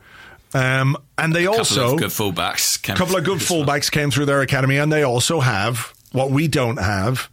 Um, 0.55 0.97
and 1.18 1.35
they 1.35 1.44
couple 1.44 1.59
also 1.59 1.93
of 1.94 1.98
good 1.98 2.09
fullbacks 2.10 2.78
a 2.89 2.94
couple 2.94 3.16
of 3.16 3.24
good 3.24 3.39
fullbacks 3.40 3.90
came 3.90 4.10
through 4.10 4.27
their 4.27 4.40
academy, 4.40 4.77
and 4.78 4.90
they 4.93 5.02
also 5.02 5.40
have 5.40 5.93
what 6.12 6.31
we 6.31 6.48
don't 6.48 6.78
have, 6.78 7.28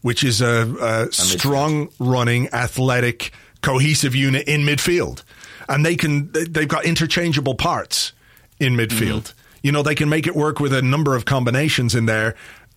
which 0.00 0.24
is 0.24 0.40
a, 0.40 1.06
a 1.08 1.12
strong 1.12 1.88
running, 1.98 2.48
athletic, 2.54 3.32
cohesive 3.62 4.14
unit 4.14 4.46
in 4.48 4.62
midfield, 4.62 5.22
and 5.68 5.84
they 5.84 5.96
can 5.96 6.30
they- 6.32 6.44
they've 6.44 6.68
got 6.68 6.84
interchangeable 6.84 7.54
parts 7.56 8.12
in 8.58 8.74
midfield. 8.76 9.34
You 9.62 9.72
know, 9.72 9.82
they 9.82 9.94
can 9.94 10.08
make 10.08 10.26
it 10.26 10.34
work 10.34 10.58
with 10.60 10.72
a 10.72 10.82
number 10.82 11.14
of 11.14 11.24
combinations 11.24 11.94
in 11.94 12.06
there. 12.06 12.34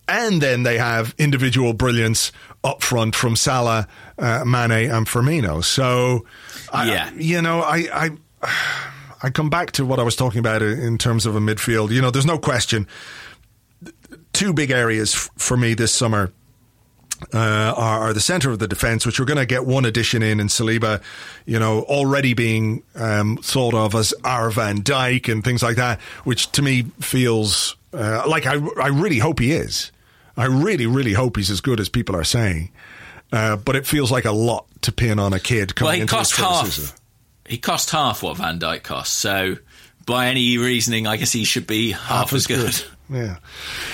And 0.08 0.40
then 0.40 0.62
they 0.62 0.78
have 0.78 1.16
individual 1.18 1.72
brilliance 1.72 2.30
up 2.62 2.80
front 2.80 3.16
from 3.16 3.34
Salah, 3.34 3.88
uh, 4.20 4.44
Mane, 4.44 4.88
and 4.88 5.04
Firmino. 5.04 5.64
So, 5.64 6.24
I, 6.72 6.88
Yeah. 6.88 7.10
you 7.16 7.42
know, 7.42 7.60
I, 7.62 7.88
I 7.92 8.10
I 9.22 9.30
come 9.30 9.50
back 9.50 9.72
to 9.72 9.84
what 9.86 9.98
I 9.98 10.02
was 10.02 10.16
talking 10.16 10.38
about 10.38 10.62
in 10.62 10.98
terms 10.98 11.26
of 11.26 11.36
a 11.36 11.40
midfield. 11.40 11.90
You 11.90 12.02
know, 12.02 12.10
there's 12.10 12.26
no 12.26 12.38
question. 12.38 12.86
Two 14.32 14.52
big 14.52 14.70
areas 14.70 15.14
f- 15.14 15.30
for 15.36 15.56
me 15.56 15.74
this 15.74 15.92
summer 15.92 16.32
uh, 17.32 17.38
are, 17.38 18.00
are 18.08 18.12
the 18.12 18.20
centre 18.20 18.50
of 18.50 18.58
the 18.58 18.68
defence, 18.68 19.06
which 19.06 19.18
we're 19.18 19.26
going 19.26 19.38
to 19.38 19.46
get 19.46 19.64
one 19.64 19.84
addition 19.84 20.22
in, 20.22 20.38
in 20.40 20.48
Saliba, 20.48 21.02
you 21.46 21.58
know, 21.58 21.82
already 21.82 22.34
being 22.34 22.82
um, 22.94 23.38
thought 23.38 23.74
of 23.74 23.94
as 23.94 24.12
our 24.24 24.50
Van 24.50 24.82
Dijk 24.82 25.32
and 25.32 25.42
things 25.42 25.62
like 25.62 25.76
that, 25.76 26.00
which 26.24 26.52
to 26.52 26.62
me 26.62 26.82
feels 27.00 27.76
uh, 27.94 28.22
like 28.28 28.46
I, 28.46 28.54
I 28.80 28.88
really 28.88 29.18
hope 29.18 29.38
he 29.40 29.52
is. 29.52 29.92
I 30.36 30.44
really, 30.44 30.86
really 30.86 31.14
hope 31.14 31.36
he's 31.36 31.50
as 31.50 31.62
good 31.62 31.80
as 31.80 31.88
people 31.88 32.14
are 32.14 32.24
saying. 32.24 32.70
Uh, 33.32 33.56
but 33.56 33.74
it 33.74 33.86
feels 33.86 34.12
like 34.12 34.26
a 34.26 34.32
lot 34.32 34.66
to 34.82 34.92
pin 34.92 35.18
on 35.18 35.32
a 35.32 35.40
kid 35.40 35.74
coming 35.74 35.86
well 35.86 35.94
he 35.94 36.00
into 36.02 36.14
cost 36.14 36.30
this 36.36 36.38
half. 36.88 37.00
He 37.48 37.58
cost 37.58 37.90
half 37.90 38.22
what 38.22 38.36
Van 38.36 38.58
Dijk 38.58 38.82
cost 38.82 39.14
so 39.14 39.56
by 40.06 40.28
any 40.28 40.58
reasoning 40.58 41.06
I 41.06 41.16
guess 41.16 41.32
he 41.32 41.44
should 41.44 41.66
be 41.66 41.92
half, 41.92 42.32
as 42.32 42.46
good. 42.46 42.74
Yeah. 43.08 43.36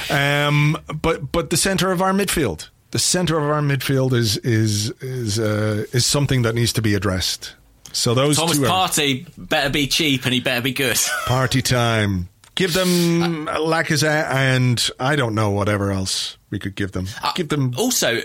Um, 0.09 0.79
but 1.03 1.33
but 1.33 1.51
the 1.51 1.59
center 1.59 1.93
of 1.93 2.01
our 2.01 2.12
midfield, 2.12 2.70
the 2.93 2.99
center 2.99 3.37
of 3.37 3.45
our 3.45 3.61
midfield 3.61 4.15
is 4.15 4.39
is 4.39 4.91
is 5.03 5.39
uh, 5.39 5.85
is 5.93 6.07
something 6.07 6.41
that 6.43 6.55
needs 6.55 6.73
to 6.73 6.81
be 6.81 6.95
addressed. 6.95 7.55
So 7.93 8.15
those 8.15 8.39
Thomas 8.39 8.57
two 8.57 8.66
are 8.66 9.31
better 9.37 9.69
be 9.69 9.87
cheap 9.87 10.24
and 10.24 10.33
he 10.33 10.41
better 10.41 10.62
be 10.62 10.73
good. 10.73 10.97
party 11.27 11.61
time. 11.61 12.31
Give 12.55 12.73
them 12.73 13.47
Lacazette 13.47 14.31
and 14.31 14.91
I 15.01 15.16
don't 15.16 15.35
know 15.35 15.51
whatever 15.51 15.91
else 15.91 16.37
we 16.51 16.59
could 16.59 16.74
give 16.74 16.93
them. 16.93 17.07
Give 17.35 17.49
them. 17.49 17.74
Also, 17.77 18.19
uh, 18.19 18.23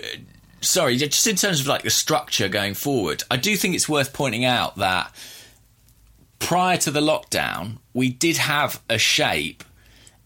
sorry, 0.60 0.96
just 0.96 1.26
in 1.26 1.36
terms 1.36 1.60
of 1.60 1.66
like 1.66 1.82
the 1.82 1.90
structure 1.90 2.48
going 2.48 2.74
forward, 2.74 3.22
I 3.30 3.36
do 3.36 3.56
think 3.56 3.74
it's 3.74 3.88
worth 3.88 4.12
pointing 4.12 4.44
out 4.44 4.76
that 4.76 5.14
prior 6.38 6.76
to 6.78 6.90
the 6.90 7.00
lockdown, 7.00 7.78
we 7.94 8.10
did 8.10 8.36
have 8.36 8.80
a 8.88 8.98
shape 8.98 9.64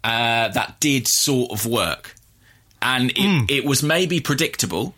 uh, 0.05 0.49
that 0.49 0.77
did 0.81 1.07
sort 1.07 1.53
of 1.53 1.67
work, 1.67 2.15
and 2.81 3.11
it, 3.15 3.51
it 3.51 3.65
was 3.65 3.83
maybe 3.83 4.21
predictable. 4.21 4.95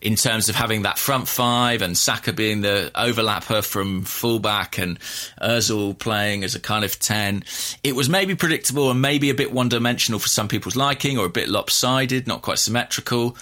In 0.00 0.14
terms 0.14 0.48
of 0.48 0.54
having 0.54 0.82
that 0.82 0.96
front 0.96 1.26
five 1.26 1.82
and 1.82 1.98
Saka 1.98 2.32
being 2.32 2.60
the 2.60 2.92
overlapper 2.94 3.66
from 3.66 4.04
fullback 4.04 4.78
and 4.78 4.96
Özil 5.42 5.98
playing 5.98 6.44
as 6.44 6.54
a 6.54 6.60
kind 6.60 6.84
of 6.84 7.00
10, 7.00 7.42
it 7.82 7.96
was 7.96 8.08
maybe 8.08 8.36
predictable 8.36 8.92
and 8.92 9.02
maybe 9.02 9.28
a 9.28 9.34
bit 9.34 9.52
one 9.52 9.68
dimensional 9.68 10.20
for 10.20 10.28
some 10.28 10.46
people's 10.46 10.76
liking 10.76 11.18
or 11.18 11.26
a 11.26 11.28
bit 11.28 11.48
lopsided, 11.48 12.28
not 12.28 12.42
quite 12.42 12.58
symmetrical, 12.60 13.36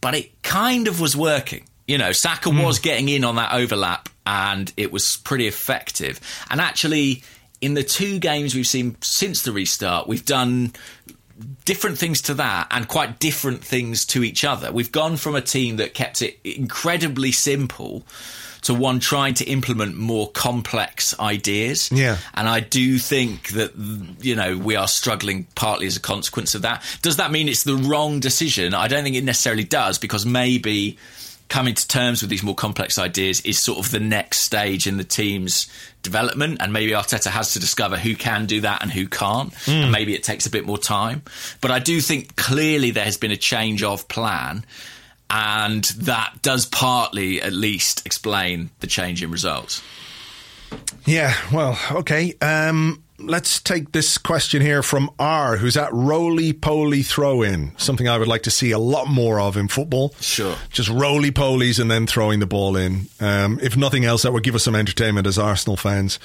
but 0.00 0.14
it 0.14 0.42
kind 0.42 0.88
of 0.88 1.00
was 1.00 1.16
working. 1.16 1.66
You 1.86 1.98
know, 1.98 2.12
Saka 2.12 2.50
was 2.50 2.78
hmm. 2.78 2.82
getting 2.82 3.08
in 3.08 3.24
on 3.24 3.36
that 3.36 3.52
overlap 3.52 4.08
and 4.26 4.72
it 4.76 4.92
was 4.92 5.18
pretty 5.24 5.46
effective. 5.46 6.20
And 6.50 6.60
actually, 6.60 7.22
in 7.60 7.74
the 7.74 7.82
two 7.82 8.18
games 8.18 8.54
we've 8.54 8.66
seen 8.66 8.96
since 9.00 9.42
the 9.42 9.52
restart, 9.52 10.06
we've 10.06 10.24
done 10.24 10.72
different 11.64 11.98
things 11.98 12.20
to 12.22 12.34
that 12.34 12.66
and 12.70 12.88
quite 12.88 13.18
different 13.18 13.64
things 13.64 14.04
to 14.06 14.24
each 14.24 14.44
other. 14.44 14.72
We've 14.72 14.92
gone 14.92 15.16
from 15.16 15.34
a 15.34 15.40
team 15.40 15.76
that 15.76 15.94
kept 15.94 16.20
it 16.20 16.38
incredibly 16.44 17.32
simple 17.32 18.04
to 18.62 18.74
one 18.74 19.00
trying 19.00 19.34
to 19.34 19.44
implement 19.44 19.96
more 19.96 20.30
complex 20.30 21.18
ideas. 21.18 21.90
Yeah. 21.92 22.18
And 22.34 22.48
I 22.48 22.60
do 22.60 22.98
think 22.98 23.48
that, 23.50 23.72
you 24.20 24.34
know, 24.34 24.56
we 24.56 24.76
are 24.76 24.88
struggling 24.88 25.46
partly 25.54 25.86
as 25.86 25.96
a 25.96 26.00
consequence 26.00 26.54
of 26.54 26.62
that. 26.62 26.84
Does 27.02 27.16
that 27.16 27.30
mean 27.30 27.48
it's 27.48 27.64
the 27.64 27.76
wrong 27.76 28.20
decision? 28.20 28.74
I 28.74 28.88
don't 28.88 29.04
think 29.04 29.16
it 29.16 29.24
necessarily 29.24 29.64
does 29.64 29.98
because 29.98 30.26
maybe 30.26 30.98
coming 31.48 31.74
to 31.74 31.88
terms 31.88 32.20
with 32.20 32.30
these 32.30 32.42
more 32.42 32.54
complex 32.54 32.98
ideas 32.98 33.40
is 33.40 33.62
sort 33.62 33.78
of 33.78 33.90
the 33.90 34.00
next 34.00 34.42
stage 34.42 34.86
in 34.86 34.98
the 34.98 35.04
team's 35.04 35.66
development. 36.02 36.58
And 36.60 36.72
maybe 36.72 36.92
Arteta 36.92 37.30
has 37.30 37.54
to 37.54 37.58
discover 37.58 37.96
who 37.96 38.14
can 38.14 38.46
do 38.46 38.60
that 38.62 38.82
and 38.82 38.92
who 38.92 39.08
can't. 39.08 39.54
Hmm. 39.64 39.70
And 39.70 39.92
maybe 39.92 40.14
it 40.14 40.22
takes 40.22 40.46
a 40.46 40.50
bit 40.50 40.66
more 40.66 40.78
time. 40.78 41.22
But 41.60 41.70
I 41.70 41.78
do 41.78 42.00
think 42.00 42.36
clearly 42.36 42.90
there 42.90 43.04
has 43.04 43.16
been 43.16 43.30
a 43.30 43.36
change 43.36 43.82
of 43.82 44.08
plan. 44.08 44.64
And 45.30 45.84
that 45.84 46.40
does 46.42 46.64
partly, 46.66 47.42
at 47.42 47.52
least, 47.52 48.06
explain 48.06 48.70
the 48.80 48.86
change 48.86 49.22
in 49.22 49.30
results. 49.30 49.82
Yeah, 51.04 51.34
well, 51.52 51.78
okay. 51.92 52.34
Um, 52.40 53.02
let's 53.18 53.60
take 53.60 53.92
this 53.92 54.16
question 54.18 54.62
here 54.62 54.82
from 54.82 55.10
R, 55.18 55.56
who's 55.56 55.76
at 55.76 55.92
roly 55.92 56.52
poly 56.52 57.02
throw 57.02 57.42
in. 57.42 57.72
Something 57.76 58.08
I 58.08 58.18
would 58.18 58.28
like 58.28 58.44
to 58.44 58.50
see 58.50 58.70
a 58.70 58.78
lot 58.78 59.08
more 59.08 59.40
of 59.40 59.56
in 59.56 59.68
football. 59.68 60.14
Sure. 60.20 60.56
Just 60.70 60.88
roly 60.88 61.30
polies 61.30 61.80
and 61.80 61.90
then 61.90 62.06
throwing 62.06 62.40
the 62.40 62.46
ball 62.46 62.76
in. 62.76 63.06
Um, 63.20 63.58
if 63.62 63.76
nothing 63.76 64.04
else, 64.04 64.22
that 64.22 64.32
would 64.32 64.44
give 64.44 64.54
us 64.54 64.64
some 64.64 64.74
entertainment 64.74 65.26
as 65.26 65.38
Arsenal 65.38 65.76
fans, 65.76 66.18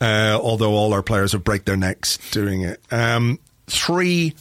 uh, 0.00 0.38
although 0.40 0.72
all 0.72 0.92
our 0.92 1.02
players 1.02 1.32
would 1.32 1.44
break 1.44 1.64
their 1.64 1.76
necks 1.76 2.18
doing 2.30 2.62
it. 2.62 2.80
Um, 2.90 3.38
three 3.66 4.34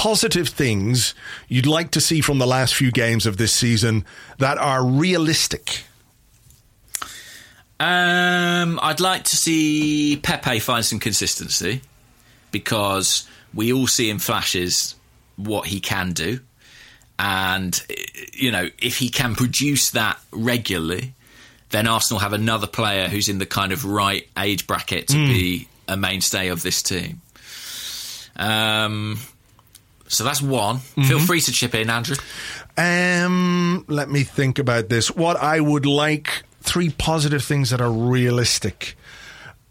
positive 0.00 0.48
things 0.48 1.14
you'd 1.46 1.66
like 1.66 1.90
to 1.90 2.00
see 2.00 2.22
from 2.22 2.38
the 2.38 2.46
last 2.46 2.74
few 2.74 2.90
games 2.90 3.26
of 3.26 3.36
this 3.36 3.52
season 3.52 4.02
that 4.38 4.56
are 4.56 4.82
realistic. 4.82 5.84
Um, 7.78 8.80
I'd 8.82 9.00
like 9.00 9.24
to 9.24 9.36
see 9.36 10.18
Pepe 10.22 10.58
find 10.60 10.86
some 10.86 11.00
consistency 11.00 11.82
because 12.50 13.28
we 13.52 13.74
all 13.74 13.86
see 13.86 14.08
in 14.08 14.18
flashes 14.18 14.94
what 15.36 15.66
he 15.66 15.80
can 15.80 16.12
do. 16.12 16.40
And, 17.18 17.78
you 18.32 18.50
know, 18.52 18.70
if 18.80 18.96
he 18.96 19.10
can 19.10 19.34
produce 19.34 19.90
that 19.90 20.18
regularly, 20.32 21.12
then 21.68 21.86
Arsenal 21.86 22.20
have 22.20 22.32
another 22.32 22.66
player 22.66 23.06
who's 23.06 23.28
in 23.28 23.36
the 23.36 23.44
kind 23.44 23.70
of 23.70 23.84
right 23.84 24.26
age 24.38 24.66
bracket 24.66 25.08
to 25.08 25.26
be 25.26 25.68
a 25.86 25.98
mainstay 25.98 26.48
of 26.48 26.62
this 26.62 26.82
team. 26.82 27.20
Um, 28.36 29.18
so 30.10 30.24
that's 30.24 30.42
one. 30.42 30.78
Feel 30.78 31.20
free 31.20 31.40
to 31.40 31.52
chip 31.52 31.72
in, 31.74 31.88
Andrew. 31.88 32.16
Um, 32.76 33.84
let 33.86 34.10
me 34.10 34.24
think 34.24 34.58
about 34.58 34.88
this. 34.88 35.10
What 35.10 35.36
I 35.36 35.60
would 35.60 35.86
like 35.86 36.42
three 36.62 36.90
positive 36.90 37.44
things 37.44 37.70
that 37.70 37.80
are 37.80 37.90
realistic. 37.90 38.96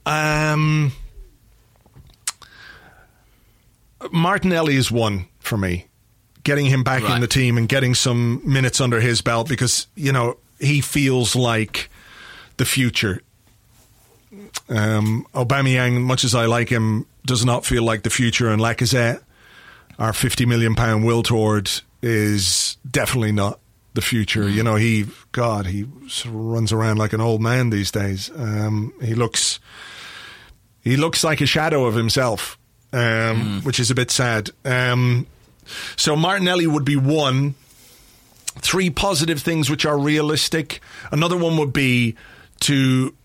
Um, 0.05 0.93
Martinelli 4.13 4.75
is 4.75 4.89
one 4.89 5.27
for 5.39 5.57
me. 5.57 5.87
Getting 6.43 6.67
him 6.67 6.83
back 6.83 7.03
in 7.03 7.19
the 7.19 7.27
team 7.27 7.57
and 7.57 7.67
getting 7.67 7.93
some 7.93 8.41
minutes 8.45 8.79
under 8.79 9.01
his 9.01 9.21
belt 9.21 9.49
because 9.49 9.87
you 9.95 10.13
know 10.13 10.37
he 10.57 10.79
feels 10.79 11.35
like 11.35 11.89
the 12.55 12.65
future. 12.65 13.21
Um, 14.69 15.27
Aubameyang, 15.33 16.01
much 16.01 16.23
as 16.23 16.33
I 16.33 16.45
like 16.45 16.69
him, 16.69 17.07
does 17.25 17.43
not 17.43 17.65
feel 17.65 17.83
like 17.83 18.03
the 18.03 18.09
future, 18.09 18.49
and 18.49 18.61
Lacazette, 18.61 19.21
our 19.99 20.13
fifty 20.13 20.47
million 20.47 20.73
pound 20.73 21.05
will 21.05 21.21
toward, 21.21 21.69
is 22.01 22.77
definitely 22.89 23.31
not 23.31 23.59
the 23.93 24.01
future. 24.01 24.49
You 24.49 24.63
know, 24.63 24.75
he 24.75 25.05
God, 25.31 25.67
he 25.67 25.85
sort 26.07 26.33
of 26.33 26.41
runs 26.41 26.71
around 26.71 26.97
like 26.97 27.13
an 27.13 27.21
old 27.21 27.41
man 27.41 27.69
these 27.69 27.91
days. 27.91 28.31
Um, 28.35 28.93
he 29.01 29.13
looks 29.13 29.59
he 30.81 30.97
looks 30.97 31.23
like 31.23 31.41
a 31.41 31.45
shadow 31.45 31.85
of 31.85 31.95
himself, 31.95 32.57
um, 32.93 33.61
which 33.63 33.79
is 33.79 33.91
a 33.91 33.95
bit 33.95 34.09
sad. 34.09 34.49
Um, 34.65 35.27
so 35.95 36.15
Martinelli 36.15 36.65
would 36.65 36.85
be 36.85 36.95
one. 36.95 37.55
Three 38.61 38.89
positive 38.89 39.41
things 39.41 39.69
which 39.69 39.85
are 39.85 39.97
realistic. 39.97 40.81
Another 41.11 41.37
one 41.37 41.55
would 41.57 41.71
be 41.71 42.15
to 42.61 43.15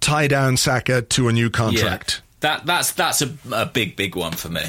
tie 0.00 0.28
down 0.28 0.56
Saka 0.56 1.02
to 1.02 1.28
a 1.28 1.32
new 1.32 1.50
contract. 1.50 2.22
That 2.40 2.64
that's 2.64 2.92
that's 2.92 3.20
a, 3.20 3.36
a 3.52 3.66
big 3.66 3.96
big 3.96 4.14
one 4.16 4.32
for 4.32 4.48
me. 4.48 4.62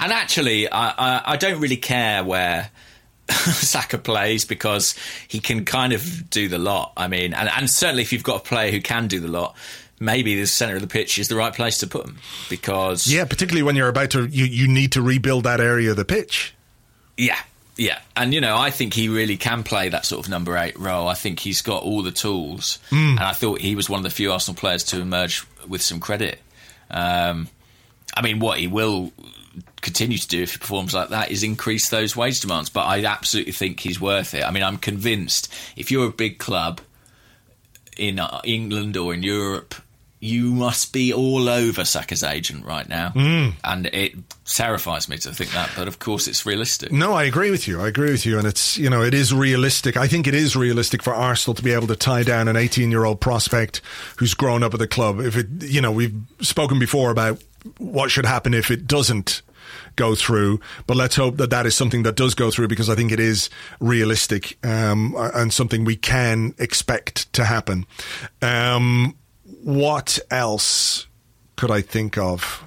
And 0.00 0.12
actually, 0.12 0.70
I, 0.70 0.90
I 0.90 1.22
I 1.32 1.36
don't 1.36 1.60
really 1.60 1.76
care 1.76 2.24
where 2.24 2.70
Saka 3.30 3.98
plays 3.98 4.44
because 4.44 4.94
he 5.28 5.40
can 5.40 5.64
kind 5.64 5.92
of 5.92 6.30
do 6.30 6.48
the 6.48 6.58
lot. 6.58 6.92
I 6.96 7.08
mean, 7.08 7.34
and, 7.34 7.48
and 7.48 7.70
certainly 7.70 8.02
if 8.02 8.12
you've 8.12 8.22
got 8.22 8.40
a 8.40 8.44
player 8.44 8.70
who 8.70 8.80
can 8.80 9.06
do 9.06 9.20
the 9.20 9.28
lot, 9.28 9.56
maybe 10.00 10.40
the 10.40 10.46
centre 10.46 10.74
of 10.74 10.80
the 10.82 10.88
pitch 10.88 11.18
is 11.18 11.28
the 11.28 11.36
right 11.36 11.54
place 11.54 11.78
to 11.78 11.86
put 11.86 12.06
him 12.06 12.18
because 12.48 13.06
Yeah, 13.06 13.24
particularly 13.24 13.62
when 13.62 13.76
you're 13.76 13.88
about 13.88 14.10
to, 14.10 14.26
you, 14.26 14.46
you 14.46 14.66
need 14.66 14.92
to 14.92 15.02
rebuild 15.02 15.44
that 15.44 15.60
area 15.60 15.90
of 15.90 15.96
the 15.96 16.04
pitch. 16.04 16.54
Yeah, 17.16 17.38
yeah, 17.76 18.00
and 18.16 18.34
you 18.34 18.40
know, 18.40 18.56
I 18.56 18.70
think 18.70 18.94
he 18.94 19.08
really 19.08 19.36
can 19.36 19.62
play 19.62 19.90
that 19.90 20.04
sort 20.06 20.24
of 20.24 20.30
number 20.30 20.56
eight 20.56 20.78
role. 20.78 21.06
I 21.06 21.14
think 21.14 21.40
he's 21.40 21.62
got 21.62 21.82
all 21.82 22.02
the 22.02 22.10
tools, 22.10 22.78
and 22.90 23.20
I 23.20 23.32
thought 23.32 23.60
he 23.60 23.74
was 23.74 23.88
one 23.88 23.98
of 23.98 24.04
the 24.04 24.10
few 24.10 24.32
Arsenal 24.32 24.58
players 24.58 24.84
to 24.84 25.00
emerge 25.00 25.46
with 25.68 25.82
some 25.82 26.00
credit. 26.00 26.40
Um, 26.90 27.48
I 28.14 28.22
mean, 28.22 28.38
what 28.38 28.58
he 28.58 28.66
will 28.66 29.12
continue 29.80 30.18
to 30.18 30.28
do 30.28 30.42
if 30.42 30.52
he 30.52 30.58
performs 30.58 30.94
like 30.94 31.08
that 31.10 31.30
is 31.30 31.42
increase 31.42 31.88
those 31.88 32.16
wage 32.16 32.40
demands. 32.40 32.70
But 32.70 32.86
I 32.86 33.04
absolutely 33.04 33.52
think 33.52 33.80
he's 33.80 34.00
worth 34.00 34.34
it. 34.34 34.44
I 34.44 34.50
mean, 34.50 34.62
I'm 34.62 34.78
convinced 34.78 35.52
if 35.76 35.90
you're 35.90 36.06
a 36.06 36.12
big 36.12 36.38
club 36.38 36.80
in 37.96 38.18
uh, 38.18 38.40
England 38.44 38.96
or 38.96 39.14
in 39.14 39.22
Europe, 39.22 39.74
you 40.22 40.52
must 40.52 40.92
be 40.92 41.14
all 41.14 41.48
over 41.48 41.82
Saka's 41.82 42.22
agent 42.22 42.66
right 42.66 42.86
now, 42.86 43.10
and 43.64 43.86
it 43.86 44.12
terrifies 44.44 45.08
me 45.08 45.16
to 45.16 45.32
think 45.32 45.50
that. 45.52 45.70
But 45.74 45.88
of 45.88 45.98
course, 45.98 46.28
it's 46.28 46.44
realistic. 46.44 46.92
No, 46.92 47.14
I 47.14 47.24
agree 47.24 47.50
with 47.50 47.66
you. 47.66 47.80
I 47.80 47.88
agree 47.88 48.10
with 48.10 48.26
you. 48.26 48.36
And 48.36 48.46
it's, 48.46 48.76
you 48.76 48.90
know, 48.90 49.00
it 49.02 49.14
is 49.14 49.32
realistic. 49.32 49.96
I 49.96 50.08
think 50.08 50.26
it 50.26 50.34
is 50.34 50.54
realistic 50.54 51.02
for 51.02 51.14
Arsenal 51.14 51.54
to 51.54 51.62
be 51.62 51.72
able 51.72 51.86
to 51.86 51.96
tie 51.96 52.22
down 52.22 52.48
an 52.48 52.56
18 52.56 52.90
year 52.90 53.06
old 53.06 53.22
prospect 53.22 53.80
who's 54.18 54.34
grown 54.34 54.62
up 54.62 54.74
at 54.74 54.80
the 54.80 54.86
club. 54.86 55.20
If 55.20 55.38
it, 55.38 55.46
you 55.62 55.80
know, 55.80 55.90
we've 55.90 56.14
spoken 56.42 56.78
before 56.78 57.10
about 57.10 57.42
what 57.78 58.10
should 58.10 58.26
happen 58.26 58.54
if 58.54 58.70
it 58.70 58.86
doesn't 58.86 59.42
go 59.96 60.14
through, 60.14 60.60
but 60.86 60.96
let's 60.96 61.16
hope 61.16 61.36
that 61.36 61.50
that 61.50 61.66
is 61.66 61.74
something 61.74 62.02
that 62.04 62.16
does 62.16 62.34
go 62.34 62.50
through 62.50 62.68
because 62.68 62.88
I 62.88 62.94
think 62.94 63.12
it 63.12 63.20
is 63.20 63.50
realistic, 63.80 64.58
um, 64.64 65.14
and 65.16 65.52
something 65.52 65.84
we 65.84 65.96
can 65.96 66.54
expect 66.58 67.32
to 67.34 67.44
happen. 67.44 67.86
Um, 68.42 69.16
what 69.62 70.18
else 70.30 71.06
could 71.56 71.70
I 71.70 71.82
think 71.82 72.16
of? 72.16 72.64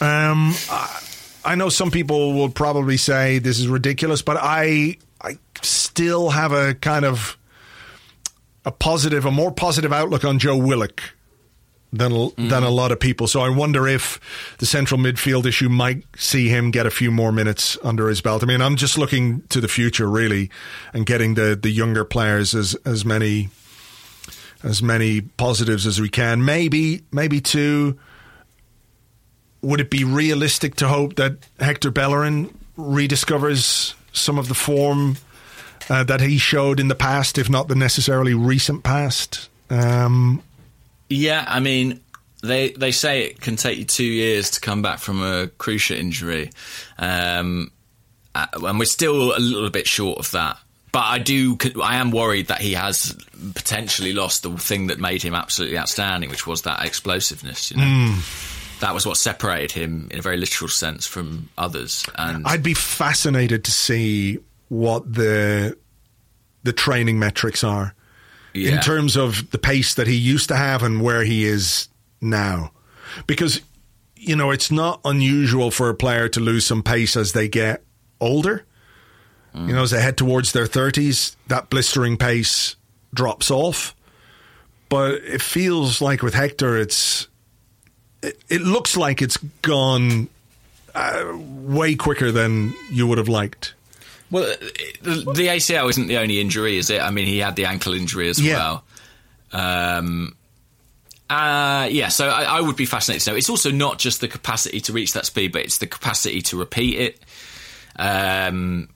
Um, 0.00 0.54
I, 0.70 1.00
I 1.44 1.54
know 1.54 1.68
some 1.68 1.90
people 1.90 2.32
will 2.32 2.48
probably 2.48 2.96
say 2.96 3.38
this 3.38 3.58
is 3.58 3.68
ridiculous, 3.68 4.22
but 4.22 4.36
I 4.40 4.96
I 5.20 5.38
still 5.62 6.30
have 6.30 6.52
a 6.52 6.74
kind 6.74 7.04
of 7.04 7.36
a 8.64 8.70
positive, 8.70 9.24
a 9.24 9.30
more 9.30 9.52
positive 9.52 9.92
outlook 9.92 10.24
on 10.24 10.38
Joe 10.38 10.56
Willock 10.56 11.02
than 11.92 12.30
than 12.36 12.62
a 12.62 12.70
lot 12.70 12.92
of 12.92 13.00
people. 13.00 13.26
So 13.26 13.40
I 13.40 13.48
wonder 13.48 13.88
if 13.88 14.20
the 14.58 14.66
central 14.66 15.00
midfield 15.00 15.46
issue 15.46 15.68
might 15.68 16.04
see 16.16 16.48
him 16.48 16.70
get 16.70 16.86
a 16.86 16.90
few 16.90 17.10
more 17.10 17.32
minutes 17.32 17.76
under 17.82 18.08
his 18.08 18.20
belt. 18.20 18.42
I 18.42 18.46
mean, 18.46 18.60
I'm 18.60 18.76
just 18.76 18.96
looking 18.96 19.42
to 19.48 19.60
the 19.60 19.68
future 19.68 20.08
really, 20.08 20.50
and 20.92 21.04
getting 21.04 21.34
the 21.34 21.58
the 21.60 21.70
younger 21.70 22.04
players 22.04 22.54
as 22.54 22.74
as 22.84 23.04
many 23.04 23.48
as 24.62 24.82
many 24.82 25.20
positives 25.20 25.86
as 25.86 26.00
we 26.00 26.08
can. 26.08 26.44
Maybe 26.44 27.02
maybe 27.10 27.40
two 27.40 27.98
would 29.62 29.80
it 29.80 29.90
be 29.90 30.04
realistic 30.04 30.76
to 30.76 30.88
hope 30.88 31.16
that 31.16 31.36
Hector 31.58 31.90
Bellerin 31.90 32.56
rediscovers 32.78 33.94
some 34.12 34.38
of 34.38 34.48
the 34.48 34.54
form 34.54 35.16
uh, 35.90 36.04
that 36.04 36.20
he 36.20 36.38
showed 36.38 36.80
in 36.80 36.88
the 36.88 36.94
past, 36.94 37.36
if 37.36 37.50
not 37.50 37.68
the 37.68 37.74
necessarily 37.74 38.32
recent 38.32 38.82
past? 38.82 39.48
Um, 39.68 40.42
Yeah, 41.10 41.44
I 41.46 41.58
mean, 41.58 42.00
they 42.42 42.70
they 42.70 42.92
say 42.92 43.24
it 43.24 43.40
can 43.40 43.56
take 43.56 43.78
you 43.78 43.84
two 43.84 44.04
years 44.04 44.50
to 44.52 44.60
come 44.60 44.80
back 44.80 45.00
from 45.00 45.22
a 45.22 45.48
cruciate 45.58 45.98
injury, 45.98 46.50
um, 46.98 47.70
uh, 48.34 48.46
and 48.54 48.78
we're 48.78 48.84
still 48.84 49.36
a 49.36 49.40
little 49.40 49.70
bit 49.70 49.86
short 49.86 50.18
of 50.18 50.30
that. 50.30 50.56
But 50.92 51.04
I 51.04 51.18
do, 51.18 51.56
I 51.80 51.96
am 51.96 52.10
worried 52.10 52.48
that 52.48 52.60
he 52.60 52.72
has 52.72 53.16
potentially 53.54 54.12
lost 54.12 54.42
the 54.42 54.50
thing 54.56 54.88
that 54.88 54.98
made 54.98 55.22
him 55.22 55.34
absolutely 55.34 55.78
outstanding, 55.78 56.30
which 56.30 56.46
was 56.48 56.62
that 56.62 56.84
explosiveness. 56.84 57.70
You 57.70 57.76
know, 57.76 58.18
that 58.80 58.92
was 58.92 59.06
what 59.06 59.16
separated 59.16 59.70
him, 59.70 60.08
in 60.10 60.18
a 60.18 60.22
very 60.22 60.36
literal 60.36 60.68
sense, 60.68 61.06
from 61.06 61.48
others. 61.56 62.04
And 62.16 62.44
I'd 62.46 62.62
be 62.62 62.74
fascinated 62.74 63.64
to 63.64 63.70
see 63.70 64.38
what 64.68 65.12
the 65.12 65.76
the 66.62 66.72
training 66.72 67.18
metrics 67.18 67.62
are 67.64 67.94
yeah. 68.52 68.74
in 68.74 68.80
terms 68.80 69.16
of 69.16 69.50
the 69.50 69.58
pace 69.58 69.94
that 69.94 70.06
he 70.06 70.16
used 70.16 70.48
to 70.48 70.56
have 70.56 70.82
and 70.82 71.02
where 71.02 71.24
he 71.24 71.44
is 71.44 71.88
now, 72.20 72.72
because 73.26 73.60
you 74.16 74.36
know 74.36 74.50
it's 74.50 74.70
not 74.70 75.00
unusual 75.04 75.70
for 75.70 75.88
a 75.88 75.94
player 75.94 76.28
to 76.28 76.40
lose 76.40 76.66
some 76.66 76.82
pace 76.82 77.16
as 77.16 77.32
they 77.32 77.48
get 77.48 77.82
older. 78.20 78.64
You 79.52 79.74
know, 79.74 79.82
as 79.82 79.90
they 79.90 80.00
head 80.00 80.16
towards 80.16 80.52
their 80.52 80.66
thirties, 80.66 81.36
that 81.48 81.70
blistering 81.70 82.16
pace 82.16 82.76
drops 83.12 83.50
off. 83.50 83.96
But 84.88 85.14
it 85.24 85.42
feels 85.42 86.00
like 86.00 86.22
with 86.22 86.34
Hector, 86.34 86.78
it's 86.78 87.26
it, 88.22 88.38
it 88.48 88.60
looks 88.60 88.96
like 88.96 89.22
it's 89.22 89.38
gone 89.62 90.28
uh, 90.94 91.36
way 91.36 91.94
quicker 91.94 92.30
than 92.30 92.74
you 92.90 93.06
would 93.06 93.18
have 93.18 93.28
liked. 93.28 93.74
Well, 94.30 94.44
the, 95.02 95.32
the 95.34 95.46
ACL 95.48 95.88
isn't 95.90 96.06
the 96.06 96.18
only 96.18 96.40
injury, 96.40 96.76
is 96.78 96.90
it? 96.90 97.00
I 97.00 97.10
mean, 97.10 97.26
he 97.26 97.38
had 97.38 97.56
the 97.56 97.64
ankle 97.64 97.94
injury 97.94 98.28
as 98.28 98.40
Yeah. 98.40 98.56
well. 98.56 98.84
Um, 99.52 100.36
uh, 101.28 101.88
yeah, 101.90 102.08
so 102.08 102.28
I, 102.28 102.44
I 102.44 102.60
would 102.60 102.76
be 102.76 102.86
fascinated 102.86 103.24
to 103.24 103.30
know. 103.30 103.36
It's 103.36 103.50
also 103.50 103.70
not 103.70 103.98
just 103.98 104.20
the 104.20 104.28
capacity 104.28 104.80
to 104.82 104.92
reach 104.92 105.12
that 105.14 105.26
speed, 105.26 105.52
but 105.52 105.62
it's 105.62 105.78
the 105.78 105.86
capacity 105.86 106.42
to 106.42 106.56
repeat 106.58 106.98
it. 106.98 107.20
Um, 107.96 108.88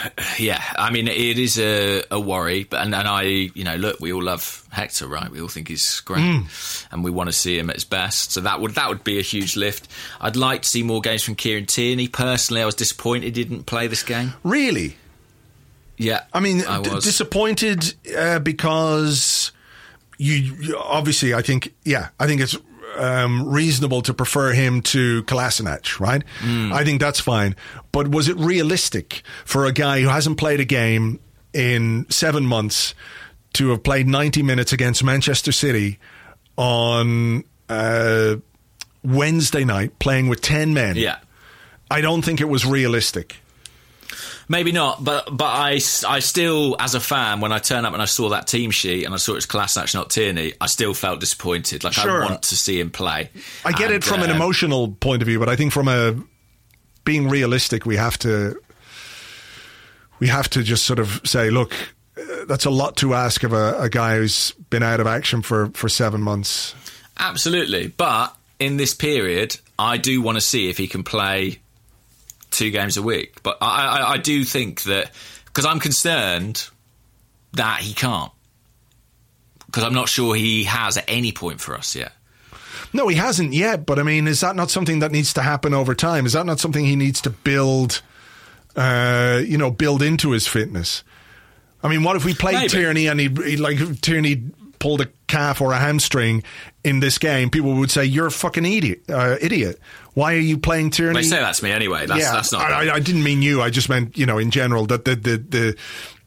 yeah, 0.38 0.62
I 0.76 0.90
mean, 0.90 1.08
it 1.08 1.38
is 1.38 1.58
a, 1.58 2.02
a 2.10 2.18
worry, 2.18 2.64
but 2.64 2.80
and, 2.80 2.94
and 2.94 3.06
I, 3.06 3.22
you 3.22 3.64
know, 3.64 3.76
look, 3.76 4.00
we 4.00 4.12
all 4.12 4.22
love 4.22 4.66
Hector, 4.70 5.06
right? 5.06 5.30
We 5.30 5.40
all 5.40 5.48
think 5.48 5.68
he's 5.68 6.00
great, 6.00 6.42
and 6.90 7.04
we 7.04 7.10
want 7.10 7.28
to 7.28 7.32
see 7.32 7.58
him 7.58 7.68
at 7.70 7.76
his 7.76 7.84
best. 7.84 8.32
So 8.32 8.40
that 8.42 8.60
would 8.60 8.74
that 8.76 8.88
would 8.88 9.04
be 9.04 9.18
a 9.18 9.22
huge 9.22 9.56
lift. 9.56 9.88
I'd 10.20 10.36
like 10.36 10.62
to 10.62 10.68
see 10.68 10.82
more 10.82 11.00
games 11.00 11.22
from 11.22 11.34
Kieran 11.34 11.66
Tierney. 11.66 12.08
Personally, 12.08 12.62
I 12.62 12.66
was 12.66 12.74
disappointed 12.74 13.24
he 13.24 13.44
didn't 13.44 13.64
play 13.64 13.86
this 13.86 14.02
game. 14.02 14.32
Really? 14.42 14.96
Yeah, 15.98 16.24
I 16.32 16.40
mean, 16.40 16.64
I 16.64 16.80
d- 16.80 16.90
was. 16.90 17.04
disappointed 17.04 17.94
uh, 18.16 18.38
because 18.38 19.52
you 20.18 20.76
obviously. 20.78 21.34
I 21.34 21.42
think, 21.42 21.74
yeah, 21.84 22.08
I 22.18 22.26
think 22.26 22.40
it's 22.40 22.56
um, 22.96 23.48
reasonable 23.48 24.02
to 24.02 24.14
prefer 24.14 24.52
him 24.52 24.82
to 24.82 25.22
Kolasinac, 25.24 25.98
right? 26.00 26.22
I 26.72 26.84
think 26.84 27.00
that's 27.00 27.20
fine. 27.20 27.56
But 27.92 28.08
was 28.08 28.28
it 28.28 28.36
realistic 28.36 29.22
for 29.44 29.66
a 29.66 29.72
guy 29.72 30.00
who 30.00 30.08
hasn't 30.08 30.38
played 30.38 30.60
a 30.60 30.64
game 30.64 31.20
in 31.52 32.06
seven 32.10 32.46
months 32.46 32.94
to 33.54 33.70
have 33.70 33.82
played 33.82 34.06
ninety 34.06 34.42
minutes 34.42 34.72
against 34.72 35.04
Manchester 35.04 35.52
City 35.52 35.98
on 36.56 37.44
uh, 37.68 38.36
Wednesday 39.04 39.64
night, 39.64 39.98
playing 39.98 40.28
with 40.28 40.40
ten 40.40 40.72
men? 40.74 40.96
yeah. 40.96 41.18
I 41.90 42.00
don't 42.00 42.22
think 42.22 42.40
it 42.40 42.48
was 42.48 42.64
realistic. 42.64 43.36
Maybe 44.48 44.72
not, 44.72 45.02
but 45.02 45.28
but 45.30 45.46
I, 45.46 45.80
I 46.06 46.18
still, 46.18 46.76
as 46.78 46.94
a 46.94 47.00
fan, 47.00 47.40
when 47.40 47.52
I 47.52 47.58
turn 47.58 47.84
up 47.84 47.92
and 47.92 48.02
I 48.02 48.06
saw 48.06 48.30
that 48.30 48.46
team 48.46 48.70
sheet 48.70 49.04
and 49.04 49.14
I 49.14 49.16
saw 49.16 49.32
it 49.32 49.36
was 49.36 49.46
Kolasinac, 49.46 49.94
not 49.94 50.10
Tierney, 50.10 50.54
I 50.60 50.66
still 50.66 50.94
felt 50.94 51.20
disappointed. 51.20 51.84
Like 51.84 51.92
Sure. 51.92 52.24
I 52.24 52.28
want 52.28 52.42
to 52.42 52.56
see 52.56 52.80
him 52.80 52.90
play. 52.90 53.30
I 53.64 53.72
get 53.72 53.86
And, 53.86 53.94
it 53.94 54.04
from 54.04 54.22
an 54.22 54.30
uh, 54.30 54.34
emotional 54.34 54.92
point 54.92 55.22
of 55.22 55.28
view, 55.28 55.38
but 55.38 55.48
I 55.48 55.56
think 55.56 55.72
from 55.72 55.88
a 55.88 56.16
being 57.04 57.28
realistic, 57.28 57.86
we 57.86 57.96
have 57.96 58.18
to 58.18 58.60
we 60.20 60.28
have 60.28 60.48
to 60.50 60.62
just 60.62 60.84
sort 60.86 60.98
of 60.98 61.20
say, 61.24 61.50
look, 61.50 61.72
uh, 62.16 62.44
that's 62.46 62.64
a 62.64 62.70
lot 62.70 62.96
to 62.98 63.14
ask 63.14 63.42
of 63.42 63.52
a, 63.52 63.76
a 63.80 63.88
guy 63.88 64.16
who's 64.16 64.52
been 64.70 64.82
out 64.82 65.00
of 65.00 65.06
action 65.06 65.42
for 65.42 65.70
for 65.70 65.88
seven 65.88 66.20
months. 66.20 66.74
Absolutely, 67.18 67.88
but 67.88 68.36
in 68.58 68.76
this 68.76 68.94
period, 68.94 69.56
I 69.78 69.96
do 69.96 70.20
want 70.20 70.36
to 70.36 70.40
see 70.40 70.68
if 70.68 70.78
he 70.78 70.86
can 70.86 71.02
play 71.02 71.61
two 72.52 72.70
games 72.70 72.96
a 72.96 73.02
week. 73.02 73.42
But 73.42 73.58
I, 73.60 73.86
I, 73.86 74.12
I 74.12 74.16
do 74.18 74.44
think 74.44 74.82
that 74.84 75.10
because 75.46 75.66
I'm 75.66 75.80
concerned 75.80 76.68
that 77.52 77.80
he 77.80 77.94
can't. 77.94 78.32
Because 79.66 79.84
I'm 79.84 79.94
not 79.94 80.08
sure 80.08 80.34
he 80.34 80.64
has 80.64 80.96
at 80.98 81.04
any 81.08 81.32
point 81.32 81.60
for 81.60 81.74
us 81.74 81.96
yet. 81.96 82.12
No, 82.92 83.08
he 83.08 83.16
hasn't 83.16 83.54
yet, 83.54 83.86
but 83.86 83.98
I 83.98 84.02
mean, 84.02 84.26
is 84.26 84.40
that 84.40 84.54
not 84.54 84.70
something 84.70 84.98
that 84.98 85.12
needs 85.12 85.32
to 85.34 85.42
happen 85.42 85.72
over 85.72 85.94
time? 85.94 86.26
Is 86.26 86.34
that 86.34 86.44
not 86.44 86.60
something 86.60 86.84
he 86.84 86.96
needs 86.96 87.22
to 87.22 87.30
build? 87.30 88.02
Uh, 88.76 89.40
you 89.44 89.58
know, 89.58 89.70
build 89.70 90.02
into 90.02 90.30
his 90.30 90.46
fitness. 90.46 91.04
I 91.82 91.88
mean, 91.88 92.02
what 92.04 92.16
if 92.16 92.24
we 92.24 92.34
played 92.34 92.54
Maybe. 92.54 92.68
Tierney 92.68 93.06
and 93.06 93.20
he, 93.20 93.28
he 93.28 93.56
like 93.56 94.00
Tierney 94.00 94.50
pulled 94.78 95.00
a 95.00 95.08
calf 95.26 95.60
or 95.60 95.72
a 95.72 95.78
hamstring 95.78 96.42
in 96.84 97.00
this 97.00 97.18
game? 97.18 97.50
People 97.50 97.74
would 97.74 97.90
say 97.90 98.04
you're 98.04 98.26
a 98.26 98.30
fucking 98.30 98.64
idiot. 98.64 99.02
Uh, 99.08 99.36
idiot. 99.40 99.78
Why 100.14 100.34
are 100.34 100.38
you 100.38 100.58
playing 100.58 100.90
Tierney? 100.90 101.20
They 101.20 101.26
say 101.26 101.40
that 101.40 101.54
to 101.54 101.64
me 101.64 101.70
anyway. 101.70 102.06
That's, 102.06 102.20
yeah, 102.20 102.32
that's 102.32 102.52
not. 102.52 102.62
I, 102.62 102.88
I- 102.90 102.94
I 102.94 103.00
didn't 103.00 103.22
mean 103.22 103.40
you. 103.42 103.62
I 103.62 103.70
just 103.70 103.88
meant 103.88 104.16
you 104.18 104.26
know 104.26 104.38
in 104.38 104.50
general 104.50 104.86
that 104.86 105.04
the 105.04 105.14
the 105.16 105.36
the 105.38 105.76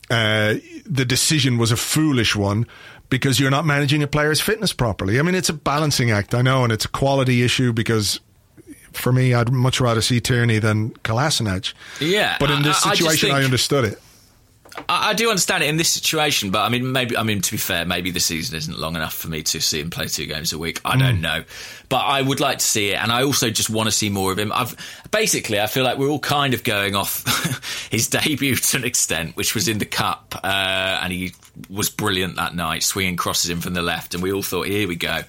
uh, 0.10 0.56
the 0.86 1.06
decision 1.06 1.58
was 1.58 1.72
a 1.72 1.78
foolish 1.78 2.36
one 2.36 2.66
because 3.10 3.40
you're 3.40 3.52
not 3.52 3.66
managing 3.66 4.02
a 4.04 4.08
player's 4.08 4.42
fitness 4.42 4.74
properly. 4.74 5.20
I 5.20 5.22
mean, 5.22 5.36
it's 5.36 5.50
a 5.50 5.54
balancing 5.54 6.10
act. 6.12 6.34
I 6.34 6.42
know, 6.42 6.64
and 6.64 6.74
it's 6.74 6.86
a 6.86 6.90
quality 6.90 7.44
issue 7.44 7.74
because. 7.74 8.20
For 8.94 9.12
me, 9.12 9.34
I'd 9.34 9.52
much 9.52 9.82
rather 9.82 10.00
see 10.00 10.22
Tierney 10.22 10.58
than 10.60 10.92
Kolasinac. 11.04 11.74
Yeah, 12.00 12.38
but 12.40 12.50
in 12.50 12.62
this 12.64 12.86
I- 12.86 12.92
I 12.92 12.96
situation, 12.96 13.30
I, 13.30 13.34
think- 13.34 13.44
understood 13.46 13.84
it. 13.84 14.02
I, 14.88 15.10
I 15.10 15.14
do 15.14 15.30
understand 15.30 15.64
it 15.64 15.70
in 15.70 15.76
this 15.76 15.90
situation, 15.90 16.50
but 16.50 16.62
I 16.62 16.70
mean, 16.70 16.94
maybe 16.94 17.18
I 17.18 17.24
mean 17.24 17.42
to 17.42 17.52
be 17.52 17.58
fair, 17.58 17.86
maybe 17.86 18.12
the 18.12 18.22
season 18.22 18.56
isn't 18.56 18.80
long 18.80 18.96
enough 18.96 19.14
for 19.14 19.28
me 19.28 19.44
to 19.44 19.60
see 19.60 19.82
him 19.82 19.90
play 19.90 20.08
two 20.08 20.26
games 20.28 20.54
a 20.54 20.58
week. 20.58 20.80
I 20.86 20.96
Mm. 20.96 21.00
don't 21.00 21.20
know, 21.22 21.44
but 21.96 22.08
I 22.08 22.22
would 22.22 22.42
like 22.42 22.58
to 22.58 22.66
see 22.66 22.92
it, 22.92 23.02
and 23.02 23.10
I 23.10 23.24
also 23.24 23.50
just 23.50 23.70
want 23.70 23.88
to 23.88 23.92
see 23.92 24.10
more 24.10 24.30
of 24.34 24.38
him. 24.38 24.52
I've 24.52 24.76
basically, 25.12 25.62
I 25.62 25.68
feel 25.68 25.86
like 25.86 25.98
we're 25.98 26.10
all 26.10 26.20
kind 26.20 26.54
of 26.54 26.66
going 26.66 26.94
off 26.94 27.24
his 27.90 28.10
debut 28.10 28.58
to 28.58 28.76
an 28.76 28.84
extent, 28.84 29.38
which 29.38 29.56
was 29.56 29.70
in 29.70 29.78
the 29.78 29.86
cup, 29.86 30.38
uh, 30.44 31.00
and 31.02 31.14
he 31.14 31.32
was 31.70 31.90
brilliant 31.90 32.36
that 32.36 32.54
night, 32.54 32.84
swinging 32.84 33.16
crosses 33.16 33.50
in 33.50 33.62
from 33.62 33.76
the 33.76 33.82
left, 33.82 34.14
and 34.14 34.22
we 34.22 34.34
all 34.34 34.42
thought, 34.42 34.68
here 34.68 34.90
we 34.90 34.98
go, 34.98 35.22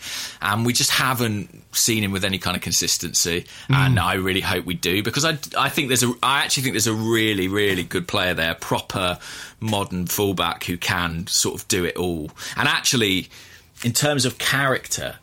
and 0.43 0.67
we 0.67 0.73
just 0.73 0.91
haven't 0.91 1.63
seen 1.71 2.03
him 2.03 2.11
with 2.11 2.25
any 2.25 2.39
kind 2.39 2.57
of 2.57 2.65
consistency, 2.65 3.47
and 3.69 4.01
I 4.01 4.15
really 4.15 4.41
hope 4.41 4.65
we 4.65 4.75
do 4.75 5.05
because 5.05 5.25
I, 5.25 5.39
I 5.57 5.69
think 5.69 5.87
there's 5.87 6.03
a, 6.03 6.13
I 6.21 6.43
actually 6.43 6.65
think 6.65 6.73
there's 6.73 6.89
a 6.89 6.95
really, 6.95 7.47
really 7.47 7.85
good 7.85 8.09
player 8.09 8.35
there, 8.35 8.57
proper 8.57 9.21
modern 9.61 10.07
fullback 10.07 10.65
who 10.65 10.77
can 10.77 11.29
sort 11.29 11.55
of 11.55 11.69
do 11.69 11.85
it 11.85 11.97
all, 11.97 12.33
and 12.57 12.67
actually, 12.67 13.29
in 13.85 13.93
terms 13.93 14.25
of 14.25 14.39
character. 14.39 15.15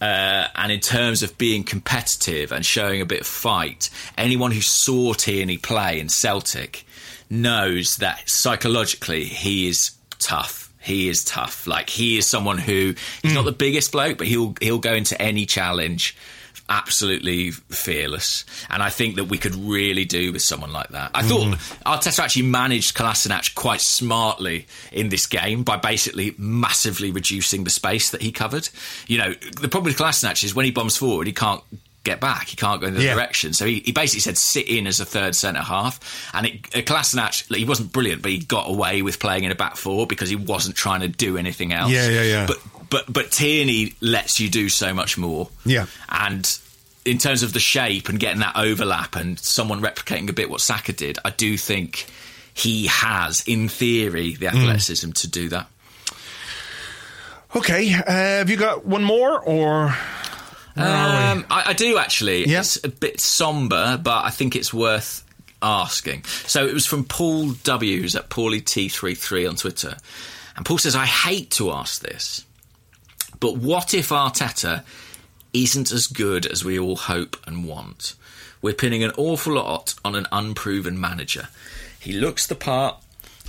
Uh, 0.00 0.46
and 0.54 0.70
in 0.70 0.80
terms 0.80 1.22
of 1.22 1.38
being 1.38 1.64
competitive 1.64 2.52
and 2.52 2.66
showing 2.66 3.00
a 3.00 3.06
bit 3.06 3.22
of 3.22 3.26
fight, 3.26 3.88
anyone 4.18 4.50
who 4.50 4.60
saw 4.60 5.14
Tierney 5.14 5.56
play 5.56 5.98
in 5.98 6.08
Celtic 6.08 6.84
knows 7.30 7.96
that 7.96 8.22
psychologically 8.26 9.24
he 9.24 9.68
is 9.68 9.92
tough. 10.18 10.72
He 10.80 11.08
is 11.08 11.24
tough. 11.24 11.66
Like 11.66 11.90
he 11.90 12.18
is 12.18 12.28
someone 12.28 12.58
who 12.58 12.94
he's 13.22 13.34
not 13.34 13.44
the 13.44 13.52
biggest 13.52 13.90
bloke, 13.90 14.18
but 14.18 14.26
he'll 14.26 14.54
he'll 14.60 14.78
go 14.78 14.94
into 14.94 15.20
any 15.20 15.46
challenge 15.46 16.16
absolutely 16.68 17.50
fearless. 17.50 18.44
And 18.70 18.82
I 18.82 18.90
think 18.90 19.16
that 19.16 19.24
we 19.24 19.38
could 19.38 19.54
really 19.54 20.04
do 20.04 20.32
with 20.32 20.42
someone 20.42 20.72
like 20.72 20.88
that. 20.88 21.10
I 21.14 21.22
thought 21.22 21.54
mm. 21.54 21.82
Arteta 21.84 22.20
actually 22.20 22.46
managed 22.46 22.96
Kolasinac 22.96 23.54
quite 23.54 23.80
smartly 23.80 24.66
in 24.92 25.08
this 25.08 25.26
game 25.26 25.62
by 25.62 25.76
basically 25.76 26.34
massively 26.38 27.10
reducing 27.10 27.64
the 27.64 27.70
space 27.70 28.10
that 28.10 28.22
he 28.22 28.32
covered. 28.32 28.68
You 29.06 29.18
know, 29.18 29.32
the 29.32 29.68
problem 29.68 29.84
with 29.84 29.98
Kolasinac 29.98 30.42
is 30.44 30.54
when 30.54 30.64
he 30.64 30.70
bombs 30.70 30.96
forward, 30.96 31.26
he 31.26 31.32
can't 31.32 31.62
get 32.06 32.20
back. 32.20 32.48
He 32.48 32.56
can't 32.56 32.80
go 32.80 32.86
in 32.86 32.94
the 32.94 33.02
Yeah. 33.02 33.14
direction. 33.14 33.52
So 33.52 33.66
he, 33.66 33.80
he 33.84 33.92
basically 33.92 34.20
said 34.20 34.38
sit 34.38 34.66
in 34.68 34.86
as 34.86 34.98
a 35.00 35.04
third 35.04 35.34
centre 35.34 35.60
half. 35.60 36.00
And 36.32 36.46
it, 36.46 36.54
uh, 36.74 36.78
Kolasinac, 36.80 37.50
like, 37.50 37.58
he 37.58 37.64
wasn't 37.66 37.92
brilliant, 37.92 38.22
but 38.22 38.30
he 38.30 38.38
got 38.38 38.70
away 38.70 39.02
with 39.02 39.18
playing 39.18 39.44
in 39.44 39.50
a 39.52 39.54
back 39.54 39.76
four 39.76 40.06
because 40.06 40.30
he 40.30 40.36
wasn't 40.36 40.76
trying 40.76 41.00
to 41.02 41.08
do 41.08 41.36
anything 41.36 41.72
else. 41.74 41.90
Yeah, 41.92 42.08
yeah, 42.08 42.22
yeah. 42.22 42.46
But 42.46 42.58
but 42.88 43.12
but 43.12 43.30
Tierney 43.30 43.94
lets 44.00 44.40
you 44.40 44.48
do 44.48 44.68
so 44.70 44.94
much 44.94 45.18
more. 45.18 45.50
Yeah. 45.66 45.86
And 46.08 46.48
in 47.04 47.18
terms 47.18 47.42
of 47.42 47.52
the 47.52 47.60
shape 47.60 48.08
and 48.08 48.18
getting 48.18 48.40
that 48.40 48.56
overlap 48.56 49.14
and 49.16 49.38
someone 49.38 49.80
replicating 49.82 50.28
a 50.30 50.32
bit 50.32 50.48
what 50.48 50.60
Saka 50.60 50.92
did, 50.92 51.18
I 51.24 51.30
do 51.30 51.56
think 51.58 52.06
he 52.54 52.86
has, 52.86 53.42
in 53.46 53.68
theory, 53.68 54.34
the 54.34 54.46
athleticism 54.48 55.10
to 55.12 55.28
do 55.28 55.48
that. 55.50 55.68
Okay, 57.54 57.92
uh, 57.94 58.02
have 58.12 58.50
you 58.50 58.56
got 58.56 58.84
one 58.84 59.04
more 59.04 59.38
or? 59.40 59.94
Where 60.76 60.86
are 60.86 61.34
we? 61.34 61.40
Um, 61.40 61.46
I, 61.50 61.70
I 61.70 61.72
do 61.72 61.98
actually. 61.98 62.46
Yeah. 62.46 62.60
It's 62.60 62.82
a 62.84 62.88
bit 62.88 63.20
somber, 63.20 63.98
but 64.02 64.24
I 64.24 64.30
think 64.30 64.54
it's 64.56 64.72
worth 64.72 65.24
asking. 65.62 66.24
So 66.24 66.66
it 66.66 66.74
was 66.74 66.86
from 66.86 67.04
Paul 67.04 67.52
W, 67.52 68.00
who's 68.00 68.16
at 68.16 68.28
Paulie 68.30 68.62
T33 68.62 69.48
on 69.48 69.56
Twitter. 69.56 69.96
And 70.56 70.64
Paul 70.64 70.78
says, 70.78 70.96
I 70.96 71.06
hate 71.06 71.50
to 71.52 71.70
ask 71.70 72.00
this, 72.00 72.44
but 73.40 73.56
what 73.56 73.92
if 73.92 74.08
Arteta 74.08 74.84
isn't 75.52 75.92
as 75.92 76.06
good 76.06 76.46
as 76.46 76.64
we 76.64 76.78
all 76.78 76.96
hope 76.96 77.36
and 77.46 77.66
want? 77.66 78.14
We're 78.62 78.74
pinning 78.74 79.04
an 79.04 79.12
awful 79.18 79.54
lot 79.54 79.94
on 80.04 80.14
an 80.14 80.26
unproven 80.32 80.98
manager. 80.98 81.48
He 82.00 82.12
looks 82.12 82.46
the 82.46 82.54
part, 82.54 82.96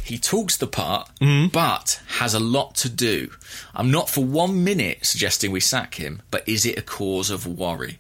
he 0.08 0.18
talks 0.18 0.58
the 0.58 0.68
part, 0.68 1.10
but 1.52 2.02
has 2.20 2.34
a 2.34 2.40
lot 2.40 2.76
to 2.76 2.90
do. 2.90 3.30
I'm 3.74 3.92
not 3.92 4.10
for 4.10 4.24
one 4.24 4.64
minute 4.64 5.06
suggesting 5.06 5.52
we 5.52 5.60
sack 5.60 5.96
him, 5.96 6.22
but 6.32 6.48
is 6.48 6.66
it 6.66 6.78
a 6.78 6.82
cause 6.82 7.30
of 7.30 7.46
worry? 7.48 8.00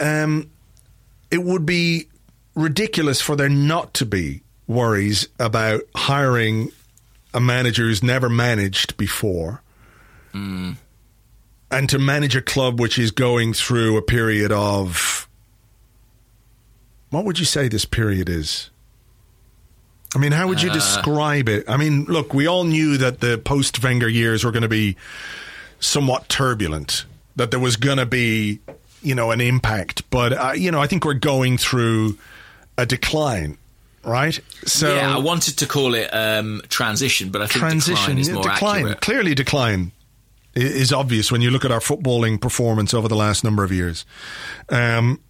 um, 0.00 0.50
it 1.30 1.42
would 1.42 1.66
be 1.66 2.08
ridiculous 2.54 3.20
for 3.20 3.36
there 3.36 3.48
not 3.48 3.94
to 3.94 4.06
be 4.06 4.42
worries 4.66 5.28
about 5.38 5.82
hiring 5.94 6.72
a 7.34 7.40
manager 7.40 7.82
who's 7.84 8.02
never 8.02 8.28
managed 8.28 8.96
before. 8.96 9.62
And 10.32 11.88
to 11.88 11.98
manage 11.98 12.34
a 12.34 12.42
club 12.42 12.80
which 12.80 12.98
is 12.98 13.10
going 13.10 13.52
through 13.52 13.96
a 13.96 14.02
period 14.02 14.50
of. 14.52 15.28
What 17.10 17.24
would 17.24 17.38
you 17.38 17.44
say 17.44 17.68
this 17.68 17.84
period 17.84 18.28
is? 18.28 18.70
I 20.14 20.18
mean, 20.18 20.32
how 20.32 20.48
would 20.48 20.60
you 20.60 20.70
describe 20.70 21.48
it? 21.48 21.68
I 21.68 21.76
mean, 21.76 22.04
look, 22.04 22.34
we 22.34 22.46
all 22.46 22.64
knew 22.64 22.96
that 22.96 23.20
the 23.20 23.38
post 23.38 23.82
Wenger 23.82 24.08
years 24.08 24.44
were 24.44 24.50
going 24.50 24.62
to 24.62 24.68
be 24.68 24.96
somewhat 25.78 26.28
turbulent, 26.28 27.04
that 27.36 27.50
there 27.50 27.60
was 27.60 27.76
going 27.76 27.98
to 27.98 28.06
be 28.06 28.60
you 29.02 29.14
know, 29.14 29.30
an 29.30 29.40
impact. 29.40 30.08
But 30.10 30.32
uh, 30.32 30.52
you 30.52 30.70
know, 30.70 30.80
I 30.80 30.86
think 30.86 31.04
we're 31.04 31.14
going 31.14 31.58
through 31.58 32.18
a 32.76 32.86
decline, 32.86 33.58
right? 34.04 34.38
So 34.64 34.94
yeah, 34.94 35.14
I 35.14 35.18
wanted 35.18 35.58
to 35.58 35.66
call 35.66 35.94
it 35.94 36.08
um, 36.12 36.62
transition, 36.68 37.30
but 37.30 37.42
I 37.42 37.46
think 37.46 37.60
transition 37.60 38.16
decline 38.16 38.18
is 38.18 38.30
more 38.30 38.42
decline, 38.42 38.76
accurate. 38.80 39.00
clearly 39.00 39.34
decline 39.34 39.92
is 40.54 40.92
obvious 40.92 41.30
when 41.30 41.40
you 41.40 41.50
look 41.50 41.64
at 41.64 41.70
our 41.70 41.80
footballing 41.80 42.40
performance 42.40 42.92
over 42.92 43.08
the 43.08 43.16
last 43.16 43.44
number 43.44 43.62
of 43.62 43.70
years. 43.70 44.04
Um, 44.68 45.20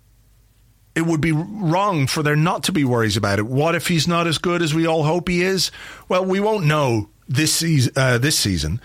it 1.01 1.07
would 1.07 1.21
be 1.23 1.33
wrong 1.33 2.07
for 2.07 2.23
there 2.23 2.37
not 2.37 2.65
to 2.65 2.73
be 2.73 2.85
worries 2.85 3.17
about 3.17 3.39
it. 3.39 3.47
What 3.47 3.75
if 3.75 3.89
he's 3.89 4.07
not 4.07 4.27
as 4.27 4.37
good 4.37 4.61
as 4.61 4.75
we 4.75 4.87
all 4.87 5.03
hope 5.03 5.29
he 5.29 5.43
is? 5.43 5.71
Well, 6.09 6.25
we 6.25 6.41
won't 6.41 6.67
know 6.67 7.09
this 7.27 7.55
season, 7.55 7.93
uh, 7.97 8.19
this 8.19 8.39
season, 8.39 8.83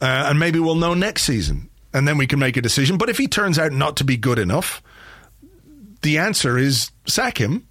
uh, 0.00 0.26
and 0.28 0.38
maybe 0.38 0.60
we'll 0.60 0.76
know 0.76 0.94
next 0.94 1.24
season, 1.24 1.68
and 1.92 2.06
then 2.06 2.18
we 2.18 2.28
can 2.28 2.38
make 2.38 2.56
a 2.56 2.62
decision. 2.62 2.98
But 2.98 3.08
if 3.08 3.18
he 3.18 3.26
turns 3.26 3.58
out 3.58 3.72
not 3.72 3.96
to 3.96 4.04
be 4.04 4.16
good 4.16 4.38
enough, 4.38 4.80
the 6.02 6.18
answer 6.18 6.56
is 6.56 6.92
sack 7.06 7.38
him 7.38 7.66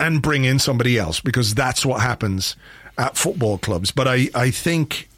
and 0.00 0.22
bring 0.22 0.44
in 0.44 0.58
somebody 0.58 0.96
else 0.96 1.20
because 1.20 1.54
that's 1.54 1.84
what 1.84 2.00
happens 2.00 2.56
at 2.96 3.18
football 3.18 3.58
clubs. 3.58 3.90
But 3.90 4.08
I, 4.08 4.28
I 4.34 4.50
think, 4.50 5.10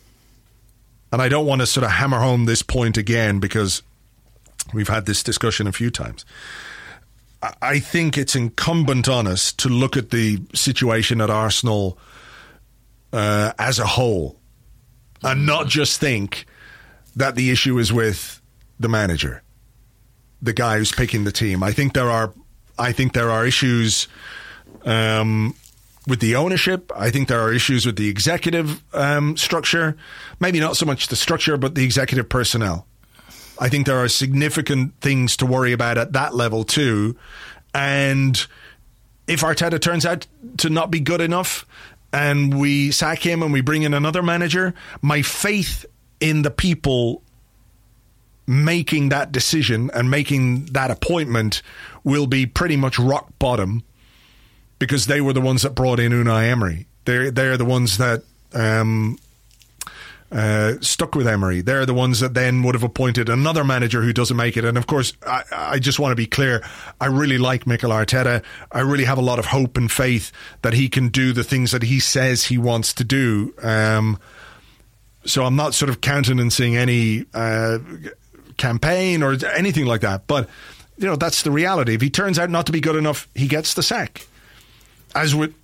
and 1.12 1.23
I 1.23 1.28
don't 1.28 1.47
want 1.47 1.61
to 1.61 1.66
sort 1.66 1.85
of 1.85 1.93
hammer 1.93 2.19
home 2.19 2.47
this 2.47 2.62
point 2.62 2.97
again 2.97 3.39
because 3.39 3.82
we've 4.74 4.89
had 4.89 5.07
this 5.07 5.23
discussion 5.23 5.69
a 5.69 5.73
few 5.73 5.91
times. 5.91 6.24
I- 7.43 7.81
think 7.81 8.19
it's 8.19 8.37
incumbent 8.37 9.09
on 9.09 9.27
us 9.27 9.53
to 9.55 9.69
look 9.69 9.97
at 9.97 10.11
the 10.11 10.41
situation 10.55 11.21
at 11.21 11.31
Arsenal 11.31 11.99
uh, 13.12 13.53
as 13.59 13.79
a 13.79 13.87
whole 13.87 14.39
and 15.23 15.47
not 15.47 15.67
just 15.67 16.01
think 16.01 16.47
that 17.17 17.35
the 17.37 17.51
issue 17.51 17.79
is 17.79 17.93
with 17.93 18.41
the 18.79 18.89
manager, 18.89 19.43
the 20.41 20.53
guy 20.53 20.79
who's 20.79 20.93
picking 20.93 21.25
the 21.25 21.33
team. 21.33 21.62
I 21.62 21.73
think 21.73 21.95
there 21.95 22.11
are, 22.11 22.33
I 22.79 22.93
think 22.93 23.12
there 23.12 23.31
are 23.31 23.47
issues 23.47 24.09
um, 24.85 25.55
with 26.07 26.21
the 26.21 26.37
ownership. 26.37 26.91
I 26.97 27.11
think 27.11 27.29
there 27.29 27.41
are 27.41 27.53
issues 27.53 27.85
with 27.85 27.97
the 27.97 28.09
executive 28.09 28.83
um, 28.95 29.37
structure. 29.37 29.97
Maybe 30.39 30.61
not 30.61 30.77
so 30.77 30.87
much 30.87 31.09
the 31.09 31.17
structure, 31.17 31.57
but 31.57 31.75
the 31.75 31.85
executive 31.85 32.29
personnel. 32.29 32.87
I 33.61 33.69
think 33.69 33.87
there 33.87 33.99
are 33.99 34.09
significant 34.09 34.95
things 35.01 35.37
to 35.37 35.47
worry 35.47 35.73
about 35.73 35.99
at 35.99 36.15
that 36.15 36.35
level 36.35 36.65
too. 36.65 37.16
And 37.74 38.45
if 39.28 39.43
Arteta 39.43 39.81
turns 39.81 40.07
out 40.07 40.27
to 40.59 40.70
not 40.70 40.91
be 40.91 40.99
good 40.99 41.20
enough 41.20 41.66
and 42.12 42.59
we 42.59 42.91
sack 42.91 43.24
him 43.24 43.43
and 43.43 43.53
we 43.53 43.61
bring 43.61 43.82
in 43.82 43.93
another 43.95 44.23
manager, 44.23 44.74
my 45.03 45.20
faith 45.20 45.85
in 46.20 46.43
the 46.43 46.51
people 46.51 47.23
making 48.47 49.11
that 49.11 49.31
decision 49.31 49.91
and 49.95 50.11
making 50.11 50.65
that 50.66 50.91
appointment 50.91 51.62
will 52.03 52.27
be 52.27 52.47
pretty 52.47 52.77
much 52.77 52.99
rock 52.99 53.31
bottom 53.39 53.85
because 54.78 55.07
they 55.07 55.20
were 55.20 55.35
the 55.35 55.41
ones 55.41 55.62
that 55.62 55.74
brought 55.74 56.01
in 56.01 56.11
Unai 56.11 56.49
Emery. 56.49 56.87
They're 57.05 57.31
they're 57.31 57.57
the 57.57 57.65
ones 57.65 57.99
that 57.99 58.23
um, 58.53 59.19
uh, 60.32 60.74
stuck 60.81 61.15
with 61.15 61.27
Emery. 61.27 61.61
They're 61.61 61.86
the 61.86 61.94
ones 61.94 62.20
that 62.20 62.35
then 62.35 62.62
would 62.62 62.74
have 62.74 62.85
appointed 62.85 63.28
another 63.28 63.65
manager 63.65 64.02
who 64.02 64.12
doesn't 64.12 64.36
make 64.36 64.57
it. 64.57 64.65
And 64.65 64.78
of 64.78 64.86
course, 64.86 65.12
I, 65.27 65.43
I 65.52 65.78
just 65.78 65.98
want 65.98 66.12
to 66.12 66.16
be 66.16 66.27
clear. 66.27 66.62
I 67.01 67.07
really 67.07 67.39
like 67.39 67.66
Mikel 67.66 67.90
Arteta. 67.90 68.43
I 68.70 68.81
really 68.81 69.05
have 69.05 69.19
a 69.19 69.23
lot 69.23 69.39
of 69.39 69.47
hope 69.47 69.77
and 69.77 69.90
faith 69.90 70.31
that 70.62 70.73
he 70.73 70.89
can 70.89 71.09
do 71.09 71.32
the 71.32 71.44
things 71.44 71.73
that 71.73 71.82
he 71.82 72.01
says 72.01 72.44
he 72.44 72.59
wants 72.59 72.94
to 72.94 73.05
do. 73.05 73.55
Um, 73.62 74.19
so 75.24 75.44
I'm 75.44 75.57
not 75.57 75.74
sort 75.74 75.90
of 75.90 76.01
countenancing 76.01 76.77
any 76.77 77.27
uh, 77.35 77.78
campaign 78.57 79.23
or 79.23 79.36
anything 79.55 79.86
like 79.86 80.02
that. 80.02 80.27
But 80.27 80.48
you 80.97 81.07
know, 81.07 81.16
that's 81.16 81.43
the 81.43 81.51
reality. 81.51 81.94
If 81.94 82.02
he 82.02 82.11
turns 82.11 82.39
out 82.39 82.51
not 82.51 82.66
to 82.66 82.73
be 82.73 82.81
good 82.81 82.97
enough, 82.97 83.27
he 83.35 83.48
gets 83.48 83.74
the 83.74 83.82
sack, 83.82 84.27
as 85.15 85.35
with 85.35 85.55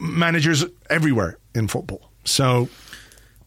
managers 0.00 0.64
everywhere 0.88 1.36
in 1.54 1.68
football. 1.68 2.10
So 2.24 2.68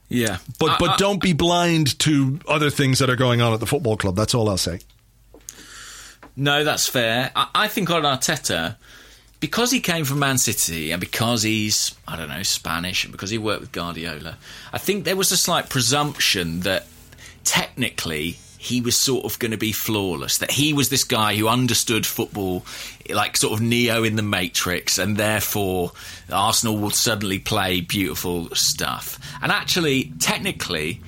Yeah, 0.10 0.38
but 0.60 0.72
I- 0.72 0.78
but 0.80 0.90
I- 0.92 0.96
don't 0.98 1.22
be 1.22 1.34
blind 1.34 1.98
to 2.00 2.40
other 2.48 2.70
things 2.70 3.00
that 3.00 3.10
are 3.10 3.16
going 3.16 3.42
on 3.42 3.54
at 3.54 3.60
the 3.60 3.66
football 3.68 3.98
club. 3.98 4.16
That's 4.16 4.34
all 4.34 4.50
I'll 4.50 4.58
say. 4.58 4.80
No, 6.36 6.64
that's 6.64 6.88
fair. 6.88 7.32
I, 7.36 7.48
I 7.56 7.68
think 7.68 7.90
on 7.90 8.04
Arteta, 8.04 8.76
because 9.40 9.72
he 9.72 9.80
came 9.80 10.06
from 10.06 10.20
Man 10.20 10.38
City 10.38 10.92
and 10.92 11.00
because 11.00 11.44
he's, 11.44 11.96
I 12.08 12.16
don't 12.16 12.30
know, 12.30 12.44
Spanish 12.44 13.04
and 13.04 13.12
because 13.12 13.30
he 13.32 13.38
worked 13.38 13.62
with 13.62 13.72
Guardiola, 13.72 14.38
I 14.72 14.78
think 14.78 15.04
there 15.04 15.16
was 15.16 15.32
a 15.32 15.38
slight 15.38 15.70
presumption 15.70 16.62
that 16.62 16.88
technically 17.44 18.38
he 18.58 18.82
was 18.82 18.96
sort 18.96 19.26
of 19.26 19.40
going 19.40 19.52
to 19.52 19.58
be 19.58 19.72
flawless, 19.72 20.40
that 20.40 20.52
he 20.52 20.74
was 20.74 20.90
this 20.90 21.04
guy 21.04 21.36
who 21.36 21.48
understood 21.48 22.06
football 22.06 22.66
like 23.10 23.38
sort 23.38 23.54
of 23.54 23.62
Neo 23.62 24.04
in 24.04 24.16
the 24.16 24.24
Matrix, 24.24 24.98
and 24.98 25.18
therefore 25.18 25.92
Arsenal 26.32 26.78
would 26.78 26.96
suddenly 26.96 27.40
play 27.40 27.82
beautiful 27.82 28.50
stuff. 28.56 29.20
And 29.42 29.52
actually, 29.52 30.14
technically, 30.20 31.02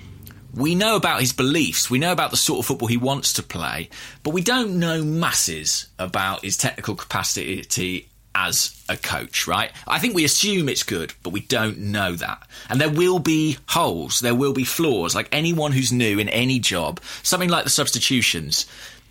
we 0.54 0.76
know 0.76 0.96
about 0.96 1.20
his 1.20 1.34
beliefs, 1.34 1.90
we 1.90 2.00
know 2.00 2.12
about 2.12 2.32
the 2.32 2.38
sort 2.38 2.60
of 2.60 2.66
football 2.66 2.88
he 2.88 2.98
wants 2.98 3.34
to 3.34 3.44
play, 3.44 3.90
but 4.24 4.34
we 4.34 4.42
don't 4.42 4.80
know 4.80 5.04
masses 5.04 5.88
about 5.98 6.44
his 6.44 6.58
technical 6.58 6.96
capacity 6.96 8.09
as 8.36 8.82
a 8.88 8.96
coach, 8.98 9.48
right? 9.48 9.72
I 9.88 10.00
think 10.00 10.16
we 10.16 10.24
assume 10.24 10.70
it's 10.70 10.84
good, 10.84 11.14
but 11.24 11.32
we 11.32 11.42
don't 11.42 11.78
know 11.80 12.16
that. 12.16 12.48
And 12.70 12.80
there 12.80 12.90
will 12.90 13.20
be 13.20 13.58
holes, 13.68 14.20
there 14.20 14.36
will 14.36 14.54
be 14.54 14.64
flaws. 14.64 15.16
Like 15.16 15.30
anyone 15.32 15.72
who's 15.72 15.92
new 15.92 16.20
in 16.20 16.30
any 16.30 16.60
job, 16.60 17.02
something 17.24 17.50
like 17.50 17.64
the 17.64 17.70
substitutions, 17.70 18.66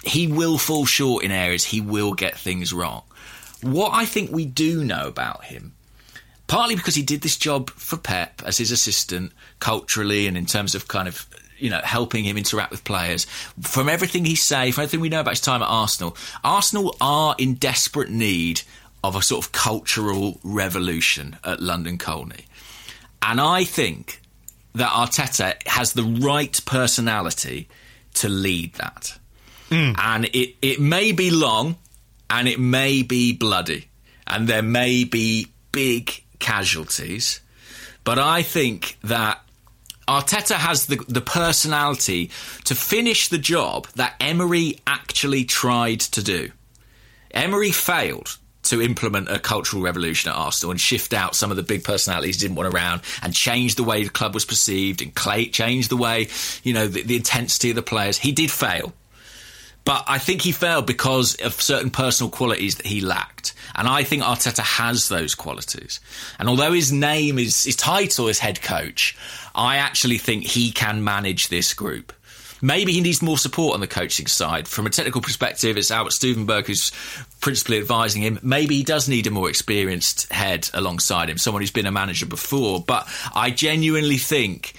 he 0.05 0.27
will 0.27 0.59
fall 0.59 0.87
short 0.87 1.25
in 1.25 1.31
areas, 1.31 1.65
he 1.65 1.81
will 1.81 2.15
get 2.15 2.39
things 2.39 2.73
wrong. 2.73 3.03
What 3.63 3.93
I 3.93 4.05
think 4.05 4.31
we 4.31 4.45
do 4.45 4.85
know 4.85 5.09
about 5.09 5.45
him 5.45 5.73
partly 6.49 6.75
because 6.75 6.97
he 6.97 7.03
did 7.03 7.21
this 7.21 7.37
job 7.37 7.71
for 7.71 7.97
Pep 7.97 8.43
as 8.45 8.59
his 8.59 8.73
assistant 8.73 9.33
culturally 9.61 10.27
and 10.27 10.37
in 10.37 10.47
terms 10.47 10.75
of 10.75 10.89
kind 10.89 11.07
of 11.07 11.29
you 11.59 11.71
know 11.71 11.81
helping 11.85 12.25
him 12.25 12.37
interact 12.37 12.71
with 12.71 12.83
players 12.85 13.25
from 13.61 13.89
everything 13.89 14.25
he 14.25 14.35
say 14.35 14.71
from 14.71 14.83
everything 14.83 15.01
we 15.01 15.09
know 15.09 15.21
about 15.21 15.33
his 15.33 15.41
time 15.41 15.63
at 15.63 15.69
Arsenal 15.69 16.17
Arsenal 16.43 16.97
are 17.01 17.37
in 17.39 17.55
desperate 17.55 18.11
need 18.11 18.63
of 19.05 19.17
a 19.17 19.23
sort 19.23 19.45
of 19.45 19.53
cultural 19.53 20.41
revolution 20.43 21.37
at 21.45 21.61
London 21.61 21.99
Colney. 21.99 22.47
And 23.23 23.41
I 23.41 23.65
think 23.65 24.21
that 24.75 24.91
Arteta 24.91 25.55
has 25.67 25.93
the 25.93 26.05
right 26.05 26.59
personality 26.65 27.69
to 28.15 28.29
lead 28.29 28.75
that. 28.75 29.19
Hmm. 29.69 29.93
And 29.99 30.25
it, 30.27 30.57
it 30.63 30.81
may 30.81 31.13
be 31.13 31.31
long 31.31 31.77
and 32.31 32.49
it 32.49 32.61
may 32.61 33.03
be 33.03 33.33
bloody 33.33 33.89
and 34.27 34.49
there 34.49 34.63
may 34.63 35.05
be 35.05 35.49
big 35.73 36.23
casualties 36.39 37.41
but 38.09 38.19
I 38.19 38.41
think 38.41 38.97
that 39.03 39.39
Arteta 40.09 40.55
has 40.55 40.87
the, 40.87 40.97
the 41.09 41.21
personality 41.21 42.31
to 42.65 42.75
finish 42.75 43.29
the 43.29 43.37
job 43.37 43.87
that 43.97 44.15
Emery 44.19 44.79
actually 44.87 45.45
tried 45.45 46.01
to 46.01 46.25
do. 46.25 46.51
Emery 47.33 47.71
failed 47.71 48.39
to 48.69 48.83
implement 48.83 49.31
a 49.31 49.39
cultural 49.39 49.83
revolution 49.83 50.31
at 50.31 50.37
Arsenal 50.37 50.71
and 50.71 50.81
shift 50.81 51.13
out 51.13 51.35
some 51.35 51.51
of 51.51 51.57
the 51.57 51.63
big 51.63 51.85
personalities 51.85 52.41
he 52.41 52.47
didn't 52.47 52.57
want 52.57 52.73
around 52.73 53.03
and 53.23 53.35
change 53.35 53.75
the 53.75 53.85
way 53.85 54.05
the 54.05 54.11
club 54.11 54.35
was 54.35 54.45
perceived 54.45 55.03
and 55.03 55.15
clay, 55.15 55.47
change 55.47 55.89
the 55.89 55.97
way, 55.97 56.29
you 56.63 56.73
know, 56.73 56.87
the, 56.87 57.03
the 57.03 57.17
intensity 57.17 57.71
of 57.71 57.77
the 57.77 57.83
players. 57.83 58.19
He 58.19 58.33
did 58.33 58.51
fail. 58.51 58.93
But 59.85 60.05
I 60.07 60.19
think 60.19 60.43
he 60.43 60.53
failed 60.53 60.87
because 60.87 61.35
of 61.37 61.55
certain 61.55 61.89
personal 61.89 62.31
qualities 62.31 62.75
that 62.75 62.85
he 62.85 63.01
lacked. 63.01 63.55
And 63.75 63.89
I 63.89 64.05
think 64.05 64.23
Arteta 64.23 64.61
has 64.61 65.09
those 65.09 65.35
qualities. 65.35 66.01
And 66.39 66.47
although 66.47 66.73
his 66.73 66.93
name 66.93 67.39
is, 67.39 67.65
his 67.65 67.77
title 67.77 68.29
is 68.29 68.39
head 68.39 68.61
coach, 68.61 69.17
I 69.55 69.77
actually 69.77 70.19
think 70.19 70.45
he 70.45 70.73
can 70.73 71.05
manage 71.05 71.49
this 71.49 71.73
group. 71.73 72.13
Maybe 72.61 72.93
he 72.93 73.01
needs 73.01 73.23
more 73.23 73.39
support 73.39 73.75
on 73.75 73.81
the 73.81 73.87
coaching 73.87 74.27
side. 74.27 74.67
From 74.67 74.87
a 74.87 74.91
technical 74.91 75.21
perspective, 75.21 75.77
it's 75.77 75.91
Albert 75.91 76.13
Stuivenberg 76.13 76.67
who's 76.67 76.91
principally 77.41 77.79
advising 77.79 78.23
him. 78.23 78.39
Maybe 78.43 78.77
he 78.77 78.83
does 78.83 79.09
need 79.09 79.27
a 79.27 79.31
more 79.31 79.49
experienced 79.49 80.31
head 80.33 80.69
alongside 80.75 81.31
him, 81.31 81.39
someone 81.39 81.63
who's 81.63 81.71
been 81.71 81.87
a 81.87 81.93
manager 81.93 82.27
before. 82.27 82.81
But 82.81 83.09
I 83.35 83.51
genuinely 83.51 84.19
think 84.19 84.75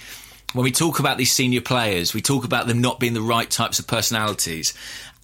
when 0.52 0.64
we 0.64 0.72
talk 0.72 0.98
about 0.98 1.16
these 1.16 1.32
senior 1.32 1.60
players, 1.60 2.12
we 2.12 2.20
talk 2.20 2.44
about 2.44 2.66
them 2.66 2.80
not 2.80 3.00
being 3.00 3.14
the 3.14 3.22
right 3.22 3.48
types 3.48 3.78
of 3.78 3.86
personalities, 3.86 4.74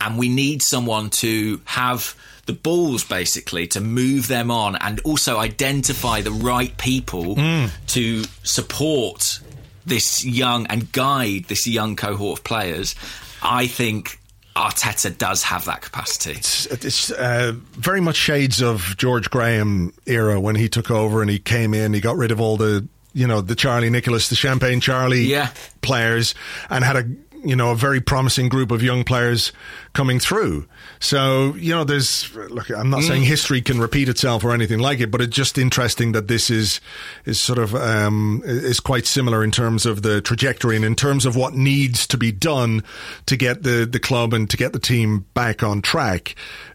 and 0.00 0.18
we 0.18 0.28
need 0.28 0.62
someone 0.62 1.10
to 1.10 1.60
have 1.64 2.14
the 2.46 2.52
balls 2.52 3.04
basically 3.04 3.66
to 3.66 3.80
move 3.80 4.28
them 4.28 4.50
on 4.50 4.76
and 4.76 5.00
also 5.00 5.38
identify 5.38 6.20
the 6.20 6.30
right 6.30 6.76
people 6.78 7.34
mm. 7.34 7.70
to 7.88 8.22
support 8.44 9.40
this 9.86 10.24
young 10.24 10.66
and 10.66 10.90
guide 10.92 11.44
this 11.44 11.66
young 11.66 11.96
cohort 11.96 12.38
of 12.40 12.44
players. 12.44 12.94
I 13.42 13.66
think 13.66 14.18
Arteta 14.56 15.16
does 15.16 15.42
have 15.44 15.64
that 15.66 15.82
capacity. 15.82 16.32
It's, 16.32 16.66
it's 16.66 17.10
uh, 17.12 17.52
very 17.72 18.00
much 18.00 18.16
shades 18.16 18.60
of 18.62 18.94
George 18.96 19.30
Graham 19.30 19.92
era 20.06 20.40
when 20.40 20.56
he 20.56 20.68
took 20.68 20.90
over 20.90 21.20
and 21.22 21.30
he 21.30 21.38
came 21.38 21.72
in. 21.74 21.94
He 21.94 22.00
got 22.00 22.16
rid 22.16 22.30
of 22.32 22.40
all 22.40 22.56
the 22.56 22.86
you 23.12 23.26
know 23.26 23.40
the 23.40 23.54
Charlie 23.54 23.88
Nicholas, 23.90 24.28
the 24.28 24.34
Champagne 24.36 24.80
Charlie 24.80 25.22
Yeah. 25.24 25.50
players, 25.80 26.34
and 26.68 26.84
had 26.84 26.96
a 26.96 27.04
you 27.48 27.56
know, 27.56 27.70
a 27.70 27.76
very 27.76 28.00
promising 28.00 28.48
group 28.48 28.70
of 28.70 28.82
young 28.82 29.04
players 29.04 29.52
coming 29.92 30.18
through. 30.18 30.66
So, 30.98 31.54
you 31.54 31.74
know, 31.74 31.84
there's, 31.84 32.34
look, 32.34 32.70
I'm 32.70 32.90
not 32.90 33.02
saying 33.02 33.22
history 33.22 33.60
can 33.62 33.80
repeat 33.80 34.08
itself 34.08 34.44
or 34.44 34.52
anything 34.52 34.78
like 34.78 35.00
it, 35.00 35.10
but 35.10 35.20
it's 35.20 35.34
just 35.34 35.58
interesting 35.58 36.12
that 36.12 36.28
this 36.28 36.50
is, 36.50 36.80
is 37.24 37.40
sort 37.40 37.58
of, 37.58 37.74
um, 37.74 38.42
is 38.44 38.80
quite 38.80 39.06
similar 39.06 39.44
in 39.44 39.50
terms 39.50 39.86
of 39.86 40.02
the 40.02 40.20
trajectory 40.20 40.76
and 40.76 40.84
in 40.84 40.96
terms 40.96 41.26
of 41.26 41.36
what 41.36 41.54
needs 41.54 42.06
to 42.08 42.18
be 42.18 42.32
done 42.32 42.82
to 43.26 43.36
get 43.36 43.62
the, 43.62 43.86
the 43.90 44.00
club 44.00 44.32
and 44.34 44.50
to 44.50 44.56
get 44.56 44.72
the 44.72 44.78
team 44.78 45.26
back 45.34 45.62
on 45.62 45.82
track. 45.82 46.34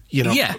You 0.10 0.24
know, 0.26 0.32
Yeah. 0.32 0.56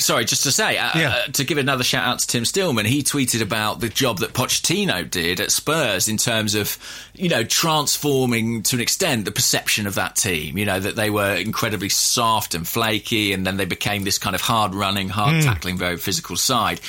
Sorry, 0.00 0.24
just 0.24 0.42
to 0.44 0.52
say, 0.52 0.78
uh, 0.78 0.90
Yeah. 0.98 1.08
uh, 1.10 1.32
to 1.32 1.44
give 1.44 1.58
another 1.58 1.84
shout 1.84 2.04
out 2.06 2.18
to 2.20 2.26
Tim 2.26 2.44
Stillman, 2.44 2.86
he 2.86 3.02
tweeted 3.02 3.40
about 3.42 3.80
the 3.80 3.88
job 3.88 4.18
that 4.18 4.32
Pochettino 4.32 5.08
did 5.08 5.40
at 5.40 5.52
Spurs 5.52 6.08
in 6.08 6.16
terms 6.16 6.54
of, 6.54 6.78
you 7.14 7.28
know, 7.28 7.44
transforming 7.44 8.62
to 8.64 8.76
an 8.76 8.82
extent 8.82 9.24
the 9.24 9.30
perception 9.30 9.86
of 9.86 9.94
that 9.96 10.16
team. 10.16 10.56
You 10.58 10.64
know, 10.64 10.80
that 10.80 10.96
they 10.96 11.10
were 11.10 11.34
incredibly 11.34 11.88
soft 11.90 12.54
and 12.54 12.66
flaky, 12.66 13.32
and 13.32 13.46
then 13.46 13.56
they 13.56 13.64
became 13.66 14.04
this 14.04 14.18
kind 14.18 14.34
of 14.34 14.40
hard 14.40 14.74
running, 14.74 15.08
hard 15.10 15.42
tackling, 15.42 15.76
very 15.78 15.96
physical 15.98 16.36
side. 16.36 16.80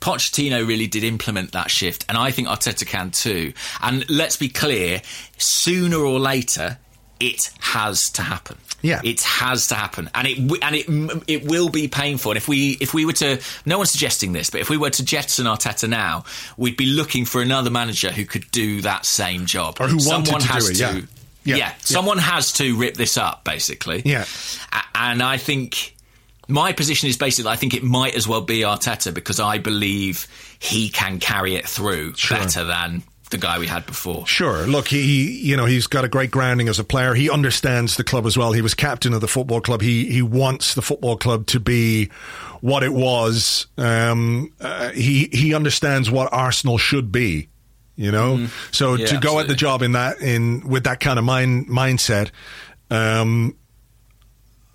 Pochettino 0.00 0.64
really 0.66 0.86
did 0.86 1.02
implement 1.02 1.52
that 1.52 1.70
shift, 1.70 2.04
and 2.08 2.16
I 2.16 2.30
think 2.30 2.46
Arteta 2.48 2.86
can 2.86 3.10
too. 3.10 3.52
And 3.82 4.08
let's 4.08 4.36
be 4.36 4.48
clear, 4.48 5.02
sooner 5.38 5.96
or 5.98 6.20
later, 6.20 6.78
it 7.20 7.40
has 7.60 8.00
to 8.12 8.22
happen. 8.22 8.56
Yeah. 8.80 9.00
It 9.02 9.22
has 9.22 9.66
to 9.68 9.74
happen, 9.74 10.08
and 10.14 10.26
it 10.28 10.38
and 10.38 10.76
it 10.76 11.22
it 11.26 11.44
will 11.44 11.68
be 11.68 11.88
painful. 11.88 12.30
And 12.32 12.36
if 12.36 12.46
we 12.46 12.78
if 12.80 12.94
we 12.94 13.04
were 13.06 13.12
to, 13.14 13.40
no 13.66 13.78
one's 13.78 13.90
suggesting 13.90 14.32
this, 14.32 14.50
but 14.50 14.60
if 14.60 14.70
we 14.70 14.76
were 14.76 14.90
to 14.90 15.04
jettison 15.04 15.46
Arteta 15.46 15.88
now, 15.88 16.24
we'd 16.56 16.76
be 16.76 16.86
looking 16.86 17.24
for 17.24 17.42
another 17.42 17.70
manager 17.70 18.10
who 18.12 18.24
could 18.24 18.48
do 18.52 18.80
that 18.82 19.04
same 19.04 19.46
job, 19.46 19.78
Or 19.80 19.88
who 19.88 19.96
wanted 19.96 20.26
someone 20.26 20.40
to 20.42 20.46
has 20.48 20.64
do 20.66 20.70
it, 20.70 20.76
to. 20.76 20.82
yeah. 21.00 21.06
Yeah, 21.44 21.56
yeah. 21.56 21.72
someone 21.80 22.18
has 22.18 22.52
to 22.54 22.76
rip 22.76 22.94
this 22.94 23.16
up, 23.16 23.42
basically. 23.42 24.02
Yeah. 24.04 24.26
And 24.94 25.22
I 25.22 25.38
think 25.38 25.96
my 26.46 26.72
position 26.72 27.08
is 27.08 27.16
basically 27.16 27.50
I 27.50 27.56
think 27.56 27.74
it 27.74 27.82
might 27.82 28.14
as 28.14 28.28
well 28.28 28.42
be 28.42 28.60
Arteta 28.60 29.12
because 29.14 29.40
I 29.40 29.58
believe 29.58 30.26
he 30.60 30.88
can 30.88 31.18
carry 31.20 31.54
it 31.56 31.66
through 31.66 32.14
Sure. 32.16 32.38
better 32.38 32.64
than 32.64 33.02
the 33.28 33.38
guy 33.38 33.58
we 33.58 33.66
had 33.66 33.86
before. 33.86 34.26
Sure. 34.26 34.66
Look, 34.66 34.88
he, 34.88 35.40
you 35.40 35.56
know, 35.56 35.64
he's 35.64 35.86
got 35.86 36.04
a 36.04 36.08
great 36.08 36.30
grounding 36.30 36.68
as 36.68 36.78
a 36.78 36.84
player. 36.84 37.14
He 37.14 37.30
understands 37.30 37.96
the 37.96 38.04
club 38.04 38.26
as 38.26 38.36
well. 38.36 38.52
He 38.52 38.62
was 38.62 38.74
captain 38.74 39.12
of 39.14 39.20
the 39.20 39.28
football 39.28 39.60
club. 39.60 39.80
He, 39.80 40.10
he 40.10 40.22
wants 40.22 40.74
the 40.74 40.82
football 40.82 41.16
club 41.16 41.46
to 41.48 41.60
be 41.60 42.10
what 42.60 42.82
it 42.82 42.92
was. 42.92 43.66
Um, 43.76 44.52
uh, 44.60 44.90
he, 44.90 45.28
he 45.32 45.54
understands 45.54 46.10
what 46.10 46.32
Arsenal 46.32 46.78
should 46.78 47.12
be, 47.12 47.48
you 47.96 48.10
know? 48.10 48.48
So 48.70 48.94
Mm-hmm. 48.94 49.00
Yeah, 49.00 49.06
to 49.06 49.18
go 49.18 49.38
at 49.40 49.48
the 49.48 49.54
job 49.54 49.82
in 49.82 49.92
that, 49.92 50.20
in, 50.20 50.66
with 50.66 50.84
that 50.84 51.00
kind 51.00 51.18
of 51.18 51.24
mind, 51.24 51.68
mindset, 51.68 52.30
um, 52.90 53.54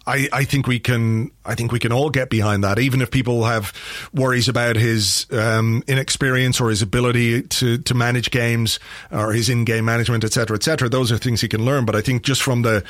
I, 0.05 0.27
I 0.33 0.43
think 0.43 0.67
we 0.67 0.79
can. 0.79 1.31
I 1.45 1.55
think 1.55 1.71
we 1.71 1.79
can 1.79 1.93
all 1.93 2.09
get 2.09 2.29
behind 2.29 2.63
that, 2.63 2.77
even 2.77 3.01
if 3.01 3.09
people 3.09 3.45
have 3.45 3.73
worries 4.13 4.49
about 4.49 4.75
his 4.75 5.25
um, 5.31 5.83
inexperience 5.87 6.59
or 6.59 6.69
his 6.69 6.81
ability 6.81 7.43
to, 7.43 7.77
to 7.77 7.93
manage 7.93 8.29
games 8.29 8.79
or 9.11 9.31
his 9.31 9.49
in-game 9.49 9.85
management, 9.85 10.23
etc., 10.23 10.43
cetera, 10.43 10.55
et 10.57 10.63
cetera. 10.63 10.89
Those 10.89 11.11
are 11.11 11.17
things 11.17 11.41
he 11.41 11.47
can 11.47 11.63
learn. 11.63 11.85
But 11.85 11.95
I 11.95 12.01
think 12.01 12.23
just 12.23 12.41
from 12.41 12.63
the 12.63 12.81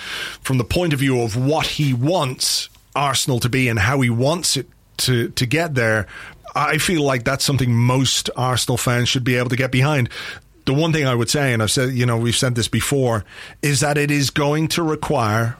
from 0.41 0.57
the 0.57 0.64
point 0.64 0.94
of 0.94 0.99
view 0.99 1.22
of 1.22 1.35
what 1.35 1.68
he 1.68 1.94
wants 1.94 2.69
Arsenal 2.95 3.40
to 3.41 3.49
be 3.49 3.68
and 3.68 3.77
how 3.77 4.02
he 4.02 4.10
wants 4.10 4.57
it 4.57 4.68
to 4.98 5.30
to 5.30 5.45
get 5.45 5.76
there, 5.76 6.07
I 6.56 6.80
feel 6.80 7.03
like 7.03 7.23
that's 7.23 7.44
something 7.44 7.76
most 7.76 8.31
Arsenal 8.35 8.77
fans 8.77 9.10
should 9.10 9.23
be 9.23 9.35
able 9.35 9.49
to 9.49 9.56
get 9.56 9.72
behind. 9.72 10.10
The 10.65 10.73
one 10.73 10.94
thing 10.94 11.06
I 11.06 11.14
would 11.14 11.30
say, 11.30 11.53
and 11.53 11.61
I've 11.61 11.72
said, 11.72 11.94
you 11.94 12.06
know, 12.06 12.18
we've 12.18 12.35
said 12.35 12.56
this 12.56 12.69
before, 12.69 13.26
is 13.61 13.81
that 13.81 13.98
it 13.98 14.10
is 14.10 14.30
going 14.30 14.69
to 14.69 14.81
require 14.81 15.57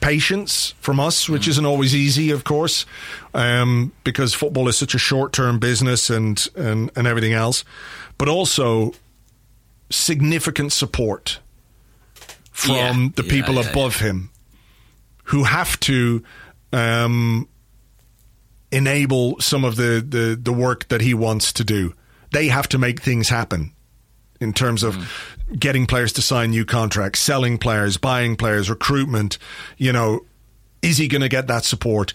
patience 0.00 0.74
from 0.80 1.00
us, 1.00 1.28
which 1.28 1.48
isn't 1.48 1.64
always 1.66 1.94
easy, 1.94 2.30
of 2.30 2.44
course, 2.44 2.86
um, 3.34 3.92
because 4.04 4.34
football 4.34 4.68
is 4.68 4.76
such 4.78 4.94
a 4.94 4.98
short-term 4.98 5.58
business 5.58 6.10
and, 6.10 6.48
and 6.54 6.90
and 6.96 7.06
everything 7.06 7.32
else, 7.32 7.64
but 8.18 8.28
also 8.28 8.92
significant 9.90 10.72
support 10.72 11.40
from 12.52 12.74
Yeah. 12.74 13.08
the 13.16 13.22
Yeah, 13.24 13.30
people 13.30 13.54
yeah, 13.54 13.70
above 13.70 13.96
him, 14.00 14.30
who 15.24 15.44
have 15.44 15.78
to 15.80 16.22
um, 16.72 17.48
enable 18.70 19.40
some 19.40 19.64
of 19.64 19.76
the, 19.76 20.04
the 20.06 20.38
the 20.40 20.52
work 20.52 20.88
that 20.88 21.00
he 21.00 21.14
wants 21.14 21.52
to 21.54 21.64
do. 21.64 21.94
They 22.32 22.48
have 22.48 22.68
to 22.68 22.78
make 22.78 23.00
things 23.02 23.28
happen 23.28 23.72
in 24.40 24.52
terms 24.52 24.82
of 24.82 24.96
getting 25.58 25.86
players 25.86 26.12
to 26.14 26.22
sign 26.22 26.50
new 26.50 26.64
contracts, 26.64 27.20
selling 27.20 27.58
players, 27.58 27.96
buying 27.96 28.36
players, 28.36 28.68
recruitment. 28.68 29.38
You 29.76 29.92
know, 29.92 30.20
is 30.82 30.98
he 30.98 31.08
going 31.08 31.22
to 31.22 31.28
get 31.28 31.46
that 31.46 31.64
support? 31.64 32.12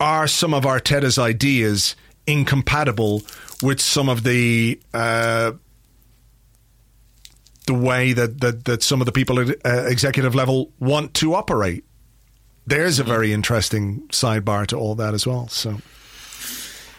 Are 0.00 0.26
some 0.26 0.52
of 0.54 0.64
Arteta's 0.64 1.18
ideas 1.18 1.94
incompatible 2.26 3.22
with 3.62 3.80
some 3.80 4.08
of 4.08 4.24
the 4.24 4.80
uh, 4.92 5.52
the 7.66 7.74
way 7.74 8.12
that, 8.12 8.40
that, 8.40 8.64
that 8.64 8.82
some 8.82 9.00
of 9.00 9.06
the 9.06 9.12
people 9.12 9.38
at 9.38 9.64
uh, 9.64 9.86
executive 9.86 10.34
level 10.34 10.72
want 10.80 11.14
to 11.14 11.34
operate? 11.34 11.84
There's 12.66 12.98
a 12.98 13.04
very 13.04 13.32
interesting 13.32 14.06
sidebar 14.08 14.66
to 14.68 14.76
all 14.76 14.94
that 14.96 15.14
as 15.14 15.26
well. 15.26 15.48
So. 15.48 15.78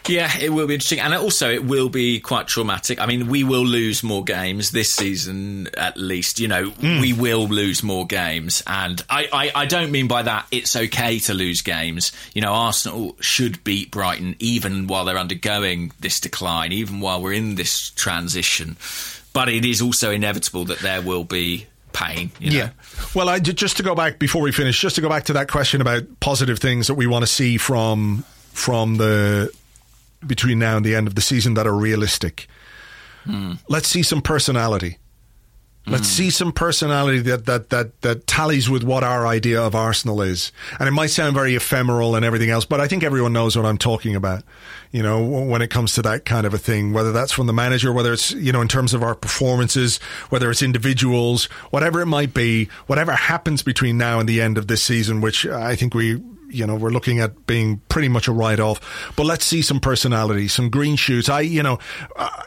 Yeah, 0.08 0.30
it 0.38 0.50
will 0.50 0.66
be 0.66 0.74
interesting, 0.74 1.00
and 1.00 1.14
also 1.14 1.50
it 1.50 1.64
will 1.64 1.88
be 1.88 2.20
quite 2.20 2.46
traumatic. 2.46 3.00
I 3.00 3.06
mean, 3.06 3.28
we 3.28 3.44
will 3.44 3.64
lose 3.64 4.02
more 4.02 4.22
games 4.22 4.70
this 4.70 4.92
season, 4.92 5.68
at 5.76 5.96
least. 5.96 6.40
You 6.40 6.48
know, 6.48 6.70
hmm. 6.70 7.00
we 7.00 7.12
will 7.12 7.46
lose 7.46 7.82
more 7.82 8.06
games, 8.06 8.62
and 8.66 9.02
I, 9.08 9.28
I, 9.32 9.62
I 9.62 9.66
don't 9.66 9.90
mean 9.90 10.08
by 10.08 10.22
that 10.22 10.46
it's 10.50 10.76
okay 10.76 11.18
to 11.20 11.34
lose 11.34 11.62
games. 11.62 12.12
You 12.34 12.42
know, 12.42 12.52
Arsenal 12.52 13.16
should 13.20 13.64
beat 13.64 13.90
Brighton 13.90 14.36
even 14.38 14.86
while 14.86 15.04
they're 15.04 15.18
undergoing 15.18 15.92
this 16.00 16.20
decline, 16.20 16.72
even 16.72 17.00
while 17.00 17.22
we're 17.22 17.32
in 17.32 17.54
this 17.54 17.90
transition. 17.90 18.76
But 19.32 19.48
it 19.48 19.64
is 19.64 19.80
also 19.80 20.10
inevitable 20.10 20.66
that 20.66 20.78
there 20.78 21.02
will 21.02 21.24
be 21.24 21.66
pain. 21.92 22.30
You 22.38 22.50
know? 22.50 22.56
Yeah. 22.56 22.70
Well, 23.14 23.28
I, 23.28 23.38
just 23.38 23.78
to 23.78 23.82
go 23.82 23.94
back 23.94 24.18
before 24.18 24.42
we 24.42 24.52
finish, 24.52 24.78
just 24.80 24.96
to 24.96 25.00
go 25.00 25.08
back 25.08 25.24
to 25.24 25.32
that 25.34 25.50
question 25.50 25.80
about 25.80 26.02
positive 26.20 26.58
things 26.58 26.88
that 26.88 26.94
we 26.94 27.06
want 27.06 27.22
to 27.22 27.26
see 27.26 27.56
from 27.56 28.24
from 28.52 28.96
the 28.96 29.52
between 30.26 30.58
now 30.58 30.76
and 30.76 30.84
the 30.84 30.94
end 30.94 31.06
of 31.06 31.14
the 31.14 31.20
season 31.20 31.54
that 31.54 31.66
are 31.66 31.76
realistic. 31.76 32.48
Hmm. 33.24 33.52
Let's 33.68 33.88
see 33.88 34.02
some 34.02 34.22
personality. 34.22 34.98
Let's 35.86 36.08
hmm. 36.08 36.14
see 36.14 36.30
some 36.30 36.52
personality 36.52 37.20
that, 37.20 37.44
that 37.44 37.68
that 37.68 38.00
that 38.00 38.26
tallies 38.26 38.70
with 38.70 38.84
what 38.84 39.04
our 39.04 39.26
idea 39.26 39.60
of 39.60 39.74
Arsenal 39.74 40.22
is. 40.22 40.50
And 40.78 40.88
it 40.88 40.92
might 40.92 41.08
sound 41.08 41.34
very 41.34 41.54
ephemeral 41.54 42.16
and 42.16 42.24
everything 42.24 42.48
else, 42.48 42.64
but 42.64 42.80
I 42.80 42.88
think 42.88 43.02
everyone 43.02 43.34
knows 43.34 43.54
what 43.54 43.66
I'm 43.66 43.76
talking 43.76 44.16
about. 44.16 44.44
You 44.92 45.02
know, 45.02 45.22
when 45.22 45.60
it 45.60 45.68
comes 45.68 45.92
to 45.94 46.02
that 46.02 46.24
kind 46.24 46.46
of 46.46 46.54
a 46.54 46.58
thing, 46.58 46.92
whether 46.92 47.12
that's 47.12 47.32
from 47.32 47.46
the 47.46 47.52
manager, 47.52 47.92
whether 47.92 48.12
it's, 48.12 48.30
you 48.30 48.52
know, 48.52 48.62
in 48.62 48.68
terms 48.68 48.94
of 48.94 49.02
our 49.02 49.14
performances, 49.14 49.98
whether 50.30 50.50
it's 50.50 50.62
individuals, 50.62 51.46
whatever 51.70 52.00
it 52.00 52.06
might 52.06 52.32
be, 52.32 52.68
whatever 52.86 53.12
happens 53.12 53.62
between 53.62 53.98
now 53.98 54.20
and 54.20 54.28
the 54.28 54.40
end 54.40 54.56
of 54.56 54.68
this 54.68 54.82
season, 54.82 55.20
which 55.20 55.46
I 55.46 55.76
think 55.76 55.94
we 55.94 56.22
you 56.54 56.66
know, 56.66 56.76
we're 56.76 56.90
looking 56.90 57.20
at 57.20 57.46
being 57.46 57.80
pretty 57.88 58.08
much 58.08 58.28
a 58.28 58.32
write 58.32 58.60
off. 58.60 59.12
But 59.16 59.26
let's 59.26 59.44
see 59.44 59.62
some 59.62 59.80
personality, 59.80 60.48
some 60.48 60.70
green 60.70 60.96
shoots. 60.96 61.28
I, 61.28 61.40
you 61.40 61.62
know, 61.62 61.78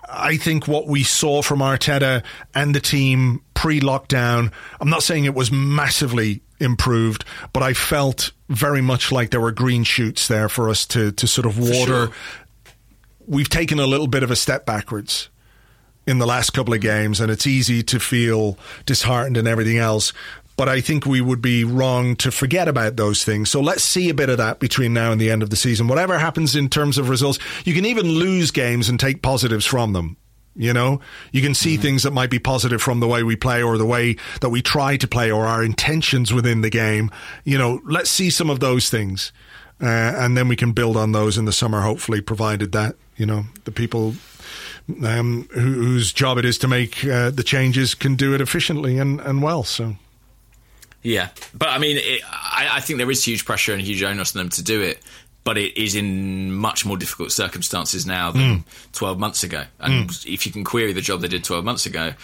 I 0.09 0.37
think 0.37 0.67
what 0.67 0.87
we 0.87 1.03
saw 1.03 1.41
from 1.41 1.59
Arteta 1.59 2.23
and 2.55 2.73
the 2.73 2.79
team 2.79 3.41
pre 3.53 3.79
lockdown, 3.79 4.51
I'm 4.79 4.89
not 4.89 5.03
saying 5.03 5.25
it 5.25 5.35
was 5.35 5.51
massively 5.51 6.41
improved, 6.59 7.25
but 7.53 7.63
I 7.63 7.73
felt 7.73 8.31
very 8.49 8.81
much 8.81 9.11
like 9.11 9.31
there 9.31 9.41
were 9.41 9.51
green 9.51 9.83
shoots 9.83 10.27
there 10.27 10.49
for 10.49 10.69
us 10.69 10.85
to, 10.87 11.11
to 11.11 11.27
sort 11.27 11.45
of 11.45 11.59
water. 11.59 11.85
sure. 11.85 12.09
We've 13.27 13.49
taken 13.49 13.79
a 13.79 13.85
little 13.85 14.07
bit 14.07 14.23
of 14.23 14.31
a 14.31 14.35
step 14.37 14.65
backwards 14.65 15.29
in 16.07 16.19
the 16.19 16.25
last 16.25 16.51
couple 16.51 16.73
of 16.73 16.79
games, 16.79 17.19
and 17.19 17.29
it's 17.29 17.45
easy 17.45 17.83
to 17.83 17.99
feel 17.99 18.57
disheartened 18.85 19.35
and 19.35 19.47
everything 19.47 19.77
else. 19.77 20.13
But 20.57 20.67
I 20.67 20.81
think 20.81 21.05
we 21.05 21.21
would 21.21 21.41
be 21.41 21.63
wrong 21.63 22.15
to 22.17 22.31
forget 22.31 22.67
about 22.67 22.95
those 22.97 23.23
things. 23.23 23.49
So 23.49 23.61
let's 23.61 23.83
see 23.83 24.09
a 24.09 24.13
bit 24.13 24.29
of 24.29 24.39
that 24.39 24.59
between 24.59 24.93
now 24.93 25.11
and 25.11 25.21
the 25.21 25.29
end 25.29 25.43
of 25.43 25.51
the 25.51 25.55
season. 25.55 25.87
Whatever 25.87 26.17
happens 26.17 26.55
in 26.55 26.67
terms 26.67 26.97
of 26.97 27.09
results, 27.09 27.37
you 27.63 27.73
can 27.75 27.85
even 27.85 28.07
lose 28.07 28.51
games 28.51 28.89
and 28.89 28.99
take 28.99 29.21
positives 29.21 29.65
from 29.65 29.93
them. 29.93 30.17
You 30.55 30.73
know, 30.73 30.99
you 31.31 31.43
can 31.43 31.53
see 31.53 31.77
things 31.77 32.01
that 32.01 32.11
might 32.11 32.31
be 32.31 32.39
positive 32.39 32.81
from 32.81 32.99
the 32.99 33.07
way 33.07 33.21
we 33.21 33.35
play 33.35 33.61
or 33.61 33.77
the 33.77 33.85
way 33.85 34.17
that 34.41 34.49
we 34.49 34.63
try 34.63 34.97
to 34.97 35.07
play 35.07 35.29
or 35.29 35.45
our 35.45 35.63
intentions 35.63 36.33
within 36.33 36.61
the 36.61 36.71
game. 36.71 37.11
You 37.43 37.59
know, 37.59 37.79
let's 37.85 38.09
see 38.09 38.31
some 38.31 38.49
of 38.49 38.59
those 38.59 38.89
things. 38.89 39.31
Uh, 39.79 39.85
and 39.85 40.35
then 40.35 40.47
we 40.47 40.55
can 40.55 40.71
build 40.71 40.97
on 40.97 41.11
those 41.11 41.37
in 41.37 41.45
the 41.45 41.53
summer, 41.53 41.81
hopefully, 41.81 42.21
provided 42.21 42.71
that, 42.71 42.95
you 43.15 43.27
know, 43.27 43.45
the 43.65 43.71
people 43.71 44.15
um, 45.03 45.47
who, 45.53 45.73
whose 45.73 46.11
job 46.11 46.39
it 46.39 46.45
is 46.45 46.57
to 46.57 46.67
make 46.67 47.05
uh, 47.05 47.29
the 47.29 47.43
changes 47.43 47.93
can 47.93 48.15
do 48.15 48.33
it 48.33 48.41
efficiently 48.41 48.97
and, 48.97 49.21
and 49.21 49.43
well. 49.43 49.63
So, 49.63 49.95
Yeah, 51.03 51.29
but 51.53 51.69
I 51.69 51.77
mean, 51.77 51.97
it, 51.97 52.21
I, 52.29 52.69
I 52.73 52.79
think 52.81 52.97
there 52.97 53.09
is 53.09 53.23
huge 53.23 53.45
pressure 53.45 53.73
and 53.73 53.81
huge 53.81 54.03
onus 54.03 54.35
on 54.35 54.39
them 54.39 54.49
to 54.51 54.63
do 54.63 54.81
it. 54.81 55.01
But 55.43 55.57
it 55.57 55.81
is 55.81 55.95
in 55.95 56.53
much 56.53 56.85
more 56.85 56.97
difficult 56.97 57.31
circumstances 57.31 58.05
now 58.05 58.31
than 58.31 58.55
hmm. 58.57 58.61
12 58.91 59.17
months 59.17 59.43
ago. 59.43 59.63
And 59.79 60.03
hmm. 60.03 60.29
if 60.29 60.45
you 60.45 60.51
can 60.51 60.65
query 60.65 60.91
the 60.91 60.99
job 60.99 61.21
they 61.21 61.29
did 61.29 61.45
12 61.45 61.63
months 61.63 61.85
ago, 61.85 62.15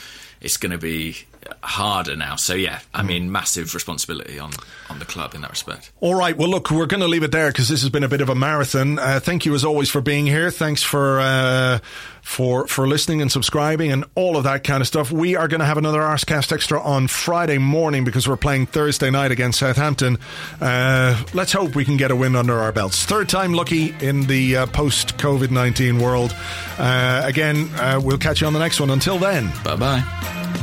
it's 0.41 0.57
going 0.57 0.73
to 0.73 0.77
be 0.77 1.15
harder 1.61 2.15
now. 2.15 2.35
So 2.35 2.53
yeah, 2.53 2.79
I 2.93 3.03
mean, 3.03 3.31
massive 3.31 3.73
responsibility 3.73 4.39
on 4.39 4.51
on 4.89 4.99
the 4.99 5.05
club 5.05 5.33
in 5.33 5.41
that 5.41 5.49
respect. 5.49 5.91
All 5.99 6.15
right. 6.15 6.37
Well, 6.37 6.49
look, 6.49 6.69
we're 6.71 6.85
going 6.85 7.01
to 7.01 7.07
leave 7.07 7.23
it 7.23 7.31
there 7.31 7.49
because 7.49 7.69
this 7.69 7.81
has 7.81 7.89
been 7.89 8.03
a 8.03 8.09
bit 8.09 8.21
of 8.21 8.29
a 8.29 8.35
marathon. 8.35 8.99
Uh, 8.99 9.19
thank 9.19 9.45
you 9.45 9.55
as 9.55 9.63
always 9.65 9.89
for 9.89 10.01
being 10.01 10.25
here. 10.27 10.51
Thanks 10.51 10.83
for 10.83 11.19
uh, 11.19 11.79
for 12.21 12.67
for 12.67 12.87
listening 12.87 13.21
and 13.21 13.31
subscribing 13.31 13.91
and 13.91 14.05
all 14.15 14.37
of 14.37 14.43
that 14.43 14.63
kind 14.63 14.81
of 14.81 14.87
stuff. 14.87 15.11
We 15.11 15.35
are 15.35 15.47
going 15.47 15.59
to 15.59 15.65
have 15.65 15.77
another 15.77 15.99
Arsecast 15.99 16.51
Extra 16.51 16.81
on 16.81 17.07
Friday 17.07 17.57
morning 17.57 18.03
because 18.03 18.27
we're 18.27 18.37
playing 18.37 18.67
Thursday 18.67 19.09
night 19.09 19.31
against 19.31 19.59
Southampton. 19.59 20.17
Uh, 20.61 21.21
let's 21.33 21.51
hope 21.51 21.75
we 21.75 21.85
can 21.85 21.97
get 21.97 22.11
a 22.11 22.15
win 22.15 22.35
under 22.35 22.59
our 22.59 22.71
belts. 22.71 23.05
Third 23.05 23.29
time 23.29 23.53
lucky 23.53 23.95
in 24.01 24.27
the 24.27 24.57
uh, 24.57 24.65
post 24.67 25.17
COVID 25.17 25.51
nineteen 25.51 25.99
world. 25.99 26.35
Uh, 26.77 27.21
again, 27.25 27.69
uh, 27.75 27.99
we'll 28.03 28.17
catch 28.17 28.41
you 28.41 28.47
on 28.47 28.53
the 28.53 28.59
next 28.59 28.79
one. 28.79 28.89
Until 28.89 29.17
then, 29.17 29.51
bye 29.63 29.75
bye. 29.75 30.62